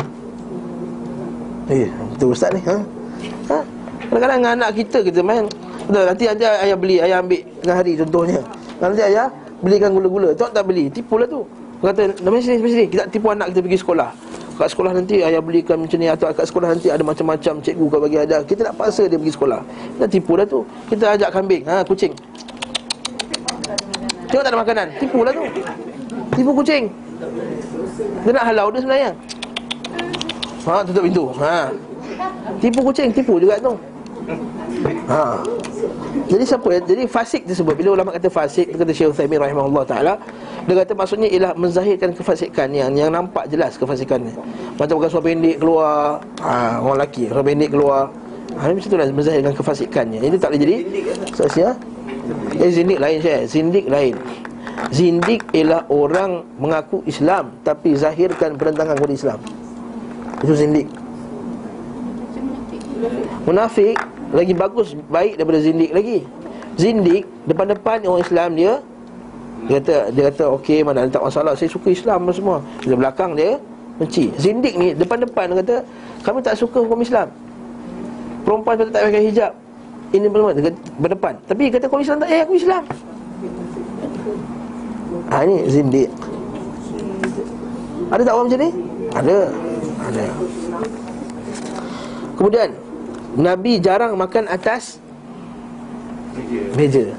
Eh, 1.68 1.90
betul 2.16 2.32
ustaz 2.32 2.54
ni, 2.56 2.62
ha? 2.64 2.78
Ha? 3.52 3.58
Kadang-kadang 4.10 4.40
dengan 4.42 4.54
anak 4.62 4.70
kita 4.78 5.02
kita 5.02 5.20
main 5.26 5.46
Betul, 5.86 6.04
nanti 6.06 6.24
nanti 6.30 6.44
ayah 6.46 6.78
beli, 6.78 6.98
ayah 7.02 7.18
ambil 7.22 7.42
tengah 7.62 7.78
hari 7.78 7.94
contohnya 7.98 8.40
Nanti 8.82 9.02
ayah 9.02 9.28
belikan 9.62 9.92
gula-gula, 9.96 10.36
tak 10.36 10.52
tak 10.52 10.64
beli, 10.68 10.92
tipulah 10.92 11.28
tu. 11.28 11.46
Dia 11.84 11.92
Kata, 11.92 12.02
nama 12.24 12.36
sini, 12.42 12.58
sini, 12.58 12.72
sini, 12.72 12.86
kita 12.90 13.04
tipu 13.12 13.30
anak 13.30 13.54
kita 13.54 13.60
pergi 13.62 13.80
sekolah. 13.80 14.10
Kat 14.56 14.72
sekolah 14.72 14.96
nanti 14.96 15.20
ayah 15.20 15.44
belikan 15.44 15.76
macam 15.76 16.00
ni. 16.00 16.08
Atau 16.08 16.32
kat 16.32 16.48
sekolah 16.48 16.72
nanti 16.72 16.88
ada 16.88 17.04
macam-macam 17.04 17.60
cikgu 17.60 17.86
kau 17.92 18.00
bagi 18.00 18.16
ada 18.24 18.40
Kita 18.40 18.72
nak 18.72 18.80
paksa 18.80 19.04
dia 19.12 19.20
pergi 19.20 19.36
sekolah. 19.36 19.60
Kita 20.00 20.06
tipu 20.08 20.40
dah 20.40 20.48
tu. 20.48 20.64
Kita 20.88 21.12
ajak 21.20 21.30
kambing, 21.36 21.68
ha, 21.68 21.84
kucing. 21.84 22.16
Tengok 24.32 24.44
tak 24.48 24.52
ada 24.56 24.60
makanan, 24.64 24.88
tipulah 24.98 25.32
tu. 25.36 25.44
Tipu 26.34 26.52
kucing. 26.56 26.84
Dia 28.24 28.32
nak 28.32 28.46
halau 28.48 28.68
dia 28.72 28.80
sebenarnya. 28.80 29.12
Ha, 30.66 30.82
tutup 30.88 31.04
pintu. 31.04 31.26
Ha. 31.38 31.70
Tipu 32.64 32.80
kucing, 32.82 33.10
tipu 33.12 33.38
juga 33.38 33.60
tu. 33.60 33.76
Ha 35.12 35.44
Jadi 36.26 36.44
siapa 36.44 36.68
ya? 36.74 36.80
Jadi 36.82 37.04
fasik 37.06 37.46
tersebut 37.46 37.78
Bila 37.78 37.94
ulama 37.94 38.10
kata 38.10 38.34
fasik 38.34 38.74
kata 38.74 38.90
Syekh 38.90 39.14
Uthaymin 39.14 39.38
rahimahullah 39.38 39.86
ta'ala 39.86 40.14
Dia 40.66 40.74
kata 40.82 40.98
maksudnya 40.98 41.30
ialah 41.30 41.54
Menzahirkan 41.54 42.18
kefasikan 42.18 42.74
yang 42.74 42.92
Yang 42.98 43.14
nampak 43.14 43.46
jelas 43.46 43.78
kefasikannya. 43.78 44.34
Macam 44.82 44.94
bukan 44.98 45.10
suara 45.14 45.26
pendek 45.30 45.56
keluar 45.62 46.18
ha, 46.42 46.82
Orang 46.82 46.98
lelaki 46.98 47.30
Suara 47.30 47.44
pendek 47.46 47.70
keluar. 47.70 48.10
Ha, 48.58 48.74
Macam 48.74 48.90
tu 48.90 48.98
lah 48.98 49.06
Menzahirkan 49.14 49.54
kefasikannya. 49.54 50.20
Ini 50.26 50.38
tak 50.42 50.50
boleh 50.50 50.62
jadi 50.66 50.76
Saksinya 51.30 51.72
Eh 52.58 52.70
zindik 52.74 52.98
lain 52.98 53.18
Syekh. 53.22 53.42
Zindik 53.46 53.86
lain. 53.86 54.16
Zindik 54.90 55.46
ialah 55.54 55.86
orang 55.94 56.42
mengaku 56.58 57.06
Islam 57.06 57.54
Tapi 57.62 57.94
zahirkan 57.94 58.58
perentangan 58.58 58.98
kepada 58.98 59.14
Islam. 59.14 59.40
Itu 60.42 60.58
zindik. 60.58 60.90
Munafik 63.46 63.94
lagi 64.36 64.52
bagus 64.52 64.92
baik 65.08 65.40
daripada 65.40 65.60
zindik 65.64 65.96
lagi. 65.96 66.28
Zindik 66.76 67.24
depan-depan 67.48 68.04
orang 68.04 68.20
Islam 68.20 68.50
dia 68.60 68.74
dia 69.66 69.80
kata 69.80 69.96
dia 70.12 70.24
kata 70.30 70.44
okey 70.60 70.84
mana 70.84 71.08
tak 71.08 71.24
masalah 71.24 71.56
saya 71.56 71.72
suka 71.72 71.88
Islam 71.90 72.28
semua. 72.36 72.60
Di 72.84 72.92
belakang 72.92 73.34
dia 73.34 73.56
benci. 73.96 74.30
Zindik 74.36 74.76
ni 74.76 74.92
depan-depan 74.92 75.56
dia 75.56 75.58
kata 75.64 75.76
kami 76.28 76.44
tak 76.44 76.60
suka 76.60 76.84
hukum 76.84 77.00
Islam. 77.00 77.32
Perempuan 78.44 78.76
tak 78.78 78.92
pakai 78.94 79.24
hijab. 79.32 79.56
Ini 80.14 80.30
kata, 80.30 80.80
berdepan. 81.02 81.34
Tapi 81.50 81.64
kata 81.72 81.86
kau 81.90 82.04
Islam 82.04 82.22
tak 82.22 82.30
eh 82.30 82.40
aku 82.44 82.54
Islam. 82.60 82.84
Ha 85.32 85.48
ni 85.48 85.58
zindik. 85.72 86.10
Ada 88.14 88.22
tak 88.22 88.34
orang 88.38 88.48
macam 88.52 88.60
ni? 88.62 88.70
Ada. 89.16 89.38
Ada. 90.06 90.26
Kemudian 92.36 92.70
Nabi 93.36 93.84
jarang 93.84 94.16
makan 94.16 94.48
atas 94.48 94.98
meja. 96.80 97.12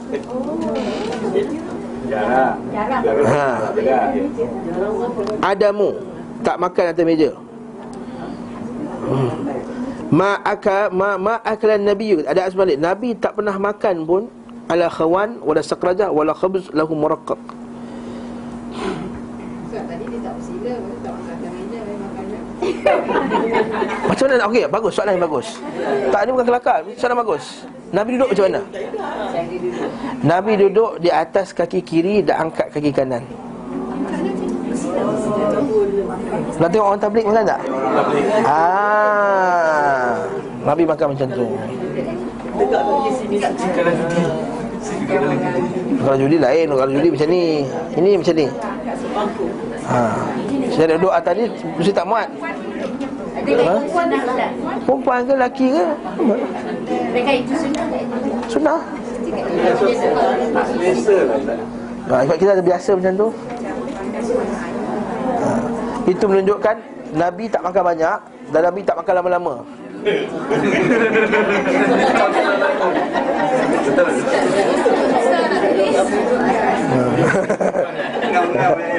Jarang. 2.08 2.56
Jarang. 2.72 3.02
Ha. 3.28 3.46
Adamu 5.44 6.00
tak 6.40 6.56
makan 6.56 6.84
atas 6.88 7.04
meja. 7.04 7.30
Hmm. 9.06 9.30
Ma 10.06 10.38
aka 10.40 10.88
ma 10.88 11.18
ma 11.18 11.34
akalan 11.42 11.82
nabi 11.82 12.22
ada 12.22 12.46
asbalik 12.46 12.78
nabi 12.78 13.18
tak 13.18 13.34
pernah 13.34 13.58
makan 13.58 14.06
pun 14.06 14.22
ala 14.70 14.86
khawan 14.86 15.42
wala 15.42 15.62
sakrajah 15.62 16.14
wala 16.14 16.30
khabz 16.30 16.70
lahu 16.70 16.94
muraqqaq 16.94 17.38
Tadi 19.76 20.08
dia 20.08 20.24
tak 20.24 20.32
bersila, 20.40 20.72
tak 21.04 21.12
makan 21.12 21.34
atas 21.36 21.52
meja, 21.52 21.78
dia 21.84 21.96
makan 22.00 22.24
Macam 24.06 24.24
mana 24.30 24.34
nak 24.38 24.48
okey 24.50 24.64
bagus 24.70 24.92
soalan 24.94 25.12
yang 25.18 25.24
bagus. 25.26 25.46
Tak 26.10 26.20
ni 26.24 26.30
bukan 26.32 26.46
kelakar, 26.46 26.78
soalan 26.96 27.18
bagus. 27.20 27.44
Nabi 27.94 28.10
duduk 28.18 28.28
macam 28.34 28.44
mana? 28.50 28.60
Nabi 30.26 30.52
duduk 30.58 30.92
di 30.98 31.10
atas 31.10 31.54
kaki 31.54 31.80
kiri 31.82 32.22
dan 32.22 32.50
angkat 32.50 32.66
kaki 32.74 32.90
kanan. 32.90 33.22
Nak 36.56 36.68
tengok 36.72 36.86
orang 36.88 37.00
tablik 37.00 37.24
makan 37.28 37.44
tak? 37.44 37.60
Ah, 38.48 40.24
Nabi 40.64 40.82
makan 40.88 41.06
macam 41.12 41.28
tu. 41.30 41.46
Kalau 46.00 46.16
judi 46.16 46.38
lain, 46.40 46.66
kalau 46.72 46.92
judi 46.92 47.08
macam 47.12 47.28
ni. 47.28 47.44
Ini 47.96 48.10
macam 48.16 48.34
ni. 48.34 48.46
Ha. 49.86 50.18
Saya 50.74 50.98
duduk 50.98 51.14
atas 51.14 51.32
ni 51.38 51.46
mesti 51.78 51.92
tak 51.94 52.06
muat. 52.10 52.26
Ada 53.36 53.62
Ha? 53.62 53.76
Perempuan 54.82 55.22
ke 55.22 55.32
lelaki 55.38 55.66
ke? 55.70 55.84
Ada 57.14 57.30
sunnah? 58.50 58.80
Ha, 62.06 62.22
sebab 62.26 62.36
kita 62.38 62.52
dah 62.58 62.64
biasa 62.66 62.90
macam 62.98 63.12
tu. 63.14 63.28
Ha. 65.38 65.48
Itu 66.10 66.24
menunjukkan 66.26 66.76
Nabi 67.14 67.44
tak 67.46 67.62
makan 67.62 67.82
banyak 67.86 68.18
dan 68.50 68.60
Nabi 68.66 68.80
tak 68.82 68.98
makan 68.98 69.14
lama-lama. 69.22 69.54
Je. 70.06 70.22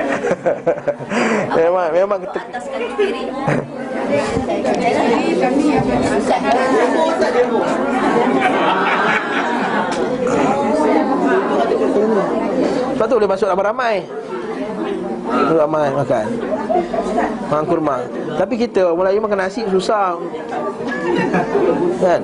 memang 1.58 1.88
memang 1.94 2.20
kita. 2.24 2.41
Sebab 12.98 13.06
tu 13.06 13.16
boleh 13.20 13.30
masuk 13.30 13.48
ramai-ramai 13.52 13.95
Ramai. 15.28 15.88
Makan. 15.91 16.26
Makan 17.52 17.66
kurma. 17.68 17.95
Tapi 18.40 18.54
kita 18.56 18.88
orang 18.88 18.98
Melayu 19.12 19.20
makan 19.20 19.40
nasi 19.44 19.62
susah. 19.68 20.16
Kan? 21.99 22.22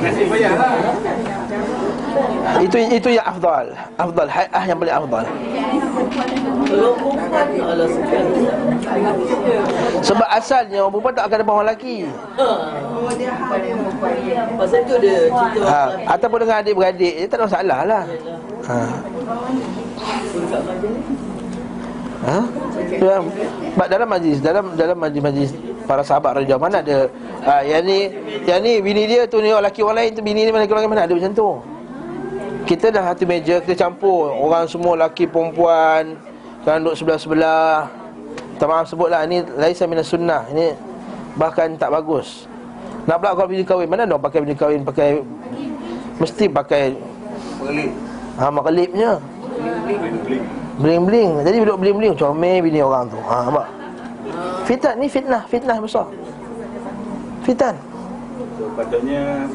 Nasi 0.00 0.22
bayar 0.28 0.52
lah. 0.56 0.72
Itu 2.60 2.76
itu 2.76 3.08
yang 3.14 3.26
afdal. 3.26 3.72
Afdal 3.96 4.28
Hayah 4.28 4.64
yang 4.66 4.78
paling 4.78 4.96
afdal. 4.96 5.24
Sebab 10.00 10.28
asalnya 10.30 10.78
orang 10.82 10.92
perempuan 10.94 11.14
tak 11.14 11.24
akan 11.26 11.38
depan 11.42 11.54
orang 11.54 11.66
lelaki. 11.70 11.96
Pasal 14.58 14.80
tu 14.86 14.94
dia 15.02 15.18
cerita 15.28 15.60
ha, 15.66 15.82
Ataupun 16.14 16.38
dengan 16.46 16.56
adik-beradik 16.62 17.14
Dia 17.18 17.26
tak 17.26 17.38
ada 17.40 17.44
masalah 17.50 17.78
lah. 17.84 18.02
Ha. 18.70 18.78
Ha? 22.20 22.38
Ya, 23.00 23.16
sebab 23.72 23.86
dalam 23.88 24.08
majlis 24.12 24.38
dalam 24.44 24.64
dalam 24.76 24.96
majlis-majlis 25.00 25.56
para 25.88 26.04
sahabat 26.04 26.36
radhiyallahu 26.36 26.68
mana 26.68 26.84
ada 26.84 27.08
ha, 27.48 27.64
yang 27.64 27.80
ni 27.80 28.12
yang 28.44 28.60
ni 28.60 28.76
bini 28.84 29.08
dia 29.08 29.24
tu 29.24 29.40
ni 29.40 29.48
lelaki 29.48 29.80
orang 29.80 30.04
lain 30.04 30.10
tu 30.12 30.20
bini 30.20 30.44
dia 30.44 30.52
mana 30.52 30.68
lelaki 30.68 30.74
orang 30.76 30.84
lain 30.84 30.92
mana 30.92 31.02
ada 31.08 31.14
macam 31.16 31.32
tu. 31.32 31.48
Kita 32.68 32.92
dah 32.92 33.12
satu 33.12 33.24
meja 33.24 33.58
kita 33.62 33.74
campur. 33.86 34.32
Orang 34.34 34.68
semua 34.68 34.96
lelaki 34.98 35.26
perempuan 35.26 36.16
kan 36.64 36.80
duduk 36.80 36.96
sebelah-sebelah. 36.96 37.88
Tak 38.60 38.68
maaf 38.68 38.86
sebutlah 38.92 39.24
ni 39.24 39.40
laisa 39.56 39.88
minas 39.88 40.12
sunnah. 40.12 40.44
Ini 40.52 40.76
Bahkan 41.40 41.78
tak 41.80 41.94
bagus. 41.94 42.44
Nak 43.08 43.16
pula 43.16 43.32
kalau 43.32 43.48
bini 43.48 43.64
kahwin? 43.64 43.88
Mana 43.88 44.04
nak 44.04 44.20
pakai 44.20 44.44
bini 44.44 44.52
kahwin? 44.52 44.84
Pakai 44.84 45.24
Mesti 46.20 46.52
pakai 46.52 46.92
Pelik 47.64 47.90
ha, 48.36 48.52
Makelipnya 48.52 49.16
Bling-bling. 50.80 51.40
Jadi 51.44 51.56
duduk 51.64 51.78
bling-bling 51.80 52.12
Comel 52.16 52.60
bini 52.60 52.84
orang 52.84 53.08
tu. 53.08 53.16
Ha, 53.24 53.48
nampak? 53.48 53.66
Fitnah 54.68 54.94
ni 55.00 55.06
fitnah. 55.08 55.42
Fitnah 55.48 55.76
besar. 55.80 56.06
Fitan 57.40 57.74
So, 58.60 58.68
patutnya 58.76 59.48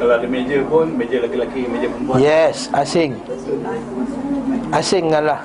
kalau 0.00 0.16
ada 0.16 0.24
meja 0.24 0.64
pun 0.64 0.88
meja 0.96 1.20
lelaki-lelaki, 1.20 1.68
meja 1.68 1.92
perempuan. 1.92 2.16
Yes 2.24 2.72
Asing. 2.72 3.12
Asing 4.72 5.12
lah 5.12 5.44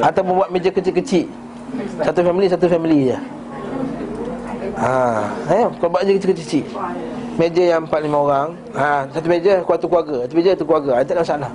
Atau 0.00 0.24
membuat 0.24 0.48
meja 0.48 0.72
kecil-kecil. 0.72 1.28
Satu 2.00 2.24
family 2.24 2.48
Satu 2.48 2.64
family 2.64 3.12
je. 3.12 3.18
Ha, 4.72 5.20
eh, 5.52 5.68
kalau 5.76 5.92
buat 5.92 6.08
meja 6.08 6.16
kecil-kecil. 6.16 6.64
Meja 7.36 7.76
yang 7.76 7.84
4-5 7.84 8.24
orang. 8.24 8.48
Ha, 8.72 9.12
Satu 9.12 9.28
meja 9.28 9.60
kuartu 9.60 9.84
keluarga. 9.84 10.24
Satu 10.24 10.32
meja 10.32 10.56
satu 10.56 10.64
keluarga. 10.64 10.90
Ha, 10.96 11.04
Tak 11.04 11.12
ada 11.12 11.20
masalah. 11.28 11.52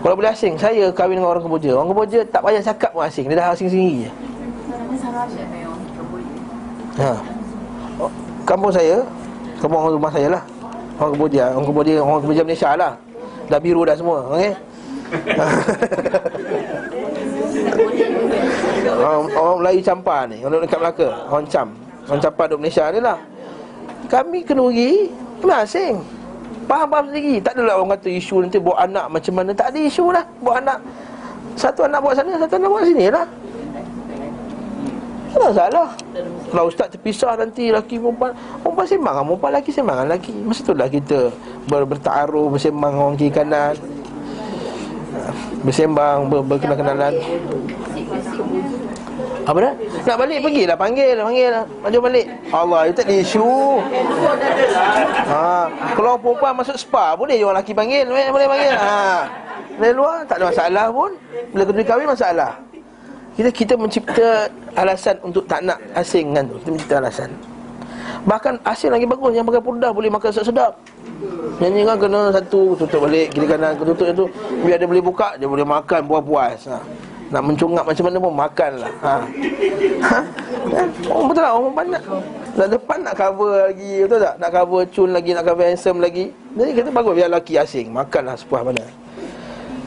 Kalau 0.00 0.14
boleh 0.16 0.32
asing 0.32 0.56
Saya 0.56 0.88
kahwin 0.88 1.20
dengan 1.20 1.36
orang 1.36 1.44
Kemboja 1.44 1.76
Orang 1.76 1.92
Kemboja 1.92 2.24
tak 2.32 2.40
payah 2.40 2.64
cakap 2.64 2.96
pun 2.96 3.04
asing. 3.04 3.28
Dia 3.28 3.44
dah 3.44 3.52
asing 3.52 3.68
sendiri 3.68 4.08
je. 4.08 4.10
Ha. 6.96 7.37
Kampung 8.48 8.72
saya 8.72 9.04
Kampung 9.60 9.76
orang 9.76 10.00
rumah 10.00 10.08
saya 10.08 10.32
lah. 10.32 10.40
Orang 10.96 11.20
Kemboja 11.20 11.52
Orang 11.52 11.68
Kemboja 11.68 12.00
Orang 12.00 12.24
Kemboja 12.24 12.48
Malaysia 12.48 12.72
lah. 12.72 12.96
Dah 13.52 13.60
biru 13.60 13.84
dah 13.84 13.92
semua 13.92 14.24
Okey? 14.32 14.56
Orang, 18.98 19.30
orang 19.36 19.56
Melayu 19.60 19.84
campar 19.84 20.24
ni 20.32 20.40
Orang 20.40 20.64
dekat 20.64 20.80
Melaka 20.80 21.28
Orang 21.28 21.44
cam. 21.44 21.76
Orang 22.08 22.24
campar 22.24 22.48
duduk 22.48 22.64
Malaysia 22.64 22.88
ni 22.88 23.04
lah. 23.04 23.20
Kami 24.08 24.40
kena 24.40 24.64
rugi 24.64 25.12
Kami 25.44 25.52
asing 25.52 26.00
Faham-faham 26.68 27.08
sendiri. 27.12 27.40
Tak 27.40 27.56
adalah 27.56 27.80
orang 27.80 27.96
kata 27.96 28.08
isu 28.12 28.44
nanti 28.44 28.60
Bawa 28.60 28.84
anak 28.84 29.08
macam 29.08 29.32
mana. 29.36 29.52
Tak 29.56 29.72
ada 29.72 29.80
isu 29.80 30.12
lah. 30.12 30.24
Bawa 30.40 30.60
anak 30.60 30.78
Satu 31.56 31.84
anak 31.84 32.00
buat 32.00 32.16
sana 32.16 32.40
Satu 32.40 32.56
anak 32.56 32.70
buat 32.72 32.84
sini 32.88 33.12
lah 33.12 33.28
Tak 35.28 35.36
ada 35.36 35.46
masalah 35.52 35.88
Kalau 36.48 36.64
ustaz 36.68 36.88
terpisah 36.88 37.36
nanti 37.36 37.68
Laki 37.68 38.00
perempuan 38.00 38.32
Perempuan 38.64 38.86
sembang 38.88 39.14
dengan 39.14 39.26
perempuan 39.28 39.52
Laki 39.60 39.70
sembang 39.70 39.96
dengan 40.00 40.10
laki 40.16 40.32
Masa 40.40 40.60
tu 40.64 40.72
lah 40.72 40.88
kita 40.88 41.18
ber, 41.68 41.82
Bertaruh 41.84 42.48
Bersembang 42.48 42.92
orang 42.96 43.16
kiri 43.20 43.32
kanan 43.32 43.74
Bersembang 45.62 46.32
ber, 46.32 46.40
Berkenal-kenalan 46.44 47.12
apa 49.48 49.64
dah? 49.64 49.72
Nak 50.04 50.16
balik 50.20 50.38
pergilah 50.44 50.76
panggil, 50.76 51.16
panggil. 51.16 51.52
Maju 51.80 51.98
balik. 52.04 52.26
Allah, 52.52 52.80
itu 52.84 53.00
tak 53.00 53.08
ada 53.08 53.16
isu. 53.16 53.80
Ha, 55.24 55.72
kalau 55.96 56.20
perempuan 56.20 56.52
masuk 56.52 56.76
spa 56.76 57.16
boleh 57.16 57.40
orang 57.40 57.64
lelaki 57.64 57.72
panggil, 57.72 58.04
boleh, 58.04 58.28
boleh 58.28 58.44
panggil. 58.44 58.74
Ha. 58.76 59.24
Dari 59.80 59.94
luar 59.96 60.28
tak 60.28 60.44
ada 60.44 60.52
masalah 60.52 60.86
pun. 60.92 61.16
Bila 61.56 61.64
kedua 61.64 61.84
kahwin 61.88 62.08
masalah. 62.12 62.60
Kita 63.38 63.54
kita 63.54 63.74
mencipta 63.78 64.50
alasan 64.74 65.14
untuk 65.22 65.46
tak 65.46 65.62
nak 65.62 65.78
asing 65.94 66.34
kan. 66.34 66.50
Kita 66.50 66.70
mencipta 66.74 66.94
alasan. 66.98 67.30
Bahkan 68.26 68.66
asing 68.66 68.90
lagi 68.90 69.06
bagus 69.06 69.30
yang 69.30 69.46
pakai 69.46 69.62
purdah 69.62 69.94
boleh 69.94 70.10
makan 70.10 70.34
sedap. 70.34 70.74
Nyanyi 71.62 71.86
kan 71.86 72.02
kena 72.02 72.34
satu 72.34 72.74
tutup 72.74 73.06
balik 73.06 73.30
kiri 73.30 73.46
kanan 73.46 73.78
tutup 73.78 74.10
itu 74.10 74.26
biar 74.66 74.78
dia 74.82 74.90
boleh 74.90 75.02
buka 75.02 75.38
dia 75.38 75.46
boleh 75.46 75.62
makan 75.62 76.02
puas-puas. 76.10 76.66
Ha. 76.66 76.82
Nak 77.30 77.42
mencungap 77.46 77.84
macam 77.86 78.04
mana 78.10 78.18
pun 78.18 78.34
makan 78.34 78.72
lah 78.80 78.92
ha. 79.04 79.14
ha? 80.00 80.18
Oh 81.12 81.28
betul 81.28 81.44
lah 81.44 81.52
orang 81.60 81.76
banyak 81.76 82.02
Dah 82.56 82.64
depan 82.72 83.04
nak 83.04 83.20
cover 83.20 83.68
lagi 83.68 84.08
Betul 84.08 84.24
tak? 84.24 84.34
Nak 84.40 84.48
cover 84.48 84.82
cun 84.88 85.12
lagi 85.12 85.30
Nak 85.36 85.44
cover 85.44 85.64
handsome 85.68 86.00
lagi 86.00 86.32
Jadi 86.56 86.70
kita 86.72 86.88
bagus 86.88 87.12
biar 87.12 87.28
lelaki 87.28 87.60
asing 87.60 87.92
Makan 87.92 88.32
lah 88.32 88.36
sepuas 88.40 88.64
mana 88.64 88.80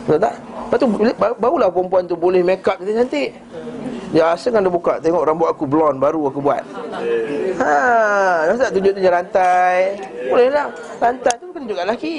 Betul 0.06 0.19
tak? 0.22 0.34
Lepas 0.41 0.78
tu 0.80 0.88
barulah 1.36 1.68
perempuan 1.68 2.03
tu 2.07 2.15
boleh 2.15 2.41
make 2.41 2.64
up 2.64 2.80
dia 2.80 3.03
cantik 3.03 3.36
Dia 4.15 4.32
rasa 4.32 4.48
kan 4.48 4.64
dia 4.64 4.72
buka 4.72 5.03
Tengok 5.03 5.23
rambut 5.28 5.48
aku 5.52 5.64
blonde 5.68 5.99
baru 5.99 6.32
aku 6.32 6.40
buat. 6.40 6.64
Ha, 7.60 7.76
Masa 8.48 8.68
tak 8.68 8.72
tunjuk-tunjuk 8.80 9.11
rantai. 9.11 9.99
Boleh 10.32 10.48
lah. 10.52 10.68
Rantai 10.99 11.34
tu 11.40 11.45
bukan 11.52 11.61
tunjuk 11.68 11.76
kat 11.76 11.86
lelaki. 11.88 12.15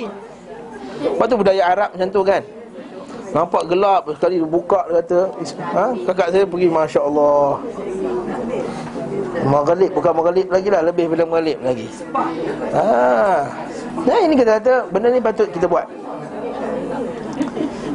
Lepas 1.02 1.26
tu 1.26 1.36
budaya 1.40 1.62
Arab 1.66 1.88
macam 1.96 2.08
tu 2.12 2.22
kan. 2.22 2.42
Nampak 3.32 3.62
gelap 3.64 4.02
sekali 4.12 4.36
dia 4.36 4.48
buka 4.48 4.80
dia 4.92 5.00
kata 5.00 5.20
ha? 5.72 5.84
Kakak 6.04 6.28
saya 6.36 6.44
pergi 6.44 6.68
Masya 6.68 7.00
Allah 7.00 7.64
Maghrib 9.48 9.88
bukan 9.96 10.12
maghrib 10.12 10.52
lagi 10.52 10.68
lah 10.68 10.84
Lebih 10.84 11.16
bila 11.16 11.24
maghrib 11.24 11.56
lagi. 11.64 11.88
Ha. 12.76 12.84
Nah 14.04 14.18
ini 14.20 14.36
kita 14.36 14.60
kata 14.60 14.74
Benda 14.92 15.08
ni 15.08 15.24
patut 15.24 15.48
kita 15.48 15.64
buat 15.64 15.88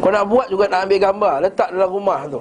Kau 0.08 0.16
nak 0.16 0.32
buat 0.32 0.48
juga 0.48 0.72
nak 0.72 0.88
ambil 0.88 1.00
gambar 1.04 1.34
Letak 1.44 1.68
dalam 1.76 1.92
rumah 1.92 2.24
tu. 2.32 2.40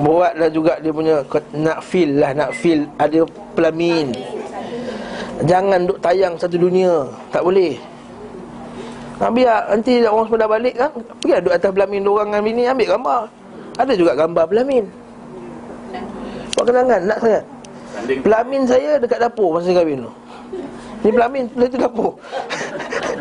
Buatlah 0.00 0.48
juga 0.48 0.80
dia 0.80 0.88
punya 0.88 1.20
Nak 1.52 1.84
feel 1.84 2.16
lah 2.16 2.32
Nak 2.32 2.56
feel 2.56 2.88
Ada 2.96 3.28
pelamin. 3.52 4.08
Jangan 5.44 5.84
duk 5.84 6.00
tayang 6.00 6.40
satu 6.40 6.56
dunia 6.56 7.12
Tak 7.28 7.44
boleh. 7.44 7.76
Ha, 9.20 9.28
biar 9.28 9.68
nanti 9.68 10.00
orang 10.00 10.24
semua 10.24 10.40
dah 10.40 10.48
balik 10.48 10.74
kan 10.80 10.90
Pergi 11.20 11.44
duduk 11.44 11.54
atas 11.60 11.70
belamin 11.76 12.08
orang 12.08 12.28
dengan 12.32 12.40
bini 12.40 12.62
Ambil 12.72 12.88
gambar. 12.96 13.20
Ada 13.76 13.92
juga 13.92 14.12
gambar 14.16 14.44
belamin 14.48 14.84
Buat 16.56 16.64
kenangan 16.72 17.00
Nak 17.04 17.18
sangat. 17.20 17.44
Pelamin 18.24 18.62
saya 18.64 18.96
dekat 18.96 19.20
dapur 19.20 19.60
Masa 19.60 19.76
kahwin 19.76 20.08
tu. 20.08 20.12
Ni 21.04 21.12
pelamin 21.12 21.52
Itu 21.52 21.76
dapur 21.76 22.16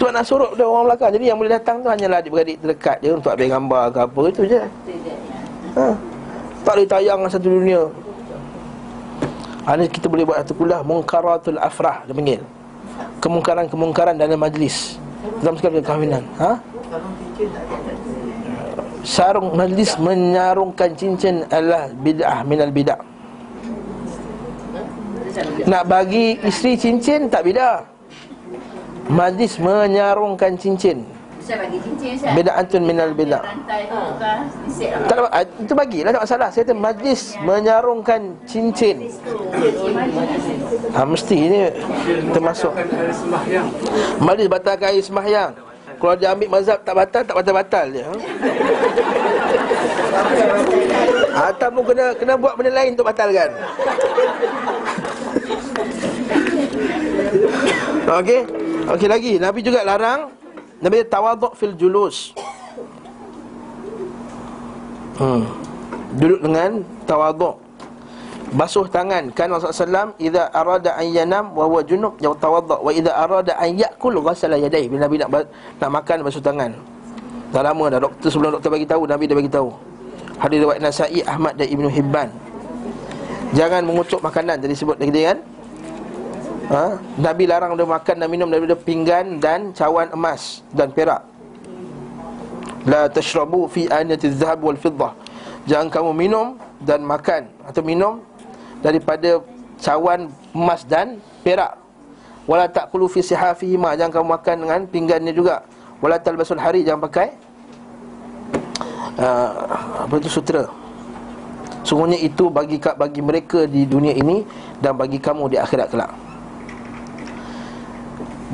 Tuan 0.00 0.16
nak 0.16 0.24
suruh 0.24 0.56
dia 0.56 0.64
orang 0.64 0.88
belakang. 0.88 1.12
Jadi 1.12 1.24
yang 1.28 1.36
boleh 1.36 1.52
datang 1.52 1.84
tu 1.84 1.92
Hanyalah 1.92 2.24
adik-beradik 2.24 2.56
terdekat 2.64 2.96
je 3.04 3.12
Untuk 3.12 3.36
ambil 3.36 3.48
gambar 3.52 3.82
ke 3.92 3.98
apa 4.00 4.20
Itu 4.32 4.42
je. 4.48 4.60
Ha. 5.76 5.86
Tak 6.64 6.72
boleh 6.72 6.88
tayang 6.88 7.20
satu 7.28 7.48
dunia. 7.52 7.82
Ini 9.68 9.84
kita 9.92 10.08
boleh 10.08 10.24
buat 10.24 10.40
satu 10.40 10.56
kuliah 10.56 10.80
Mungkaratul 10.80 11.60
Afrah 11.60 12.00
Dia 12.08 12.16
panggil. 12.16 12.40
Kemungkaran-kemungkaran 13.20 14.16
dalam 14.16 14.40
majlis. 14.40 14.96
Dalam 15.44 15.60
sekali 15.60 15.84
kahwinan 15.84 16.24
ha? 16.40 16.56
Sarung 19.04 19.52
majlis 19.52 20.00
menyarungkan 20.00 20.96
cincin 20.96 21.44
adalah 21.52 21.92
bid'ah 21.92 22.40
minal 22.48 22.72
bid'ah. 22.72 23.00
Nak 25.68 25.84
bagi 25.84 26.40
isteri 26.40 26.80
cincin 26.80 27.28
tak 27.28 27.44
bid'ah 27.44 27.99
Majlis 29.10 29.58
menyarungkan 29.58 30.54
cincin. 30.54 31.02
Saya 31.42 31.66
bagi 31.66 31.82
cincin 31.82 32.14
saya 32.14 32.30
Bid'atun 32.36 32.86
minal 32.86 33.10
Disek 33.10 33.32
lah 33.32 33.42
tak 35.08 35.18
ada, 35.18 35.42
itu 35.58 35.72
bagilah 35.74 36.14
tak 36.14 36.22
masalah. 36.22 36.48
Saya 36.54 36.62
kata 36.62 36.78
majlis 36.78 37.34
menyarungkan 37.42 38.38
cincin. 38.46 39.10
Ha, 40.94 41.02
Mesti 41.02 41.34
ini 41.34 41.74
termasuk. 42.30 42.70
Majlis 44.22 44.46
batalkan 44.46 44.94
air 44.94 45.02
sembahyang 45.02 45.50
Kalau 45.98 46.14
dia 46.14 46.30
ambil 46.32 46.48
mazhab 46.48 46.80
tak 46.80 46.94
batal 46.96 47.22
Tak 47.26 47.36
batal-batal 47.36 47.92
je 47.92 48.02
ha? 48.06 48.14
Atau 51.50 51.68
pun 51.72 51.82
kena, 51.88 52.14
kena 52.14 52.34
buat 52.38 52.54
benda 52.54 52.72
lain 52.78 52.92
untuk 52.94 53.08
batalkan. 53.10 53.50
Okey 58.20 58.69
Okey 58.88 59.08
lagi. 59.10 59.32
Nabi 59.36 59.60
juga 59.60 59.84
larang. 59.84 60.32
Nabi 60.80 61.04
tawaduk 61.04 61.52
fil 61.58 61.76
julus. 61.76 62.32
Hmm. 65.20 65.44
Duduk 66.16 66.40
dengan 66.40 66.80
tawaduk. 67.04 67.60
Basuh 68.56 68.88
tangan. 68.88 69.30
Kan 69.36 69.52
Rasulullah 69.52 70.10
SAW 70.10 70.18
Iza 70.18 70.50
arada 70.50 70.98
an 70.98 71.06
yanam 71.06 71.54
Wa 71.54 71.70
huwa 71.70 71.86
junub 71.86 72.18
Yang 72.18 72.40
tawaduk. 72.42 72.80
Wa 72.82 72.90
iza 72.90 73.12
arada 73.14 73.54
an 73.54 73.78
yakul 73.78 74.18
Ghasala 74.18 74.58
yadai 74.58 74.90
Bila 74.90 75.06
Nabi 75.06 75.22
nak, 75.22 75.46
nak 75.78 75.90
makan 76.00 76.16
Basuh 76.26 76.42
tangan. 76.42 76.74
Dah 77.54 77.62
lama 77.62 77.84
dah 77.86 78.00
Doktor 78.02 78.26
sebelum 78.32 78.58
doktor 78.58 78.74
bagi 78.74 78.88
tahu 78.88 79.06
Nabi 79.06 79.24
dah 79.30 79.36
bagi 79.38 79.52
tahu. 79.52 79.70
Riwayat 80.40 80.80
Nasa'i 80.80 81.20
Ahmad 81.28 81.60
dan 81.60 81.68
Ibnu 81.68 81.92
Hibban. 81.92 82.32
Jangan 83.52 83.84
mengucuk 83.84 84.24
makanan. 84.24 84.56
Jadi 84.56 84.72
sebut 84.72 84.96
lagi 84.96 85.12
kan 85.12 85.38
ha? 86.70 86.96
Nabi 87.18 87.44
larang 87.50 87.74
dia 87.74 87.84
makan 87.84 88.16
dan 88.22 88.28
minum 88.30 88.48
daripada 88.48 88.78
pinggan 88.78 89.42
dan 89.42 89.74
cawan 89.74 90.08
emas 90.14 90.62
dan 90.70 90.94
perak. 90.94 91.26
La 92.88 93.10
tashrabu 93.12 93.68
fi 93.68 93.90
aniyati 93.90 94.32
zahab 94.32 94.64
wal 94.64 94.78
fiddah. 94.78 95.12
Jangan 95.68 95.92
kamu 95.92 96.10
minum 96.16 96.56
dan 96.80 97.04
makan 97.04 97.52
Atau 97.68 97.84
minum 97.84 98.24
daripada 98.80 99.44
cawan 99.76 100.32
emas 100.56 100.88
dan 100.88 101.20
perak. 101.44 101.76
Wala 102.48 102.64
ta'kulu 102.64 103.04
fi 103.12 103.20
sihafihima 103.20 103.92
Jangan 104.00 104.12
kamu 104.16 104.26
makan 104.40 104.56
dengan 104.64 104.80
pinggannya 104.88 105.36
juga. 105.36 105.60
Wala 106.00 106.16
talbasul 106.16 106.56
hari 106.56 106.80
Jangan 106.80 107.04
pakai 107.04 107.28
uh, 109.20 109.50
Apa 110.08 110.16
itu 110.16 110.32
sutra. 110.32 110.64
Sungguhnya 111.84 112.16
itu 112.16 112.48
bagi 112.48 112.80
bagi 112.80 113.20
mereka 113.24 113.64
di 113.64 113.84
dunia 113.88 114.12
ini 114.16 114.44
dan 114.80 114.96
bagi 114.96 115.16
kamu 115.20 115.48
di 115.52 115.56
akhirat 115.60 115.88
kelak. 115.92 116.29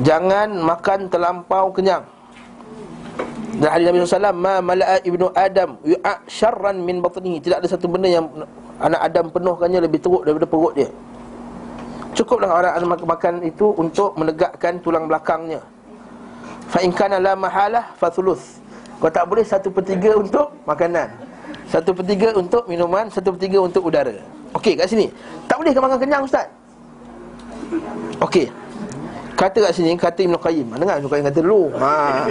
Jangan 0.05 0.53
makan 0.61 1.09
terlampau 1.09 1.73
kenyang. 1.73 2.05
Dan 3.57 3.69
hadis 3.73 3.85
Nabi 3.89 3.97
SAW 4.05 4.37
Ma 4.37 4.61
mala'a 4.61 5.01
ibnu 5.01 5.33
Adam 5.33 5.81
Yu'a 5.81 6.21
syarran 6.29 6.77
min 6.85 7.01
batnihi. 7.01 7.41
Tidak 7.41 7.57
ada 7.57 7.67
satu 7.69 7.89
benda 7.89 8.05
yang 8.05 8.29
Anak 8.77 9.01
Adam 9.09 9.33
penuhkannya 9.33 9.81
lebih 9.81 9.97
teruk 9.97 10.21
daripada 10.21 10.45
perut 10.45 10.73
dia. 10.77 10.89
Cukuplah 12.13 12.49
orang 12.49 12.77
makan, 12.85 13.05
makan 13.09 13.33
itu 13.45 13.73
Untuk 13.73 14.13
menegakkan 14.13 14.77
tulang 14.85 15.09
belakangnya. 15.09 15.65
Fa'inkana 16.69 17.17
la 17.17 17.33
mahalah 17.33 17.97
Fathuluth 17.97 18.61
Kau 19.01 19.09
tak 19.09 19.25
boleh 19.25 19.45
satu 19.45 19.73
per 19.73 19.85
tiga 19.85 20.13
untuk 20.17 20.53
makanan. 20.69 21.09
Satu 21.69 21.97
per 21.97 22.05
tiga 22.05 22.37
untuk 22.37 22.69
minuman 22.69 23.09
Satu 23.09 23.33
per 23.33 23.41
tiga 23.41 23.57
untuk 23.65 23.89
udara. 23.89 24.13
Okey 24.53 24.77
kat 24.77 24.93
sini. 24.93 25.09
Tak 25.49 25.57
boleh 25.57 25.73
makan 25.73 25.97
kenyang 25.97 26.21
Ustaz? 26.21 26.45
Okey 28.21 28.53
Kata 29.37 29.69
kat 29.69 29.71
sini, 29.77 29.93
kata 29.93 30.25
Ibn 30.25 30.33
Qayyim. 30.41 30.65
Dengar 30.81 30.97
Ibn 30.97 31.07
Qayyim 31.13 31.25
kata 31.29 31.39
dulu? 31.45 31.69
Ha. 31.77 32.25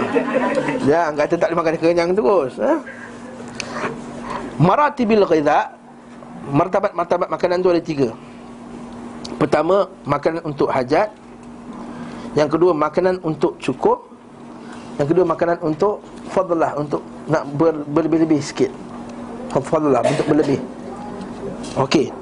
Jangan 0.83 1.13
kata 1.15 1.33
tak 1.39 1.47
boleh 1.55 1.59
makan 1.63 1.73
kenyang 1.79 2.11
terus 2.11 2.53
ha? 2.59 2.83
Maratibil 4.59 5.23
ghidha 5.23 5.71
Martabat-martabat 6.47 7.27
makanan 7.27 7.59
tu 7.59 7.71
ada 7.71 7.83
tiga. 7.83 8.11
Pertama, 9.35 9.91
makanan 10.07 10.43
untuk 10.47 10.71
hajat. 10.71 11.11
Yang 12.39 12.55
kedua, 12.55 12.71
makanan 12.71 13.19
untuk 13.23 13.59
cukup. 13.59 14.07
Yang 14.95 15.11
kedua, 15.11 15.25
makanan 15.27 15.59
untuk 15.59 15.99
fadlah 16.31 16.71
Untuk 16.79 17.03
nak 17.27 17.43
ber, 17.55 17.83
berlebih-lebih 17.87 18.39
sikit. 18.39 18.71
Fadlah, 19.51 20.03
untuk 20.07 20.23
berlebih. 20.27 20.59
Okey. 21.75 22.15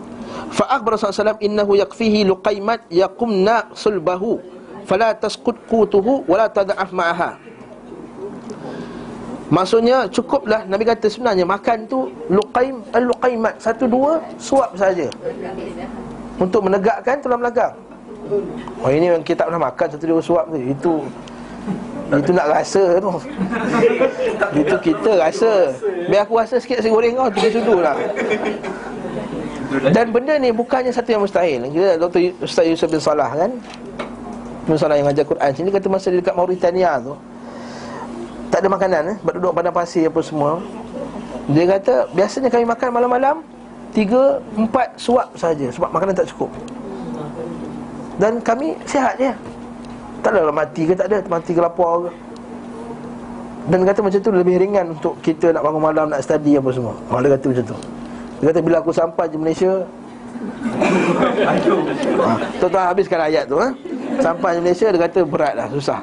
Fa'akbar 0.54 0.98
Rasulullah 0.98 1.38
SAW 1.38 1.46
Innahu 1.46 1.78
yakfihi 1.78 2.26
luqaymat 2.26 2.90
Yaqumna 2.90 3.76
sulbahu 3.78 4.55
fala 4.86 5.12
tasqut 5.18 5.58
qutuhu 5.68 6.24
wala 6.30 6.46
tad'af 6.48 6.94
ma'aha 6.94 7.36
Maksudnya 9.46 10.10
cukuplah 10.10 10.66
Nabi 10.66 10.90
kata 10.90 11.06
sebenarnya 11.06 11.46
makan 11.46 11.86
tu 11.86 12.10
luqaim 12.34 12.82
al-luqaimat 12.98 13.54
satu 13.62 13.86
dua 13.86 14.18
suap 14.42 14.74
saja 14.74 15.06
untuk 16.42 16.66
menegakkan 16.66 17.22
tulang 17.22 17.46
belakang. 17.46 17.74
Oh 18.82 18.90
ini 18.90 19.14
yang 19.14 19.22
kita 19.22 19.46
tak 19.46 19.54
pernah 19.54 19.70
makan 19.70 19.88
satu 19.94 20.06
dua 20.10 20.22
suap 20.22 20.46
tu 20.50 20.58
itu 20.58 20.94
itu 22.10 22.32
nak 22.34 22.48
rasa 22.58 22.98
tu. 22.98 23.12
itu 24.66 24.76
kita 24.82 25.12
rasa. 25.14 25.52
Biar 26.10 26.26
aku 26.26 26.42
rasa 26.42 26.58
sikit 26.58 26.82
nasi 26.82 26.90
goreng 26.90 27.14
kau 27.14 27.30
tiga 27.30 27.50
sudu 27.54 27.76
lah. 27.86 27.98
Dan 29.94 30.10
benda 30.10 30.42
ni 30.42 30.50
bukannya 30.50 30.90
satu 30.90 31.14
yang 31.14 31.22
mustahil. 31.22 31.70
Kita 31.70 32.02
Dr. 32.02 32.22
Ustaz 32.42 32.66
Yusuf 32.66 32.90
bin 32.90 33.02
Salah 33.02 33.30
kan 33.30 33.52
Musalah 34.66 34.98
yang 34.98 35.10
ajar 35.10 35.26
Quran. 35.26 35.50
Sini 35.54 35.70
kata 35.70 35.88
masa 35.90 36.10
dia 36.10 36.20
dekat 36.22 36.34
Mauritania 36.34 36.98
tu 37.02 37.14
tak 38.56 38.64
ada 38.64 38.72
makanan 38.72 39.02
eh? 39.12 39.16
Sebab 39.20 39.34
duduk 39.36 39.52
pada 39.52 39.68
pasir 39.68 40.08
apa 40.08 40.20
semua. 40.24 40.64
Dia 41.52 41.68
kata 41.76 42.08
biasanya 42.16 42.48
kami 42.48 42.64
makan 42.64 42.88
malam-malam 42.88 43.36
tiga 43.92 44.40
empat 44.56 44.96
suap 44.96 45.28
saja 45.36 45.68
sebab 45.76 45.92
makanan 45.92 46.16
tak 46.16 46.32
cukup. 46.32 46.48
Dan 48.16 48.40
kami 48.40 48.80
sihat 48.88 49.20
je. 49.20 49.36
Tak 50.24 50.32
ada 50.32 50.56
mati 50.56 50.88
ke 50.88 50.96
tak 50.96 51.12
ada. 51.12 51.20
Mati 51.28 51.52
ke 51.52 51.60
lapar 51.60 52.08
ke. 52.08 52.12
Dan 53.76 53.84
kata 53.84 54.00
macam 54.00 54.20
tu 54.24 54.32
lebih 54.32 54.56
ringan 54.56 54.96
untuk 54.96 55.20
kita 55.20 55.52
nak 55.52 55.60
bangun 55.60 55.84
malam 55.84 56.06
nak 56.08 56.24
study 56.24 56.56
apa 56.56 56.70
semua. 56.72 56.96
Oh, 57.12 57.20
dia 57.20 57.36
kata 57.36 57.46
macam 57.52 57.66
tu. 57.76 57.78
Dia 58.40 58.46
kata 58.56 58.60
bila 58.64 58.76
aku 58.80 58.92
sampai 58.96 59.26
di 59.28 59.36
Malaysia 59.36 59.84
ha, 61.44 61.52
Tuan-tuan 62.60 62.86
habiskan 62.88 63.20
ayat 63.20 63.48
tu 63.48 63.60
ha? 63.60 63.72
Sampai 64.22 64.58
di 64.58 64.60
Malaysia 64.64 64.88
dia 64.92 65.00
kata 65.00 65.20
berat 65.28 65.54
lah, 65.58 65.68
susah. 65.72 66.00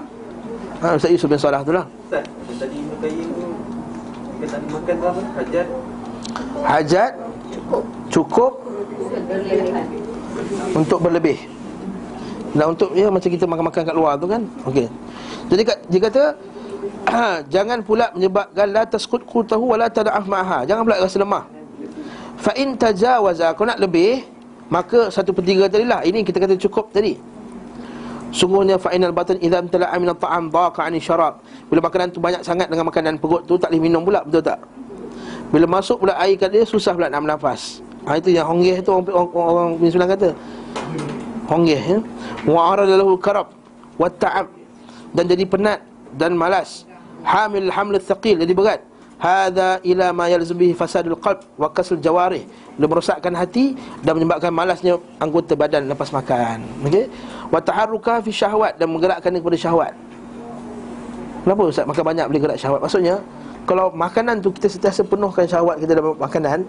Ha, 0.83 0.99
Ustaz 0.99 1.15
Yusuf 1.15 1.31
bin 1.31 1.39
Salah 1.39 1.63
tu 1.63 1.71
lah. 1.71 1.87
Ustaz, 2.11 2.27
tadi 2.59 2.83
Ibn 2.83 2.95
Qayyim 2.99 3.29
tu 3.39 3.47
Dia 4.43 4.47
tak 4.51 4.61
makan 4.67 4.95
tu 4.99 5.07
apa? 5.07 5.23
Hajat? 5.39 5.67
Hajat? 6.67 7.13
Cukup. 8.11 8.53
Untuk 10.75 10.99
berlebih. 10.99 11.39
Dan 12.53 12.75
untuk 12.75 12.91
ya 12.99 13.09
macam 13.09 13.31
kita 13.31 13.45
makan-makan 13.47 13.83
kat 13.87 13.97
luar 13.97 14.13
tu 14.19 14.27
kan? 14.27 14.43
Okey. 14.67 14.91
Jadi 15.49 15.63
kat, 15.63 15.79
dia 15.87 16.01
kata 16.03 16.23
Jangan 17.55 17.79
pula 17.87 18.11
menyebabkan 18.13 18.67
La 18.75 18.83
tasqut 18.83 19.23
qutahu 19.23 19.73
wa 19.73 19.77
la 19.79 19.87
tada'af 19.87 20.27
ma'aha. 20.27 20.67
Jangan 20.67 20.83
pula 20.83 20.99
rasa 20.99 21.23
lemah. 21.23 21.45
Fa 22.43 22.53
in 22.59 22.75
tajawaza 22.75 23.55
Kau 23.55 23.63
nak 23.63 23.79
lebih 23.79 24.27
Maka 24.67 25.15
satu 25.15 25.31
per 25.31 25.47
tiga 25.47 25.71
tadi 25.71 25.87
lah. 25.87 26.03
Ini 26.03 26.27
kita 26.27 26.43
kata 26.43 26.59
cukup 26.59 26.91
tadi 26.91 27.32
Sungguhnya 28.33 28.81
fa'inal 28.81 29.13
batan 29.13 29.37
idza 29.45 29.61
amtala'a 29.61 29.93
min 30.01 30.09
at-ta'am 30.09 30.49
daqa 30.49 30.89
'ani 30.89 30.99
syarab. 30.99 31.45
Bila 31.69 31.85
makanan 31.85 32.09
tu 32.11 32.19
banyak 32.19 32.41
sangat 32.41 32.73
dengan 32.73 32.89
makanan 32.89 33.21
perut 33.21 33.45
tu 33.45 33.61
tak 33.61 33.69
boleh 33.69 33.83
minum 33.85 34.01
pula, 34.01 34.25
betul 34.25 34.41
tak? 34.41 34.59
Bila 35.53 35.69
masuk 35.69 36.01
pula 36.01 36.17
air 36.17 36.41
kat 36.41 36.49
dia 36.49 36.65
susah 36.65 36.97
pula 36.97 37.13
nak 37.13 37.21
bernafas. 37.29 37.85
Ha 38.09 38.17
itu 38.17 38.33
yang 38.33 38.49
honggeh 38.49 38.81
tu 38.81 38.89
orang 38.89 39.05
orang, 39.07 39.29
orang 39.37 39.69
Peninsulan 39.77 40.09
kata. 40.09 40.29
Honggeh 41.47 41.77
ya. 41.77 41.99
Wa 42.49 42.73
arada 42.73 42.97
lahu 42.97 43.21
karab 43.21 43.53
wa 44.01 44.09
ta'ab 44.09 44.49
dan 45.13 45.25
jadi 45.29 45.45
penat 45.45 45.85
dan 46.17 46.33
malas. 46.33 46.89
Hamil 47.23 47.69
haml 47.69 48.01
thaqil 48.01 48.41
jadi 48.41 48.55
berat. 48.57 48.81
Hadza 49.23 49.79
ila 49.87 50.11
ma 50.11 50.27
yalzubihi 50.27 50.75
fasadul 50.75 51.15
qalb 51.21 51.47
wa 51.55 51.71
kasl 51.71 52.01
jawarih. 52.01 52.43
Dia 52.75 52.89
merosakkan 52.91 53.31
hati 53.37 53.79
dan 54.03 54.19
menyebabkan 54.19 54.51
malasnya 54.51 54.99
anggota 55.23 55.55
badan 55.55 55.87
lepas 55.87 56.11
makan. 56.11 56.65
Okey. 56.89 57.07
Wa 57.53 57.61
taharruka 57.61 58.25
fi 58.25 58.33
syahwat 58.33 58.81
dan 58.81 58.89
menggerakkan 58.89 59.29
kepada 59.29 59.59
syahwat. 59.61 59.93
Kenapa 61.45 61.61
Ustaz 61.69 61.85
makan 61.85 62.05
banyak 62.07 62.25
boleh 62.33 62.41
gerak 62.41 62.59
syahwat? 62.59 62.81
Maksudnya 62.81 63.21
kalau 63.69 63.93
makanan 63.93 64.41
tu 64.41 64.51
kita 64.51 64.73
sentiasa 64.73 65.05
penuhkan 65.05 65.45
syahwat 65.45 65.77
kita 65.79 65.93
dalam 65.95 66.17
makanan, 66.17 66.65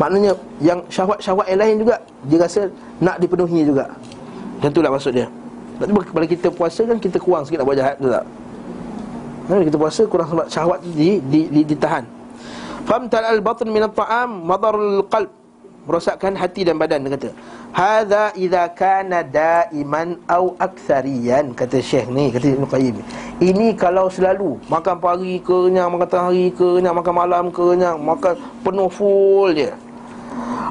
maknanya 0.00 0.32
yang 0.58 0.80
syahwat-syahwat 0.88 1.46
yang 1.52 1.60
lain 1.60 1.74
juga 1.84 2.00
dia 2.26 2.38
rasa 2.40 2.60
nak 2.98 3.20
dipenuhi 3.20 3.62
juga. 3.66 3.92
Dan 4.62 4.72
itulah 4.72 4.90
maksud 4.94 5.12
dia. 5.12 5.28
Tapi 5.82 5.90
kalau 5.90 6.28
kita 6.30 6.48
puasa 6.54 6.80
kan 6.86 6.96
kita 6.96 7.18
kurang 7.18 7.42
sikit 7.44 7.60
nak 7.60 7.66
buat 7.66 7.78
jahat, 7.78 7.94
betul 7.98 8.14
tak? 8.14 8.26
Kalau 9.42 9.64
kita 9.66 9.78
puasa 9.78 10.02
kurang 10.06 10.28
sebab 10.30 10.46
syahwat 10.46 10.78
tu 10.80 10.90
di, 10.94 11.18
di, 11.18 11.40
di, 11.50 11.60
ditahan. 11.66 12.06
Famtal 12.86 13.22
al-batn 13.26 13.68
min 13.68 13.82
at-ta'am 13.84 14.30
madarul 14.46 15.02
qalb. 15.10 15.41
Merosakkan 15.82 16.38
hati 16.38 16.62
dan 16.62 16.78
badan 16.78 17.02
dia 17.02 17.18
kata. 17.18 17.28
Hadza 17.74 18.30
idza 18.38 18.70
kana 18.70 19.26
daiman 19.26 20.14
au 20.30 20.54
aktsariyan 20.62 21.58
kata 21.58 21.82
Syekh 21.82 22.06
ni 22.06 22.30
kata 22.30 22.54
Ibn 22.54 22.70
Qayyim. 22.70 22.96
Ini 23.42 23.74
kalau 23.74 24.06
selalu 24.06 24.62
makan 24.70 25.02
pagi 25.02 25.42
ke 25.42 25.50
kenyang, 25.50 25.90
makan 25.90 26.06
tengah 26.06 26.26
hari 26.30 26.54
ke 26.54 26.66
kenyang, 26.78 26.94
makan 26.94 27.14
malam 27.18 27.44
ke 27.50 27.62
kenyang, 27.74 27.98
makan 27.98 28.34
penuh 28.62 28.86
full 28.86 29.50
je. 29.50 29.74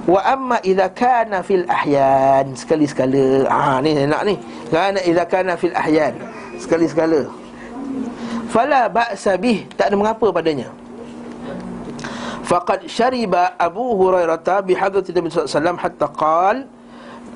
Wa 0.07 0.19
amma 0.31 0.57
idza 0.63 0.87
kana 0.95 1.43
fil 1.43 1.67
ahyan 1.67 2.55
sekali-sekala. 2.55 3.51
Ah 3.51 3.83
ni 3.83 3.91
nak 4.07 4.23
ni. 4.23 4.39
Kana 4.71 5.03
idza 5.03 5.27
kana 5.27 5.59
fil 5.59 5.75
ahyan 5.75 6.15
sekali-sekala. 6.55 7.27
Fala 8.47 8.87
ba'sa 8.87 9.35
bih 9.35 9.67
tak 9.75 9.91
ada 9.91 9.95
mengapa 9.99 10.31
padanya. 10.31 10.71
Faqad 12.51 12.83
syariba 12.83 13.55
Abu 13.55 13.95
Hurairah 13.95 14.59
bi 14.59 14.75
hadrati 14.75 15.15
Nabi 15.15 15.31
sallallahu 15.31 15.47
alaihi 15.47 15.55
wasallam 15.55 15.77
hatta 15.79 16.07
qal. 16.11 16.57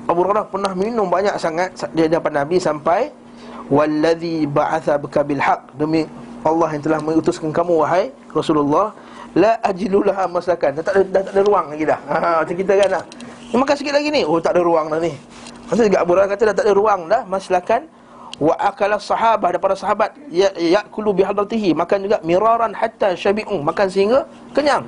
Abu 0.04 0.18
Hurairah 0.20 0.44
pernah 0.52 0.72
minum 0.76 1.08
banyak 1.08 1.40
sangat 1.40 1.72
di 1.96 2.04
hadapan 2.04 2.44
Nabi 2.44 2.60
sampai 2.60 3.08
wallazi 3.72 4.44
ba'atha 4.44 5.00
bika 5.00 5.24
bil 5.24 5.40
haq 5.40 5.72
demi 5.72 6.04
Allah 6.44 6.68
yang 6.76 6.84
telah 6.84 7.00
mengutuskan 7.00 7.48
kamu 7.48 7.80
wahai 7.80 8.12
Rasulullah 8.36 8.92
la 9.32 9.56
ajilu 9.64 10.04
laha 10.04 10.28
masakan. 10.28 10.76
Dah 10.76 10.84
tak 10.84 11.00
ada 11.00 11.02
dah 11.08 11.22
tak 11.24 11.32
ada 11.32 11.42
ruang 11.48 11.66
lagi 11.72 11.84
dah. 11.88 11.98
Ha 12.12 12.44
macam 12.44 12.54
kita 12.60 12.72
kan 12.76 12.88
dah. 13.00 13.04
Makan 13.56 13.74
sikit 13.80 13.94
lagi 13.96 14.08
ni. 14.12 14.20
Oh 14.20 14.36
tak 14.36 14.52
ada 14.52 14.60
ruang 14.68 14.92
dah 14.92 15.00
ni. 15.00 15.16
Maksudnya 15.64 15.96
juga 15.96 15.98
Abu 16.04 16.10
Hurairah 16.12 16.28
kata 16.28 16.42
dah 16.52 16.54
tak 16.60 16.64
ada 16.68 16.74
ruang 16.76 17.00
dah 17.08 17.24
maslakan 17.24 17.88
wa 18.36 18.52
akala 18.60 19.00
sahabah 19.00 19.48
ada 19.48 19.56
para 19.56 19.72
sahabat 19.72 20.12
ya 20.28 20.52
yakulu 20.60 21.16
bi 21.16 21.24
hadratihi. 21.24 21.72
Makan 21.72 22.04
juga 22.04 22.20
miraran 22.20 22.76
hatta 22.76 23.16
syabi'u. 23.16 23.64
Makan 23.64 23.86
sehingga 23.88 24.28
kenyang 24.52 24.84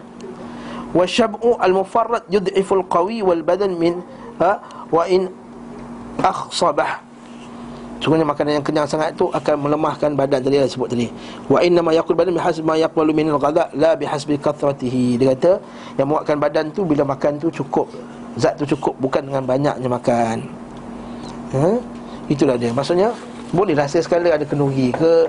wa 0.95 1.05
syab'u 1.05 1.57
al 1.61 1.73
mufarrad 1.73 2.25
yud'ifu 2.33 2.81
al 2.81 2.85
qawi 2.89 3.21
wal 3.21 3.43
badan 3.45 3.77
min 3.77 4.01
ha 4.41 4.61
wa 4.89 5.05
in 5.09 5.29
akhsabah 6.23 7.05
Sungguhnya 7.99 8.23
makanan 8.23 8.63
yang 8.63 8.67
kenyang 8.67 8.87
sangat 8.87 9.11
tu 9.19 9.27
akan 9.35 9.59
melemahkan 9.59 10.15
badan 10.15 10.39
tadi 10.39 10.55
yang 10.63 10.71
sebut 10.71 10.87
tadi. 10.87 11.11
Wa 11.51 11.59
inna 11.67 11.83
ma 11.83 11.91
yaqul 11.91 12.15
badan 12.15 12.31
bihasbi 12.31 12.63
ma 12.63 12.79
yaqbalu 12.79 13.11
min 13.11 13.27
al-ghadha 13.35 13.75
la 13.75 13.99
bihasbi 13.99 14.39
kathratihi. 14.39 15.19
Dia 15.19 15.35
kata 15.35 15.59
yang 15.99 16.07
menguatkan 16.07 16.39
badan 16.39 16.71
tu 16.71 16.87
bila 16.87 17.03
makan 17.03 17.43
tu 17.43 17.51
cukup. 17.51 17.91
Zat 18.39 18.55
tu 18.55 18.63
cukup 18.71 18.95
bukan 19.03 19.27
dengan 19.27 19.43
banyaknya 19.43 19.91
makan. 19.91 20.47
Ha? 21.59 21.75
Itulah 22.31 22.55
dia. 22.55 22.71
Maksudnya 22.71 23.11
Bolehlah 23.49 23.89
sekali 23.89 24.29
ada 24.29 24.45
kenuri 24.45 24.93
ke 24.93 25.25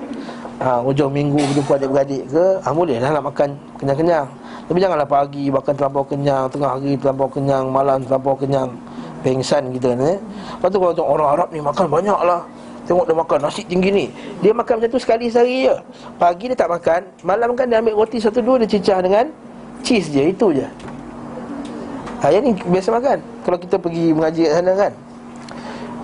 ha, 0.60 0.84
Ujung 0.84 1.08
minggu 1.16 1.40
berjumpa 1.40 1.80
adik-beradik 1.80 2.28
ke 2.28 2.60
ha, 2.60 2.68
Bolehlah 2.76 3.16
nak 3.16 3.32
makan 3.32 3.56
kenyang-kenyang 3.80 4.28
Tapi 4.70 4.78
janganlah 4.78 5.10
pagi 5.10 5.50
makan 5.50 5.74
terlampau 5.74 6.06
kenyang 6.06 6.46
Tengah 6.54 6.78
hari 6.78 6.94
terlampau 6.94 7.26
kenyang 7.26 7.74
Malam 7.74 8.06
terlampau 8.06 8.38
kenyang 8.38 8.70
Pengsan 9.20 9.74
kita 9.76 9.98
ni. 10.00 10.16
Lepas 10.16 10.70
tu 10.72 10.80
kalau 10.80 10.94
tengok 10.96 11.10
orang 11.20 11.30
Arab 11.36 11.48
ni 11.52 11.60
makan 11.60 11.86
banyak 11.90 12.20
lah 12.22 12.46
Tengok 12.86 13.06
dia 13.10 13.18
makan 13.18 13.38
nasi 13.44 13.62
tinggi 13.66 13.90
ni. 13.92 14.06
Dia 14.40 14.54
makan 14.56 14.82
macam 14.82 14.90
tu 14.96 15.02
sekali 15.02 15.30
sehari 15.30 15.68
je. 15.68 15.76
Pagi 16.22 16.54
dia 16.54 16.58
tak 16.58 16.70
makan 16.70 17.02
Malam 17.26 17.58
kan 17.58 17.66
dia 17.66 17.82
ambil 17.82 17.98
roti 17.98 18.22
satu 18.22 18.40
dua 18.46 18.62
Dia 18.62 18.70
cecah 18.70 19.02
dengan 19.02 19.26
cheese 19.82 20.14
je 20.14 20.22
Itu 20.30 20.54
je. 20.54 20.70
Ha, 22.22 22.30
Yang 22.30 22.44
ni 22.46 22.52
biasa 22.70 22.94
makan. 22.94 23.18
Kalau 23.44 23.58
kita 23.58 23.76
pergi 23.82 24.14
mengaji 24.14 24.42
kat 24.48 24.54
sana 24.62 24.72
kan 24.78 24.92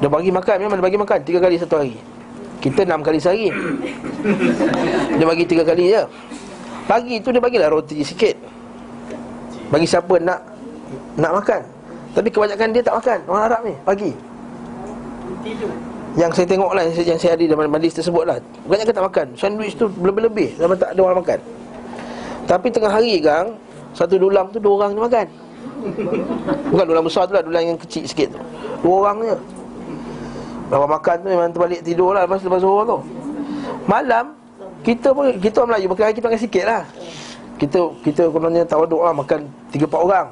Dia 0.01 0.09
bagi 0.09 0.29
makan 0.33 0.55
Memang 0.65 0.77
dia 0.81 0.85
bagi 0.89 0.99
makan 0.99 1.19
Tiga 1.21 1.39
kali 1.39 1.55
satu 1.61 1.75
hari. 1.77 1.95
Kita 2.65 2.81
enam 2.81 3.05
kali 3.05 3.21
sehari. 3.21 3.53
Dia 5.21 5.25
bagi 5.29 5.45
tiga 5.45 5.61
kali 5.61 5.93
je. 5.93 6.01
Pagi 6.89 7.21
tu 7.21 7.29
dia 7.29 7.37
bagilah 7.37 7.69
roti 7.69 8.01
sikit 8.01 8.54
Bagi 9.75 9.87
siapa 9.91 10.15
nak 10.23 10.39
Nak 11.19 11.31
makan? 11.35 11.61
Tapi 12.15 12.31
kebanyakan 12.31 12.71
dia 12.71 12.79
tak 12.79 12.95
makan. 12.95 13.19
Orang 13.27 13.43
Arab 13.43 13.59
ni 13.67 13.75
Pagi. 13.83 14.11
Yang 16.15 16.31
saya 16.31 16.47
tengok 16.47 16.71
lah 16.71 16.81
Yang 16.87 16.95
saya, 16.95 17.05
yang 17.11 17.19
saya 17.19 17.31
ada 17.35 17.43
dalam 17.43 17.67
majlis 17.67 17.93
tersebut 17.99 18.23
lah. 18.23 18.39
Kebanyakan 18.63 18.93
tak 18.95 19.05
makan. 19.11 19.27
Sandwich 19.35 19.75
tu 19.75 19.91
lebih-lebih 19.99 20.55
Memang 20.63 20.79
tak 20.79 20.95
ada 20.95 21.01
orang 21.03 21.19
makan. 21.19 21.39
Tapi 22.47 22.67
tengah 22.71 22.87
hari 22.87 23.19
gang 23.19 23.51
Satu 23.91 24.15
dulang 24.15 24.47
tu 24.55 24.63
dua 24.63 24.79
orang 24.79 24.95
je 24.95 25.01
makan. 25.03 25.27
Bukan 26.71 26.85
dulang 26.87 27.03
besar 27.03 27.27
tu 27.27 27.35
lah 27.35 27.43
Dulang 27.43 27.75
yang 27.75 27.79
kecil 27.83 28.07
sikit 28.07 28.31
tu. 28.31 28.39
Dua 28.79 28.95
orang 29.03 29.27
je. 29.27 29.37
Lepas 30.71 30.87
makan 30.87 31.15
tu 31.19 31.27
memang 31.35 31.51
terbalik 31.51 31.83
tidur 31.83 32.15
lah 32.15 32.23
Lepas 32.23 32.39
lepas 32.39 32.63
zuhur 32.63 32.87
tu. 32.87 32.97
Malam 33.91 34.39
Kita 34.87 35.11
pun 35.11 35.35
Kita 35.35 35.67
orang 35.67 35.75
Melayu 35.75 35.87
Makan 35.91 36.03
hari 36.07 36.15
kita 36.15 36.25
makan 36.31 36.41
sikit 36.47 36.63
lah. 36.63 36.81
Kita 37.59 37.79
Kita 38.07 38.23
kononnya 38.31 38.63
tawaduk 38.63 39.03
lah 39.03 39.11
Makan 39.11 39.64
tiga 39.75 39.85
empat 39.91 40.01
orang. 40.01 40.27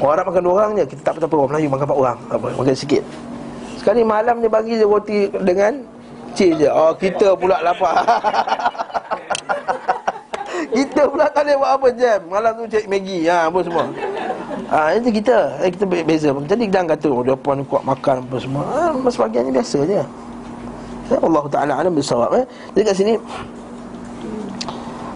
Orang 0.00 0.12
Arab 0.16 0.24
makan 0.32 0.42
dua 0.42 0.54
orang 0.56 0.70
je. 0.80 0.84
Kita 0.88 1.00
tak 1.04 1.12
apa-apa 1.20 1.36
Orang 1.36 1.50
Melayu 1.52 1.68
makan 1.68 1.84
empat 1.84 1.98
orang. 2.00 2.18
Apa, 2.32 2.46
Makan 2.56 2.74
sikit. 2.74 3.02
Sekali 3.76 4.00
malam 4.02 4.40
dia 4.40 4.48
bagi 4.48 4.80
je 4.80 4.86
roti 4.88 5.28
dengan 5.44 5.72
Cheese 6.32 6.64
je. 6.64 6.68
Oh 6.72 6.96
kita 6.96 7.36
pula 7.36 7.60
lapar. 7.60 8.00
Kita 10.72 11.04
pula 11.04 11.28
tak 11.28 11.44
boleh 11.44 11.56
buat 11.60 11.72
apa 11.76 11.88
jam 12.00 12.20
Malam 12.32 12.52
tu 12.56 12.64
cek 12.64 12.88
Maggi 12.88 13.28
ha, 13.28 13.52
Apa 13.52 13.60
semua. 13.60 13.84
Ha, 14.72 14.96
itu 14.96 15.20
kita. 15.20 15.60
Eh, 15.60 15.68
Kita 15.68 15.84
be- 15.84 16.00
beza. 16.00 16.32
Jadi 16.32 16.64
jangan 16.72 16.96
kata 16.96 17.08
Oh 17.12 17.20
dia 17.20 17.36
puan 17.36 17.60
kuat 17.68 17.84
makan 17.84 18.24
apa 18.24 18.36
semua. 18.40 18.64
Ha, 18.72 19.08
Sebagiannya 19.12 19.52
biasa 19.52 19.78
je. 19.84 20.00
Ya, 21.12 21.18
Allah 21.20 21.44
Ta'ala 21.52 21.72
alam 21.76 21.92
bersawab 21.92 22.32
eh. 22.40 22.44
Jadi 22.72 22.82
kat 22.88 22.94
sini 22.96 23.12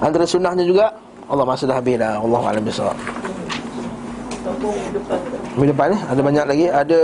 Antara 0.05 0.29
sunnahnya 0.29 0.61
juga 0.69 0.93
Allah 1.27 1.43
masa 1.43 1.66
dah 1.66 1.74
habis 1.74 1.98
dah 1.98 2.23
Allah 2.23 2.43
alam 2.47 2.62
bersawab 2.62 2.94
Minggu 5.59 5.74
depan 5.74 5.90
ni 5.90 5.98
Ada 6.07 6.20
banyak 6.23 6.44
lagi? 6.47 6.66
Ada 6.70 7.01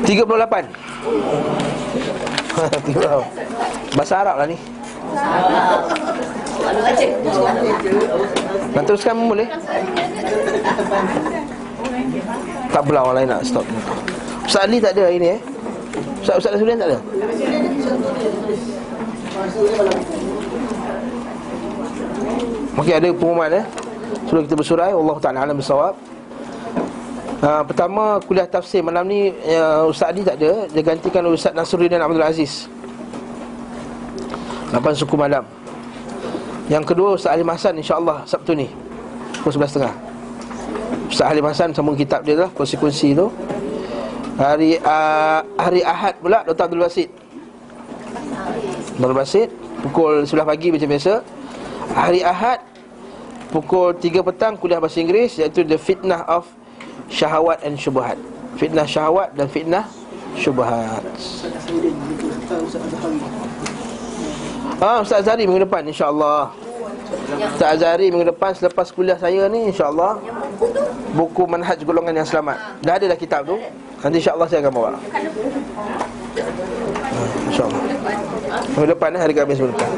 Tiga 0.00 0.22
puluh 0.26 0.40
lapan. 0.42 0.64
Bahasa 3.96 4.14
Arab 4.24 4.36
lah 4.42 4.46
ni. 4.48 4.58
Nak 8.74 8.84
teruskan 8.86 9.14
boleh. 9.28 9.46
Tak 12.70 12.82
pula 12.86 13.02
orang 13.06 13.16
lain 13.22 13.28
nak 13.30 13.42
stop. 13.46 13.66
Ustaz 14.46 14.66
Ali 14.66 14.82
tak 14.82 14.98
ada 14.98 15.06
hari 15.06 15.18
ni 15.22 15.28
eh 15.38 15.40
Ustaz, 16.22 16.36
Ustaz 16.38 16.58
Sulian 16.60 16.78
tak 16.78 16.88
ada? 16.94 16.98
Okey 22.80 22.94
ada 22.96 23.08
pengumuman 23.12 23.50
eh? 23.50 23.64
Sebelum 24.26 24.42
kita 24.46 24.56
bersurai 24.56 24.92
Allah 24.94 25.16
Ta'ala 25.18 25.38
alam 25.42 25.56
bersawab 25.58 25.94
uh, 27.42 27.62
Pertama 27.66 28.22
kuliah 28.24 28.46
tafsir. 28.46 28.80
Malam 28.84 29.04
ni 29.10 29.34
uh, 29.50 29.90
Ustaz 29.90 30.14
Ali 30.14 30.22
tak 30.22 30.38
ada. 30.38 30.70
Dia 30.70 30.82
gantikan 30.84 31.26
Ustaz 31.28 31.52
Nasruddin 31.52 31.98
Abdul 31.98 32.22
Aziz. 32.22 32.70
8 34.70 34.78
suku 34.94 35.18
malam. 35.18 35.42
Yang 36.70 36.84
kedua 36.94 37.18
Ustaz 37.18 37.34
Ali 37.34 37.42
Hasan 37.42 37.74
insyaAllah 37.74 38.22
Sabtu 38.22 38.54
ni. 38.54 38.70
Pukul 39.40 39.56
11.30 39.56 41.08
Ustaz 41.10 41.26
Ali 41.26 41.40
Hasan 41.40 41.72
sambung 41.72 41.96
kitab 41.96 42.20
dia 42.20 42.36
lah 42.44 42.52
Konsekuensi 42.52 43.16
tu 43.16 43.32
Hari 44.40 44.80
uh, 44.80 45.44
hari 45.60 45.84
Ahad 45.84 46.16
pula 46.16 46.40
Dr. 46.48 46.64
Abdul 46.64 46.80
Basit 46.80 47.12
Abdul 48.96 49.12
Basit 49.12 49.52
Pukul 49.84 50.24
11 50.24 50.48
pagi 50.48 50.72
macam 50.72 50.88
biasa 50.88 51.20
Hari 51.92 52.24
Ahad 52.24 52.64
Pukul 53.52 53.92
3 54.00 54.24
petang 54.24 54.56
kuliah 54.56 54.80
bahasa 54.80 55.04
Inggeris 55.04 55.36
Iaitu 55.36 55.60
The 55.68 55.76
Fitnah 55.76 56.24
of 56.24 56.48
Syahawat 57.12 57.60
and 57.68 57.76
Syubahat 57.76 58.16
Fitnah 58.56 58.88
syahwat 58.88 59.36
dan 59.36 59.46
fitnah 59.52 59.84
syubahat 60.40 61.04
Ah, 64.80 65.04
Ustaz 65.04 65.28
Azhari 65.28 65.44
minggu 65.44 65.68
depan 65.68 65.84
insya-Allah. 65.84 66.48
Ustaz 67.30 67.78
Azhari 67.78 68.10
minggu 68.10 68.26
depan 68.26 68.50
selepas 68.56 68.90
kuliah 68.90 69.14
saya 69.14 69.46
ni 69.46 69.70
insya-Allah 69.70 70.18
buku 71.14 71.46
manhaj 71.46 71.78
golongan 71.86 72.18
yang 72.18 72.26
selamat. 72.26 72.58
Dah 72.82 72.98
ada 72.98 73.06
dah 73.06 73.18
kitab 73.18 73.46
tu. 73.46 73.54
Nanti 74.02 74.16
insya-Allah 74.18 74.46
saya 74.50 74.64
akan 74.66 74.72
bawa. 74.74 74.90
Ah, 74.90 74.98
Insya-Allah. 77.46 77.82
Minggu 78.74 78.88
depan 78.96 79.10
eh, 79.14 79.20
hari 79.20 79.32
Khamis 79.36 79.58
minggu 79.62 79.76
depan. 79.76 79.90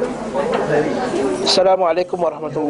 Assalamualaikum 1.47 2.19
warahmatullahi 2.21 2.61